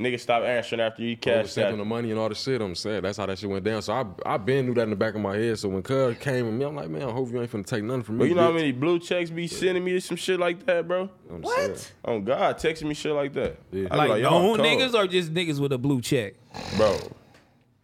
Nigga 0.00 0.18
stop 0.18 0.42
answering 0.42 0.80
after 0.80 1.02
you 1.02 1.14
cashed 1.14 1.38
Overstepping 1.40 1.76
the 1.76 1.84
money 1.84 2.10
and 2.10 2.18
all 2.18 2.30
the 2.30 2.34
shit 2.34 2.62
I'm 2.62 2.74
saying 2.74 3.02
That's 3.02 3.18
how 3.18 3.26
that 3.26 3.38
shit 3.38 3.50
went 3.50 3.64
down. 3.64 3.82
So 3.82 3.92
I 3.92 4.04
I 4.24 4.38
been 4.38 4.64
knew 4.66 4.74
that 4.74 4.82
in 4.82 4.90
the 4.90 4.96
back 4.96 5.14
of 5.14 5.20
my 5.20 5.36
head. 5.36 5.58
So 5.58 5.68
when 5.68 5.82
Cuz 5.82 6.16
came 6.18 6.46
at 6.46 6.52
me, 6.54 6.64
I'm 6.64 6.74
like, 6.74 6.88
man, 6.88 7.02
I 7.02 7.12
hope 7.12 7.30
you 7.30 7.40
ain't 7.40 7.52
finna 7.52 7.66
take 7.66 7.84
nothing 7.84 8.02
from 8.04 8.16
me. 8.16 8.20
But 8.20 8.28
you 8.30 8.34
know 8.34 8.44
how 8.44 8.52
many 8.52 8.72
blue 8.72 8.98
checks 8.98 9.28
be 9.28 9.46
sending 9.46 9.84
me 9.84 10.00
some 10.00 10.16
shit 10.16 10.40
like 10.40 10.64
that, 10.64 10.88
bro? 10.88 11.10
On 11.30 11.42
the 11.42 11.48
set. 11.48 11.92
Oh 12.04 12.18
God, 12.18 12.56
texting 12.56 12.84
me 12.84 12.94
shit 12.94 13.12
like 13.12 13.34
that. 13.34 13.58
Yeah. 13.70 13.88
I 13.90 14.04
be 14.04 14.08
Like, 14.08 14.22
y'all 14.22 14.56
niggas 14.56 14.94
or 14.94 15.06
just 15.06 15.34
niggas 15.34 15.60
with 15.60 15.72
a 15.72 15.78
blue 15.78 16.00
check? 16.00 16.34
bro. 16.78 16.96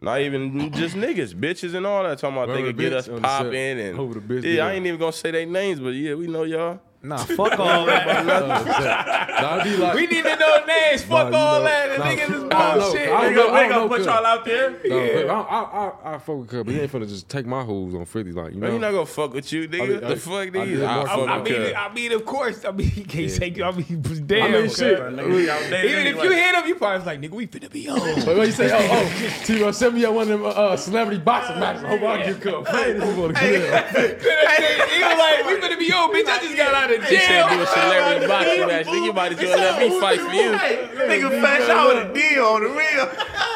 Not 0.00 0.20
even 0.20 0.72
just 0.72 0.94
niggas, 0.94 1.34
bitches 1.34 1.74
and 1.74 1.86
all 1.86 2.02
that. 2.02 2.18
Talking 2.18 2.36
about 2.36 2.48
they 2.48 2.62
Remember 2.62 2.72
could 2.72 2.80
get 2.80 2.92
us 2.92 3.08
bitch 3.08 3.14
on 3.16 3.22
popping 3.22 3.54
and 3.80 3.98
Over 3.98 4.20
the 4.20 4.20
bitch, 4.20 4.44
yeah, 4.44 4.50
yeah. 4.50 4.66
I 4.66 4.72
ain't 4.72 4.86
even 4.86 4.98
gonna 5.00 5.12
say 5.12 5.30
their 5.30 5.46
names, 5.46 5.80
but 5.80 5.90
yeah, 5.90 6.14
we 6.14 6.26
know 6.26 6.44
y'all. 6.44 6.80
Nah, 7.02 7.18
fuck 7.18 7.58
all 7.58 7.86
that. 7.86 8.06
Nah, 9.40 9.62
be 9.62 9.76
like, 9.76 9.94
we 9.94 10.06
need 10.06 10.24
to 10.24 10.36
know 10.36 10.64
names. 10.66 11.02
Fuck 11.02 11.30
Nah, 11.30 11.38
all 11.38 11.58
know- 11.60 11.64
that. 11.64 11.88
The 11.90 11.98
nah, 11.98 12.04
niggas 12.04 12.34
is 12.34 12.44
I 12.50 12.78
bullshit. 12.78 13.08
I 13.08 13.22
don't 13.22 13.34
know. 13.34 13.46
we 13.46 13.52
I 13.58 13.62
ain't 13.62 13.72
don't 13.72 13.88
gonna 13.88 13.98
put 14.02 14.06
y'all 14.06 14.26
out 14.26 14.44
there. 14.44 14.70
No, 14.70 14.78
but 15.14 15.30
I, 15.30 15.40
I, 15.40 16.10
I, 16.10 16.14
I 16.14 16.18
fuck 16.18 16.36
with 16.38 16.48
Cuz, 16.48 16.64
but 16.64 16.74
he 16.74 16.80
ain't 16.80 16.90
finna 16.92 17.08
just 17.08 17.28
take 17.28 17.46
my 17.46 17.62
hoes 17.62 17.94
on 17.94 18.04
50. 18.06 18.32
Like, 18.32 18.54
you 18.54 18.60
know. 18.60 18.70
he 18.72 18.78
not 18.78 18.90
gonna 18.92 19.06
fuck 19.06 19.34
with 19.34 19.52
you, 19.52 19.68
nigga. 19.68 19.82
I 19.82 19.86
mean, 19.86 20.00
the 20.00 20.08
I- 20.08 20.14
fuck, 20.16 20.48
nigga? 20.48 20.88
I, 20.88 20.94
more 20.96 21.06
fuck 21.06 21.16
fuck 21.18 21.28
I 21.28 21.42
mean. 21.42 21.74
I 21.76 21.92
mean, 21.92 22.12
of 22.12 22.24
course. 22.24 22.64
I 22.64 22.70
mean, 22.72 22.88
he 22.88 23.04
can't 23.04 23.32
take 23.34 23.56
you. 23.56 23.64
I 23.64 23.70
mean, 23.72 24.02
damn. 24.26 24.42
I 24.54 24.60
mean, 24.60 24.70
shit. 24.70 24.98
Nigga, 24.98 25.48
out 25.48 25.70
there 25.70 25.84
Even 25.86 26.06
if 26.08 26.22
you 26.24 26.30
hit 26.32 26.54
him, 26.54 26.66
you 26.66 26.74
probably 26.74 26.98
was 26.98 27.06
like, 27.06 27.20
nigga, 27.20 27.30
we 27.30 27.46
finna 27.46 27.70
be 27.70 27.88
on. 27.88 27.98
But 28.24 28.36
what 28.36 28.46
you 28.46 28.52
say? 28.52 28.70
Oh, 28.72 28.78
oh, 28.90 29.42
T-Row, 29.44 29.70
send 29.72 29.94
me 29.94 30.04
at 30.04 30.12
one 30.12 30.30
of 30.30 30.40
them 30.40 30.44
uh, 30.44 30.76
celebrity 30.76 31.20
boxing 31.20 31.60
matches. 31.60 31.84
I 31.84 31.88
hope 31.88 32.02
I 32.02 32.22
get 32.24 32.40
cut. 32.40 32.68
Hey, 32.68 32.92
this 32.94 33.08
is 33.08 33.14
gonna 33.14 33.34
kill. 33.34 33.60
he 34.90 35.02
was 35.04 35.18
like, 35.18 35.46
we 35.46 35.52
finna 35.60 35.78
be 35.78 35.92
on, 35.92 36.12
bitch. 36.12 36.26
I 36.26 36.38
just 36.42 36.56
got 36.56 36.74
out 36.74 36.90
of 36.92 36.95
He 37.02 37.18
said 37.18 37.48
do 37.48 37.62
a 37.62 37.66
celebrity 37.66 38.26
boxing 38.26 38.66
match. 38.66 38.86
Nigga, 38.86 39.04
you 39.04 39.12
might 39.12 39.32
as 39.32 39.38
well 39.38 39.58
let 39.58 39.78
me 39.80 40.00
fight 40.00 40.20
for 40.20 40.32
you. 40.32 40.52
Nigga 40.52 41.40
fast 41.40 41.70
out 41.70 41.88
with 41.94 42.10
a 42.10 42.14
deal 42.14 42.44
on 42.44 42.62
the 42.62 42.68
real. 42.70 43.06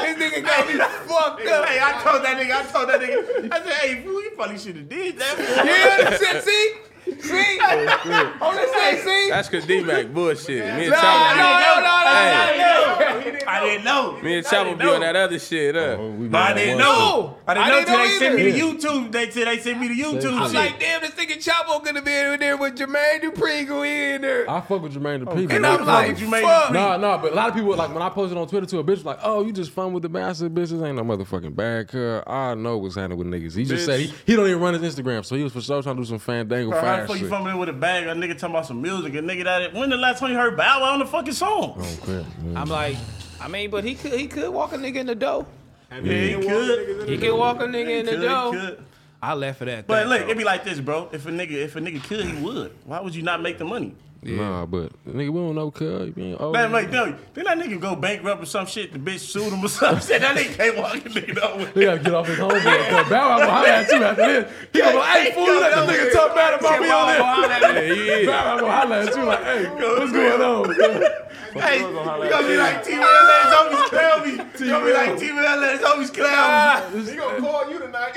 This 0.01 0.17
nigga 0.19 0.43
got 0.45 0.67
me 0.67 0.75
fucked 1.09 1.47
up. 1.47 1.69
Hey, 1.69 1.79
I 1.81 2.01
told 2.03 2.25
that 2.25 2.37
nigga, 2.37 2.55
I 2.55 2.63
told 2.71 2.89
that 2.89 3.01
nigga, 3.01 3.53
I 3.53 3.55
said, 3.65 3.73
hey, 3.75 4.03
fool, 4.03 4.23
you 4.23 4.31
probably 4.37 4.59
should 4.59 4.77
have 4.77 4.89
did 4.89 5.19
that. 5.19 5.39
Yeah, 5.39 6.41
see, 6.41 6.75
see, 7.05 7.17
see. 7.21 7.31
On 7.61 8.55
the 8.55 8.69
say, 8.73 9.01
see. 9.05 9.31
That's 9.31 9.49
cause 9.49 9.67
D-Mac 9.67 10.09
bullshit. 10.13 10.65
Me 10.65 10.71
and 10.87 10.91
No, 10.91 10.97
Chopper 10.97 11.37
no, 11.37 11.43
be, 11.43 11.51
no, 11.61 11.75
no, 11.81 12.05
no, 12.05 12.11
Hey. 12.11 12.59
no. 12.59 13.47
I 13.47 13.61
didn't 13.65 13.85
know. 13.85 14.13
me 14.23 14.39
and 14.39 14.47
I 14.47 14.51
Chopper 14.51 14.65
didn't 14.71 14.79
be 14.81 14.87
on 14.87 15.01
that 15.01 15.17
other 15.17 15.39
shit, 15.39 15.75
huh? 15.75 15.81
Oh, 15.99 16.13
But 16.31 16.43
I 16.43 16.55
didn't 16.55 16.79
know. 16.79 17.37
I 17.47 17.55
didn't 17.55 17.69
know 17.69 17.75
didn't 17.75 17.89
till 17.89 17.99
they 17.99 18.19
sent 18.19 18.37
me 18.37 18.53
to 18.53 18.59
YouTube. 18.59 19.13
They 19.13 19.27
till 19.27 19.45
they 19.45 19.59
sent 19.59 19.81
me 19.81 19.89
to 19.89 19.95
YouTube 19.95 20.41
I'm 20.41 20.53
like, 20.53 20.79
damn, 20.79 21.01
this 21.01 21.11
nigga 21.13 21.37
Chapo 21.43 21.85
gonna 21.85 22.03
be 22.03 22.13
in 22.13 22.41
there 22.41 22.57
with 22.57 22.77
Jermaine 22.77 23.21
Dupri 23.23 23.67
go 23.67 23.83
in 23.83 24.23
there. 24.23 24.49
I 24.51 24.61
fuck 24.61 24.83
with 24.83 24.95
Jermaine 24.95 25.25
Dupri. 25.25 25.47
but 25.49 25.57
And 25.57 25.67
I'm 25.67 25.85
like, 25.85 26.09
with 26.11 26.19
Jermaine 26.21 26.43
fuck. 26.43 26.73
Nah, 26.73 26.97
nah, 26.97 27.19
but 27.19 27.33
a 27.33 27.35
lot 27.35 27.49
of 27.49 27.55
people 27.55 27.75
like 27.77 27.93
when 27.93 28.03
I 28.03 28.09
posted 28.11 28.39
on 28.39 28.47
Twitter 28.47 28.67
to 28.67 28.79
a 28.79 28.85
bitch 28.85 29.05
like, 29.05 29.19
"Oh, 29.23 29.45
you 29.45 29.53
just 29.53 29.73
fun 29.73 29.93
with 29.93 30.03
the 30.03 30.09
bastard 30.09 30.55
bitches." 30.55 30.85
Ain't 30.87 30.97
no 30.97 31.03
motherfucking 31.03 31.55
bad. 31.57 31.89
Cause 31.89 32.23
I 32.27 32.55
know 32.55 32.79
what's 32.79 32.95
happening 32.95 33.19
with 33.19 33.27
niggas. 33.29 33.57
He 33.57 33.65
just 33.65 33.85
said 33.85 34.01
he, 34.01 34.13
he 34.27 34.37
don't 34.37 34.47
even 34.47 34.61
run 34.61 34.75
his 34.81 34.95
Instagram, 34.95 35.25
so 35.25 35.35
he 35.37 35.43
was 35.43 35.53
for 35.53 35.61
sure 35.61 35.83
trying 35.83 35.97
to 35.97 36.03
do 36.03 36.07
some 36.07 36.19
fandango 36.19 36.71
Bro, 36.91 36.97
how 36.97 37.03
the 37.03 37.07
fire 37.07 37.07
fuck 37.07 37.17
you 37.17 37.23
shit. 37.23 37.31
fumbling 37.31 37.59
with 37.59 37.69
a 37.69 37.73
bag? 37.73 38.07
A 38.07 38.13
nigga 38.15 38.35
talking 38.39 38.55
about 38.55 38.67
some 38.67 38.81
music. 38.83 39.15
A 39.15 39.19
nigga 39.19 39.45
that 39.45 39.75
when 39.75 39.91
the 39.91 39.97
last 39.97 40.21
time 40.21 40.31
you 40.31 40.37
heard 40.37 40.57
Bow 40.57 40.81
Wow 40.81 40.93
on 40.93 40.99
the 40.99 41.07
fucking 41.07 41.33
song? 41.35 41.75
Oh, 41.79 41.99
crap. 42.03 42.25
I'm 42.57 42.69
like, 42.69 42.97
I 43.41 43.49
mean, 43.49 43.71
but 43.71 43.85
he 43.85 43.95
could 43.95 44.13
he 44.13 44.27
could 44.27 44.51
walk 44.51 44.73
a 44.73 44.77
nigga 44.77 44.97
in 44.97 45.07
the 45.07 45.15
door. 45.15 45.47
Yeah, 45.91 46.01
he 46.01 46.35
could. 46.35 47.09
He 47.09 47.19
could 47.19 47.37
walk 47.37 47.61
a 47.61 47.65
nigga 47.65 48.01
in 48.01 48.07
the 48.07 48.13
Could, 48.13 48.21
he 48.23 48.27
door. 48.29 48.53
could. 48.53 48.85
I 49.23 49.35
left 49.35 49.61
it 49.63 49.65
that. 49.67 49.87
But 49.87 50.05
that. 50.05 50.09
look, 50.09 50.19
though. 50.21 50.25
it'd 50.27 50.39
be 50.39 50.45
like 50.45 50.65
this, 50.65 50.81
bro. 50.81 51.09
If 51.13 51.27
a 51.27 51.31
nigga, 51.31 51.51
if 51.53 51.77
a 51.77 51.81
nigga 51.81 52.03
could, 52.03 52.25
he 52.25 52.41
would. 52.43 52.73
Why 52.85 53.01
would 53.01 53.15
you 53.15 53.23
not 53.23 53.43
make 53.43 53.59
the 53.59 53.65
money? 53.65 53.95
Nah, 54.23 54.67
but 54.67 54.93
nigga, 55.07 55.31
we 55.31 55.41
don't 55.41 55.55
know, 55.55 55.71
cuz. 55.71 56.13
You 56.15 56.25
ain't 56.25 56.41
old. 56.41 56.53
Man, 56.53 56.71
like, 56.73 56.91
no, 56.91 57.17
then 57.33 57.45
that 57.45 57.59
nigga 57.59 57.81
go 57.81 57.97
bankrupt 57.97 58.43
or 58.43 58.47
some 58.47 58.67
shit. 58.67 58.93
The 58.93 58.99
bitch 58.99 59.21
sued 59.21 59.51
him 59.51 59.65
or 59.65 59.69
some 59.69 59.99
shit. 60.01 60.21
That 60.21 60.37
nigga 60.37 60.57
can't 60.57 60.77
walk 60.77 60.95
in 60.97 61.13
nigga 61.13 61.39
over. 61.39 61.67
He 61.73 61.85
gotta 61.87 61.99
get 62.01 62.15
off 62.15 62.27
his 62.27 62.39
homeboy. 62.39 62.61
cuz 62.61 63.09
Bow 63.09 63.29
Wow 63.31 63.39
gonna 63.39 63.51
holler 63.51 63.69
at 63.69 63.91
you 63.91 64.05
after 64.05 64.27
this. 64.27 64.53
He 64.73 64.79
gonna 64.79 64.93
be 64.93 64.99
like, 64.99 65.19
hey, 65.19 65.33
fool, 65.33 65.47
you 65.47 65.61
let 65.61 65.87
the 65.87 65.93
nigga 65.93 66.13
talk 66.13 66.35
bad 66.35 66.61
about 66.61 66.81
me 66.81 66.91
on 66.91 67.09
there. 67.09 68.27
Bow 68.27 68.45
Wow 68.45 68.61
gonna 68.61 68.73
holler 68.73 68.97
at 68.97 69.17
you 69.17 69.25
like, 69.25 69.43
hey, 69.43 69.65
what's 69.69 70.13
going 70.13 70.43
on? 70.43 71.31
Hey, 71.51 71.79
you 71.79 72.31
gonna 72.31 72.47
be 72.47 72.57
like 72.57 72.85
T. 72.85 72.93
Will 72.93 73.01
let 73.01 73.43
his 73.43 73.53
homies 73.55 73.89
clown 73.89 74.23
me. 74.23 74.33
You 74.33 74.71
gonna 74.71 74.85
be 74.85 74.93
like 74.93 75.19
T. 75.19 75.33
Will 75.33 75.59
let 75.59 75.73
his 75.73 75.81
homies 75.81 76.13
clown 76.15 76.95
me. 76.95 77.11
He 77.11 77.17
gonna 77.17 77.41
call 77.41 77.71
you 77.71 77.79
tonight. 77.79 78.15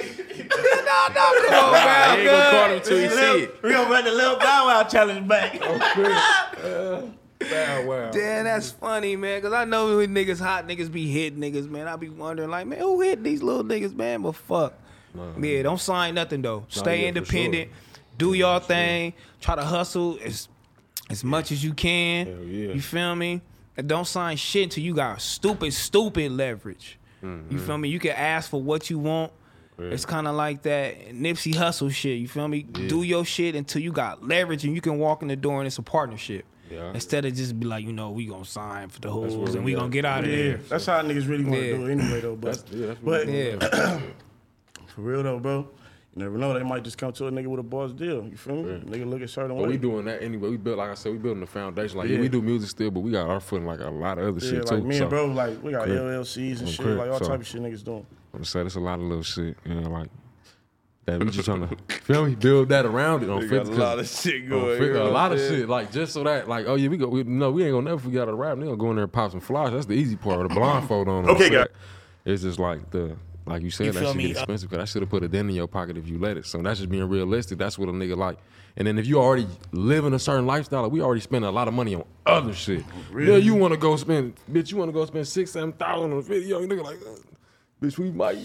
No, 0.53 0.99
Come 1.47 1.65
on, 1.65 1.71
man. 1.71 2.19
He 2.19 2.21
ain't 2.21 2.29
gonna 2.29 2.51
call 2.51 2.69
him 2.69 2.81
till 2.81 2.97
he 2.97 3.09
see 3.09 3.43
it. 3.43 3.63
We 3.63 3.71
gonna 3.71 3.89
run 3.89 4.03
the 4.03 4.11
little 4.11 4.37
Bow 4.37 4.67
Wow 4.67 4.83
challenge 4.83 5.27
back. 5.27 5.53
Bow 5.95 7.13
Wow. 7.85 8.11
Damn, 8.11 8.45
that's 8.45 8.71
funny, 8.71 9.15
man. 9.15 9.41
Cause 9.41 9.53
I 9.53 9.65
know 9.65 9.97
when 9.97 10.13
niggas 10.13 10.39
hot 10.39 10.67
niggas 10.67 10.91
be 10.91 11.07
hitting 11.07 11.39
niggas, 11.39 11.69
man. 11.69 11.87
I 11.87 11.95
be 11.95 12.09
wondering, 12.09 12.49
like, 12.49 12.67
man, 12.67 12.79
who 12.79 13.01
hit 13.01 13.23
these 13.23 13.43
little 13.43 13.63
niggas, 13.63 13.93
man? 13.93 14.21
But 14.21 14.35
fuck. 14.35 14.73
Yeah, 15.39 15.61
don't 15.63 15.79
sign 15.79 16.15
nothing 16.15 16.41
though. 16.41 16.65
Stay 16.69 17.01
yeah, 17.01 17.07
independent. 17.09 17.71
Do 18.17 18.33
your 18.33 18.59
thing. 18.59 19.13
Try 19.41 19.55
to 19.55 19.63
hustle 19.63 20.17
as 20.23 20.47
as 21.09 21.23
much 21.23 21.51
as 21.51 21.63
you 21.63 21.73
can. 21.73 22.27
Yeah. 22.27 22.73
You 22.73 22.81
feel 22.81 23.15
me? 23.15 23.41
And 23.75 23.87
don't 23.87 24.05
sign 24.05 24.37
shit 24.37 24.63
until 24.63 24.83
you 24.83 24.93
got 24.93 25.21
stupid, 25.21 25.73
stupid 25.73 26.31
leverage. 26.31 26.99
Mm-hmm. 27.23 27.53
You 27.53 27.59
feel 27.59 27.77
me? 27.77 27.89
You 27.89 27.99
can 27.99 28.11
ask 28.11 28.49
for 28.49 28.61
what 28.61 28.89
you 28.89 28.99
want. 28.99 29.31
It's 29.79 30.05
kind 30.05 30.27
of 30.27 30.35
like 30.35 30.61
that 30.63 31.09
Nipsey 31.09 31.53
Hussle 31.53 31.91
shit. 31.91 32.19
You 32.19 32.27
feel 32.27 32.47
me? 32.47 32.63
Do 32.63 33.03
your 33.03 33.25
shit 33.25 33.55
until 33.55 33.81
you 33.81 33.91
got 33.91 34.27
leverage 34.27 34.63
and 34.65 34.75
you 34.75 34.81
can 34.81 34.99
walk 34.99 35.21
in 35.21 35.27
the 35.27 35.35
door 35.35 35.59
and 35.59 35.67
it's 35.67 35.77
a 35.77 35.81
partnership. 35.81 36.45
Yeah. 36.71 36.91
Instead 36.93 37.25
of 37.25 37.33
just 37.35 37.59
be 37.59 37.67
like, 37.67 37.85
you 37.85 37.91
know, 37.93 38.11
we 38.11 38.25
gonna 38.25 38.45
sign 38.45 38.89
for 38.89 38.99
the 39.01 39.09
hoes 39.11 39.35
where 39.35 39.47
and 39.47 39.57
we 39.65 39.73
we 39.73 39.79
gonna 39.79 39.89
get 39.89 40.05
out 40.05 40.23
of 40.23 40.29
Yeah, 40.29 40.35
there. 40.35 40.57
that's 40.69 40.85
how 40.85 41.01
niggas 41.01 41.27
really 41.27 41.43
want 41.43 41.59
to 41.59 41.67
Yeah. 41.67 41.77
do 41.77 41.85
it 41.85 41.91
anyway, 41.91 42.21
though. 42.21 42.35
But, 42.35 42.47
That's, 42.53 42.63
yeah, 42.71 42.87
that's 42.87 42.99
but 42.99 43.27
Yeah. 43.27 43.99
for 44.87 45.01
real 45.01 45.23
though, 45.23 45.39
bro, 45.39 45.57
you 46.15 46.23
never 46.23 46.37
know. 46.37 46.53
They 46.53 46.63
might 46.63 46.83
just 46.83 46.97
come 46.97 47.11
to 47.13 47.27
a 47.27 47.31
nigga 47.31 47.47
with 47.47 47.59
a 47.59 47.63
boss 47.63 47.91
deal. 47.91 48.23
You 48.25 48.37
feel 48.37 48.55
me? 48.63 48.79
Nigga 48.85 49.07
look 49.09 49.21
at 49.21 49.29
certain 49.29 49.57
But 49.57 49.67
we 49.67 49.77
doing 49.77 50.05
that 50.05 50.23
anyway. 50.23 50.49
We 50.49 50.57
built, 50.57 50.77
like 50.77 50.89
I 50.91 50.93
said, 50.95 51.11
we 51.11 51.17
building 51.17 51.41
the 51.41 51.47
foundation. 51.47 51.97
Like, 51.97 52.09
yeah. 52.09 52.15
Yeah. 52.15 52.21
we 52.21 52.29
do 52.29 52.41
music 52.41 52.69
still, 52.69 52.91
but 52.91 53.01
we 53.01 53.11
got 53.11 53.27
our 53.29 53.39
foot 53.39 53.57
in 53.61 53.65
like 53.67 53.79
a 53.79 53.89
lot 53.89 54.17
of 54.17 54.27
other 54.35 54.45
Yeah, 54.45 54.51
shit 54.51 54.71
like 54.71 54.81
too. 54.81 54.87
me 54.87 54.95
so, 54.97 55.01
and 55.03 55.09
bro, 55.09 55.25
like 55.27 55.63
we 55.63 55.71
got 55.71 55.83
Crip. 55.83 55.97
LLCs 55.99 56.59
and 56.59 56.67
On 56.67 56.73
shit, 56.73 56.85
like 56.85 57.11
all 57.11 57.19
so- 57.19 57.27
type 57.27 57.39
of 57.41 57.47
shit 57.47 57.61
niggas 57.61 57.83
doing. 57.83 58.05
I'm 58.33 58.43
saying 58.43 58.65
it's 58.67 58.75
a 58.75 58.79
lot 58.79 58.95
of 58.99 59.05
little 59.05 59.23
shit. 59.23 59.57
You 59.65 59.75
know, 59.75 59.89
like 59.89 60.09
that. 61.05 61.19
We 61.19 61.29
just 61.29 61.45
trying 61.45 61.67
to 61.67 61.75
feel 62.01 62.25
me 62.25 62.35
build 62.35 62.69
that 62.69 62.85
around 62.85 63.23
it 63.23 63.29
on 63.29 63.39
We 63.41 63.47
50. 63.49 63.69
got 63.71 63.77
a 63.77 63.81
lot 63.83 63.99
of 63.99 64.07
shit 64.07 64.49
going. 64.49 64.77
50 64.77 64.85
you 64.85 64.93
know 64.93 65.07
a 65.07 65.09
lot 65.11 65.31
of 65.31 65.39
saying? 65.39 65.51
shit, 65.61 65.69
like 65.69 65.91
just 65.91 66.13
so 66.13 66.23
that, 66.23 66.47
like, 66.47 66.65
oh 66.67 66.75
yeah, 66.75 66.87
we 66.87 66.97
go. 66.97 67.07
We, 67.07 67.23
no, 67.23 67.51
we 67.51 67.63
ain't 67.63 67.73
gonna 67.73 67.89
never 67.89 67.99
forget 68.01 68.19
how 68.21 68.25
to 68.25 68.33
rap. 68.33 68.57
They 68.57 68.63
gonna 68.65 68.77
go 68.77 68.89
in 68.89 68.95
there 68.95 69.03
and 69.03 69.13
pop 69.13 69.31
some 69.31 69.39
flies. 69.41 69.71
That's 69.71 69.85
the 69.85 69.93
easy 69.93 70.15
part. 70.15 70.39
With 70.39 70.49
the 70.49 70.55
blindfold 70.59 71.07
on. 71.07 71.29
Okay, 71.29 71.45
on 71.45 71.51
guy. 71.51 71.55
track. 71.57 71.69
It's 72.25 72.41
just 72.41 72.57
like 72.57 72.89
the, 72.89 73.17
like 73.45 73.61
you 73.61 73.69
said, 73.69 73.87
You 73.87 73.91
that 73.91 73.99
feel 73.99 74.11
should 74.11 74.17
me? 74.17 74.27
get 74.27 74.37
expensive. 74.37 74.69
Cause 74.69 74.79
I 74.79 74.85
should 74.85 75.01
have 75.01 75.09
put 75.09 75.23
a 75.23 75.27
dent 75.27 75.49
in 75.49 75.55
your 75.55 75.67
pocket 75.67 75.97
if 75.97 76.07
you 76.07 76.17
let 76.17 76.37
it. 76.37 76.45
So 76.45 76.61
that's 76.61 76.79
just 76.79 76.89
being 76.89 77.07
realistic. 77.09 77.57
That's 77.57 77.77
what 77.77 77.89
a 77.89 77.91
nigga 77.91 78.15
like. 78.17 78.37
And 78.77 78.87
then 78.87 78.97
if 78.97 79.05
you 79.05 79.19
already 79.19 79.45
living 79.73 80.13
a 80.13 80.19
certain 80.19 80.47
lifestyle, 80.47 80.83
like 80.83 80.91
we 80.91 81.01
already 81.01 81.21
spend 81.21 81.43
a 81.45 81.51
lot 81.51 81.67
of 81.67 81.73
money 81.75 81.93
on 81.95 82.05
other 82.25 82.53
shit. 82.53 82.83
Yeah, 83.15 83.35
you 83.35 83.53
want 83.55 83.73
to 83.73 83.77
go 83.77 83.97
spend, 83.97 84.33
bitch. 84.51 84.71
You 84.71 84.77
want 84.77 84.87
to 84.89 84.93
go 84.93 85.05
spend 85.05 85.27
six, 85.27 85.51
seven 85.51 85.73
thousand 85.73 86.13
on 86.13 86.17
a 86.17 86.21
video. 86.21 86.59
You 86.61 86.67
nigga 86.67 86.83
like, 86.83 86.95
uh, 87.05 87.19
bitch, 87.83 87.97
we 87.97 88.11
might. 88.11 88.37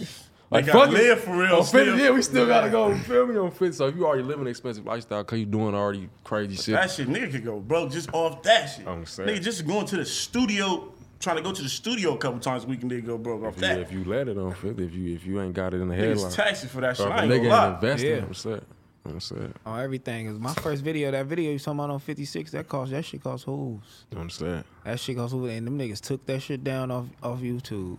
Like, 0.51 0.65
gotta 0.65 0.79
fuck 0.79 0.89
it. 0.89 0.93
live 0.95 1.21
for 1.21 1.37
real 1.37 1.57
On 1.57 1.63
50, 1.65 1.67
still. 1.67 1.99
yeah, 1.99 2.11
we 2.11 2.23
still 2.23 2.47
gotta 2.47 2.71
go. 2.71 2.95
Feel 3.01 3.27
me 3.27 3.37
on 3.37 3.51
fit. 3.51 3.75
So 3.75 3.87
if 3.89 3.97
you 3.97 4.07
already 4.07 4.23
living 4.23 4.43
an 4.47 4.49
expensive 4.49 4.87
lifestyle, 4.87 5.23
cause 5.23 5.39
you 5.39 5.45
doing 5.45 5.75
already 5.75 6.09
crazy 6.25 6.57
shit. 6.57 6.75
That 6.75 6.91
shit, 6.91 7.07
nigga 7.09 7.31
could 7.33 7.45
go 7.45 7.61
broke 7.61 7.91
just 7.93 8.09
off 8.15 8.43
that 8.45 8.67
shit. 8.67 8.87
I'm 8.89 9.05
saying. 9.05 9.29
Nigga 9.29 9.43
just 9.43 9.67
going 9.67 9.85
to 9.87 9.97
the 9.99 10.07
studio, 10.07 10.91
trying 11.21 11.37
to 11.37 11.43
go 11.43 11.53
to 11.53 11.63
the 11.63 11.69
studio 11.69 12.15
a 12.15 12.19
couple 12.19 12.41
times 12.41 12.65
a 12.65 12.67
week 12.67 12.81
and 12.83 12.91
nigga 12.91 13.05
go 13.05 13.19
broke 13.19 13.45
off 13.45 13.55
Yeah, 13.61 13.75
that. 13.75 13.81
if 13.83 13.93
you 13.93 14.05
let 14.05 14.27
it 14.27 14.39
on 14.39 14.55
50, 14.55 14.83
if 14.87 14.95
you 14.95 15.15
if 15.15 15.27
you 15.27 15.39
ain't 15.43 15.53
got 15.53 15.75
it 15.75 15.83
in 15.83 15.89
the 15.89 15.95
Niggas 15.95 16.09
headline, 16.15 16.33
taxi 16.33 16.67
for 16.67 16.81
that 16.81 16.97
shit. 16.97 17.05
or 17.07 17.11
if 17.11 17.15
I 17.15 17.19
a 17.19 17.23
ain't 17.25 17.33
nigga 17.33 17.37
gonna 17.37 17.49
lie. 17.51 17.67
ain't 17.67 17.75
investing, 17.85 18.11
Yeah. 18.11 18.17
I'm 18.25 18.35
saying, 18.35 18.61
I'm 19.05 19.21
saying, 19.21 19.55
Oh, 19.67 19.75
everything 19.75 20.27
is 20.29 20.39
my 20.39 20.55
first 20.55 20.83
video. 20.83 21.11
That 21.11 21.27
video 21.27 21.53
you 21.53 21.59
talking 21.59 21.79
about 21.81 21.91
on 21.91 21.99
56, 22.01 22.53
that 22.53 22.67
cost 22.69 22.91
that 22.93 23.05
shit 23.05 23.23
cost 23.23 23.45
hooves. 23.45 24.07
I'm 24.17 24.31
saying, 24.31 24.65
That 24.85 24.99
shit 24.99 25.17
cost 25.19 25.35
hooves, 25.35 25.53
and 25.53 25.67
them 25.67 25.79
niggas 25.79 26.01
took 26.01 26.25
that 26.25 26.41
shit 26.41 26.65
down 26.65 26.91
off 26.91 27.05
off 27.23 27.41
YouTube. 27.41 27.99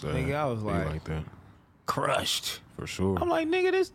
Saying. 0.00 0.28
Nigga, 0.28 0.34
I 0.36 0.44
was 0.46 0.62
like- 0.62 0.86
like 0.86 1.04
that 1.04 1.22
Crushed. 1.86 2.60
for 2.78 2.86
sure. 2.86 3.18
I'm 3.20 3.28
like, 3.28 3.46
nigga, 3.48 3.70
this 3.72 3.92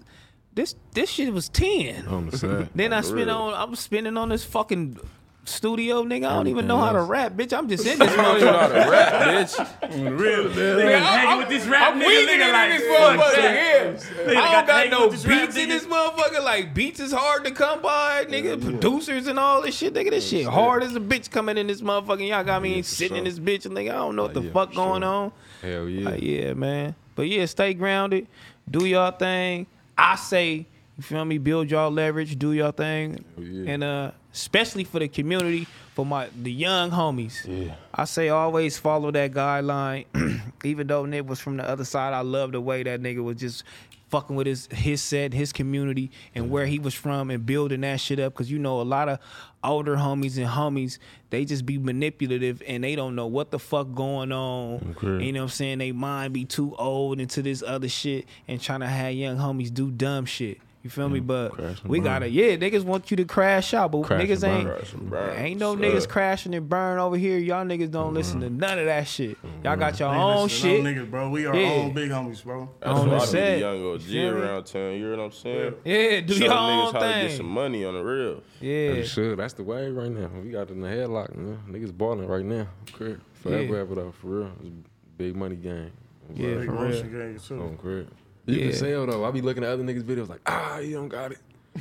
this 0.53 0.75
this 0.93 1.09
shit 1.09 1.33
was 1.33 1.49
10. 1.49 2.05
I'm 2.07 2.31
saying. 2.31 2.69
Then 2.75 2.93
I 2.93 3.01
For 3.01 3.07
spend 3.07 3.27
real. 3.27 3.35
on 3.37 3.53
I'm 3.53 3.75
spending 3.75 4.15
on 4.17 4.29
this 4.29 4.43
fucking 4.43 4.99
studio, 5.45 6.03
nigga. 6.03 6.27
I 6.29 6.33
don't 6.35 6.47
even 6.47 6.67
know 6.67 6.77
how 6.77 6.91
to 6.91 7.01
rap, 7.01 7.33
bitch. 7.33 7.57
I'm 7.57 7.67
just 7.67 7.83
in 7.87 7.97
this 7.99 8.11
You 8.11 8.17
know 8.17 8.23
how 8.23 8.35
motherfucker. 8.67 8.83
to 8.85 8.91
rap, 8.91 9.13
bitch. 9.89 10.19
Real. 10.19 10.49
Nigga, 10.49 10.99
hanging 11.01 11.37
with 11.39 11.49
this 11.49 11.65
rap 11.65 11.93
I'm 11.93 11.99
nigga, 11.99 12.07
weeding 12.07 12.27
nigga 12.39 12.45
in 12.47 12.51
like, 12.53 12.69
this 12.79 12.97
fuck 12.97 13.19
motherfucker. 13.19 13.35
that. 13.35 14.33
Yeah. 14.33 14.39
I 14.39 14.51
don't 14.53 14.67
got 14.67 14.69
hanging 14.69 14.91
no 14.91 15.01
with 15.07 15.11
this 15.13 15.25
rap 15.25 15.41
beats 15.47 15.57
in 15.57 15.69
nigga. 15.69 15.71
this 15.71 15.85
motherfucker. 15.85 16.43
Like 16.43 16.73
beats 16.75 16.99
is 16.99 17.11
hard 17.11 17.43
to 17.45 17.51
come 17.51 17.81
by, 17.81 18.25
nigga. 18.25 18.61
Producers 18.61 19.25
and 19.25 19.39
all 19.39 19.63
this 19.63 19.75
shit, 19.75 19.95
nigga. 19.95 20.11
This 20.11 20.27
shit 20.29 20.45
hard 20.45 20.83
as 20.83 20.95
a 20.95 20.99
bitch 20.99 21.31
coming 21.31 21.57
in 21.57 21.65
this 21.65 21.81
motherfucker. 21.81 22.27
Y'all 22.27 22.43
got 22.43 22.61
me 22.61 22.83
sitting 22.83 23.17
in 23.17 23.23
this 23.23 23.39
bitch, 23.39 23.65
and 23.65 23.75
nigga, 23.75 23.89
I 23.91 23.95
don't 23.95 24.15
know 24.15 24.23
what 24.23 24.37
uh, 24.37 24.41
the 24.41 24.45
yeah, 24.47 24.51
fuck 24.53 24.69
for 24.69 24.75
going 24.75 25.01
sure. 25.01 25.09
on. 25.09 25.31
Hell 25.61 25.89
yeah. 25.89 26.09
Like, 26.09 26.21
yeah, 26.21 26.53
man. 26.53 26.95
But 27.15 27.27
yeah, 27.27 27.45
stay 27.45 27.73
grounded. 27.73 28.27
Do 28.69 28.85
y'all 28.85 29.11
thing. 29.11 29.67
I 29.97 30.15
say, 30.15 30.65
you 30.97 31.03
feel 31.03 31.25
me? 31.25 31.37
Build 31.37 31.69
y'all 31.71 31.91
leverage. 31.91 32.37
Do 32.39 32.53
y'all 32.53 32.71
thing. 32.71 33.23
yeah. 33.37 33.71
And 33.71 33.83
uh, 33.83 34.11
especially 34.33 34.83
for 34.83 34.99
the 34.99 35.07
community, 35.07 35.67
for 35.95 36.05
my 36.05 36.29
the 36.41 36.51
young 36.51 36.91
homies. 36.91 37.45
Yeah. 37.45 37.75
I 37.93 38.05
say 38.05 38.29
always 38.29 38.77
follow 38.77 39.11
that 39.11 39.31
guideline. 39.31 40.05
Even 40.63 40.87
though 40.87 41.05
Nick 41.05 41.27
was 41.27 41.39
from 41.39 41.57
the 41.57 41.67
other 41.67 41.85
side, 41.85 42.13
I 42.13 42.21
love 42.21 42.51
the 42.53 42.61
way 42.61 42.83
that 42.83 43.01
nigga 43.01 43.23
was 43.23 43.37
just 43.37 43.63
fucking 44.09 44.35
with 44.35 44.47
his 44.47 44.67
his 44.71 45.01
set, 45.01 45.33
his 45.33 45.53
community, 45.53 46.11
and 46.35 46.49
where 46.49 46.65
he 46.65 46.79
was 46.79 46.93
from, 46.93 47.29
and 47.29 47.45
building 47.45 47.81
that 47.81 47.99
shit 47.99 48.19
up. 48.19 48.33
Cause 48.33 48.49
you 48.49 48.59
know 48.59 48.81
a 48.81 48.83
lot 48.83 49.09
of 49.09 49.19
older 49.63 49.95
homies 49.95 50.37
and 50.37 50.47
homies, 50.47 50.97
they 51.29 51.45
just 51.45 51.65
be 51.65 51.77
manipulative 51.77 52.61
and 52.67 52.83
they 52.83 52.95
don't 52.95 53.15
know 53.15 53.27
what 53.27 53.51
the 53.51 53.59
fuck 53.59 53.93
going 53.93 54.31
on. 54.31 54.95
Okay. 54.97 55.25
You 55.25 55.33
know 55.33 55.41
what 55.41 55.43
I'm 55.45 55.49
saying? 55.49 55.77
They 55.79 55.91
mind 55.91 56.33
be 56.33 56.45
too 56.45 56.75
old 56.77 57.19
into 57.19 57.41
this 57.41 57.63
other 57.63 57.89
shit 57.89 58.25
and 58.47 58.61
trying 58.61 58.79
to 58.81 58.87
have 58.87 59.13
young 59.13 59.37
homies 59.37 59.73
do 59.73 59.91
dumb 59.91 60.25
shit. 60.25 60.59
You 60.81 60.89
feel 60.89 61.09
me? 61.09 61.19
But 61.19 61.57
we 61.83 61.99
burn. 61.99 62.05
gotta, 62.05 62.29
yeah, 62.29 62.55
niggas 62.55 62.83
want 62.83 63.11
you 63.11 63.17
to 63.17 63.25
crash 63.25 63.73
out, 63.73 63.91
but 63.91 64.03
Crash 64.03 64.21
niggas 64.23 64.47
ain't. 64.47 64.65
burn. 64.65 64.77
Crash 64.77 64.93
and 64.93 65.09
burn. 65.09 65.37
Ain't 65.37 65.59
no 65.59 65.75
Sir. 65.75 65.81
niggas 65.81 66.07
crashing 66.07 66.55
and 66.55 66.69
burn 66.69 66.99
over 66.99 67.17
here. 67.17 67.37
Y'all 67.37 67.65
niggas 67.65 67.91
don't 67.91 68.13
listen 68.13 68.39
to 68.39 68.47
mm-hmm. 68.47 68.59
none 68.59 68.79
of 68.79 68.85
that 68.85 69.05
shit. 69.05 69.37
Y'all 69.43 69.73
mm-hmm. 69.73 69.79
got 69.79 69.99
your 69.99 70.07
own 70.07 70.43
Listen, 70.43 70.69
shit. 70.69 70.83
no 70.83 70.89
Niggas, 70.89 71.11
bro. 71.11 71.29
We 71.31 71.45
are 71.47 71.55
Yeah. 71.55 71.69
all 71.69 71.89
big 71.89 72.09
homies, 72.11 72.41
bro. 72.43 72.69
That's 72.79 72.97
On 72.97 73.09
why 73.09 73.15
I 73.17 73.25
set. 73.25 73.33
be 73.33 73.53
the 73.55 73.59
young 73.59 73.93
OG 73.93 74.01
feel 74.03 74.33
me? 74.35 74.41
around 74.41 74.63
town. 74.67 74.91
You 74.93 75.09
know 75.09 75.17
what 75.17 75.23
I'm 75.25 75.31
saying? 75.33 75.73
Yeah, 75.83 76.21
do 76.21 76.33
Show 76.33 76.43
your 76.45 76.53
niggas 76.53 76.85
own 76.87 76.93
how 76.93 76.99
to 76.99 77.27
get 77.27 77.31
some 77.37 77.49
money 77.49 77.83
on 77.83 77.93
the 77.95 78.01
real. 78.01 78.43
Yeah, 78.61 78.91
You 78.93 79.05
should. 79.05 79.37
That's 79.37 79.53
the 79.55 79.63
way 79.63 79.89
right 79.91 80.09
now. 80.11 80.29
We 80.41 80.49
got 80.51 80.69
in 80.69 80.79
the 80.79 80.87
headlock. 80.87 81.35
Man. 81.35 81.59
Niggas 81.69 81.95
balling 81.97 82.25
right 82.27 82.45
now. 82.45 82.67
Crib. 82.93 83.21
Forever, 83.33 83.73
Yeah. 83.73 83.79
ever 83.81 83.95
though. 83.95 84.11
For 84.13 84.27
real. 84.27 84.51
It's 84.61 84.69
a 84.69 84.71
big 85.17 85.35
money 85.35 85.57
game. 85.57 85.91
Yeah, 86.35 86.55
Big 86.55 86.67
for 86.67 86.71
motion 86.73 87.11
real. 87.11 87.27
gang 87.27 87.39
too. 87.39 87.61
On 87.61 87.75
crib. 87.77 88.07
You 88.45 88.55
Yeah. 88.55 88.69
can 88.69 88.73
sell 88.77 89.05
though. 89.05 89.25
I 89.25 89.31
be 89.31 89.41
looking 89.41 89.63
at 89.63 89.69
other 89.69 89.83
niggas' 89.83 90.03
videos 90.03 90.29
like, 90.29 90.41
ah, 90.45 90.79
you 90.79 90.95
don't 90.95 91.07
got 91.09 91.31
it. 91.31 91.37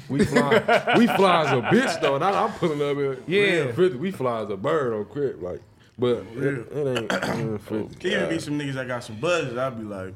We 0.09 0.25
fly, 0.25 0.95
we 0.99 1.07
fly 1.07 1.45
as 1.47 1.53
a 1.53 1.63
bitch 1.63 2.01
though. 2.01 2.15
And 2.17 2.25
I, 2.25 2.45
I'm 2.45 2.53
pulling 2.53 2.81
up 2.83 2.97
here. 2.97 3.19
Yeah. 3.27 3.73
50, 3.73 3.97
we 3.99 4.11
fly 4.11 4.43
as 4.43 4.51
a 4.51 4.57
bird 4.57 4.93
on 4.95 5.05
crib. 5.07 5.43
Like, 5.43 5.63
but 5.99 6.25
it, 6.37 6.73
it 6.73 6.99
ain't. 6.99 7.13
uh, 7.13 7.59
50. 7.59 7.95
Can 7.99 8.11
even 8.13 8.29
be 8.29 8.39
some 8.39 8.59
niggas 8.59 8.75
that 8.75 8.87
got 8.87 9.03
some 9.03 9.19
buzz. 9.19 9.57
I'd 9.57 9.79
be 9.79 9.85
like, 9.85 10.15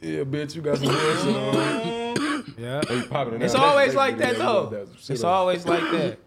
Yeah, 0.00 0.20
bitch, 0.24 0.54
you 0.54 0.62
got 0.62 0.78
some 0.78 0.86
bullshit 0.86 1.36
on. 1.36 2.54
yeah. 2.56 2.80
They 2.88 3.02
popping 3.02 3.34
it 3.34 3.42
It's 3.42 3.54
always 3.54 3.94
like 3.94 4.16
that 4.18 4.38
though. 4.38 4.66
they- 4.70 4.84
they- 4.84 4.90
shit 4.98 5.10
It's 5.10 5.24
always 5.24 5.66
like 5.66 5.82
that. 5.90 6.18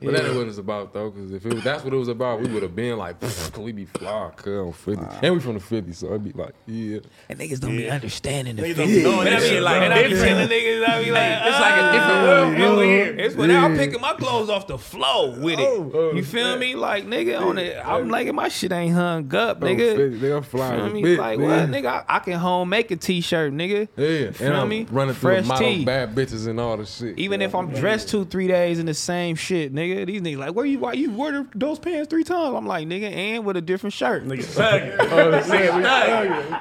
But 0.00 0.12
that 0.12 0.26
ain't 0.26 0.34
what 0.36 0.46
it's 0.46 0.58
about 0.58 0.92
though, 0.92 1.10
because 1.10 1.32
if 1.32 1.46
it 1.46 1.54
was, 1.54 1.64
that's 1.64 1.82
what 1.82 1.92
it 1.94 1.96
was 1.96 2.08
about, 2.08 2.40
we 2.40 2.48
would 2.48 2.62
have 2.62 2.76
been 2.76 2.98
like, 2.98 3.16
can 3.52 3.62
we 3.62 3.72
be 3.72 3.86
fly, 3.86 4.30
cuz 4.36 4.48
on 4.58 4.72
50. 4.72 5.02
And 5.22 5.34
we 5.34 5.40
from 5.40 5.54
the 5.54 5.60
50, 5.60 5.92
so 5.92 6.12
I'd 6.14 6.22
be 6.22 6.32
like, 6.32 6.54
yeah. 6.66 6.98
And 7.30 7.38
niggas 7.38 7.60
don't 7.60 7.76
be 7.76 7.88
understanding 7.88 8.56
the 8.56 8.62
niggas 8.62 8.74
feeling. 8.74 8.92
don't 8.92 8.96
be 8.98 9.02
knowing 9.02 9.26
And 9.28 9.36
I 9.36 9.40
that 9.40 9.48
be 9.50 9.60
like, 9.60 9.74
like 9.76 9.82
and 9.84 9.94
I 9.94 10.02
be 10.02 10.08
different. 10.10 10.28
telling 10.32 10.48
niggas, 10.48 10.88
I 10.88 11.04
be 11.04 11.10
like, 11.12 11.32
it's 11.46 11.56
uh, 11.56 11.60
like 11.60 11.74
a 11.74 11.82
uh, 11.82 11.92
different 11.92 12.20
uh, 12.20 12.60
world 12.60 12.72
over 12.72 12.84
here. 12.84 13.16
It's 13.18 13.36
when 13.36 13.50
I'm 13.50 13.76
picking 13.76 14.00
my 14.02 14.12
clothes 14.14 14.50
off 14.50 14.66
the 14.66 14.76
floor 14.78 15.30
with 15.40 15.58
Oh, 15.60 15.90
oh, 15.94 16.08
it. 16.10 16.16
You 16.16 16.24
feel 16.24 16.58
me? 16.58 16.74
Like 16.74 17.06
nigga 17.06 17.40
on 17.40 17.56
it. 17.56 17.76
I'm 17.82 18.10
like, 18.10 18.30
my 18.34 18.48
shit 18.48 18.72
ain't 18.72 18.94
hung 18.94 19.34
up, 19.34 19.60
nigga. 19.60 19.96
Nigga, 19.96 20.20
nigga 20.20 20.36
I'm 20.36 20.42
flying 20.42 20.84
Feel 20.84 20.92
me? 20.92 21.02
bit, 21.02 21.18
like 21.18 21.38
man. 21.38 21.70
what, 21.70 21.70
nigga? 21.70 21.86
I, 21.86 22.16
I 22.16 22.18
can 22.18 22.34
home 22.38 22.68
make 22.68 22.90
a 22.90 22.96
t-shirt, 22.96 23.52
nigga. 23.54 23.88
Yeah, 23.96 24.06
you 24.06 24.32
Feel 24.32 24.48
and 24.48 24.56
I'm 24.58 24.68
me? 24.68 24.86
running 24.90 25.14
through 25.14 25.30
Fresh 25.42 25.44
a 25.46 25.48
model 25.48 25.84
bad 25.86 26.14
bitches 26.14 26.46
and 26.46 26.60
all 26.60 26.76
the 26.76 26.84
shit. 26.84 27.18
Even 27.18 27.40
if 27.40 27.54
I'm 27.54 27.70
dressed 27.72 28.10
two, 28.10 28.26
three 28.26 28.46
days 28.46 28.78
in 28.78 28.84
the 28.84 28.92
same 28.94 29.36
shit, 29.36 29.72
nigga, 29.74 29.85
these 30.06 30.20
niggas 30.20 30.38
like, 30.38 30.54
where 30.54 30.66
you, 30.66 30.78
why 30.78 30.92
you 30.92 31.10
wore 31.10 31.46
those 31.54 31.78
pants 31.78 32.08
three 32.08 32.24
times? 32.24 32.54
I'm 32.54 32.66
like, 32.66 32.86
nigga, 32.86 33.10
and 33.10 33.44
with 33.44 33.56
a 33.56 33.60
different 33.60 33.92
shirt. 33.94 34.24
nigga 34.26 34.44
thugging. 34.44 34.96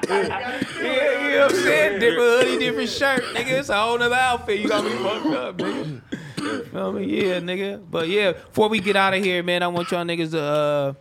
Yeah, 0.08 1.24
you 1.24 1.32
know 1.32 1.46
what 1.46 1.52
I'm 1.52 1.58
saying? 1.64 2.00
Different 2.00 2.48
hoodie, 2.48 2.58
different 2.60 2.90
shirt, 2.90 3.24
nigga. 3.36 3.60
It's 3.60 3.70
a 3.70 3.78
whole 3.82 3.98
nother 3.98 4.16
outfit. 4.16 4.60
You 4.60 4.68
got 4.70 4.84
me 4.84 4.92
fucked 4.92 5.26
up, 5.28 5.58
nigga. 5.58 6.02
Feel 6.72 6.94
me? 6.94 7.06
Yeah, 7.06 7.40
nigga. 7.40 7.84
But 7.90 8.08
yeah, 8.08 8.34
before 8.34 8.70
we 8.70 8.80
get 8.80 8.96
out 8.96 9.14
of 9.14 9.24
here, 9.24 9.42
man, 9.44 9.64
I 9.64 9.68
want 9.68 9.92
y'all 9.92 10.06
niggas 10.06 10.32
to 10.32 10.42
uh, 10.42 10.94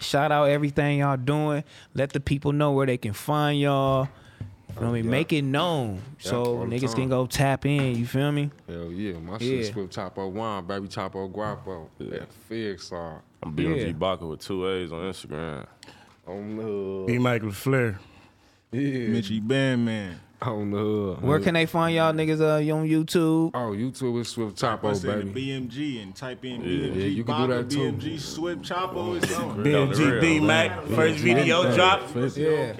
shout 0.00 0.32
out 0.32 0.48
everything 0.48 0.98
y'all 0.98 1.16
doing. 1.16 1.64
Let 1.94 2.12
the 2.12 2.20
people 2.20 2.52
know 2.52 2.72
where 2.72 2.86
they 2.86 2.96
can 2.98 3.12
find 3.12 3.60
y'all. 3.60 4.08
Feel 4.78 4.92
me? 4.92 5.00
yeah. 5.00 5.10
Make 5.10 5.32
it 5.32 5.42
known 5.42 6.02
so 6.18 6.58
niggas 6.66 6.88
time. 6.88 6.94
can 6.94 7.08
go 7.08 7.26
tap 7.26 7.66
in. 7.66 7.96
You 7.96 8.06
feel 8.06 8.32
me? 8.32 8.50
Hell 8.68 8.90
yeah, 8.92 9.18
my 9.18 9.32
Yeah. 9.32 9.38
shit 9.62 9.72
Swift 9.72 9.94
Chapo 9.94 10.30
Wine, 10.30 10.64
baby 10.66 10.88
Chapo 10.88 11.30
Guapo. 11.32 11.88
Yeah. 11.98 12.20
Fig 12.48 12.80
song. 12.80 13.20
I'm 13.42 13.54
BMG 13.54 13.86
Yeah. 13.86 13.92
Baka 13.92 14.26
with 14.26 14.40
two 14.40 14.68
A's 14.68 14.92
on 14.92 15.00
Instagram. 15.00 15.66
On 16.26 16.56
the 16.56 16.62
hood. 16.62 17.06
B. 17.06 17.18
Michael 17.18 17.52
Flair. 17.52 17.98
Yeah. 18.72 18.80
Mitchie 19.08 19.46
Bandman. 19.46 20.20
On 20.40 20.70
the 20.70 20.78
hood. 20.78 21.22
Where 21.22 21.40
can 21.40 21.54
they 21.54 21.66
find 21.66 21.96
y'all 21.96 22.12
niggas 22.12 22.40
uh, 22.40 22.58
you 22.58 22.72
on 22.72 22.86
YouTube? 22.86 23.50
Oh, 23.54 23.72
YouTube 23.72 24.20
is 24.20 24.28
Swift 24.28 24.56
Chapo, 24.56 24.80
Post 24.82 25.04
in 25.04 25.18
the 25.18 25.24
baby. 25.24 25.46
BMG 25.68 26.00
and 26.02 26.14
type 26.14 26.44
in 26.44 26.60
Yeah. 26.60 26.66
BMG. 26.68 26.94
Yeah, 26.94 27.04
you 27.06 27.24
can 27.24 27.40
do 27.48 27.54
that 27.54 27.70
too. 27.70 27.78
BMG 27.92 28.20
Swift 28.20 28.62
Chapo 28.62 29.20
is 29.20 29.36
on. 29.36 29.64
BMG 29.64 30.20
B 30.20 30.38
Mac. 30.38 30.84
First 30.86 31.18
video 31.18 31.74
drop. 31.74 32.02
Yeah. 32.36 32.72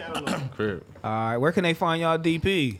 All 1.02 1.10
right. 1.10 1.36
Where 1.36 1.50
can 1.52 1.64
they 1.64 1.74
find 1.74 2.00
y'all 2.00 2.16
DP? 2.18 2.78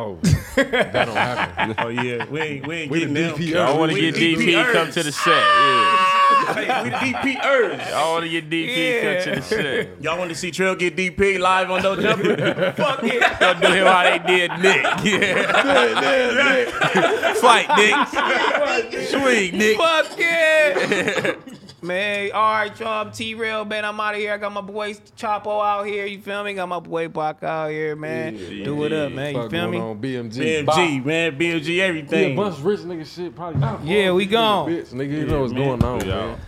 Oh, 0.00 0.16
that 0.54 0.92
don't 1.06 1.16
happen. 1.16 1.74
Oh 1.78 1.88
yeah, 1.88 2.24
we 2.26 2.40
ain't 2.40 2.66
we 2.66 2.74
ain't 2.76 2.90
We 2.90 3.00
getting 3.00 3.14
the 3.14 3.20
them. 3.22 3.34
DP 3.36 3.56
I 3.56 3.72
want 3.76 3.90
to 3.92 4.00
get 4.00 4.14
DP 4.14 4.72
come 4.72 4.90
to 4.92 5.02
the 5.02 5.10
set. 5.12 5.32
Yeah. 5.32 6.54
Hey, 6.54 6.82
we 6.84 6.90
the 6.90 6.96
DP 6.96 7.44
Ers. 7.44 7.80
I 7.92 8.04
want 8.10 8.22
to 8.24 8.28
get 8.30 8.48
DP 8.48 8.76
Yeah. 8.76 9.14
come 9.24 9.34
to 9.34 9.40
the 9.40 9.46
set. 9.46 9.88
Y'all 10.02 10.16
want 10.18 10.30
to 10.30 10.36
see 10.36 10.50
Trail 10.52 10.74
get 10.76 10.96
DP 10.96 11.38
live 11.40 11.70
on 11.70 11.82
No 11.82 11.96
Jumper? 12.00 12.72
Fuck 12.76 13.00
it. 13.02 13.22
Don't 13.40 13.60
do 13.60 13.68
him 13.68 13.86
how 13.86 14.02
they 14.04 14.18
did 14.20 14.50
Nick. 14.60 14.82
Yeah. 15.04 15.52
Fight, 17.34 17.68
Nick. 17.76 18.08
Swing, 19.08 19.58
Nick. 19.58 19.76
Fuck 19.76 20.16
yeah. 20.18 21.34
Man, 21.82 22.30
all 22.32 22.52
right, 22.52 22.80
y'all. 22.80 23.06
I'm 23.06 23.12
T 23.12 23.34
Rail, 23.34 23.64
man. 23.64 23.84
I'm 23.84 23.98
out 24.00 24.14
of 24.14 24.20
here. 24.20 24.32
I 24.32 24.38
got 24.38 24.52
my 24.52 24.60
boy 24.60 24.94
Chapo 25.16 25.64
out 25.64 25.84
here. 25.86 26.06
You 26.06 26.18
feel 26.20 26.42
me? 26.44 26.50
I 26.50 26.54
got 26.54 26.68
my 26.68 26.80
boy 26.80 27.08
Bach 27.08 27.42
out 27.42 27.70
here, 27.70 27.94
man. 27.96 28.36
Do 28.36 28.84
it 28.84 28.92
up, 28.92 29.12
man. 29.12 29.34
You 29.34 29.42
Fuck 29.42 29.50
feel 29.50 29.70
going 29.70 29.70
me? 29.70 29.78
on 29.78 30.30
BMG. 30.30 30.64
BMG, 30.66 31.04
man, 31.04 31.38
BMG 31.38 31.76
Yeah, 31.76 31.84
everything. 31.84 32.36
bunch 32.36 32.54
of 32.58 32.64
rich 32.64 32.80
nigga 32.80 33.06
shit 33.14 33.34
probably. 33.34 33.88
Yeah, 33.94 34.12
we 34.12 34.26
gone. 34.26 34.70
Bitch, 34.70 34.92
nigga, 34.92 35.10
you 35.12 35.26
know 35.26 35.40
what's 35.42 35.52
going 35.52 35.82
on, 35.84 36.00
Yeah. 36.00 36.06
man. 36.06 36.40